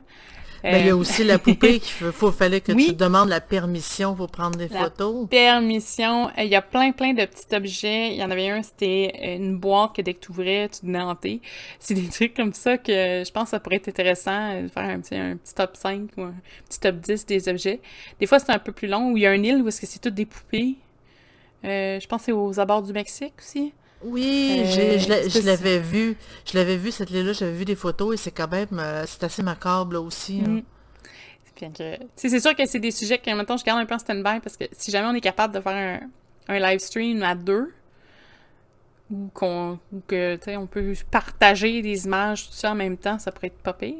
Ben, 0.63 0.77
il 0.77 0.87
y 0.87 0.89
a 0.89 0.95
aussi 0.95 1.23
la 1.23 1.39
poupée 1.39 1.79
qu'il 1.79 2.11
faut, 2.11 2.31
fallait 2.31 2.61
que 2.61 2.71
tu 2.71 2.93
demandes 2.93 3.29
la 3.29 3.41
permission 3.41 4.13
pour 4.13 4.29
prendre 4.29 4.57
des 4.57 4.67
la 4.67 4.83
photos. 4.83 5.27
Permission. 5.27 6.29
Il 6.37 6.45
y 6.47 6.55
a 6.55 6.61
plein, 6.61 6.91
plein 6.91 7.13
de 7.13 7.25
petits 7.25 7.55
objets. 7.55 8.09
Il 8.09 8.17
y 8.17 8.23
en 8.23 8.29
avait 8.29 8.49
un, 8.49 8.61
c'était 8.61 9.35
une 9.35 9.57
boîte 9.57 9.95
que 9.95 10.01
dès 10.01 10.13
que 10.13 10.19
tu 10.19 10.31
ouvrais, 10.31 10.69
tu 10.69 10.85
devenais 10.85 11.41
C'est 11.79 11.93
des 11.95 12.07
trucs 12.07 12.35
comme 12.35 12.53
ça 12.53 12.77
que 12.77 13.23
je 13.25 13.31
pense 13.31 13.45
que 13.45 13.49
ça 13.51 13.59
pourrait 13.59 13.77
être 13.77 13.89
intéressant 13.89 14.61
de 14.61 14.67
faire 14.67 14.83
un 14.83 14.99
petit, 14.99 15.15
un 15.15 15.37
petit 15.37 15.55
top 15.55 15.75
5 15.75 16.09
ou 16.17 16.21
un 16.21 16.35
petit 16.69 16.79
top 16.79 16.95
10 16.97 17.25
des 17.25 17.49
objets. 17.49 17.79
Des 18.19 18.27
fois, 18.27 18.37
c'est 18.37 18.51
un 18.51 18.59
peu 18.59 18.71
plus 18.71 18.87
long, 18.87 19.11
où 19.11 19.17
il 19.17 19.23
y 19.23 19.25
a 19.25 19.31
un 19.31 19.43
île 19.43 19.61
où 19.63 19.67
est-ce 19.67 19.81
que 19.81 19.87
c'est 19.87 19.99
toutes 19.99 20.13
des 20.13 20.25
poupées. 20.25 20.75
Euh, 21.63 21.99
je 21.99 22.07
pense 22.07 22.21
que 22.21 22.25
c'est 22.25 22.31
aux 22.31 22.59
abords 22.59 22.83
du 22.83 22.93
Mexique 22.93 23.33
aussi. 23.39 23.73
Oui, 24.03 24.63
euh, 24.63 24.99
je 24.99 25.45
l'avais 25.45 25.79
vu. 25.79 26.17
Je 26.45 26.57
l'avais 26.57 26.77
vu, 26.77 26.91
cette 26.91 27.11
île-là, 27.11 27.33
j'avais 27.33 27.51
vu 27.51 27.65
des 27.65 27.75
photos 27.75 28.13
et 28.13 28.17
c'est 28.17 28.31
quand 28.31 28.49
même, 28.49 28.67
euh, 28.79 29.03
c'est 29.07 29.23
assez 29.23 29.43
macabre 29.43 29.93
là 29.93 30.01
aussi. 30.01 30.41
Mm. 30.41 30.63
C'est 32.15 32.39
sûr 32.39 32.55
que 32.55 32.65
c'est 32.65 32.79
des 32.79 32.89
sujets 32.89 33.19
que 33.19 33.29
maintenant 33.29 33.55
je 33.55 33.63
garde 33.63 33.79
un 33.79 33.85
peu 33.85 33.93
en 33.93 33.99
stand-by 33.99 34.39
parce 34.39 34.57
que 34.57 34.65
si 34.71 34.89
jamais 34.89 35.07
on 35.07 35.13
est 35.13 35.21
capable 35.21 35.53
de 35.53 35.61
faire 35.61 35.99
un, 36.47 36.55
un 36.55 36.59
live 36.59 36.79
stream 36.79 37.21
à 37.21 37.35
deux, 37.35 37.71
ou 39.11 39.29
qu'on 39.33 39.77
que 40.07 40.39
on 40.57 40.65
peut 40.65 40.93
partager 41.11 41.81
des 41.83 42.05
images 42.05 42.47
tout 42.47 42.53
ça 42.53 42.71
en 42.71 42.75
même 42.75 42.97
temps, 42.97 43.19
ça 43.19 43.31
pourrait 43.31 43.47
être 43.47 43.61
pas 43.61 43.73
pire. 43.73 43.95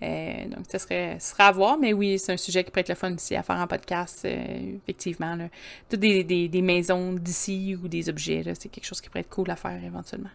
Donc, 0.00 0.66
ce 0.70 0.78
serait, 0.78 1.18
à 1.38 1.52
voir, 1.52 1.78
mais 1.78 1.92
oui, 1.92 2.18
c'est 2.18 2.32
un 2.32 2.36
sujet 2.36 2.64
qui 2.64 2.70
pourrait 2.70 2.82
être 2.82 2.90
le 2.90 2.94
fun 2.94 3.14
aussi 3.14 3.34
à 3.34 3.42
faire 3.42 3.56
en 3.56 3.66
podcast, 3.66 4.24
effectivement. 4.24 5.34
Là. 5.36 5.48
Toutes 5.88 6.00
des, 6.00 6.22
des, 6.22 6.48
des 6.48 6.62
maisons 6.62 7.12
d'ici 7.12 7.76
ou 7.82 7.88
des 7.88 8.08
objets, 8.08 8.42
c'est 8.58 8.68
quelque 8.68 8.84
chose 8.84 9.00
qui 9.00 9.08
pourrait 9.08 9.20
être 9.20 9.30
cool 9.30 9.50
à 9.50 9.56
faire 9.56 9.82
éventuellement. 9.82 10.30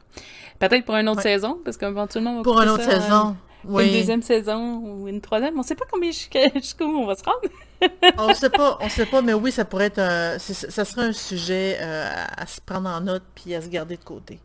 Peut-être 0.59 0.85
pour 0.85 0.95
une 0.95 1.09
autre 1.09 1.21
saison, 1.21 1.59
parce 1.63 1.77
qu'éventuellement, 1.77 2.41
Pour 2.41 2.61
une 2.61 2.69
autre 2.69 2.83
saison. 2.83 3.35
Oui. 3.63 3.85
Une 3.85 3.93
deuxième 3.93 4.21
saison 4.23 4.77
ou 4.77 5.07
une 5.07 5.21
troisième. 5.21 5.59
On 5.59 5.61
sait 5.61 5.75
pas 5.75 5.85
combien 5.91 6.09
jusqu'où 6.55 6.83
on 6.83 7.05
va 7.05 7.13
se 7.13 7.23
rendre. 7.23 7.41
on 8.17 8.33
sait 8.33 8.49
pas, 8.49 8.79
on 8.81 8.89
sait 8.89 9.05
pas, 9.05 9.21
mais 9.21 9.33
oui, 9.33 9.51
ça 9.51 9.65
pourrait 9.65 9.85
être 9.85 9.99
un, 9.99 10.39
ça 10.39 10.85
serait 10.85 11.05
un 11.05 11.13
sujet 11.13 11.77
à 11.79 12.45
se 12.47 12.59
prendre 12.61 12.89
en 12.89 13.01
note 13.01 13.23
puis 13.35 13.53
à 13.53 13.61
se 13.61 13.67
garder 13.67 13.97
de 13.97 14.03
côté. 14.03 14.39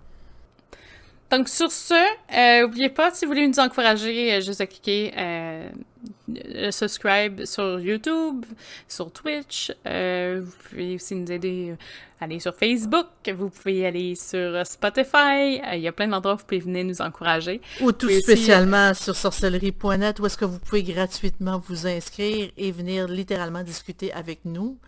Donc 1.31 1.49
sur 1.49 1.73
ce, 1.73 2.63
n'oubliez 2.63 2.89
pas, 2.89 3.11
si 3.11 3.25
vous 3.25 3.33
voulez 3.33 3.49
nous 3.49 3.59
encourager, 3.59 4.41
juste 4.43 4.61
à 4.61 4.67
cliquer 4.67 5.13
euh, 5.17 6.71
subscribe 6.71 7.45
sur 7.45 7.81
YouTube, 7.81 8.45
sur 8.89 9.11
Twitch. 9.11 9.73
Euh, 9.87 10.43
vous 10.45 10.53
pouvez 10.69 10.95
aussi 10.95 11.15
nous 11.15 11.31
aider 11.31 11.75
à 12.21 12.25
aller 12.25 12.41
sur 12.41 12.55
Facebook. 12.55 13.07
Vous 13.37 13.51
pouvez 13.51 13.87
aller 13.87 14.15
sur 14.15 14.65
Spotify. 14.67 15.61
Il 15.75 15.81
y 15.81 15.89
a 15.89 15.93
plein 15.93 16.09
d'endroits 16.09 16.35
où 16.35 16.39
vous 16.39 16.45
pouvez 16.45 16.61
venir 16.61 16.85
nous 16.85 17.01
encourager. 17.01 17.61
Ou 17.81 17.93
tout 17.93 18.09
spécialement 18.09 18.95
sur 18.95 19.17
sorcellerie.net 19.17 20.21
où 20.21 20.27
est-ce 20.27 20.39
que 20.39 20.45
vous 20.45 20.59
pouvez 20.59 20.83
gratuitement 20.83 21.63
vous 21.69 21.87
inscrire 21.87 22.51
et 22.57 22.71
venir 22.73 23.09
littéralement 23.09 23.63
discuter 23.63 24.13
avec 24.13 24.41
nous. 24.45 24.79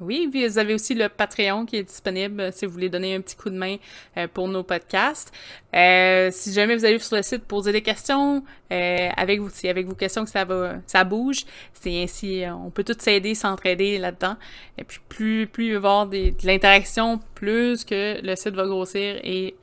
Oui, 0.00 0.30
vous 0.32 0.58
avez 0.58 0.74
aussi 0.74 0.94
le 0.94 1.08
Patreon 1.08 1.66
qui 1.66 1.76
est 1.76 1.82
disponible 1.82 2.40
euh, 2.40 2.50
si 2.52 2.66
vous 2.66 2.72
voulez 2.72 2.88
donner 2.88 3.16
un 3.16 3.20
petit 3.20 3.34
coup 3.34 3.50
de 3.50 3.56
main 3.56 3.78
euh, 4.16 4.28
pour 4.32 4.46
nos 4.46 4.62
podcasts. 4.62 5.32
Euh, 5.74 6.30
si 6.32 6.52
jamais 6.52 6.74
vous 6.74 6.84
allez 6.84 6.98
sur 6.98 7.16
le 7.16 7.22
site 7.22 7.44
poser 7.44 7.72
des 7.72 7.82
questions, 7.82 8.42
avec 8.70 9.40
vous, 9.40 9.50
c'est 9.52 9.68
avec 9.68 9.86
vos 9.86 9.94
questions 9.94 10.24
que 10.24 10.30
ça 10.30 10.44
va, 10.44 10.76
ça 10.86 11.04
bouge. 11.04 11.44
C'est 11.74 12.02
ainsi, 12.02 12.42
on 12.48 12.70
peut 12.70 12.84
tous 12.84 12.96
s'aider, 12.98 13.34
s'entraider 13.34 13.98
là-dedans. 13.98 14.36
Et 14.78 14.84
puis 14.84 14.98
plus, 15.08 15.46
plus 15.46 15.66
il 15.66 15.70
va 15.70 15.74
y 15.74 15.76
avoir 15.76 16.06
de 16.06 16.32
l'interaction, 16.44 17.20
plus 17.34 17.84
que 17.84 18.18
le 18.22 18.36
site 18.36 18.54
va 18.54 18.66
grossir 18.66 19.20
et 19.22 19.54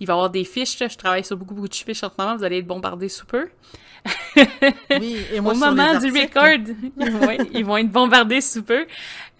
il 0.00 0.06
va 0.06 0.12
y 0.12 0.16
avoir 0.16 0.30
des 0.30 0.44
fiches. 0.44 0.78
Je 0.78 0.96
travaille 0.96 1.24
sur 1.24 1.36
beaucoup, 1.36 1.54
beaucoup 1.54 1.68
de 1.68 1.74
fiches 1.74 2.02
en 2.02 2.10
ce 2.10 2.14
moment. 2.18 2.36
Vous 2.36 2.44
allez 2.44 2.58
être 2.58 2.66
bombardés 2.66 3.08
sous 3.08 3.26
peu. 3.26 3.48
oui, 5.00 5.18
et 5.32 5.40
moi, 5.40 5.52
Au 5.52 5.56
moment 5.56 5.98
du 5.98 6.10
record, 6.10 6.74
ils 7.52 7.64
vont 7.64 7.76
être 7.76 7.90
bombardés 7.90 8.40
sous 8.40 8.62
peu. 8.62 8.86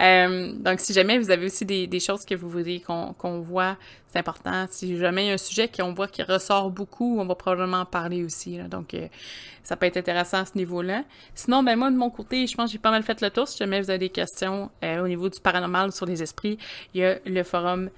Euh, 0.00 0.52
donc, 0.52 0.80
si 0.80 0.92
jamais 0.92 1.18
vous 1.18 1.30
avez 1.30 1.46
aussi 1.46 1.64
des, 1.64 1.86
des 1.86 2.00
choses 2.00 2.24
que 2.24 2.34
vous 2.34 2.48
voudriez 2.48 2.80
qu'on 2.80 3.40
voit, 3.40 3.76
c'est 4.08 4.18
important. 4.18 4.66
Si 4.70 4.96
jamais 4.96 5.24
il 5.24 5.28
y 5.28 5.30
a 5.30 5.34
un 5.34 5.38
sujet 5.38 5.68
qu'on 5.68 5.92
voit 5.92 6.08
qui 6.08 6.22
ressort 6.22 6.70
beaucoup, 6.70 7.18
on 7.20 7.26
va 7.26 7.34
probablement 7.34 7.80
en 7.80 7.84
parler 7.84 8.24
aussi. 8.24 8.58
Donc, 8.58 8.94
euh, 8.94 9.08
ça 9.62 9.76
peut 9.76 9.86
être 9.86 9.98
intéressant 9.98 10.38
à 10.38 10.44
ce 10.46 10.56
niveau-là. 10.56 11.04
Sinon, 11.34 11.62
ben 11.62 11.78
moi, 11.78 11.90
de 11.90 11.96
mon 11.96 12.10
côté, 12.10 12.46
je 12.46 12.54
pense 12.54 12.66
que 12.66 12.72
j'ai 12.72 12.78
pas 12.78 12.90
mal 12.90 13.02
fait 13.02 13.20
le 13.20 13.30
tour. 13.30 13.46
Si 13.46 13.58
jamais 13.58 13.80
vous 13.80 13.90
avez 13.90 13.98
des 13.98 14.08
questions 14.08 14.70
euh, 14.82 15.02
au 15.02 15.08
niveau 15.08 15.28
du 15.28 15.38
paranormal 15.40 15.92
sur 15.92 16.06
les 16.06 16.22
esprits, 16.22 16.58
il 16.94 17.00
y 17.00 17.04
a 17.04 17.18
le 17.24 17.42
forum 17.42 17.90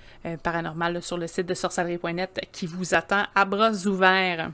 paranormal 0.42 1.02
sur 1.02 1.16
le 1.16 1.26
site 1.26 1.46
de 1.46 1.54
sorcellerie.net 1.54 2.46
qui 2.52 2.66
vous 2.66 2.94
attend 2.94 3.22
à 3.34 3.46
bras 3.46 3.72
ouverts. 3.86 4.50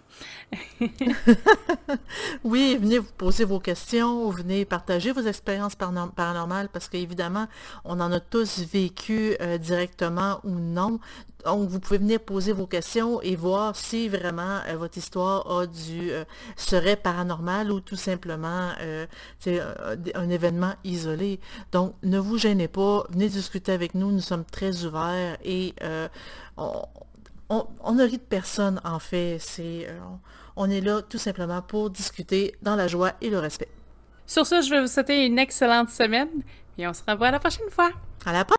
oui, 2.44 2.78
venez 2.80 2.98
vous 2.98 3.12
poser 3.16 3.44
vos 3.44 3.60
questions, 3.60 4.30
venez 4.30 4.64
partager 4.64 5.12
vos 5.12 5.22
expériences 5.22 5.74
paranormales 5.74 6.68
parce 6.68 6.88
qu'évidemment, 6.88 7.46
on 7.84 8.00
en 8.00 8.12
a 8.12 8.20
tous 8.20 8.60
vécu 8.60 9.36
euh, 9.40 9.58
directement 9.58 10.40
ou 10.44 10.50
non. 10.50 11.00
Donc, 11.46 11.68
vous 11.68 11.80
pouvez 11.80 11.98
venir 11.98 12.20
poser 12.20 12.52
vos 12.52 12.66
questions 12.66 13.22
et 13.22 13.36
voir 13.36 13.76
si 13.76 14.08
vraiment 14.08 14.58
euh, 14.68 14.76
votre 14.76 14.98
histoire 14.98 15.50
a 15.50 15.66
du 15.66 16.10
euh, 16.10 16.24
serait 16.56 16.96
paranormal 16.96 17.70
ou 17.70 17.80
tout 17.80 17.96
simplement 17.96 18.72
c'est 19.38 19.60
un 20.14 20.28
événement 20.28 20.74
isolé. 20.84 21.40
Donc, 21.72 21.94
ne 22.02 22.18
vous 22.18 22.36
gênez 22.36 22.68
pas, 22.68 23.04
venez 23.10 23.28
discuter 23.28 23.72
avec 23.72 23.94
nous, 23.94 24.10
nous 24.10 24.20
sommes 24.20 24.44
très 24.44 24.84
ouverts 24.84 25.38
et 25.44 25.74
on, 26.56 26.82
on, 27.48 27.92
ne 27.92 28.02
rit 28.02 28.18
de 28.18 28.22
personne 28.22 28.80
en 28.84 28.98
fait. 28.98 29.38
C'est 29.40 29.88
on 30.56 30.68
est 30.68 30.80
là 30.80 31.02
tout 31.02 31.18
simplement 31.18 31.62
pour 31.62 31.90
discuter 31.90 32.54
dans 32.62 32.76
la 32.76 32.88
joie 32.88 33.12
et 33.20 33.30
le 33.30 33.38
respect. 33.38 33.68
Sur 34.26 34.46
ce, 34.46 34.60
je 34.60 34.70
vais 34.70 34.80
vous 34.80 34.88
souhaiter 34.88 35.24
une 35.24 35.38
excellente 35.38 35.90
semaine 35.90 36.28
et 36.78 36.88
on 36.88 36.92
se 36.92 37.02
revoit 37.06 37.30
la 37.30 37.38
prochaine 37.38 37.70
fois. 37.70 37.90
À 38.24 38.32
la 38.32 38.44
prochaine! 38.44 38.54